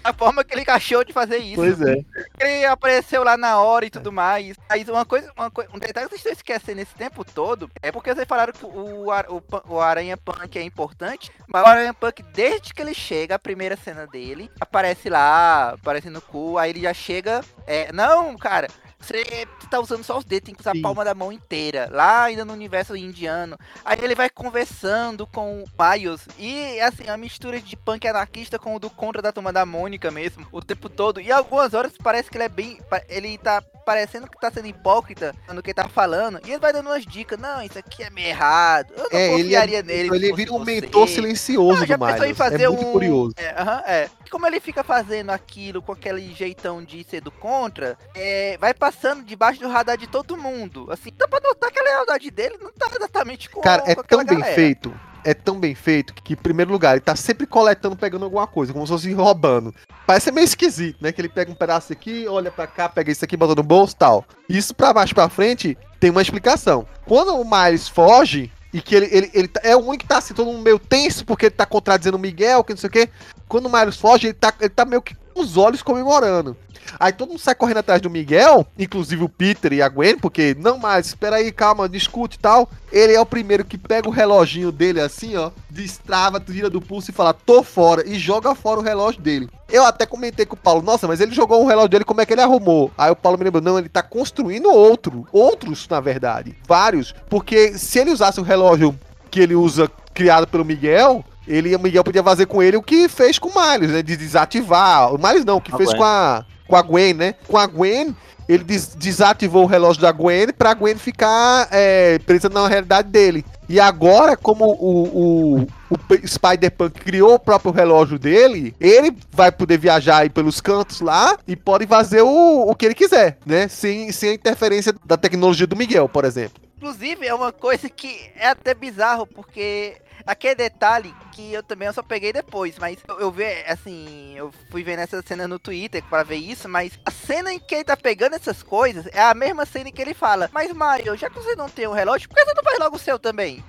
A 0.04 0.12
forma 0.12 0.42
que 0.44 0.54
ele 0.54 0.64
achou 0.68 1.04
de 1.04 1.12
fazer 1.12 1.38
isso. 1.38 1.56
Pois 1.56 1.80
é. 1.82 1.96
Ele 2.40 2.64
apareceu 2.66 3.22
lá 3.24 3.36
na 3.36 3.60
hora 3.60 3.84
e 3.84 3.90
tudo 3.90 4.10
mais. 4.12 4.56
Mas 4.68 4.88
uma 4.88 5.04
coisa, 5.04 5.30
uma 5.36 5.50
coi- 5.50 5.66
um 5.74 5.78
detalhe 5.78 6.06
que 6.08 6.10
vocês 6.18 6.20
estão 6.20 6.32
esquecendo 6.32 6.80
esse 6.80 6.94
tempo 6.94 7.24
todo 7.24 7.70
é 7.82 7.90
porque 7.92 8.14
vocês 8.14 8.26
falaram 8.26 8.52
que 8.52 8.64
o, 8.64 9.06
o, 9.10 9.42
o 9.68 9.80
Aranha 9.80 10.16
Punk 10.16 10.56
é 10.58 10.62
importante, 10.62 11.30
mas 11.46 11.62
o 11.62 11.66
Aranha 11.66 11.92
Punk, 11.94 12.22
desde 12.32 12.72
que 12.72 12.80
ele 12.80 12.94
chega, 12.94 13.34
a 13.34 13.38
primeira 13.38 13.76
cena 13.76 14.06
dele, 14.06 14.50
aparece 14.60 15.08
lá, 15.10 15.70
aparece 15.70 16.08
no 16.08 16.20
cu, 16.22 16.56
aí 16.58 16.70
ele 16.70 16.80
já 16.82 16.94
chega. 16.94 17.42
É, 17.66 17.92
não, 17.92 18.36
cara. 18.36 18.68
Você 19.00 19.46
tá 19.70 19.78
usando 19.80 20.02
só 20.02 20.18
os 20.18 20.24
dedos, 20.24 20.46
tem 20.46 20.54
que 20.54 20.60
usar 20.60 20.72
Sim. 20.72 20.80
a 20.80 20.82
palma 20.82 21.04
da 21.04 21.14
mão 21.14 21.30
inteira. 21.32 21.88
Lá 21.92 22.24
ainda 22.24 22.44
no 22.44 22.52
universo 22.52 22.96
indiano. 22.96 23.56
Aí 23.84 23.96
ele 24.02 24.14
vai 24.14 24.28
conversando 24.28 25.26
com 25.26 25.62
o 25.62 25.66
Miles. 25.80 26.22
E 26.38 26.80
assim, 26.80 27.08
a 27.08 27.16
mistura 27.16 27.60
de 27.60 27.76
punk 27.76 28.06
anarquista 28.08 28.58
com 28.58 28.74
o 28.74 28.78
do 28.78 28.90
contra 28.90 29.22
da 29.22 29.32
turma 29.32 29.52
da 29.52 29.64
Mônica 29.64 30.10
mesmo. 30.10 30.46
O 30.50 30.60
tempo 30.60 30.88
todo. 30.88 31.20
E 31.20 31.30
algumas 31.30 31.74
horas 31.74 31.92
parece 32.02 32.28
que 32.30 32.36
ele 32.36 32.44
é 32.44 32.48
bem. 32.48 32.78
Ele 33.08 33.38
tá 33.38 33.62
parecendo 33.86 34.28
que 34.28 34.38
tá 34.38 34.50
sendo 34.50 34.66
hipócrita 34.68 35.34
no 35.54 35.62
que 35.62 35.72
tá 35.72 35.88
falando. 35.88 36.40
E 36.44 36.50
ele 36.50 36.58
vai 36.58 36.72
dando 36.72 36.88
umas 36.88 37.06
dicas. 37.06 37.38
Não, 37.38 37.62
isso 37.62 37.78
aqui 37.78 38.02
é 38.02 38.10
meio 38.10 38.28
errado. 38.28 38.92
Eu 38.96 39.08
não 39.12 39.18
É, 39.18 39.26
ele, 39.34 39.38
é, 39.40 39.42
confiaria 39.44 39.82
nele. 39.82 40.08
se 40.10 40.14
ele 40.16 40.28
fosse 40.30 40.36
vira 40.36 40.52
um 40.52 40.58
você." 40.58 40.64
mentor 40.64 41.08
silencioso 41.08 41.80
Não, 41.80 41.86
já 41.86 41.96
do 41.96 42.04
pensou 42.04 42.24
em 42.24 42.26
Miles. 42.26 42.36
fazer 42.38 42.62
É 42.64 42.68
muito 42.68 42.86
um. 42.86 42.92
curioso. 42.92 43.34
É, 43.36 43.50
aham, 43.60 43.82
é. 43.86 44.10
Como 44.30 44.46
ele 44.46 44.60
fica 44.60 44.84
fazendo 44.84 45.30
aquilo 45.30 45.80
com 45.82 45.92
aquele 45.92 46.32
jeitão 46.34 46.82
de 46.82 47.02
ser 47.05 47.20
do 47.20 47.30
contra, 47.30 47.96
é, 48.14 48.56
vai 48.59 48.74
passando 48.74 49.24
debaixo 49.24 49.60
do 49.60 49.68
radar 49.68 49.96
de 49.96 50.06
todo 50.06 50.36
mundo. 50.36 50.86
Assim, 50.90 51.10
dá 51.16 51.26
pra 51.26 51.40
notar 51.40 51.70
que 51.70 51.78
a 51.78 51.82
lealdade 51.82 52.30
dele 52.30 52.56
não 52.60 52.70
tá 52.72 52.88
exatamente 52.94 53.48
com 53.50 53.60
Cara, 53.60 53.82
é 53.86 53.94
com 53.94 54.00
aquela 54.02 54.24
tão 54.24 54.34
bem 54.34 54.40
galera. 54.40 54.55
feito. 54.55 54.94
É 55.24 55.34
tão 55.34 55.59
bem 55.59 55.74
feito 55.74 56.14
que, 56.14 56.34
em 56.34 56.36
primeiro 56.36 56.70
lugar, 56.70 56.92
ele 56.92 57.00
tá 57.00 57.16
sempre 57.16 57.46
coletando, 57.46 57.96
pegando 57.96 58.24
alguma 58.24 58.46
coisa, 58.46 58.72
como 58.72 58.86
se 58.86 58.92
fosse 58.92 59.12
roubando. 59.12 59.74
Parece 60.06 60.30
meio 60.30 60.44
esquisito, 60.44 61.02
né? 61.02 61.10
Que 61.10 61.20
ele 61.20 61.28
pega 61.28 61.50
um 61.50 61.56
pedaço 61.56 61.92
aqui, 61.92 62.26
olha 62.28 62.50
pra 62.50 62.66
cá, 62.66 62.88
pega 62.88 63.10
isso 63.10 63.24
aqui, 63.24 63.36
bota 63.36 63.55
no 63.55 63.62
bolso 63.62 63.94
e 63.94 63.98
tal. 63.98 64.24
Isso 64.48 64.74
pra 64.74 64.92
baixo 64.92 65.14
pra 65.14 65.28
frente 65.28 65.76
tem 65.98 66.10
uma 66.10 66.22
explicação. 66.22 66.86
Quando 67.05 67.34
o 67.34 67.44
Miles 67.44 67.88
foge, 67.88 68.50
e 68.73 68.81
que 68.81 68.95
ele, 68.95 69.09
ele, 69.11 69.31
ele 69.32 69.49
tá- 69.49 69.61
é 69.65 69.74
o 69.74 69.81
único 69.81 69.99
que 69.99 70.07
tá 70.09 70.19
assim, 70.19 70.35
todo 70.35 70.47
mundo 70.49 70.62
meio 70.62 70.78
tenso, 70.78 71.24
porque 71.24 71.47
ele 71.47 71.55
tá 71.55 71.65
contradizendo 71.65 72.16
o 72.16 72.20
Miguel, 72.20 72.62
que 72.65 72.73
não 72.73 72.78
sei 72.78 72.89
o 72.89 72.93
quê. 72.93 73.09
Quando 73.49 73.66
o 73.66 73.73
Miles 73.73 73.97
foge, 73.97 74.27
ele 74.27 74.35
tá, 74.35 74.53
ele 74.61 74.69
tá 74.69 74.85
meio 74.85 75.01
que 75.01 75.16
os 75.40 75.56
olhos 75.56 75.82
comemorando. 75.82 76.56
Aí 76.98 77.12
todo 77.12 77.28
mundo 77.28 77.40
sai 77.40 77.55
correndo 77.55 77.78
atrás 77.78 78.01
do 78.01 78.10
Miguel, 78.10 78.66
inclusive 78.78 79.23
o 79.23 79.28
Peter 79.28 79.73
e 79.73 79.82
a 79.82 79.89
Gwen, 79.89 80.19
porque, 80.19 80.56
não 80.59 80.78
mais, 80.78 81.06
espera 81.06 81.36
aí, 81.36 81.52
calma, 81.52 81.89
discute 81.89 82.36
e 82.36 82.40
tal. 82.40 82.70
Ele 82.90 83.12
é 83.12 83.20
o 83.20 83.27
primeiro 83.27 83.65
que 83.65 83.77
pega 83.77 84.09
o 84.09 84.12
reloginho 84.12 84.73
dele 84.73 85.01
assim, 85.01 85.36
ó, 85.36 85.51
destrava, 85.69 86.40
tira 86.40 86.70
do 86.70 86.81
pulso 86.81 87.10
e 87.10 87.15
fala, 87.15 87.35
tô 87.35 87.62
fora, 87.62 88.09
e 88.09 88.19
joga 88.19 88.55
fora 88.55 88.81
o 88.81 88.82
relógio 88.82 89.20
dele. 89.20 89.48
Eu 89.69 89.85
até 89.85 90.06
comentei 90.06 90.47
com 90.47 90.55
o 90.55 90.59
Paulo, 90.59 90.81
nossa, 90.81 91.06
mas 91.06 91.20
ele 91.20 91.35
jogou 91.35 91.62
o 91.62 91.66
relógio 91.66 91.90
dele, 91.90 92.05
como 92.05 92.20
é 92.20 92.27
que 92.27 92.32
ele 92.32 92.40
arrumou? 92.40 92.90
Aí 92.97 93.10
o 93.10 93.16
Paulo 93.16 93.36
me 93.36 93.44
lembrou, 93.44 93.62
não, 93.62 93.78
ele 93.78 93.89
tá 93.89 94.02
construindo 94.02 94.70
outro, 94.70 95.27
outros, 95.31 95.86
na 95.89 96.01
verdade, 96.01 96.56
vários, 96.66 97.15
porque 97.28 97.77
se 97.77 97.98
ele 97.98 98.10
usasse 98.10 98.40
o 98.40 98.44
relógio 98.44 98.98
que 99.31 99.40
ele 99.40 99.55
usa, 99.55 99.90
criado 100.15 100.47
pelo 100.47 100.65
Miguel, 100.65 101.23
ele, 101.48 101.74
o 101.74 101.80
Miguel 101.80 102.04
podia 102.04 102.22
fazer 102.22 102.46
com 102.46 102.62
ele 102.62 102.76
o 102.76 102.82
que 102.82 103.08
fez 103.08 103.38
com 103.38 103.48
o 103.48 103.52
Miles, 103.54 103.90
né, 103.90 104.02
de 104.02 104.16
desativar, 104.16 105.12
o 105.14 105.18
Miles 105.18 105.44
não, 105.44 105.56
o 105.56 105.60
que 105.60 105.72
A 105.74 105.76
fez 105.76 105.88
Gwen. 105.90 105.98
com 105.98 106.04
a, 106.04 106.44
com 106.66 106.76
a 106.76 106.82
Gwen, 106.82 107.14
né, 107.14 107.34
com 107.46 107.56
a 107.56 107.66
Gwen, 107.66 108.14
ele 108.48 108.64
des- 108.64 108.94
desativou 108.94 109.64
o 109.64 109.66
relógio 109.66 110.00
da 110.00 110.10
Gwen 110.10 110.48
pra 110.56 110.72
Gwen 110.74 110.96
ficar 110.96 111.68
é, 111.70 112.18
presa 112.20 112.48
na 112.48 112.66
realidade 112.66 113.08
dele. 113.08 113.44
E 113.68 113.78
agora, 113.78 114.34
como 114.34 114.64
o, 114.64 115.58
o, 115.60 115.66
o 115.90 116.26
Spider-Punk 116.26 116.98
criou 117.02 117.34
o 117.34 117.38
próprio 117.38 117.70
relógio 117.70 118.18
dele, 118.18 118.74
ele 118.80 119.14
vai 119.30 119.52
poder 119.52 119.76
viajar 119.76 120.18
aí 120.22 120.30
pelos 120.30 120.58
cantos 120.62 121.02
lá 121.02 121.36
e 121.46 121.54
pode 121.54 121.86
fazer 121.86 122.22
o, 122.22 122.62
o 122.70 122.74
que 122.74 122.86
ele 122.86 122.94
quiser, 122.94 123.36
né? 123.44 123.68
Sem, 123.68 124.10
sem 124.10 124.30
a 124.30 124.34
interferência 124.34 124.94
da 125.04 125.18
tecnologia 125.18 125.66
do 125.66 125.76
Miguel, 125.76 126.08
por 126.08 126.24
exemplo. 126.24 126.62
Inclusive, 126.78 127.26
é 127.26 127.34
uma 127.34 127.52
coisa 127.52 127.90
que 127.90 128.18
é 128.34 128.48
até 128.48 128.72
bizarro, 128.72 129.26
porque 129.26 129.96
aquele 130.28 130.55
detalhe 130.55 131.14
que 131.32 131.52
eu 131.52 131.62
também 131.62 131.90
só 131.92 132.02
peguei 132.02 132.32
depois, 132.32 132.76
mas 132.78 132.98
eu, 133.09 133.20
eu 133.20 133.30
vi, 133.30 133.44
assim, 133.66 134.34
eu 134.36 134.52
fui 134.70 134.82
vendo 134.82 135.00
essa 135.00 135.22
cena 135.22 135.48
no 135.48 135.59
Twitter 135.59 136.02
pra 136.05 136.22
ver 136.22 136.36
isso, 136.36 136.68
mas 136.68 136.92
a 137.05 137.10
cena 137.10 137.52
em 137.52 137.59
que 137.59 137.76
ele 137.76 137.84
tá 137.84 137.96
pegando 137.96 138.34
essas 138.34 138.62
coisas 138.62 139.06
é 139.12 139.22
a 139.22 139.34
mesma 139.34 139.64
cena 139.64 139.88
em 139.88 139.92
que 139.92 140.02
ele 140.02 140.14
fala, 140.14 140.50
mas 140.52 140.72
Mario, 140.72 141.16
já 141.16 141.30
que 141.30 141.36
você 141.36 141.56
não 141.56 141.68
tem 141.68 141.88
um 141.88 141.92
relógio, 141.92 142.28
por 142.28 142.36
que 142.36 142.44
você 142.44 142.55
não 142.55 142.62
faz 142.62 142.78
logo 142.78 142.96
o 142.96 142.98
seu 142.98 143.18
também? 143.18 143.64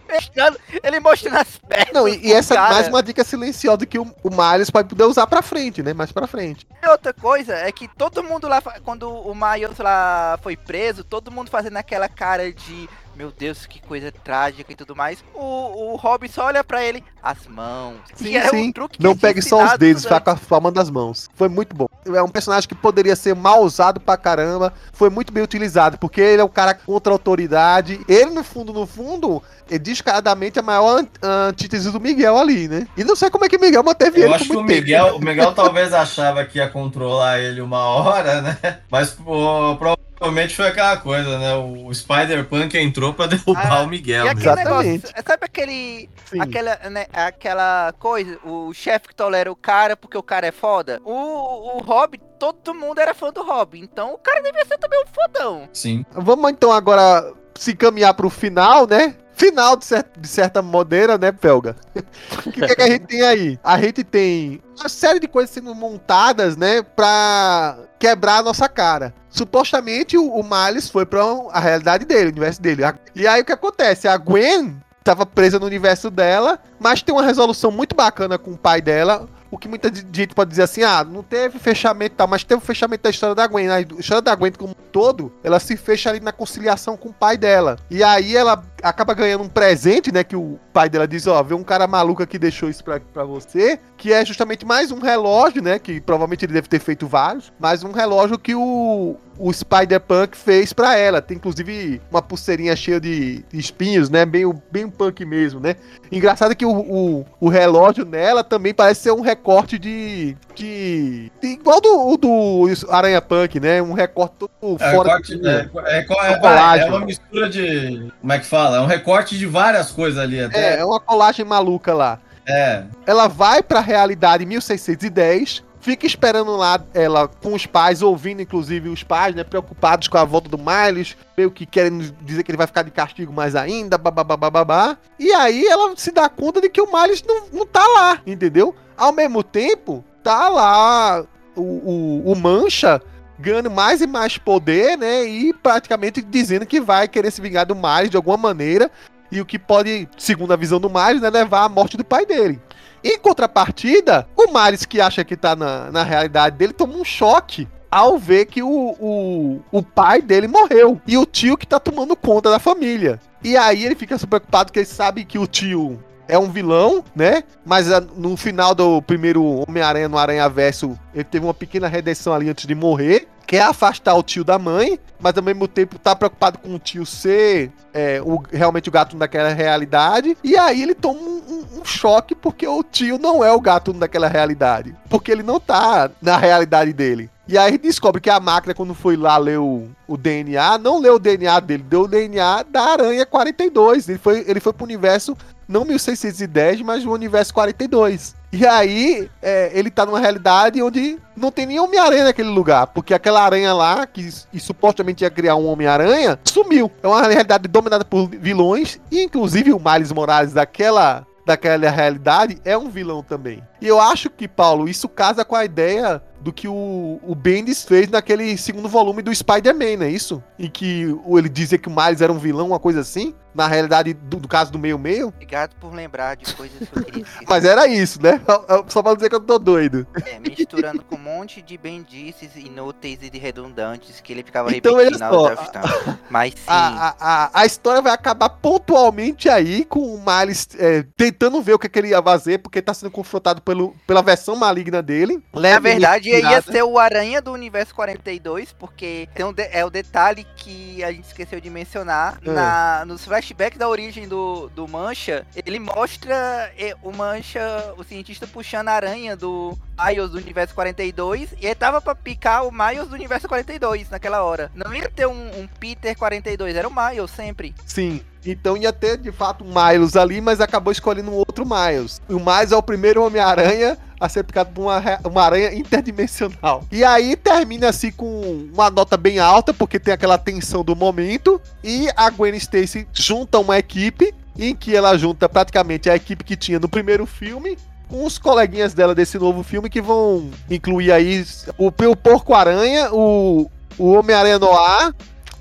Ele 0.83 0.99
mostrando 0.99 1.37
as 1.37 1.57
pernas. 1.57 1.93
Não, 1.93 2.07
e, 2.07 2.27
e 2.27 2.33
essa 2.33 2.53
é 2.53 2.57
cara. 2.57 2.73
mais 2.73 2.87
uma 2.87 3.01
dica 3.01 3.23
silenciosa 3.23 3.85
que 3.85 3.97
o, 3.97 4.03
o 4.23 4.29
Miles 4.29 4.69
vai 4.69 4.83
poder 4.83 5.03
usar 5.03 5.27
pra 5.27 5.41
frente, 5.41 5.81
né? 5.81 5.93
Mais 5.93 6.11
pra 6.11 6.27
frente. 6.27 6.67
E 6.83 6.87
outra 6.87 7.13
coisa 7.13 7.55
é 7.55 7.71
que 7.71 7.87
todo 7.87 8.23
mundo 8.23 8.47
lá, 8.47 8.61
quando 8.83 9.09
o 9.09 9.33
Miles 9.33 9.77
lá 9.77 10.37
foi 10.41 10.57
preso, 10.57 11.03
todo 11.03 11.31
mundo 11.31 11.49
fazendo 11.49 11.77
aquela 11.77 12.09
cara 12.09 12.51
de 12.51 12.89
meu 13.19 13.33
Deus, 13.37 13.65
que 13.65 13.81
coisa 13.81 14.13
trágica 14.13 14.71
e 14.71 14.75
tudo 14.77 14.95
mais. 14.95 15.21
O, 15.33 15.91
o 15.91 15.95
Robin 15.97 16.29
só 16.29 16.45
olha 16.45 16.63
pra 16.63 16.81
ele, 16.81 17.03
as 17.21 17.45
mãos. 17.47 17.97
Sim, 18.15 18.29
E 18.29 18.37
é 18.37 18.47
um 18.47 18.49
sim. 18.51 18.71
truque 18.71 18.97
que 18.97 19.03
Não 19.03 19.13
pegue 19.13 19.41
só 19.41 19.61
os 19.65 19.77
dedos, 19.77 20.03
fica 20.03 20.21
com 20.21 20.29
a 20.31 20.35
palma 20.37 20.71
das 20.71 20.89
mãos. 20.89 21.29
Foi 21.35 21.49
muito 21.49 21.75
bom. 21.75 21.87
É 22.05 22.23
um 22.23 22.29
personagem 22.29 22.69
que 22.69 22.73
poderia 22.75 23.17
ser 23.17 23.35
mal 23.35 23.61
usado 23.61 23.99
pra 23.99 24.15
caramba. 24.15 24.71
Foi 24.93 25.09
muito 25.09 25.33
bem 25.33 25.43
utilizado, 25.43 25.97
porque 25.97 26.21
ele 26.21 26.41
é 26.41 26.45
o 26.45 26.47
cara 26.47 26.73
contra 26.73 27.11
a 27.11 27.15
autoridade. 27.15 27.99
Ele, 28.07 28.29
no 28.29 28.41
fundo, 28.41 28.71
no 28.71 28.87
fundo, 28.87 29.43
é 29.69 29.77
descaradamente 29.77 30.57
a 30.57 30.61
maior 30.61 30.99
an- 31.01 31.07
antítese 31.49 31.91
do 31.91 31.99
Miguel 31.99 32.37
ali, 32.37 32.69
né? 32.69 32.87
E 32.95 33.03
não 33.03 33.17
sei 33.17 33.29
como 33.29 33.43
é 33.43 33.49
que 33.49 33.57
o 33.57 33.59
Miguel 33.59 33.83
manteve 33.83 34.21
Eu 34.21 34.27
ele 34.27 34.33
acho 34.35 34.45
por 34.47 34.53
que 34.53 34.63
o 34.63 34.65
tempo. 34.65 34.79
Miguel, 34.81 35.17
o 35.17 35.19
Miguel 35.19 35.53
talvez 35.53 35.91
achava 35.91 36.45
que 36.45 36.57
ia 36.57 36.69
controlar 36.69 37.37
ele 37.41 37.59
uma 37.59 37.79
hora, 37.85 38.41
né? 38.41 38.57
Mas 38.89 39.09
pô, 39.11 39.75
provavelmente 39.75 40.08
foi 40.55 40.67
aquela 40.67 40.97
coisa, 40.97 41.39
né? 41.39 41.53
O 41.55 41.93
Spider-Punk 41.93 42.77
entrou 42.77 43.13
pra 43.13 43.27
derrubar 43.27 43.71
Ah, 43.71 43.81
o 43.81 43.87
Miguel. 43.87 44.21
E 44.21 44.25
né? 44.25 44.31
aquele 44.31 44.49
Exatamente. 44.49 45.03
negócio, 45.05 45.23
sabe 45.25 45.45
aquele, 45.45 46.09
Sim. 46.25 46.41
aquela, 46.41 46.75
né, 46.89 47.05
aquela 47.13 47.93
coisa, 47.99 48.37
o 48.43 48.73
chefe 48.73 49.07
que 49.09 49.15
tolera 49.15 49.51
o 49.51 49.55
cara 49.55 49.95
porque 49.95 50.17
o 50.17 50.23
cara 50.23 50.47
é 50.47 50.51
foda? 50.51 51.01
O, 51.05 51.77
o 51.77 51.79
Robin, 51.79 52.19
todo 52.37 52.73
mundo 52.73 52.99
era 52.99 53.13
fã 53.13 53.31
do 53.31 53.43
Robin, 53.43 53.79
então 53.81 54.13
o 54.13 54.17
cara 54.17 54.41
devia 54.41 54.65
ser 54.65 54.77
também 54.77 55.01
um 55.03 55.07
fodão. 55.07 55.69
Sim. 55.73 56.05
Vamos 56.11 56.51
então 56.51 56.71
agora 56.71 57.33
se 57.55 57.71
encaminhar 57.71 58.13
pro 58.13 58.29
final, 58.29 58.87
né? 58.87 59.15
Final 59.39 59.77
de, 59.77 59.85
cer- 59.85 60.05
de 60.19 60.27
certa 60.27 60.61
maneira, 60.61 61.17
né, 61.17 61.31
Pelga? 61.31 61.75
O 62.45 62.51
que, 62.51 62.61
que 62.61 62.71
é 62.71 62.75
que 62.75 62.81
a 62.81 62.87
gente 62.87 63.05
tem 63.07 63.21
aí? 63.21 63.59
A 63.63 63.79
gente 63.79 64.03
tem 64.03 64.61
uma 64.77 64.89
série 64.89 65.19
de 65.19 65.27
coisas 65.27 65.49
sendo 65.49 65.73
montadas, 65.73 66.57
né, 66.57 66.81
pra 66.81 67.77
quebrar 67.97 68.37
a 68.39 68.43
nossa 68.43 68.67
cara. 68.67 69.13
Supostamente 69.29 70.17
o, 70.17 70.27
o 70.29 70.43
Miles 70.43 70.89
foi 70.89 71.05
pra 71.05 71.25
um- 71.25 71.49
a 71.51 71.59
realidade 71.59 72.03
dele, 72.05 72.27
o 72.27 72.31
universo 72.31 72.61
dele. 72.61 72.83
E 73.15 73.25
aí 73.27 73.41
o 73.41 73.45
que 73.45 73.51
acontece? 73.53 74.07
A 74.07 74.17
Gwen 74.17 74.75
tava 75.03 75.25
presa 75.25 75.57
no 75.57 75.65
universo 75.65 76.09
dela, 76.11 76.59
mas 76.79 77.01
tem 77.01 77.15
uma 77.15 77.23
resolução 77.23 77.71
muito 77.71 77.95
bacana 77.95 78.37
com 78.37 78.51
o 78.51 78.57
pai 78.57 78.81
dela. 78.81 79.27
O 79.51 79.57
que 79.57 79.67
muita 79.67 79.91
gente 79.91 80.35
pode 80.35 80.51
dizer 80.51 80.61
assim, 80.63 80.83
ah, 80.83 81.03
não 81.03 81.23
teve 81.23 81.57
fechamento 81.57 82.13
e 82.13 82.17
tal, 82.17 82.27
mas 82.27 82.43
teve 82.43 82.61
o 82.61 82.65
fechamento 82.65 83.01
da 83.03 83.09
história 83.09 83.33
da 83.33 83.47
Gwen. 83.47 83.67
A 83.71 83.81
história 83.81 84.21
da 84.21 84.35
Gwen 84.35 84.51
como 84.51 84.73
um 84.73 84.89
todo, 84.91 85.33
ela 85.43 85.59
se 85.59 85.75
fecha 85.75 86.09
ali 86.11 86.19
na 86.19 86.31
conciliação 86.31 86.95
com 86.95 87.09
o 87.09 87.13
pai 87.13 87.35
dela. 87.35 87.75
E 87.89 88.03
aí 88.03 88.35
ela 88.37 88.63
acaba 88.83 89.13
ganhando 89.13 89.43
um 89.43 89.49
presente, 89.49 90.11
né, 90.11 90.23
que 90.23 90.35
o 90.35 90.59
pai 90.73 90.89
dela 90.89 91.07
diz, 91.07 91.27
ó, 91.27 91.41
vê 91.43 91.53
um 91.53 91.63
cara 91.63 91.87
maluco 91.87 92.25
que 92.25 92.37
deixou 92.39 92.69
isso 92.69 92.83
pra, 92.83 92.99
pra 92.99 93.23
você, 93.23 93.79
que 93.97 94.11
é 94.13 94.25
justamente 94.25 94.65
mais 94.65 94.91
um 94.91 94.99
relógio, 94.99 95.61
né, 95.61 95.79
que 95.79 95.99
provavelmente 96.01 96.45
ele 96.45 96.53
deve 96.53 96.67
ter 96.67 96.79
feito 96.79 97.07
vários, 97.07 97.51
mas 97.59 97.83
um 97.83 97.91
relógio 97.91 98.37
que 98.39 98.55
o, 98.55 99.15
o 99.37 99.53
Spider-Punk 99.53 100.35
fez 100.37 100.73
pra 100.73 100.97
ela. 100.97 101.21
Tem 101.21 101.37
inclusive 101.37 102.01
uma 102.11 102.21
pulseirinha 102.21 102.75
cheia 102.75 102.99
de, 102.99 103.43
de 103.49 103.59
espinhos, 103.59 104.09
né, 104.09 104.25
bem, 104.25 104.51
bem 104.71 104.85
um 104.85 104.89
punk 104.89 105.25
mesmo, 105.25 105.59
né. 105.59 105.75
Engraçado 106.11 106.55
que 106.55 106.65
o, 106.65 106.71
o, 106.71 107.25
o 107.39 107.49
relógio 107.49 108.05
nela 108.05 108.43
também 108.43 108.73
parece 108.73 109.01
ser 109.03 109.11
um 109.11 109.21
recorte 109.21 109.77
de. 109.77 110.35
de, 110.55 111.31
de- 111.41 111.47
igual 111.47 111.79
do, 111.79 112.17
do 112.17 112.65
Aranha 112.89 113.21
Punk, 113.21 113.59
né? 113.59 113.81
Um 113.81 113.93
recorte 113.93 114.35
todo 114.39 114.77
É, 114.81 114.91
fora. 114.91 115.09
recorte- 115.09 115.35
do- 115.37 115.47
é, 115.47 115.69
é, 115.85 115.97
é, 115.99 116.79
é, 116.79 116.81
é 116.81 116.85
uma 116.85 117.05
mistura 117.05 117.49
de. 117.49 118.11
Como 118.19 118.33
é 118.33 118.39
que 118.39 118.45
fala? 118.45 118.68
É 118.75 118.81
um 118.81 118.85
recorte 118.85 119.37
de 119.37 119.45
várias 119.45 119.91
coisas 119.91 120.19
ali 120.19 120.39
É, 120.39 120.45
até. 120.45 120.79
é 120.79 120.85
uma 120.85 120.99
colagem 120.99 121.45
maluca 121.45 121.93
lá. 121.93 122.19
É. 122.47 122.83
Ela 123.05 123.27
vai 123.27 123.61
pra 123.61 123.79
realidade 123.79 124.45
1610, 124.45 125.63
fica 125.79 126.05
esperando 126.07 126.55
lá 126.57 126.83
ela 126.93 127.27
com 127.27 127.53
os 127.53 127.65
pais, 127.65 128.01
ouvindo 128.01 128.41
inclusive 128.41 128.89
os 128.89 129.03
pais, 129.03 129.35
né, 129.35 129.43
preocupados 129.43 130.07
com 130.07 130.17
a 130.17 130.23
volta 130.23 130.49
do 130.49 130.57
Miles, 130.57 131.15
meio 131.37 131.51
que 131.51 131.65
querendo 131.65 132.11
dizer 132.21 132.43
que 132.43 132.49
ele 132.51 132.57
vai 132.57 132.67
ficar 132.67 132.83
de 132.83 132.91
castigo 132.91 133.31
mais 133.31 133.55
ainda, 133.55 133.97
babá. 133.97 134.97
E 135.19 135.31
aí 135.31 135.65
ela 135.67 135.93
se 135.95 136.11
dá 136.11 136.27
conta 136.27 136.59
de 136.59 136.69
que 136.69 136.81
o 136.81 136.91
Miles 136.91 137.23
não, 137.27 137.43
não 137.53 137.65
tá 137.65 137.85
lá, 137.85 138.19
entendeu? 138.25 138.75
Ao 138.97 139.11
mesmo 139.11 139.43
tempo, 139.43 140.03
tá 140.23 140.49
lá 140.49 141.23
o, 141.55 141.61
o, 141.61 142.31
o 142.31 142.35
Mancha 142.35 143.01
ganhando 143.39 143.71
mais 143.71 144.01
e 144.01 144.07
mais 144.07 144.37
poder, 144.37 144.97
né? 144.97 145.23
E 145.23 145.53
praticamente 145.53 146.21
dizendo 146.21 146.65
que 146.65 146.81
vai 146.81 147.07
querer 147.07 147.31
se 147.31 147.41
vingar 147.41 147.65
do 147.65 147.75
Miles 147.75 148.09
de 148.09 148.17
alguma 148.17 148.37
maneira. 148.37 148.91
E 149.31 149.39
o 149.39 149.45
que 149.45 149.57
pode, 149.57 150.09
segundo 150.17 150.51
a 150.51 150.57
visão 150.57 150.79
do 150.79 150.89
Miles, 150.89 151.21
né, 151.21 151.29
levar 151.29 151.63
à 151.63 151.69
morte 151.69 151.95
do 151.95 152.03
pai 152.03 152.25
dele. 152.25 152.59
Em 153.03 153.17
contrapartida, 153.17 154.27
o 154.35 154.51
Miles, 154.51 154.85
que 154.85 154.99
acha 154.99 155.23
que 155.23 155.37
tá 155.37 155.55
na, 155.55 155.91
na 155.91 156.03
realidade 156.03 156.57
dele, 156.57 156.73
toma 156.73 156.95
um 156.95 157.05
choque 157.05 157.67
ao 157.89 158.19
ver 158.19 158.45
que 158.45 158.61
o, 158.61 158.95
o, 158.99 159.61
o 159.71 159.81
pai 159.81 160.21
dele 160.21 160.47
morreu. 160.47 160.99
E 161.07 161.17
o 161.17 161.25
tio 161.25 161.57
que 161.57 161.67
tá 161.67 161.79
tomando 161.79 162.15
conta 162.15 162.49
da 162.49 162.59
família. 162.59 163.19
E 163.43 163.55
aí 163.55 163.85
ele 163.85 163.95
fica 163.95 164.17
super 164.17 164.39
preocupado 164.39 164.65
porque 164.67 164.79
ele 164.79 164.85
sabe 164.85 165.23
que 165.23 165.39
o 165.39 165.47
tio 165.47 166.03
é 166.29 166.37
um 166.37 166.49
vilão, 166.49 167.03
né? 167.15 167.43
Mas 167.65 167.91
ah, 167.91 167.99
no 168.15 168.37
final 168.37 168.73
do 168.73 169.01
primeiro 169.01 169.43
Homem-Aranha 169.43 170.07
no 170.07 170.17
Aranha 170.17 170.47
Verso, 170.47 170.97
ele 171.13 171.23
teve 171.23 171.45
uma 171.45 171.53
pequena 171.53 171.87
redenção 171.87 172.33
ali 172.33 172.49
antes 172.49 172.65
de 172.65 172.75
morrer. 172.75 173.27
Quer 173.47 173.63
afastar 173.63 174.13
o 174.13 174.21
tio 174.21 174.43
da 174.43 174.59
mãe, 174.59 174.99
mas 175.19 175.35
ao 175.35 175.41
mesmo 175.41 175.67
tempo 175.67 175.97
tá 175.97 176.15
preocupado 176.15 176.59
com 176.59 176.75
o 176.75 176.77
tio 176.77 177.03
ser 177.03 177.71
é, 177.91 178.21
o, 178.23 178.43
realmente 178.51 178.89
o 178.89 178.91
gato 178.91 179.17
daquela 179.17 179.49
realidade. 179.49 180.37
E 180.43 180.55
aí 180.55 180.83
ele 180.83 180.93
toma 180.93 181.19
um, 181.19 181.41
um, 181.49 181.79
um, 181.79 181.83
choque 181.85 182.35
porque 182.35 182.67
o 182.67 182.83
tio 182.83 183.17
não 183.17 183.43
é 183.43 183.51
o 183.51 183.59
gato 183.59 183.91
daquela 183.91 184.27
realidade. 184.27 184.95
Porque 185.09 185.31
ele 185.31 185.41
não 185.41 185.59
tá 185.59 186.11
na 186.21 186.37
realidade 186.37 186.93
dele. 186.93 187.27
E 187.47 187.57
aí 187.57 187.79
descobre 187.79 188.21
que 188.21 188.29
a 188.29 188.39
máquina, 188.39 188.75
quando 188.75 188.93
foi 188.93 189.17
lá 189.17 189.35
ler 189.35 189.57
o, 189.57 189.87
o 190.07 190.15
DNA, 190.15 190.77
não 190.77 190.99
leu 190.99 191.15
o 191.15 191.19
DNA 191.19 191.59
dele, 191.59 191.81
deu 191.81 192.01
o 192.01 192.07
DNA 192.07 192.61
da 192.69 192.83
Aranha 192.83 193.25
42. 193.25 194.07
Ele 194.07 194.19
foi, 194.19 194.45
ele 194.47 194.59
foi 194.59 194.71
pro 194.71 194.85
universo, 194.85 195.35
não 195.69 195.85
1610, 195.85 196.81
mas 196.81 197.05
o 197.05 197.11
universo 197.11 197.53
42. 197.53 198.35
E 198.51 198.65
aí, 198.65 199.29
é, 199.39 199.69
ele 199.75 199.91
tá 199.91 200.03
numa 200.03 200.19
realidade 200.19 200.81
onde 200.81 201.19
não 201.37 201.51
tem 201.51 201.67
nem 201.67 201.79
Homem-Aranha 201.79 202.23
naquele 202.23 202.49
lugar, 202.49 202.87
porque 202.87 203.13
aquela 203.13 203.43
aranha 203.43 203.71
lá, 203.71 204.07
que 204.07 204.27
e 204.51 204.59
supostamente 204.59 205.23
ia 205.23 205.29
criar 205.29 205.55
um 205.55 205.67
Homem-Aranha, 205.67 206.39
sumiu. 206.43 206.91
É 207.03 207.07
uma 207.07 207.21
realidade 207.21 207.67
dominada 207.67 208.03
por 208.03 208.27
vilões, 208.27 208.99
e 209.11 209.21
inclusive 209.21 209.71
o 209.71 209.79
Miles 209.79 210.11
Morales 210.11 210.53
daquela 210.53 211.27
daquela 211.45 211.89
realidade 211.89 212.59
é 212.63 212.77
um 212.77 212.89
vilão 212.89 213.23
também. 213.23 213.63
E 213.81 213.87
eu 213.87 213.99
acho 213.99 214.29
que, 214.29 214.47
Paulo, 214.47 214.87
isso 214.89 215.07
casa 215.07 215.45
com 215.45 215.55
a 215.55 215.65
ideia 215.65 216.21
do 216.41 216.53
que 216.53 216.67
o, 216.67 217.19
o 217.21 217.35
Bendis 217.35 217.83
fez 217.83 218.07
naquele 218.07 218.57
segundo 218.57 218.87
volume 218.87 219.21
do 219.21 219.33
Spider-Man, 219.33 219.97
não 219.97 220.05
é 220.05 220.09
isso? 220.09 220.41
Em 220.57 220.69
que 220.69 221.15
ele 221.27 221.49
dizia 221.49 221.77
que 221.77 221.89
o 221.89 221.91
Miles 221.91 222.21
era 222.21 222.31
um 222.31 222.39
vilão, 222.39 222.67
uma 222.67 222.79
coisa 222.79 223.01
assim. 223.01 223.35
Na 223.53 223.67
realidade, 223.67 224.13
do, 224.13 224.37
do 224.37 224.47
caso 224.47 224.71
do 224.71 224.77
meio-meio. 224.77 225.29
Obrigado 225.29 225.75
por 225.77 225.91
lembrar 225.91 226.35
de 226.35 226.53
coisas 226.53 226.87
que 226.87 226.97
eu 226.97 227.03
queria 227.03 227.23
esquecer. 227.23 227.45
Mas 227.49 227.65
era 227.65 227.87
isso, 227.87 228.21
né? 228.21 228.39
Só 228.87 229.01
pra 229.01 229.15
dizer 229.15 229.27
que 229.27 229.35
eu 229.35 229.39
tô 229.39 229.57
doido. 229.57 230.05
É, 230.23 230.39
misturando 230.39 231.03
com 231.03 231.15
um 231.15 231.19
monte 231.19 231.59
de 231.61 231.75
bendices 231.75 232.55
inúteis 232.55 233.23
e 233.23 233.29
de 233.29 233.39
redundantes 233.39 234.21
que 234.21 234.31
ele 234.31 234.43
ficava 234.43 234.73
então, 234.73 234.95
repetindo 234.95 235.23
olha 235.23 235.57
só, 235.57 235.79
a... 235.79 236.17
Mas 236.29 236.53
sim. 236.53 236.59
A, 236.67 237.15
a, 237.19 237.61
a, 237.61 237.65
história 237.65 238.03
vai 238.03 238.13
acabar 238.13 238.49
pontualmente 238.49 239.49
aí 239.49 239.83
com 239.83 239.99
o 239.99 240.23
Miles 240.23 240.67
é, 240.77 241.03
tentando 241.17 241.59
ver 241.61 241.73
o 241.73 241.79
que, 241.79 241.87
é 241.87 241.89
que 241.89 241.97
ele 241.97 242.09
ia 242.09 242.21
fazer, 242.21 242.59
porque 242.59 242.81
tá 242.83 242.93
sendo 242.93 243.11
confrontado 243.11 243.61
pelo, 243.69 243.95
pela 244.07 244.23
versão 244.23 244.55
maligna 244.55 244.99
dele. 244.99 245.43
Na 245.53 245.77
verdade, 245.77 246.29
ia 246.29 246.61
ser 246.61 246.83
o 246.83 246.97
Aranha 246.97 247.39
do 247.39 247.51
Universo 247.51 247.93
42, 247.93 248.73
porque 248.73 249.29
um 249.39 249.53
de, 249.53 249.69
é 249.71 249.85
o 249.85 249.91
detalhe 249.91 250.45
que 250.55 251.03
a 251.03 251.11
gente 251.11 251.25
esqueceu 251.25 251.61
de 251.61 251.69
mencionar. 251.69 252.39
É. 252.43 252.49
Na, 252.49 253.03
nos 253.05 253.23
flashbacks 253.23 253.77
da 253.77 253.87
origem 253.87 254.27
do, 254.27 254.69
do 254.69 254.87
Mancha, 254.87 255.45
ele 255.55 255.77
mostra 255.77 256.71
o 257.03 257.11
Mancha, 257.15 257.93
o 257.95 258.03
cientista 258.03 258.47
puxando 258.47 258.87
a 258.87 258.93
aranha 258.93 259.35
do 259.35 259.77
Miles 260.03 260.31
do 260.31 260.37
Universo 260.37 260.73
42, 260.73 261.53
e 261.61 261.65
ele 261.67 261.75
tava 261.75 262.01
pra 262.01 262.15
picar 262.15 262.65
o 262.65 262.71
Miles 262.71 263.07
do 263.07 263.13
Universo 263.13 263.47
42 263.47 264.09
naquela 264.09 264.41
hora. 264.41 264.71
Não 264.73 264.93
ia 264.93 265.09
ter 265.09 265.27
um, 265.27 265.59
um 265.59 265.67
Peter 265.79 266.17
42, 266.17 266.75
era 266.75 266.87
o 266.87 266.91
Miles 266.91 267.29
sempre. 267.29 267.75
Sim. 267.85 268.21
Então 268.45 268.77
ia 268.77 268.93
ter 268.93 269.17
de 269.17 269.31
fato 269.31 269.63
um 269.63 269.67
Miles 269.67 270.15
ali, 270.15 270.41
mas 270.41 270.61
acabou 270.61 270.91
escolhendo 270.91 271.31
um 271.31 271.35
outro 271.35 271.65
Miles. 271.65 272.21
O 272.29 272.39
Miles 272.39 272.71
é 272.71 272.75
o 272.75 272.81
primeiro 272.81 273.23
Homem-Aranha 273.23 273.97
a 274.19 274.27
ser 274.27 274.43
picado 274.43 274.71
por 274.71 274.81
uma, 274.81 275.01
uma 275.23 275.43
aranha 275.43 275.73
interdimensional. 275.77 276.83
E 276.91 277.03
aí 277.03 277.35
termina 277.35 277.89
assim 277.89 278.11
com 278.11 278.67
uma 278.73 278.89
nota 278.89 279.15
bem 279.15 279.39
alta, 279.39 279.73
porque 279.73 279.99
tem 279.99 280.13
aquela 280.13 280.37
tensão 280.37 280.83
do 280.83 280.95
momento. 280.95 281.61
E 281.83 282.07
a 282.15 282.29
Gwen 282.29 282.55
Stacy 282.55 283.07
junta 283.13 283.59
uma 283.59 283.77
equipe, 283.77 284.33
em 284.57 284.75
que 284.75 284.95
ela 284.95 285.17
junta 285.17 285.47
praticamente 285.47 286.09
a 286.09 286.15
equipe 286.15 286.43
que 286.43 286.57
tinha 286.57 286.79
no 286.79 286.89
primeiro 286.89 287.25
filme, 287.25 287.77
com 288.09 288.25
os 288.25 288.37
coleguinhas 288.37 288.93
dela 288.93 289.15
desse 289.15 289.37
novo 289.37 289.63
filme, 289.63 289.89
que 289.89 290.01
vão 290.01 290.49
incluir 290.69 291.11
aí 291.11 291.45
o, 291.77 291.87
o 291.87 292.15
Porco-Aranha, 292.15 293.13
o, 293.13 293.69
o 293.97 294.13
Homem-Aranha 294.13 294.59
Noir, 294.59 295.13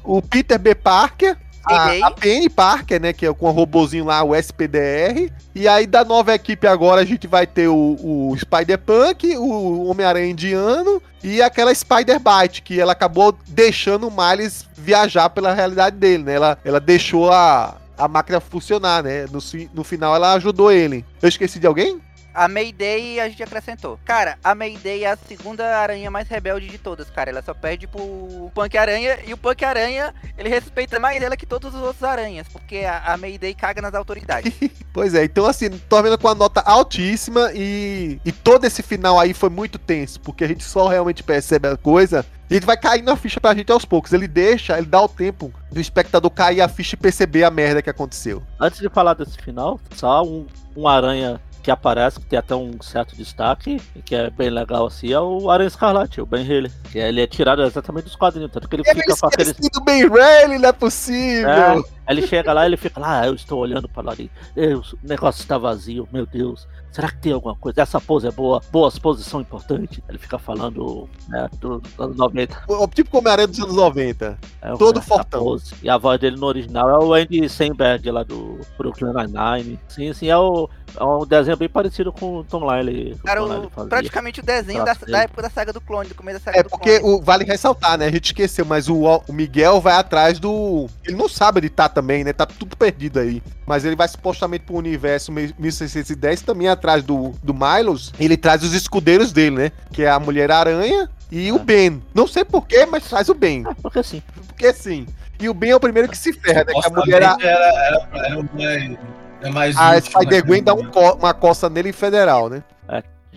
o 0.02 0.20
Peter 0.20 0.58
B. 0.58 0.74
Parker 0.74 1.36
a, 1.74 2.06
a 2.06 2.10
Penny 2.10 2.48
Parker, 2.48 3.00
né? 3.00 3.12
Que 3.12 3.26
é 3.26 3.32
com 3.32 3.46
o 3.46 3.50
robozinho 3.50 4.04
lá, 4.04 4.22
o 4.22 4.34
SPDR. 4.34 5.30
E 5.54 5.66
aí 5.66 5.86
da 5.86 6.04
nova 6.04 6.34
equipe 6.34 6.66
agora 6.66 7.00
a 7.00 7.04
gente 7.04 7.26
vai 7.26 7.46
ter 7.46 7.68
o, 7.68 7.96
o 8.00 8.36
Spider-Punk, 8.36 9.36
o 9.36 9.88
Homem-Aranha 9.88 10.30
Indiano 10.30 11.02
e 11.22 11.42
aquela 11.42 11.74
Spider-Bite, 11.74 12.62
que 12.62 12.80
ela 12.80 12.92
acabou 12.92 13.36
deixando 13.48 14.08
o 14.08 14.10
Miles 14.10 14.66
viajar 14.76 15.28
pela 15.30 15.52
realidade 15.52 15.96
dele, 15.96 16.22
né? 16.22 16.34
Ela, 16.34 16.58
ela 16.64 16.80
deixou 16.80 17.30
a, 17.30 17.76
a 17.96 18.08
máquina 18.08 18.40
funcionar, 18.40 19.02
né? 19.02 19.26
No, 19.26 19.40
no 19.74 19.84
final 19.84 20.14
ela 20.14 20.34
ajudou 20.34 20.70
ele. 20.70 21.04
Eu 21.20 21.28
esqueci 21.28 21.58
de 21.58 21.66
alguém? 21.66 22.00
A 22.34 22.46
Mayday 22.46 23.20
a 23.20 23.28
gente 23.28 23.42
acrescentou. 23.42 23.98
Cara, 24.04 24.38
a 24.42 24.54
Mayday 24.54 25.04
é 25.04 25.10
a 25.10 25.16
segunda 25.16 25.76
aranha 25.76 26.10
mais 26.10 26.28
rebelde 26.28 26.68
de 26.68 26.78
todas, 26.78 27.10
cara. 27.10 27.30
Ela 27.30 27.42
só 27.42 27.54
perde 27.54 27.86
pro 27.86 28.50
Punk 28.54 28.76
Aranha 28.76 29.18
e 29.26 29.32
o 29.32 29.36
Punk 29.36 29.64
Aranha, 29.64 30.14
ele 30.36 30.48
respeita 30.48 31.00
mais 31.00 31.22
ela 31.22 31.36
que 31.36 31.46
todos 31.46 31.74
os 31.74 31.82
outros 31.82 32.02
aranhas, 32.04 32.46
porque 32.48 32.78
a, 32.78 33.12
a 33.12 33.16
Mayday 33.16 33.54
caga 33.54 33.82
nas 33.82 33.94
autoridades. 33.94 34.52
pois 34.92 35.14
é, 35.14 35.24
então 35.24 35.46
assim, 35.46 35.70
tô 35.70 36.02
vendo 36.02 36.18
com 36.18 36.28
a 36.28 36.34
nota 36.34 36.60
altíssima 36.60 37.50
e, 37.54 38.20
e 38.24 38.32
todo 38.32 38.64
esse 38.64 38.82
final 38.82 39.18
aí 39.18 39.34
foi 39.34 39.50
muito 39.50 39.78
tenso, 39.78 40.20
porque 40.20 40.44
a 40.44 40.48
gente 40.48 40.64
só 40.64 40.86
realmente 40.86 41.22
percebe 41.22 41.68
a 41.68 41.76
coisa 41.76 42.24
e 42.50 42.56
ele 42.56 42.64
vai 42.64 42.76
caindo 42.76 43.10
a 43.10 43.16
ficha 43.16 43.38
pra 43.38 43.54
gente 43.54 43.70
aos 43.70 43.84
poucos. 43.84 44.12
Ele 44.12 44.26
deixa, 44.26 44.78
ele 44.78 44.86
dá 44.86 45.02
o 45.02 45.08
tempo 45.08 45.52
do 45.70 45.80
espectador 45.80 46.30
cair 46.30 46.62
a 46.62 46.68
ficha 46.68 46.94
e 46.94 46.98
perceber 46.98 47.44
a 47.44 47.50
merda 47.50 47.82
que 47.82 47.90
aconteceu. 47.90 48.42
Antes 48.58 48.80
de 48.80 48.88
falar 48.88 49.14
desse 49.14 49.36
final, 49.38 49.78
só 49.94 50.22
um, 50.22 50.46
um 50.74 50.88
aranha 50.88 51.40
que 51.68 51.72
aparece, 51.72 52.18
que 52.18 52.24
tem 52.24 52.38
até 52.38 52.54
um 52.54 52.80
certo 52.80 53.14
destaque, 53.14 53.78
que 54.02 54.14
é 54.14 54.30
bem 54.30 54.48
legal 54.48 54.86
assim, 54.86 55.12
é 55.12 55.20
o 55.20 55.50
Aranha 55.50 55.68
Escarlate, 55.68 56.18
o 56.18 56.24
Ben 56.24 56.42
Haley. 56.42 56.72
Que 56.90 56.98
ele 56.98 57.20
é 57.20 57.26
tirado 57.26 57.62
exatamente 57.62 58.04
dos 58.04 58.16
quadrinhos, 58.16 58.50
tanto 58.50 58.66
que 58.66 58.76
ele, 58.76 58.82
ele 58.86 59.02
fica 59.02 59.14
com 59.14 59.26
aquele. 59.26 59.52
do 59.52 59.80
Ben 59.82 60.04
Haley, 60.04 60.58
não 60.58 60.70
é 60.70 60.72
possível! 60.72 61.50
É, 61.50 61.82
ele 62.08 62.26
chega 62.26 62.52
lá 62.52 62.66
ele 62.66 62.76
fica 62.76 63.00
lá, 63.00 63.20
ah, 63.20 63.26
eu 63.26 63.34
estou 63.34 63.58
olhando 63.58 63.88
para 63.88 64.02
lá 64.02 64.12
ali, 64.12 64.30
o 64.56 65.06
negócio 65.06 65.40
está 65.40 65.58
vazio, 65.58 66.08
meu 66.12 66.26
Deus. 66.26 66.66
Será 66.90 67.10
que 67.10 67.18
tem 67.18 67.32
alguma 67.32 67.54
coisa? 67.54 67.82
Essa 67.82 68.00
pose 68.00 68.26
é 68.26 68.30
boa? 68.30 68.60
Boas 68.72 68.98
poses 68.98 69.26
são 69.26 69.40
importantes? 69.40 70.00
Ele 70.08 70.18
fica 70.18 70.38
falando 70.38 71.08
né, 71.28 71.48
dos 71.60 71.82
anos 71.98 72.16
90. 72.16 72.64
O, 72.66 72.88
tipo 72.88 73.10
como 73.10 73.28
aranha 73.28 73.46
dos 73.46 73.60
anos 73.60 73.76
90. 73.76 74.38
É, 74.62 74.72
Todo 74.76 75.00
fortão. 75.02 75.44
Pose. 75.44 75.74
E 75.82 75.88
a 75.88 75.98
voz 75.98 76.18
dele 76.18 76.36
no 76.36 76.46
original 76.46 76.88
é 76.88 76.98
o 76.98 77.12
Andy 77.12 77.48
Samberg 77.48 78.10
lá 78.10 78.22
do 78.22 78.58
Brooklyn 78.76 79.12
Nine-Nine. 79.12 79.78
Sim, 79.86 80.12
sim, 80.12 80.28
é, 80.28 80.36
o, 80.36 80.68
é 80.96 81.04
um 81.04 81.26
desenho 81.26 81.56
bem 81.56 81.68
parecido 81.68 82.12
com 82.12 82.38
o 82.38 82.44
Tom 82.44 82.68
Lyle. 82.68 83.16
Cara, 83.24 83.44
o, 83.44 83.70
praticamente 83.88 84.40
o 84.40 84.42
desenho 84.42 84.84
da, 84.84 84.94
da, 84.94 85.22
época 85.22 85.42
da 85.42 85.50
saga 85.50 85.72
do 85.72 85.80
clone, 85.80 86.08
do 86.08 86.14
começo 86.14 86.38
da 86.38 86.44
saga 86.44 86.58
é 86.58 86.62
do 86.62 86.70
porque 86.70 86.98
clone. 86.98 87.16
O, 87.16 87.22
vale 87.22 87.44
ressaltar, 87.44 87.98
né? 87.98 88.06
A 88.06 88.10
gente 88.10 88.26
esqueceu, 88.26 88.64
mas 88.64 88.88
o, 88.88 89.04
o 89.04 89.32
Miguel 89.32 89.80
vai 89.80 89.94
atrás 89.94 90.38
do. 90.38 90.88
Ele 91.04 91.16
não 91.16 91.28
sabe 91.28 91.58
editar 91.58 91.88
também, 91.98 92.22
né? 92.22 92.32
Tá 92.32 92.46
tudo 92.46 92.76
perdido 92.76 93.18
aí. 93.18 93.42
Mas 93.66 93.84
ele 93.84 93.96
vai 93.96 94.06
supostamente 94.06 94.64
pro 94.64 94.76
universo 94.76 95.32
1610 95.32 96.42
também 96.42 96.68
atrás 96.68 97.02
do, 97.02 97.34
do 97.42 97.52
Milos. 97.52 98.12
Ele 98.20 98.36
traz 98.36 98.62
os 98.62 98.72
escudeiros 98.72 99.32
dele, 99.32 99.56
né? 99.56 99.72
Que 99.92 100.04
é 100.04 100.10
a 100.10 100.20
Mulher-Aranha 100.20 101.10
e 101.30 101.48
é. 101.48 101.52
o 101.52 101.58
Ben. 101.58 102.00
Não 102.14 102.28
sei 102.28 102.44
porquê, 102.44 102.86
mas 102.86 103.08
traz 103.08 103.28
o 103.28 103.34
Ben. 103.34 103.64
Ah, 103.66 103.74
porque 103.82 104.02
sim. 104.04 104.22
Porque 104.46 104.72
sim. 104.72 105.06
E 105.40 105.48
o 105.48 105.54
Ben 105.54 105.70
é 105.70 105.76
o 105.76 105.80
primeiro 105.80 106.08
que 106.08 106.16
se 106.16 106.32
ferra, 106.32 106.64
né? 106.64 106.72
Que 106.72 106.86
a 106.86 106.90
mulher. 106.90 107.22
Era, 107.22 107.36
era, 107.40 108.08
era, 108.12 108.42
mais, 108.54 108.98
é 109.42 109.50
mais 109.50 109.76
a 109.76 110.00
Spider-Gwen 110.00 110.62
dá 110.62 110.74
um 110.74 110.88
co 110.88 111.14
uma 111.14 111.34
coça 111.34 111.68
nele 111.68 111.88
em 111.88 111.92
federal, 111.92 112.48
né? 112.48 112.62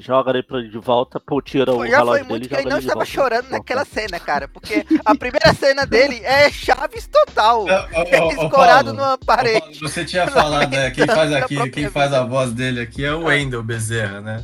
Joga 0.02 0.32
ele 0.32 0.44
pra- 0.44 0.62
de 0.62 0.78
volta, 0.80 1.20
pô, 1.20 1.42
tira 1.42 1.72
o 1.72 1.76
já 1.76 1.80
foi 1.80 1.90
relógio 1.90 2.26
muito 2.26 2.42
dele 2.42 2.46
e 2.46 2.48
que 2.50 2.56
ele 2.56 2.70
não 2.70 2.80
estava 2.80 2.96
volta. 2.96 3.12
chorando 3.12 3.50
naquela 3.50 3.86
cena, 3.86 4.20
cara. 4.20 4.48
Porque 4.48 4.86
a 5.06 5.16
primeira 5.16 5.54
cena 5.54 5.86
dele 5.86 6.20
é 6.24 6.50
Chaves 6.52 7.08
total. 7.08 7.66
Ele 7.68 8.28
escorado 8.44 8.94
numa 8.94 9.18
parede. 9.18 9.80
Você 9.80 10.04
tinha 10.04 10.28
falado, 10.28 10.72
né? 10.72 10.90
Quem 10.92 11.06
faz 11.06 11.32
aqui, 11.34 11.70
quem 11.70 11.90
faz 11.90 12.14
a 12.14 12.24
voz 12.24 12.52
dele 12.52 12.82
aqui 12.82 13.06
é 13.06 13.14
o 13.14 13.26
Wendel 13.26 13.62
Bezerra, 13.64 14.22
né? 14.22 14.44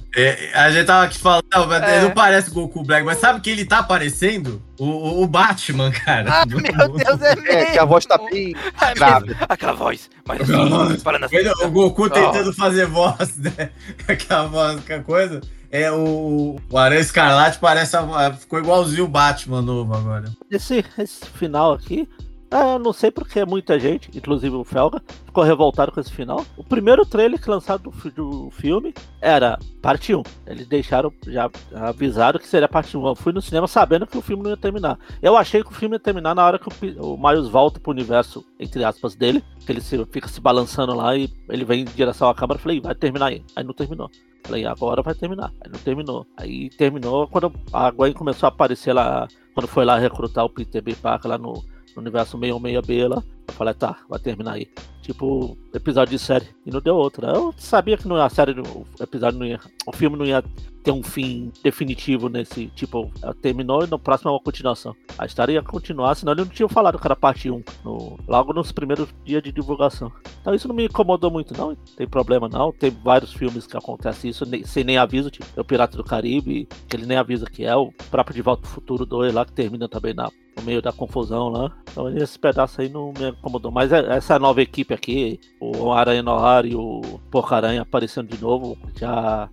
A 0.53 0.69
gente 0.69 0.85
tava 0.85 1.05
aqui 1.05 1.17
falando, 1.17 1.45
não, 1.53 1.65
mas 1.65 1.81
É. 1.83 1.97
ele 1.97 2.05
não 2.05 2.11
parece 2.11 2.51
Goku 2.51 2.83
Black, 2.83 3.03
mas 3.05 3.17
sabe 3.17 3.41
quem 3.41 3.53
ele 3.53 3.65
tá 3.65 3.81
parecendo? 3.81 4.61
O, 4.79 5.23
o- 5.23 5.27
Batman, 5.27 5.91
cara. 5.91 6.41
Ah, 6.41 6.45
meu 6.45 6.59
Deus, 6.61 7.21
é 7.21 7.35
mesmo. 7.35 7.47
É, 7.51 7.65
que 7.71 7.79
a 7.79 7.85
voz 7.85 8.05
tá 8.05 8.17
bem 8.17 8.55
É 8.81 8.93
grave. 8.93 9.35
Aquela 9.49 9.73
voz. 9.73 10.09
Mas 10.27 10.41
assim, 10.41 10.97
falando 10.99 11.23
assim. 11.25 11.35
Wendel- 11.35 11.53
O 11.65 11.71
Goku 11.71 12.09
tentando 12.09 12.53
fazer 12.53 12.85
voz, 12.85 13.37
né? 13.37 13.71
Aquela 14.07 14.47
voz, 14.47 14.77
aquela 14.77 15.03
coisa. 15.03 15.41
É 15.71 15.91
o, 15.91 16.57
o 16.69 16.77
Aranha 16.77 17.01
Escarlate 17.01 17.57
parece 17.59 17.97
a- 17.97 18.33
ficou 18.33 18.59
igualzinho 18.59 19.03
o 19.05 19.07
Batman 19.07 19.61
novo 19.61 19.93
agora. 19.93 20.31
Esse, 20.49 20.85
esse 20.97 21.25
final 21.25 21.73
aqui, 21.73 22.07
ah, 22.49 22.79
não 22.79 22.93
sei 22.93 23.11
porque 23.11 23.43
muita 23.45 23.79
gente, 23.79 24.09
inclusive 24.17 24.55
o 24.55 24.63
Felga, 24.63 25.01
ficou 25.25 25.43
revoltado 25.43 25.91
com 25.91 25.99
esse 25.99 26.11
final. 26.11 26.45
O 26.55 26.63
primeiro 26.63 27.05
trailer 27.05 27.41
que 27.41 27.49
lançado 27.49 27.89
do, 27.91 28.11
do 28.11 28.49
filme 28.51 28.93
era 29.21 29.59
parte 29.81 30.15
1. 30.15 30.23
Eles 30.45 30.65
deixaram, 30.67 31.11
já 31.27 31.49
avisaram 31.73 32.39
que 32.39 32.47
seria 32.47 32.67
parte 32.67 32.95
1. 32.97 33.05
Eu 33.07 33.15
fui 33.15 33.33
no 33.33 33.41
cinema 33.41 33.67
sabendo 33.67 34.07
que 34.07 34.17
o 34.17 34.21
filme 34.21 34.43
não 34.43 34.49
ia 34.49 34.57
terminar. 34.57 34.97
Eu 35.21 35.35
achei 35.35 35.61
que 35.63 35.71
o 35.71 35.75
filme 35.75 35.95
ia 35.95 35.99
terminar 35.99 36.33
na 36.33 36.45
hora 36.45 36.57
que 36.59 36.67
o, 36.99 37.13
o 37.13 37.17
Miles 37.17 37.47
volta 37.49 37.79
pro 37.79 37.91
universo, 37.91 38.45
entre 38.59 38.83
aspas, 38.83 39.13
dele. 39.15 39.43
Que 39.65 39.71
ele 39.73 39.81
se- 39.81 40.05
fica 40.05 40.27
se 40.29 40.39
balançando 40.39 40.93
lá 40.95 41.15
e 41.17 41.29
ele 41.49 41.65
vem 41.65 41.81
em 41.81 41.85
direção 41.85 42.29
à 42.29 42.33
câmera. 42.35 42.57
Eu 42.59 42.63
falei, 42.63 42.79
vai 42.79 42.95
terminar 42.95 43.27
aí. 43.27 43.43
Aí 43.55 43.63
não 43.63 43.73
terminou. 43.73 44.09
Falei, 44.45 44.65
agora 44.65 45.01
vai 45.01 45.13
terminar. 45.13 45.51
Aí 45.59 45.69
não 45.69 45.79
terminou. 45.79 46.25
Aí 46.37 46.69
terminou 46.69 47.27
quando 47.27 47.51
a 47.73 47.91
Gwen 47.91 48.13
começou 48.13 48.47
a 48.47 48.49
aparecer 48.49 48.93
lá. 48.93 49.27
Quando 49.53 49.67
foi 49.67 49.83
lá 49.83 49.97
recrutar 49.97 50.45
o 50.45 50.49
Peter 50.49 50.81
B. 50.81 50.95
Parker 50.95 51.29
lá 51.31 51.37
no, 51.37 51.61
no 51.97 52.01
universo 52.01 52.37
616B 52.37 53.09
lá. 53.09 53.23
Eu 53.47 53.53
falei, 53.53 53.73
tá, 53.73 53.97
vai 54.07 54.19
terminar 54.19 54.53
aí. 54.53 54.69
Tipo, 55.01 55.57
episódio 55.73 56.11
de 56.11 56.23
série. 56.23 56.47
E 56.65 56.71
não 56.71 56.79
deu 56.79 56.95
outra. 56.95 57.31
Eu 57.31 57.53
sabia 57.57 57.97
que 57.97 58.07
não, 58.07 58.17
a 58.17 58.29
série, 58.29 58.51
o 58.59 58.85
episódio 58.99 59.39
não 59.39 59.45
ia. 59.45 59.59
O 59.85 59.91
filme 59.91 60.15
não 60.15 60.25
ia 60.25 60.43
ter 60.87 60.91
um 60.93 61.03
fim 61.03 61.51
definitivo 61.61 62.29
nesse. 62.29 62.67
Tipo, 62.67 63.11
terminou 63.41 63.83
e 63.83 63.87
no 63.87 63.99
próximo 63.99 64.29
é 64.29 64.33
uma 64.33 64.39
continuação. 64.39 64.95
A 65.17 65.25
história 65.25 65.51
ia 65.51 65.61
continuar, 65.61 66.15
senão 66.15 66.31
ele 66.31 66.41
não 66.41 66.47
tinha 66.47 66.69
falado 66.69 66.97
que 66.97 67.05
era 67.05 67.15
parte 67.15 67.51
1. 67.51 67.61
No, 67.83 68.17
logo 68.25 68.53
nos 68.53 68.71
primeiros 68.71 69.09
dias 69.25 69.43
de 69.43 69.51
divulgação. 69.51 70.09
Então 70.39 70.53
isso 70.55 70.65
não 70.67 70.73
me 70.75 70.85
incomodou 70.85 71.29
muito, 71.29 71.53
não. 71.57 71.75
Tem 71.97 72.07
problema 72.07 72.47
não. 72.47 72.71
Tem 72.71 72.89
vários 72.89 73.33
filmes 73.33 73.67
que 73.67 73.75
acontece 73.75 74.29
isso 74.29 74.45
nem- 74.45 74.63
sem 74.63 74.85
nem 74.85 74.97
aviso, 74.97 75.29
tipo, 75.29 75.45
é 75.57 75.59
o 75.59 75.65
Pirata 75.65 75.97
do 75.97 76.03
Caribe, 76.05 76.69
que 76.87 76.95
ele 76.95 77.05
nem 77.05 77.17
avisa 77.17 77.45
que 77.47 77.65
é, 77.65 77.75
o 77.75 77.91
próprio 78.09 78.33
De 78.35 78.41
Volta 78.41 78.61
pro 78.61 78.71
Futuro 78.71 79.05
2 79.05 79.33
lá, 79.33 79.43
que 79.45 79.51
termina 79.51 79.89
também 79.89 80.13
na, 80.13 80.31
no 80.55 80.63
meio 80.63 80.81
da 80.81 80.93
confusão 80.93 81.49
lá. 81.49 81.69
Então 81.91 82.07
esse 82.17 82.39
pedaço 82.39 82.79
aí 82.79 82.87
não 82.87 83.11
me 83.17 83.29
incomodou. 83.29 83.71
Mas 83.71 83.91
é- 83.91 84.15
essa 84.15 84.39
nova 84.39 84.61
equipe 84.61 84.93
aqui, 84.93 85.37
o 85.59 85.91
Aranha 85.91 86.23
Noir 86.23 86.65
e 86.65 86.75
o 86.75 87.01
Porca-Aranha 87.29 87.81
aparecendo 87.81 88.29
de 88.33 88.41
novo, 88.41 88.77
já. 88.97 89.49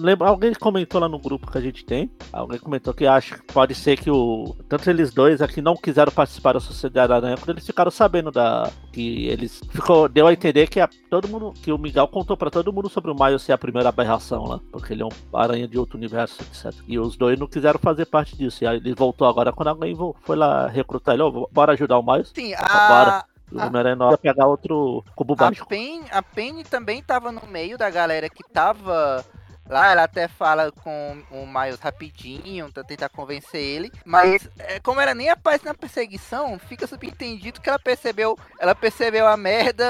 Lembra, 0.00 0.28
alguém 0.28 0.54
comentou 0.54 0.77
lá 0.94 1.08
no 1.08 1.18
grupo 1.18 1.50
que 1.50 1.58
a 1.58 1.60
gente 1.60 1.84
tem. 1.84 2.10
Alguém 2.32 2.58
comentou 2.58 2.92
que 2.94 3.06
acha 3.06 3.36
que 3.38 3.52
pode 3.52 3.74
ser 3.74 3.96
que 3.98 4.10
o. 4.10 4.54
Tanto 4.68 4.88
eles 4.90 5.12
dois 5.12 5.40
aqui 5.40 5.60
não 5.62 5.74
quiseram 5.76 6.12
participar 6.12 6.52
da 6.54 6.60
Sociedade 6.60 7.12
Aranha 7.12 7.36
quando 7.36 7.50
eles 7.50 7.66
ficaram 7.66 7.90
sabendo 7.90 8.30
da. 8.30 8.70
Que 8.92 9.26
eles. 9.28 9.60
Ficou, 9.70 10.08
deu 10.08 10.26
a 10.26 10.32
entender 10.32 10.68
que 10.68 10.80
a- 10.80 10.88
todo 11.10 11.28
mundo. 11.28 11.52
Que 11.62 11.72
o 11.72 11.78
Miguel 11.78 12.08
contou 12.08 12.36
pra 12.36 12.50
todo 12.50 12.72
mundo 12.72 12.88
sobre 12.88 13.10
o 13.10 13.14
Miles 13.14 13.42
ser 13.42 13.52
a 13.52 13.58
primeira 13.58 13.88
aberração 13.88 14.44
lá. 14.44 14.60
Porque 14.72 14.92
ele 14.92 15.02
é 15.02 15.06
um 15.06 15.10
aranha 15.32 15.66
de 15.66 15.78
outro 15.78 15.96
universo, 15.96 16.42
etc. 16.42 16.72
E 16.86 16.98
os 16.98 17.16
dois 17.16 17.38
não 17.38 17.46
quiseram 17.46 17.78
fazer 17.78 18.06
parte 18.06 18.36
disso. 18.36 18.64
E 18.64 18.66
aí 18.66 18.76
ele 18.76 18.94
voltou 18.94 19.26
agora 19.28 19.52
quando 19.52 19.68
alguém 19.68 19.96
foi 20.22 20.36
lá 20.36 20.66
recrutar 20.68 21.14
ele. 21.14 21.22
Ó, 21.22 21.46
bora 21.50 21.72
ajudar 21.72 21.98
o 21.98 22.02
Miles. 22.02 22.32
Sim, 22.34 22.50
Bora. 22.54 23.18
a, 23.18 23.24
E 23.50 23.56
o 23.56 23.60
Homem-Aranha 23.66 24.10
ia 24.10 24.18
pegar 24.18 24.46
outro 24.46 25.02
cubo 25.16 25.34
a, 25.38 25.44
mágico. 25.46 25.66
Penny, 25.68 26.04
a 26.10 26.22
Penny 26.22 26.64
também 26.64 27.02
tava 27.02 27.32
no 27.32 27.46
meio 27.46 27.78
da 27.78 27.88
galera 27.88 28.28
que 28.28 28.42
tava 28.52 29.24
lá. 29.68 29.90
Ela 29.92 30.04
até 30.04 30.28
fala 30.28 30.70
com 30.72 31.22
o 31.30 31.46
Miles 31.46 31.80
rapidinho 31.80 32.72
pra 32.72 32.84
tentar 32.84 33.08
convencer 33.08 33.60
ele. 33.60 33.92
Mas 34.04 34.48
é, 34.58 34.80
como 34.80 35.00
ela 35.00 35.14
nem 35.14 35.28
aparece 35.28 35.64
na 35.64 35.74
perseguição, 35.74 36.58
fica 36.58 36.86
subentendido 36.86 37.60
que 37.60 37.68
ela 37.68 37.78
percebeu. 37.78 38.38
Ela 38.58 38.74
percebeu 38.74 39.26
a 39.26 39.36
merda 39.36 39.84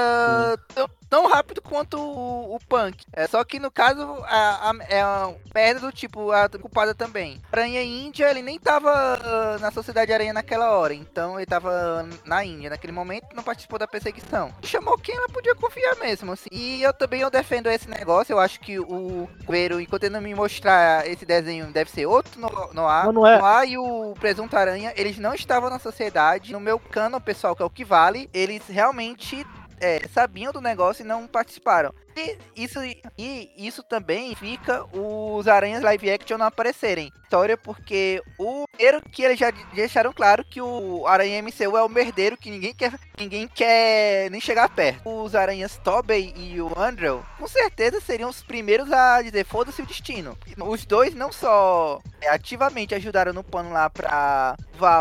tão, 0.73 0.89
tão 1.09 1.27
rápido 1.27 1.61
quanto 1.61 1.97
o, 1.99 2.55
o 2.55 2.59
Punk. 2.67 3.05
É, 3.13 3.27
só 3.27 3.43
que 3.43 3.59
no 3.59 3.71
caso 3.71 4.01
a, 4.25 4.69
a- 4.71 4.75
é 4.87 5.01
a 5.01 5.33
merda 5.53 5.79
do 5.81 5.91
tipo 5.91 6.31
a 6.31 6.47
culpada 6.49 6.93
também. 6.93 7.41
Aranha 7.51 7.81
Índia, 7.83 8.29
ele 8.29 8.41
nem 8.41 8.59
tava 8.59 8.89
ah, 8.91 9.57
na 9.59 9.71
Sociedade 9.71 10.11
Aranha 10.13 10.33
naquela 10.33 10.71
hora. 10.71 10.93
Então 10.93 11.37
ele 11.39 11.45
tava 11.45 12.07
na 12.25 12.43
Índia 12.43 12.69
naquele 12.69 12.93
momento 12.93 13.27
não 13.35 13.43
participou 13.43 13.79
da 13.79 13.87
perseguição. 13.87 14.53
Chamou 14.63 14.97
quem 14.97 15.15
ela 15.15 15.27
podia 15.29 15.55
confiar 15.55 15.95
mesmo, 15.97 16.31
assim. 16.31 16.49
E 16.51 16.81
eu 16.81 16.93
também 16.93 17.21
eu 17.21 17.29
defendo 17.29 17.67
esse 17.67 17.89
negócio. 17.89 18.33
Eu 18.33 18.39
acho 18.39 18.59
que 18.59 18.79
o 18.79 19.29
Enquanto 19.77 20.03
ele 20.03 20.13
não 20.13 20.21
me 20.21 20.33
mostrar 20.33 21.05
esse 21.05 21.25
desenho, 21.25 21.71
deve 21.71 21.91
ser 21.91 22.05
outro 22.05 22.39
no, 22.39 22.49
no 22.73 22.87
ar. 22.87 23.05
Não, 23.05 23.13
não 23.13 23.27
é. 23.27 23.37
No 23.37 23.45
ar 23.45 23.67
e 23.67 23.77
o 23.77 24.13
Presunto 24.19 24.55
Aranha, 24.55 24.93
eles 24.95 25.17
não 25.17 25.33
estavam 25.33 25.69
na 25.69 25.79
sociedade. 25.79 26.53
No 26.53 26.59
meu 26.59 26.79
cano, 26.79 27.19
pessoal, 27.19 27.55
que 27.55 27.61
é 27.61 27.65
o 27.65 27.69
que 27.69 27.83
vale, 27.83 28.29
eles 28.33 28.63
realmente 28.67 29.45
é, 29.81 30.07
sabiam 30.07 30.51
do 30.51 30.61
negócio 30.61 31.03
e 31.03 31.07
não 31.07 31.27
participaram. 31.27 31.93
E 32.15 32.37
isso, 32.55 32.79
e 33.17 33.51
isso 33.57 33.83
também 33.83 34.35
fica 34.35 34.85
os 34.95 35.47
aranhas 35.47 35.81
live 35.81 36.11
action 36.11 36.37
não 36.37 36.45
aparecerem. 36.45 37.11
História 37.29 37.55
porque 37.55 38.23
o 38.39 38.65
primeiro 38.71 39.03
que 39.11 39.21
eles 39.21 39.37
já 39.37 39.51
deixaram 39.71 40.11
claro 40.11 40.43
que 40.43 40.59
o 40.59 41.05
Aranha 41.05 41.43
MCU 41.43 41.77
é 41.77 41.83
o 41.83 41.87
merdeiro 41.87 42.35
que 42.35 42.49
ninguém 42.49 42.73
quer, 42.73 42.91
ninguém 43.19 43.47
quer 43.47 44.31
nem 44.31 44.41
chegar 44.41 44.67
perto. 44.69 45.07
Os 45.07 45.35
aranhas 45.35 45.77
Tobey 45.83 46.33
e 46.35 46.59
o 46.59 46.71
Andrew, 46.75 47.23
com 47.37 47.47
certeza 47.47 48.01
seriam 48.01 48.31
os 48.31 48.41
primeiros 48.41 48.91
a 48.91 49.21
dizer 49.21 49.45
foda-se 49.45 49.79
o 49.79 49.85
destino. 49.85 50.35
Os 50.57 50.87
dois 50.87 51.13
não 51.13 51.31
só 51.31 52.01
é, 52.19 52.29
ativamente 52.29 52.95
ajudaram 52.95 53.31
no 53.31 53.43
pano 53.43 53.71
lá 53.71 53.91
pra 53.91 54.55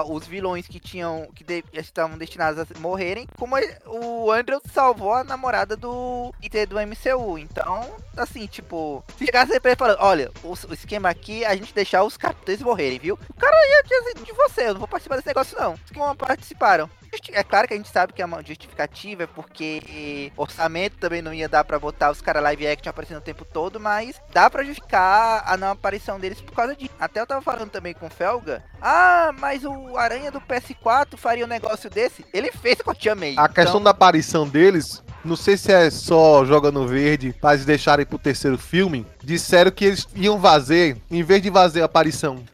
os 0.09 0.26
vilões 0.26 0.66
que 0.68 0.78
tinham 0.80 1.28
que 1.34 1.42
de- 1.44 1.64
estavam 1.72 2.18
destinados 2.18 2.60
a 2.60 2.78
morrerem, 2.78 3.26
como 3.38 3.55
o 3.86 4.30
Andrew 4.30 4.60
salvou 4.74 5.14
a 5.14 5.24
namorada 5.24 5.76
do 5.76 6.30
Peter 6.42 6.66
do 6.68 6.76
MCU. 6.78 7.38
Então, 7.38 7.88
assim, 8.18 8.46
tipo, 8.46 9.02
se 9.16 9.24
chegasse 9.24 9.59
pra 9.60 9.70
ele 9.70 9.78
falando, 9.78 9.98
olha, 10.00 10.30
o, 10.42 10.52
o 10.52 10.74
esquema 10.74 11.09
aqui 11.09 11.44
é 11.44 11.46
a 11.46 11.55
gente 11.56 11.72
deixar 11.72 12.02
os 12.02 12.18
capitães 12.19 12.61
morrerem, 12.61 12.99
viu? 12.99 13.19
O 13.28 13.35
cara 13.35 13.57
ia 13.57 13.82
dizer 13.82 14.24
de 14.24 14.32
você, 14.32 14.69
eu 14.69 14.73
não 14.74 14.81
vou 14.81 14.89
participar 14.89 15.16
desse 15.16 15.28
negócio 15.28 15.59
não. 15.59 15.74
Os 15.74 15.90
que 15.90 15.99
não 15.99 16.16
participaram. 16.16 16.90
É 17.32 17.43
claro 17.43 17.66
que 17.66 17.73
a 17.73 17.77
gente 17.77 17.89
sabe 17.89 18.12
que 18.12 18.20
é 18.20 18.24
uma 18.24 18.43
justificativa, 18.45 19.23
é 19.23 19.27
porque 19.27 20.31
orçamento 20.36 20.99
também 20.99 21.23
não 21.23 21.32
ia 21.32 21.49
dar 21.49 21.65
pra 21.65 21.78
botar 21.78 22.11
os 22.11 22.20
caras 22.20 22.43
live 22.43 22.66
action 22.66 22.90
aparecendo 22.90 23.16
o 23.16 23.23
tempo 23.23 23.47
todo, 23.47 23.81
mas 23.81 24.20
dá 24.31 24.51
pra 24.51 24.62
justificar 24.62 25.43
a 25.47 25.57
não 25.57 25.70
aparição 25.70 26.20
deles 26.20 26.40
por 26.40 26.53
causa 26.53 26.77
disso. 26.77 26.93
Até 27.01 27.20
eu 27.20 27.27
tava 27.27 27.40
falando 27.40 27.70
também 27.70 27.95
com 27.95 28.07
o 28.07 28.11
Felga, 28.11 28.62
ah, 28.82 29.31
mas 29.39 29.65
o 29.65 29.97
Aranha 29.97 30.31
do 30.31 30.40
PS4 30.40 31.16
faria 31.16 31.47
um 31.47 31.49
negócio 31.49 31.89
desse? 31.89 32.27
Ele 32.32 32.53
fez 32.53 32.82
com 32.82 32.90
a 32.90 32.95
Tia 32.95 33.15
May. 33.15 33.35
A 33.39 33.49
questão 33.49 33.78
Então, 33.78 33.82
da 33.85 33.90
aparição 33.90 34.47
deles, 34.47 35.03
não 35.24 35.36
sei 35.36 35.57
se 35.57 35.73
é 35.73 35.90
só 35.90 36.45
jogando 36.45 36.86
verde 36.86 37.35
para 37.40 37.55
eles 37.55 37.65
deixarem 37.65 38.05
pro 38.05 38.19
terceiro 38.19 38.59
filme. 38.59 39.07
Disseram 39.23 39.70
que 39.70 39.85
eles 39.85 40.07
iam 40.15 40.40
fazer, 40.40 40.97
em 41.11 41.23
vez 41.23 41.43
de 41.43 41.51
fazer 41.51 41.82
a 41.82 41.86
aparição 41.86 42.07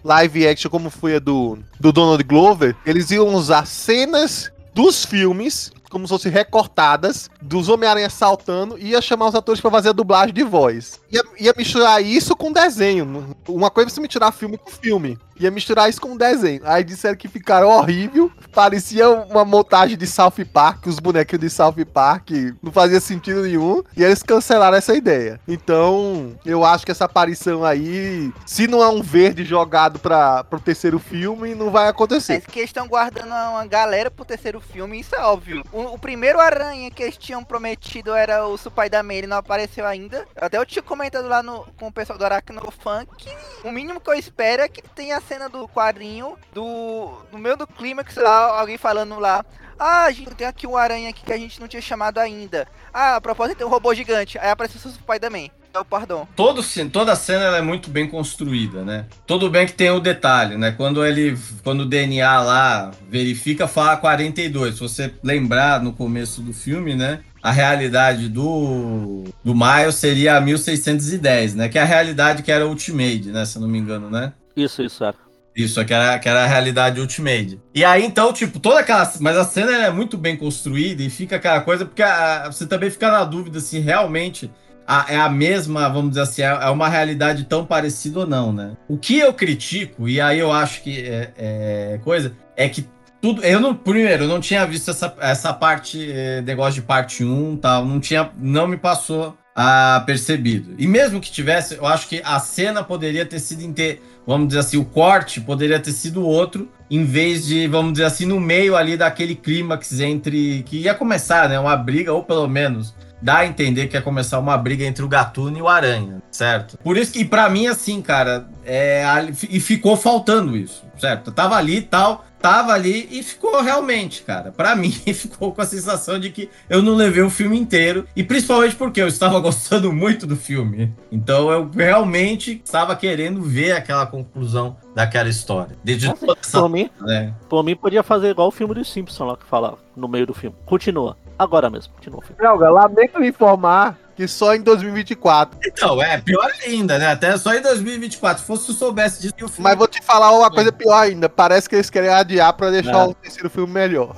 live 0.05 0.47
action 0.47 0.71
como 0.71 0.91
foi 0.91 1.17
a 1.17 1.19
do, 1.19 1.59
do 1.79 1.93
Donald 1.93 2.23
Glover, 2.25 2.77
eles 2.85 3.11
iam 3.11 3.35
usar 3.35 3.67
cenas 3.67 4.53
dos 4.75 5.05
filmes, 5.05 5.73
como 5.89 6.07
se 6.07 6.13
fossem 6.13 6.33
recortadas, 6.33 7.31
dos 7.41 7.69
Homem-Aranha 7.69 8.11
saltando, 8.11 8.77
e 8.79 8.89
ia 8.89 9.01
chamar 9.01 9.29
os 9.29 9.35
atores 9.35 9.61
para 9.61 9.71
fazer 9.71 9.91
a 9.91 9.93
dublagem 9.93 10.35
de 10.35 10.43
voz. 10.43 11.01
Ia, 11.15 11.23
ia 11.39 11.55
misturar 11.57 12.03
isso 12.03 12.35
com 12.35 12.51
desenho. 12.51 13.37
Uma 13.47 13.71
coisa 13.71 13.89
é 13.89 13.93
você 13.93 14.01
misturar 14.01 14.33
filme 14.33 14.59
com 14.59 14.69
filme. 14.69 15.17
Ia 15.39 15.51
misturar 15.51 15.89
isso 15.89 16.01
com 16.01 16.17
desenho. 16.17 16.61
Aí 16.65 16.83
disseram 16.83 17.17
que 17.17 17.29
ficaram 17.29 17.69
horrível. 17.69 18.31
Parecia 18.53 19.09
uma 19.09 19.45
montagem 19.45 19.97
de 19.97 20.07
South 20.07 20.45
Park, 20.53 20.87
os 20.87 20.99
bonequinhos 20.99 21.41
de 21.41 21.51
South 21.51 21.75
Park. 21.93 22.31
Não 22.63 22.73
fazia 22.73 23.01
sentido 23.01 23.43
nenhum. 23.43 23.83
E 23.97 24.03
eles 24.03 24.23
cancelaram 24.23 24.77
essa 24.77 24.95
ideia. 24.95 25.41
Então, 25.47 26.37
eu 26.45 26.65
acho 26.65 26.85
que 26.85 26.91
essa 26.91 27.05
aparição 27.05 27.65
aí, 27.65 28.33
se 28.45 28.67
não 28.67 28.83
é 28.83 28.89
um 28.89 29.03
verde 29.03 29.45
jogado 29.45 29.99
para 30.01 30.43
pro 30.45 30.61
terceiro 30.61 30.99
filme, 30.99 31.55
não 31.55 31.71
vai 31.71 31.89
acontecer. 31.89 32.35
Mas 32.35 32.47
que 32.47 32.59
eles 32.59 32.71
estão 32.71 32.89
guardando 32.89 33.29
uma 33.29 33.67
galera 33.67 34.11
pro 34.11 34.25
terceiro 34.25 34.61
filme, 34.61 35.01
isso 35.01 35.15
é 35.15 35.21
óbvio. 35.21 35.63
O, 35.73 35.95
o 35.95 35.99
primeiro 35.99 36.41
Aranha 36.41 36.91
que 36.91 37.03
eles 37.03 37.17
tinham 37.17 37.45
prometido 37.45 38.15
era 38.15 38.47
o 38.47 38.57
Supai 38.57 38.89
da 38.91 39.05
ele 39.05 39.27
não 39.27 39.37
apareceu 39.37 39.87
ainda. 39.87 40.27
Até 40.35 40.57
eu 40.57 40.65
tinha 40.65 40.83
comentado 41.05 41.29
lá 41.29 41.43
no, 41.43 41.67
com 41.79 41.89
o 41.89 41.93
pessoal 41.93 42.19
do 42.19 42.25
Aracnofan 42.25 43.05
que 43.19 43.29
o 43.63 43.71
mínimo 43.71 44.01
que 44.01 44.09
eu 44.09 44.15
espero 44.15 44.63
é 44.63 44.69
que 44.69 44.81
tenha 44.81 45.19
a 45.19 45.21
cena 45.21 45.51
do 45.51 45.69
quadrinho 45.69 46.37
do, 46.53 47.13
no 47.31 47.39
meio 47.39 47.57
do 47.57 47.67
clímax 47.67 48.17
lá, 48.17 48.59
alguém 48.59 48.79
falando 48.79 49.19
lá. 49.19 49.45
Ah, 49.79 50.05
a 50.05 50.11
gente 50.13 50.35
tem 50.35 50.47
aqui 50.47 50.67
um 50.67 50.77
aranha 50.77 51.11
aqui 51.11 51.23
que 51.25 51.33
a 51.33 51.37
gente 51.37 51.61
não 51.61 51.69
tinha 51.69 51.83
chamado 51.83 52.19
ainda. 52.19 52.67
Ah, 52.93 53.17
a 53.17 53.21
propósito 53.21 53.59
tem 53.59 53.67
um 53.67 53.71
robô 53.71 53.93
gigante. 53.93 54.39
Aí 54.39 54.49
apareceu 54.49 54.91
o 54.91 55.31
May. 55.31 55.51
É 55.75 55.79
o 55.81 55.85
pardon. 55.85 56.27
todo, 56.37 56.63
toda 56.93 57.13
a 57.13 57.17
cena 57.17 57.57
é 57.57 57.61
muito 57.61 57.91
bem 57.91 58.09
construída, 58.09 58.85
né? 58.85 59.07
Tudo 59.27 59.51
bem 59.51 59.67
que 59.67 59.73
tem 59.73 59.91
o 59.91 59.99
detalhe, 59.99 60.57
né? 60.57 60.71
Quando 60.71 61.05
ele, 61.05 61.37
quando 61.65 61.81
o 61.81 61.85
DNA 61.85 62.41
lá 62.41 62.93
verifica, 63.09 63.67
fala 63.67 63.97
42. 63.97 64.75
Se 64.75 64.81
você 64.81 65.13
lembrar 65.21 65.83
no 65.83 65.93
começo 65.93 66.41
do 66.41 66.53
filme, 66.53 66.95
né? 66.95 67.25
A 67.45 67.51
realidade 67.53 68.29
do, 68.31 69.25
do 69.45 69.55
Miles 69.55 69.97
seria 69.97 70.37
a 70.39 70.41
1610, 70.41 71.55
né? 71.55 71.69
Que 71.69 71.79
é 71.79 71.83
a 71.83 71.85
realidade 71.85 72.43
que 72.43 72.51
era 72.51 72.67
Ultimate, 72.67 73.29
né? 73.29 73.45
Se 73.45 73.57
eu 73.59 73.63
não 73.63 73.69
me 73.69 73.79
engano, 73.79 74.09
né? 74.09 74.33
Isso, 74.57 74.83
isso, 74.83 75.05
era. 75.05 75.15
Isso, 75.55 75.85
que 75.85 75.93
era, 75.93 76.19
que 76.19 76.27
era 76.27 76.43
a 76.45 76.47
realidade 76.47 76.99
Ultimate. 77.01 77.61
E 77.75 77.85
aí, 77.85 78.03
então, 78.05 78.33
tipo, 78.33 78.59
toda 78.59 78.81
aquela. 78.81 79.13
Mas 79.21 79.37
a 79.37 79.45
cena 79.45 79.73
é 79.73 79.91
muito 79.91 80.17
bem 80.17 80.37
construída 80.39 81.03
e 81.03 81.11
fica 81.11 81.37
aquela 81.37 81.61
coisa, 81.61 81.85
porque 81.85 82.03
a- 82.03 82.47
você 82.51 82.67
também 82.67 82.91
fica 82.91 83.11
na 83.11 83.25
dúvida 83.25 83.61
se 83.61 83.79
realmente 83.79 84.51
a- 84.87 85.05
é 85.11 85.17
a 85.17 85.29
mesma, 85.29 85.87
vamos 85.91 86.11
dizer 86.13 86.23
assim, 86.23 86.43
é 86.43 86.47
é 86.47 86.71
uma 86.71 86.89
realidade 86.89 87.45
tão 87.45 87.65
parecida 87.67 88.21
ou 88.21 88.27
não, 88.27 88.53
né? 88.55 88.73
O 88.89 88.97
que 88.97 89.19
eu 89.19 89.35
critico, 89.35 90.09
e 90.09 90.19
aí 90.21 90.39
eu 90.39 90.51
acho 90.51 90.83
que 90.83 90.99
é, 91.03 91.31
é 91.37 92.01
coisa, 92.03 92.33
é 92.57 92.69
que 92.71 92.87
tudo. 93.25 93.43
Eu 93.43 93.59
não. 93.59 93.75
Primeiro, 93.75 94.25
eu 94.25 94.29
não 94.29 94.39
tinha 94.39 94.67
visto 94.67 94.91
essa, 94.91 95.15
essa 95.19 95.51
parte, 95.55 96.11
eh, 96.13 96.43
negócio 96.43 96.75
de 96.75 96.83
parte 96.83 97.25
1 97.25 97.57
tal. 97.57 97.83
Não 97.87 97.99
tinha. 97.99 98.31
Não 98.39 98.67
me 98.67 98.77
passou 98.77 99.35
a 99.57 100.03
percebido. 100.05 100.75
E 100.77 100.87
mesmo 100.87 101.21
que 101.21 101.31
tivesse, 101.31 101.77
eu 101.77 101.87
acho 101.87 102.07
que 102.07 102.21
a 102.23 102.39
cena 102.39 102.83
poderia 102.83 103.25
ter 103.25 103.39
sido 103.39 103.63
inte- 103.63 104.01
vamos 104.27 104.49
dizer 104.49 104.61
assim, 104.61 104.77
o 104.77 104.85
corte 104.85 105.41
poderia 105.41 105.79
ter 105.79 105.93
sido 105.93 106.27
outro, 106.27 106.69
em 106.91 107.05
vez 107.05 107.47
de, 107.47 107.67
vamos 107.69 107.93
dizer 107.93 108.05
assim, 108.05 108.27
no 108.27 108.41
meio 108.41 108.75
ali 108.77 108.97
daquele 108.97 109.35
clímax 109.35 110.01
entre 110.01 110.65
que 110.65 110.79
ia 110.79 110.95
começar, 110.95 111.49
né, 111.49 111.59
uma 111.59 111.77
briga 111.77 112.13
ou 112.13 112.25
pelo 112.25 112.49
menos 112.49 112.95
dá 113.23 113.39
a 113.39 113.47
entender 113.47 113.87
que 113.87 113.97
ia 113.97 114.03
começar 114.03 114.39
uma 114.39 114.59
briga 114.59 114.85
entre 114.85 115.05
o 115.05 115.09
Gatuno 115.09 115.57
e 115.57 115.63
o 115.63 115.69
Aranha, 115.69 116.21
certo? 116.31 116.77
Por 116.79 116.99
isso 116.99 117.13
que 117.13 117.25
para 117.25 117.49
mim 117.49 117.67
assim, 117.69 118.03
cara, 118.03 118.47
é 118.67 119.05
e 119.49 119.61
ficou 119.61 119.97
faltando 119.97 120.57
isso, 120.57 120.85
certo? 120.99 121.31
Tava 121.31 121.57
ali 121.57 121.77
e 121.77 121.83
tal, 121.83 122.25
tava 122.45 122.75
ali 122.75 123.09
e 123.11 123.23
ficou 123.23 123.63
realmente, 123.63 124.23
cara. 124.23 124.53
Pra 124.53 124.77
mim, 124.77 124.91
ficou 124.91 125.51
com 125.55 125.63
a 125.63 125.65
sensação 125.65 126.21
de 126.21 126.29
que 126.29 126.51
eu 126.69 126.83
não 126.83 126.95
levei 126.95 127.23
o 127.23 127.31
filme 127.31 127.59
inteiro. 127.59 128.07
E 128.15 128.23
principalmente 128.23 128.77
porque 128.77 129.01
eu 129.01 129.09
estava 129.09 129.41
gostando 129.41 129.91
muito 129.91 130.27
do 130.27 130.37
filme. 130.37 130.95
Então 131.11 131.51
eu 131.51 131.71
realmente 131.75 132.61
estava 132.63 132.95
querendo 132.95 133.41
ver 133.41 133.73
aquela 133.73 134.05
conclusão 134.05 134.77
daquela 134.95 135.31
história. 135.31 135.75
Desde 135.83 136.07
Nossa, 136.07 136.27
toda 136.27 136.39
essa. 136.39 136.61
Por 136.61 136.69
mim, 136.69 136.91
Né? 137.01 137.33
por 137.49 137.65
mim, 137.65 137.75
podia 137.75 138.03
fazer 138.03 138.29
igual 138.29 138.49
o 138.49 138.51
filme 138.51 138.75
dos 138.75 138.93
Simpsons 138.93 139.27
lá 139.27 139.37
que 139.39 139.47
fala 139.47 139.79
no 139.97 140.07
meio 140.07 140.27
do 140.27 140.35
filme. 140.35 140.55
Continua. 140.67 141.17
Agora 141.39 141.71
mesmo, 141.71 141.95
continua 141.95 142.19
o 142.19 142.23
filme. 142.23 142.37
Droga, 142.37 142.71
lamento 142.71 143.25
informar 143.25 143.99
que 144.15 144.27
só 144.29 144.55
em 144.55 144.61
2024. 144.61 145.59
Então, 145.65 146.03
é 146.03 146.19
pior 146.19 146.51
ainda, 146.67 146.99
né? 146.99 147.09
Até 147.09 147.37
só 147.37 147.55
em 147.55 147.63
2024. 147.63 148.41
Se 148.41 148.47
fosse 148.47 148.65
se 148.65 148.71
eu 148.71 148.77
soubesse 148.77 149.23
disso, 149.23 149.35
o 149.43 149.49
filme. 149.49 149.63
Mas 149.63 149.77
vou 149.77 149.89
te 149.89 150.03
falar 150.03 150.33
uma 150.33 150.51
coisa 150.51 150.73
pior 150.73 151.03
ainda. 151.03 151.29
Parece 151.29 151.69
que 151.69 151.75
eles 151.75 151.91
querem 151.91 152.11
adiar 152.11 152.53
pra 152.53 152.71
deixar 152.71 152.93
Não. 152.93 153.11
o 153.11 153.15
terceiro 153.15 153.51
filme 153.51 153.73
melhor. 153.73 154.17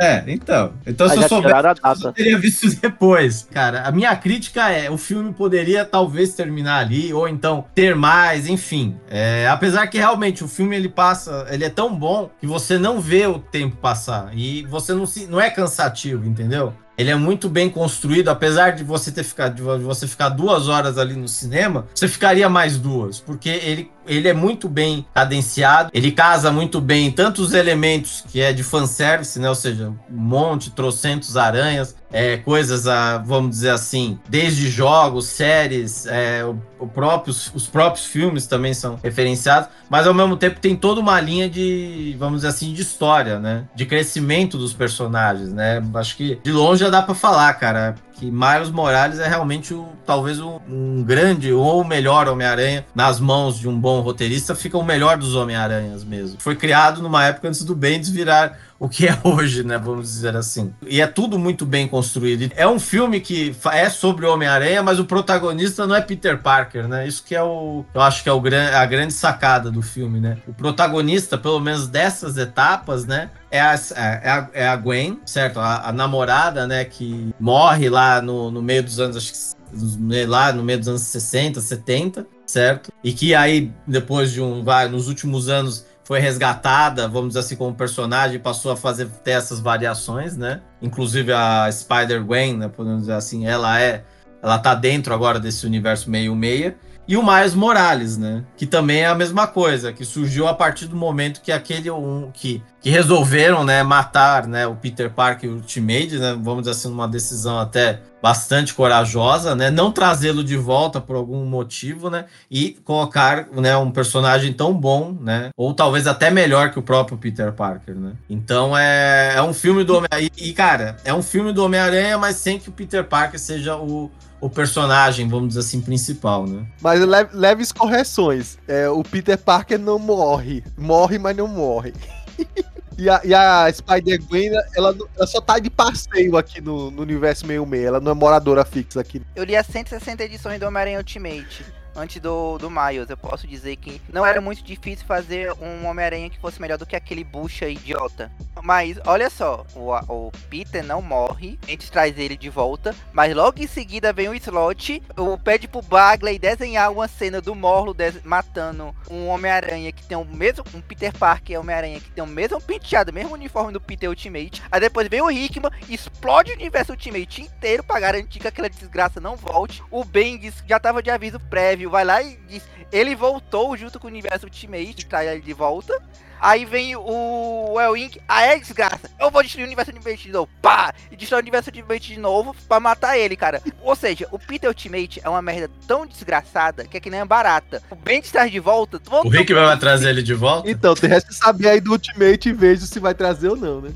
É, 0.00 0.24
então. 0.26 0.72
Então, 0.86 1.08
se 1.08 1.16
eu 1.16 1.28
soubesse. 1.28 2.04
Eu 2.04 2.12
teria 2.12 2.38
visto 2.38 2.68
depois. 2.80 3.46
Cara, 3.50 3.82
a 3.82 3.92
minha 3.92 4.14
crítica 4.16 4.70
é: 4.70 4.90
o 4.90 4.98
filme 4.98 5.32
poderia 5.32 5.84
talvez 5.84 6.34
terminar 6.34 6.80
ali, 6.80 7.12
ou 7.12 7.28
então 7.28 7.64
ter 7.74 7.94
mais, 7.94 8.48
enfim. 8.48 8.98
É, 9.08 9.46
apesar 9.48 9.86
que 9.86 9.98
realmente 9.98 10.42
o 10.42 10.48
filme 10.48 10.74
ele 10.74 10.88
passa, 10.88 11.46
ele 11.50 11.64
é 11.64 11.70
tão 11.70 11.94
bom 11.94 12.30
que 12.40 12.46
você 12.46 12.78
não 12.78 13.00
vê 13.00 13.26
o 13.26 13.38
tempo 13.38 13.76
passar. 13.76 14.30
E 14.34 14.64
você 14.66 14.92
não 14.92 15.06
se. 15.06 15.26
não 15.26 15.40
é 15.40 15.50
cansativo, 15.50 16.26
entendeu? 16.26 16.74
Ele 16.96 17.10
é 17.10 17.14
muito 17.16 17.48
bem 17.48 17.68
construído, 17.68 18.28
apesar 18.28 18.70
de 18.70 18.84
você 18.84 19.10
ter 19.10 19.24
ficado, 19.24 19.56
de 19.56 19.84
você 19.84 20.06
ficar 20.06 20.28
duas 20.28 20.68
horas 20.68 20.96
ali 20.96 21.14
no 21.14 21.28
cinema, 21.28 21.86
você 21.94 22.06
ficaria 22.06 22.48
mais 22.48 22.78
duas, 22.78 23.18
porque 23.18 23.48
ele, 23.48 23.90
ele 24.06 24.28
é 24.28 24.32
muito 24.32 24.68
bem 24.68 25.06
cadenciado, 25.14 25.90
ele 25.92 26.12
casa 26.12 26.50
muito 26.50 26.80
bem 26.80 27.10
tanto 27.10 27.42
os 27.42 27.52
elementos 27.52 28.24
que 28.28 28.40
é 28.40 28.52
de 28.52 28.62
fanservice, 28.62 29.38
né? 29.38 29.48
Ou 29.48 29.54
seja, 29.54 29.88
um 29.88 30.16
monte, 30.16 30.70
trocentos 30.70 31.36
aranhas, 31.36 31.94
é, 32.12 32.36
coisas, 32.36 32.86
a, 32.86 33.18
vamos 33.18 33.50
dizer 33.50 33.70
assim, 33.70 34.18
desde 34.28 34.68
jogos, 34.68 35.26
séries, 35.26 36.06
é, 36.06 36.44
o, 36.44 36.56
o 36.78 36.86
próprios, 36.86 37.50
os 37.54 37.66
próprios 37.66 38.06
filmes 38.06 38.46
também 38.46 38.72
são 38.72 38.98
referenciados, 39.02 39.68
mas 39.90 40.06
ao 40.06 40.14
mesmo 40.14 40.36
tempo 40.36 40.60
tem 40.60 40.76
toda 40.76 41.00
uma 41.00 41.20
linha 41.20 41.50
de, 41.50 42.14
vamos 42.18 42.36
dizer 42.36 42.48
assim, 42.48 42.72
de 42.72 42.82
história, 42.82 43.38
né? 43.38 43.64
De 43.74 43.84
crescimento 43.84 44.56
dos 44.56 44.72
personagens, 44.72 45.52
né? 45.52 45.82
Acho 45.94 46.16
que 46.16 46.38
de 46.42 46.52
longe 46.52 46.80
já 46.80 46.90
dá 46.90 47.02
pra 47.02 47.14
falar, 47.14 47.52
cara, 47.54 47.96
que 48.14 48.30
Miles 48.30 48.70
Morales 48.70 49.18
é 49.18 49.28
realmente 49.28 49.74
o, 49.74 49.88
talvez 50.06 50.40
um, 50.40 50.58
um 50.68 51.02
grande 51.02 51.52
ou 51.52 51.80
o 51.80 51.84
melhor 51.84 52.28
Homem-Aranha 52.28 52.86
nas 52.94 53.18
mãos 53.18 53.58
de 53.58 53.68
um 53.68 53.78
bom 53.78 54.00
roteirista, 54.00 54.54
fica 54.54 54.78
o 54.78 54.84
melhor 54.84 55.18
dos 55.18 55.34
Homem-Aranhas 55.34 56.04
mesmo. 56.04 56.36
Foi 56.38 56.54
criado 56.54 57.02
numa 57.02 57.24
época 57.24 57.48
antes 57.48 57.64
do 57.64 57.74
Bendis 57.74 58.10
virar 58.10 58.58
o 58.84 58.88
que 58.88 59.08
é 59.08 59.18
hoje, 59.24 59.64
né? 59.64 59.78
Vamos 59.78 60.08
dizer 60.08 60.36
assim. 60.36 60.72
E 60.86 61.00
é 61.00 61.06
tudo 61.06 61.38
muito 61.38 61.64
bem 61.64 61.88
construído. 61.88 62.52
É 62.54 62.68
um 62.68 62.78
filme 62.78 63.20
que 63.20 63.56
é 63.72 63.88
sobre 63.88 64.26
o 64.26 64.32
Homem-Aranha, 64.32 64.82
mas 64.82 64.98
o 64.98 65.04
protagonista 65.04 65.86
não 65.86 65.94
é 65.94 66.02
Peter 66.02 66.38
Parker, 66.38 66.86
né? 66.86 67.06
Isso 67.06 67.24
que 67.24 67.34
é 67.34 67.42
o. 67.42 67.84
Eu 67.94 68.02
acho 68.02 68.22
que 68.22 68.28
é 68.28 68.32
o 68.32 68.44
a 68.44 68.84
grande 68.84 69.14
sacada 69.14 69.70
do 69.70 69.80
filme, 69.80 70.20
né? 70.20 70.36
O 70.46 70.52
protagonista, 70.52 71.38
pelo 71.38 71.58
menos 71.58 71.88
dessas 71.88 72.36
etapas, 72.36 73.06
né? 73.06 73.30
É 73.50 73.60
a, 73.60 73.74
é 73.96 74.30
a, 74.30 74.48
é 74.52 74.68
a 74.68 74.76
Gwen, 74.76 75.18
certo? 75.24 75.58
A, 75.58 75.88
a 75.88 75.92
namorada, 75.92 76.66
né? 76.66 76.84
Que 76.84 77.34
morre 77.40 77.88
lá 77.88 78.20
no, 78.20 78.50
no 78.50 78.60
meio 78.60 78.82
dos 78.82 79.00
anos, 79.00 79.16
acho 79.16 79.32
que 79.32 80.26
lá 80.26 80.52
no 80.52 80.62
meio 80.62 80.78
dos 80.78 80.88
anos 80.88 81.02
60, 81.02 81.60
70, 81.60 82.26
certo? 82.46 82.92
E 83.02 83.12
que 83.12 83.34
aí, 83.34 83.72
depois 83.86 84.30
de 84.30 84.42
um. 84.42 84.62
Vai, 84.62 84.88
nos 84.88 85.08
últimos 85.08 85.48
anos 85.48 85.86
foi 86.04 86.20
resgatada, 86.20 87.08
vamos 87.08 87.28
dizer 87.28 87.40
assim, 87.40 87.56
como 87.56 87.74
personagem, 87.74 88.38
passou 88.38 88.70
a 88.70 88.76
fazer 88.76 89.08
ter 89.24 89.32
essas 89.32 89.58
variações, 89.58 90.36
né? 90.36 90.60
Inclusive 90.80 91.32
a 91.32 91.68
Spider-Gwen, 91.72 92.58
né? 92.58 92.68
Podemos 92.68 93.00
dizer 93.00 93.14
assim, 93.14 93.46
ela 93.46 93.80
é. 93.80 94.04
Ela 94.42 94.58
tá 94.58 94.74
dentro 94.74 95.14
agora 95.14 95.40
desse 95.40 95.64
universo 95.64 96.10
meio-meia. 96.10 96.76
E 97.06 97.16
o 97.16 97.22
Miles 97.22 97.54
Morales, 97.54 98.16
né? 98.16 98.44
Que 98.56 98.66
também 98.66 99.00
é 99.02 99.06
a 99.06 99.14
mesma 99.14 99.46
coisa, 99.46 99.92
que 99.92 100.04
surgiu 100.04 100.48
a 100.48 100.54
partir 100.54 100.86
do 100.86 100.96
momento 100.96 101.42
que 101.42 101.52
aquele 101.52 101.90
um 101.90 102.30
que, 102.32 102.62
que 102.80 102.88
resolveram, 102.88 103.62
né, 103.62 103.82
matar, 103.82 104.46
né, 104.46 104.66
o 104.66 104.74
Peter 104.74 105.10
Parker 105.10 105.50
Ultimate, 105.50 106.16
né? 106.18 106.36
Vamos 106.40 106.62
dizer 106.62 106.72
assim, 106.72 106.90
uma 106.90 107.06
decisão 107.06 107.58
até 107.58 108.00
bastante 108.22 108.72
corajosa, 108.72 109.54
né? 109.54 109.70
Não 109.70 109.92
trazê-lo 109.92 110.42
de 110.42 110.56
volta 110.56 110.98
por 110.98 111.14
algum 111.14 111.44
motivo, 111.44 112.08
né? 112.08 112.24
E 112.50 112.70
colocar, 112.82 113.48
né, 113.52 113.76
um 113.76 113.90
personagem 113.90 114.50
tão 114.54 114.72
bom, 114.72 115.14
né? 115.20 115.50
Ou 115.58 115.74
talvez 115.74 116.06
até 116.06 116.30
melhor 116.30 116.70
que 116.70 116.78
o 116.78 116.82
próprio 116.82 117.18
Peter 117.18 117.52
Parker, 117.52 117.94
né? 117.94 118.12
Então 118.30 118.76
é, 118.76 119.34
é 119.36 119.42
um 119.42 119.52
filme 119.52 119.84
do 119.84 119.96
Homem-Aranha. 119.98 120.30
E, 120.38 120.54
cara, 120.54 120.96
é 121.04 121.12
um 121.12 121.22
filme 121.22 121.52
do 121.52 121.62
Homem-Aranha, 121.62 122.16
mas 122.16 122.36
sem 122.36 122.58
que 122.58 122.70
o 122.70 122.72
Peter 122.72 123.04
Parker 123.04 123.38
seja 123.38 123.76
o, 123.76 124.10
o 124.44 124.50
personagem, 124.50 125.26
vamos 125.26 125.48
dizer 125.48 125.60
assim, 125.60 125.80
principal, 125.80 126.46
né? 126.46 126.66
Mas 126.78 127.00
leve, 127.00 127.30
leves 127.32 127.72
correções. 127.72 128.58
É, 128.68 128.86
o 128.90 129.02
Peter 129.02 129.38
Parker 129.38 129.78
não 129.78 129.98
morre. 129.98 130.62
Morre, 130.76 131.18
mas 131.18 131.34
não 131.34 131.48
morre. 131.48 131.94
E 132.96 133.10
a, 133.10 133.20
e 133.24 133.34
a 133.34 133.68
Spider-Gwen, 133.72 134.52
ela, 134.76 134.96
ela 135.16 135.26
só 135.26 135.40
tá 135.40 135.58
de 135.58 135.68
passeio 135.68 136.36
aqui 136.36 136.60
no, 136.60 136.92
no 136.92 137.02
universo 137.02 137.44
meio-meio. 137.44 137.88
Ela 137.88 137.98
não 137.98 138.12
é 138.12 138.14
moradora 138.14 138.64
fixa 138.64 139.00
aqui. 139.00 139.20
Eu 139.34 139.42
li 139.42 139.56
as 139.56 139.66
160 139.66 140.22
edições 140.22 140.60
do 140.60 140.66
Homem-Aranha 140.66 140.98
Ultimate. 140.98 141.64
Antes 141.96 142.20
do, 142.20 142.58
do 142.58 142.70
Miles, 142.70 143.08
eu 143.08 143.16
posso 143.16 143.46
dizer 143.46 143.76
que 143.76 144.00
não 144.12 144.26
era 144.26 144.40
muito 144.40 144.62
difícil 144.62 145.06
fazer 145.06 145.52
um 145.60 145.86
Homem-Aranha 145.86 146.30
que 146.30 146.38
fosse 146.38 146.60
melhor 146.60 146.78
do 146.78 146.86
que 146.86 146.96
aquele 146.96 147.22
bucha 147.22 147.68
idiota. 147.68 148.30
Mas 148.62 148.98
olha 149.06 149.28
só, 149.28 149.64
o, 149.74 149.92
o 149.92 150.32
Peter 150.48 150.82
não 150.82 151.02
morre, 151.02 151.58
a 151.64 151.70
gente 151.70 151.90
traz 151.90 152.18
ele 152.18 152.36
de 152.36 152.48
volta, 152.48 152.94
mas 153.12 153.34
logo 153.34 153.62
em 153.62 153.66
seguida 153.66 154.12
vem 154.12 154.28
o 154.28 154.34
Slot, 154.34 155.02
o 155.16 155.38
pede 155.38 155.68
pro 155.68 155.82
Bagley 155.82 156.38
desenhar 156.38 156.90
uma 156.90 157.06
cena 157.06 157.40
do 157.40 157.54
Morlo 157.54 157.94
matando 158.24 158.94
um 159.10 159.28
Homem-Aranha 159.28 159.92
que 159.92 160.04
tem 160.04 160.16
o 160.16 160.24
mesmo, 160.24 160.64
um 160.74 160.80
Peter 160.80 161.12
Parker 161.12 161.60
Homem-Aranha 161.60 162.00
que 162.00 162.10
tem 162.10 162.24
o 162.24 162.26
mesmo 162.26 162.60
penteado, 162.60 163.10
o 163.10 163.14
mesmo 163.14 163.34
uniforme 163.34 163.72
do 163.72 163.80
Peter 163.80 164.08
Ultimate. 164.08 164.62
Aí 164.70 164.80
depois 164.80 165.08
vem 165.08 165.20
o 165.20 165.30
Hickman, 165.30 165.70
explode 165.88 166.52
o 166.52 166.54
universo 166.54 166.92
Ultimate 166.92 167.42
inteiro 167.42 167.84
pra 167.84 168.00
garantir 168.00 168.40
que 168.40 168.48
aquela 168.48 168.68
desgraça 168.68 169.20
não 169.20 169.36
volte. 169.36 169.82
O 169.90 170.04
Bendis 170.04 170.54
já 170.66 170.80
tava 170.80 171.02
de 171.02 171.10
aviso 171.10 171.38
prévio, 171.38 171.83
vai 171.90 172.04
lá 172.04 172.22
e 172.22 172.36
diz, 172.48 172.62
ele 172.92 173.14
voltou 173.14 173.76
junto 173.76 173.98
com 173.98 174.06
o 174.06 174.10
universo 174.10 174.46
Ultimate, 174.46 175.06
traz 175.06 175.28
ele 175.28 175.40
de 175.40 175.52
volta. 175.52 176.00
Aí 176.40 176.66
vem 176.66 176.94
o 176.94 177.80
Elwing, 177.80 178.20
ah 178.28 178.42
é 178.42 178.58
desgraça, 178.58 179.08
eu 179.18 179.30
vou 179.30 179.42
destruir 179.42 179.62
o 179.62 179.66
universo 179.66 179.90
Ultimate 179.92 180.24
de 180.24 180.30
novo, 180.30 180.50
pá! 180.60 180.92
E 181.10 181.16
destrói 181.16 181.40
o 181.40 181.42
universo 181.42 181.70
Ultimate 181.70 182.12
de 182.12 182.18
novo 182.18 182.54
pra 182.68 182.78
matar 182.78 183.16
ele, 183.16 183.34
cara. 183.34 183.62
Ou 183.80 183.96
seja, 183.96 184.28
o 184.30 184.38
Peter 184.38 184.68
Ultimate 184.68 185.22
é 185.24 185.28
uma 185.28 185.40
merda 185.40 185.70
tão 185.86 186.04
desgraçada 186.04 186.84
que 186.84 186.98
é 186.98 187.00
que 187.00 187.08
nem 187.08 187.20
a 187.20 187.24
barata. 187.24 187.82
O 187.88 187.94
Bendis 187.94 188.30
traz 188.30 188.52
de 188.52 188.60
volta, 188.60 189.00
O 189.10 189.28
Rick 189.28 189.54
vai 189.54 189.78
trazer 189.78 190.10
ele 190.10 190.22
de 190.22 190.34
volta? 190.34 190.70
Então, 190.70 190.94
tem 190.94 191.08
resta 191.08 191.32
saber 191.32 191.68
aí 191.68 191.80
do 191.80 191.92
Ultimate 191.92 192.50
e 192.50 192.52
vejo 192.52 192.84
se 192.84 193.00
vai 193.00 193.14
trazer 193.14 193.48
ou 193.48 193.56
não, 193.56 193.80
né? 193.80 193.92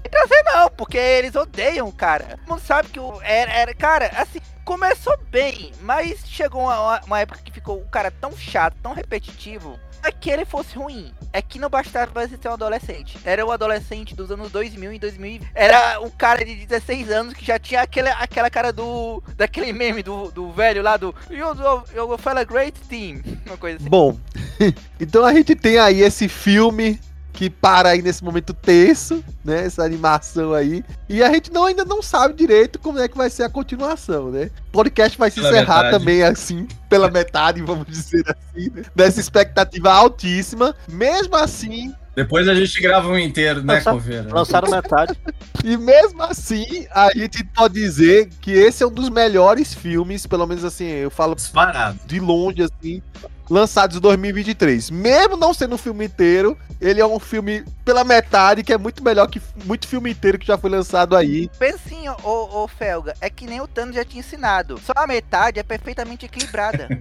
Não, 0.58 0.70
porque 0.70 0.98
eles 0.98 1.36
odeiam, 1.36 1.88
cara. 1.92 2.24
Todo 2.24 2.48
mundo 2.48 2.60
sabe 2.60 2.88
que 2.88 2.98
o. 2.98 3.20
Era, 3.22 3.52
era, 3.52 3.74
cara, 3.74 4.10
assim, 4.16 4.40
começou 4.68 5.16
bem, 5.30 5.72
mas 5.80 6.20
chegou 6.26 6.60
uma, 6.60 7.00
uma 7.06 7.20
época 7.20 7.40
que 7.42 7.50
ficou 7.50 7.78
o 7.78 7.88
cara 7.88 8.10
tão 8.10 8.36
chato, 8.36 8.76
tão 8.82 8.92
repetitivo, 8.92 9.80
é 10.02 10.12
que 10.12 10.28
ele 10.28 10.44
fosse 10.44 10.76
ruim. 10.76 11.10
É 11.32 11.40
que 11.40 11.58
não 11.58 11.70
bastava 11.70 12.26
você 12.26 12.36
ser 12.36 12.48
um 12.48 12.52
adolescente. 12.52 13.18
Era 13.24 13.44
um 13.44 13.50
adolescente 13.50 14.14
dos 14.14 14.30
anos 14.30 14.52
2000 14.52 14.92
e 14.92 14.98
2020. 14.98 15.50
Era 15.54 16.00
um 16.00 16.10
cara 16.10 16.44
de 16.44 16.54
16 16.66 17.10
anos 17.10 17.34
que 17.34 17.44
já 17.44 17.58
tinha 17.58 17.80
aquele, 17.80 18.10
aquela 18.10 18.50
cara 18.50 18.70
do. 18.70 19.22
daquele 19.36 19.72
meme 19.72 20.02
do, 20.02 20.30
do 20.30 20.52
velho 20.52 20.82
lá 20.82 20.98
do. 20.98 21.14
You 21.30 22.18
feel 22.18 22.38
a 22.38 22.44
great 22.44 22.78
team. 22.88 23.22
Uma 23.46 23.56
coisa 23.56 23.78
assim. 23.78 23.88
Bom, 23.88 24.18
então 25.00 25.24
a 25.24 25.32
gente 25.32 25.54
tem 25.54 25.78
aí 25.78 26.02
esse 26.02 26.28
filme 26.28 27.00
que 27.38 27.48
para 27.48 27.90
aí 27.90 28.02
nesse 28.02 28.24
momento 28.24 28.52
terço, 28.52 29.22
né? 29.44 29.64
Essa 29.64 29.84
animação 29.84 30.52
aí. 30.52 30.82
E 31.08 31.22
a 31.22 31.32
gente 31.32 31.52
não, 31.52 31.66
ainda 31.66 31.84
não 31.84 32.02
sabe 32.02 32.34
direito 32.34 32.80
como 32.80 32.98
é 32.98 33.06
que 33.06 33.16
vai 33.16 33.30
ser 33.30 33.44
a 33.44 33.48
continuação, 33.48 34.28
né? 34.32 34.50
O 34.70 34.72
podcast 34.72 35.16
vai 35.16 35.30
se 35.30 35.36
Pela 35.36 35.48
encerrar 35.50 35.84
metade. 35.84 35.98
também 36.00 36.22
assim, 36.24 36.66
pela 36.88 37.08
metade, 37.08 37.62
vamos 37.62 37.86
dizer 37.86 38.24
assim, 38.28 38.70
né? 38.74 38.82
Dessa 38.92 39.20
expectativa 39.20 39.92
altíssima. 39.92 40.74
Mesmo 40.90 41.36
assim, 41.36 41.94
Depois 42.16 42.48
a 42.48 42.56
gente 42.56 42.82
grava 42.82 43.06
um 43.06 43.16
inteiro, 43.16 43.62
né, 43.62 43.74
Lançar- 43.74 43.92
Coveira? 43.92 44.34
Lançaram 44.34 44.68
metade. 44.68 45.16
e 45.64 45.76
mesmo 45.76 46.20
assim, 46.24 46.88
a 46.90 47.10
gente 47.16 47.44
pode 47.44 47.74
dizer 47.74 48.30
que 48.40 48.50
esse 48.50 48.82
é 48.82 48.86
um 48.88 48.90
dos 48.90 49.08
melhores 49.10 49.72
filmes, 49.72 50.26
pelo 50.26 50.44
menos 50.44 50.64
assim, 50.64 50.86
eu 50.86 51.10
falo 51.10 51.36
Disparado. 51.36 52.00
de 52.04 52.18
longe, 52.18 52.64
assim, 52.64 53.00
lançados 53.48 53.96
em 53.96 54.00
2023. 54.00 54.90
Mesmo 54.90 55.36
não 55.36 55.54
sendo 55.54 55.74
um 55.74 55.78
filme 55.78 56.06
inteiro, 56.06 56.56
ele 56.80 57.00
é 57.00 57.06
um 57.06 57.18
filme 57.18 57.64
pela 57.84 58.04
metade, 58.04 58.62
que 58.62 58.72
é 58.72 58.78
muito 58.78 59.02
melhor 59.02 59.28
que 59.28 59.40
muito 59.64 59.88
filme 59.88 60.10
inteiro 60.10 60.38
que 60.38 60.46
já 60.46 60.56
foi 60.56 60.70
lançado 60.70 61.16
aí. 61.16 61.50
Pensinho, 61.58 62.14
ô, 62.22 62.62
ô 62.62 62.68
Felga, 62.68 63.14
é 63.20 63.28
que 63.28 63.46
nem 63.46 63.60
o 63.60 63.66
Thanos 63.66 63.94
já 63.94 64.04
tinha 64.04 64.20
ensinado. 64.20 64.80
Só 64.84 64.92
a 64.96 65.06
metade 65.06 65.58
é 65.58 65.62
perfeitamente 65.62 66.26
equilibrada. 66.26 66.88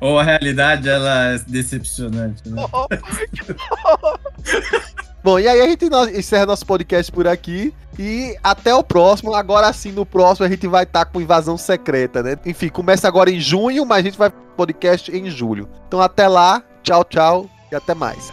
Ou 0.00 0.18
a 0.18 0.22
realidade, 0.22 0.88
ela 0.88 1.34
é 1.34 1.38
decepcionante, 1.38 2.48
né? 2.48 2.62
Bom, 5.28 5.38
e 5.38 5.46
aí 5.46 5.60
a 5.60 5.68
gente 5.68 5.84
encerra 6.16 6.46
nosso 6.46 6.64
podcast 6.64 7.12
por 7.12 7.28
aqui. 7.28 7.74
E 7.98 8.34
até 8.42 8.74
o 8.74 8.82
próximo. 8.82 9.34
Agora 9.34 9.70
sim, 9.74 9.92
no 9.92 10.06
próximo 10.06 10.46
a 10.46 10.48
gente 10.48 10.66
vai 10.66 10.84
estar 10.84 11.04
com 11.04 11.20
invasão 11.20 11.58
secreta, 11.58 12.22
né? 12.22 12.38
Enfim, 12.46 12.70
começa 12.70 13.06
agora 13.06 13.30
em 13.30 13.38
junho, 13.38 13.84
mas 13.84 13.98
a 13.98 14.02
gente 14.02 14.16
vai 14.16 14.30
podcast 14.56 15.14
em 15.14 15.28
julho. 15.28 15.68
Então 15.86 16.00
até 16.00 16.26
lá, 16.26 16.62
tchau, 16.82 17.04
tchau 17.04 17.44
e 17.70 17.74
até 17.74 17.92
mais. 17.92 18.32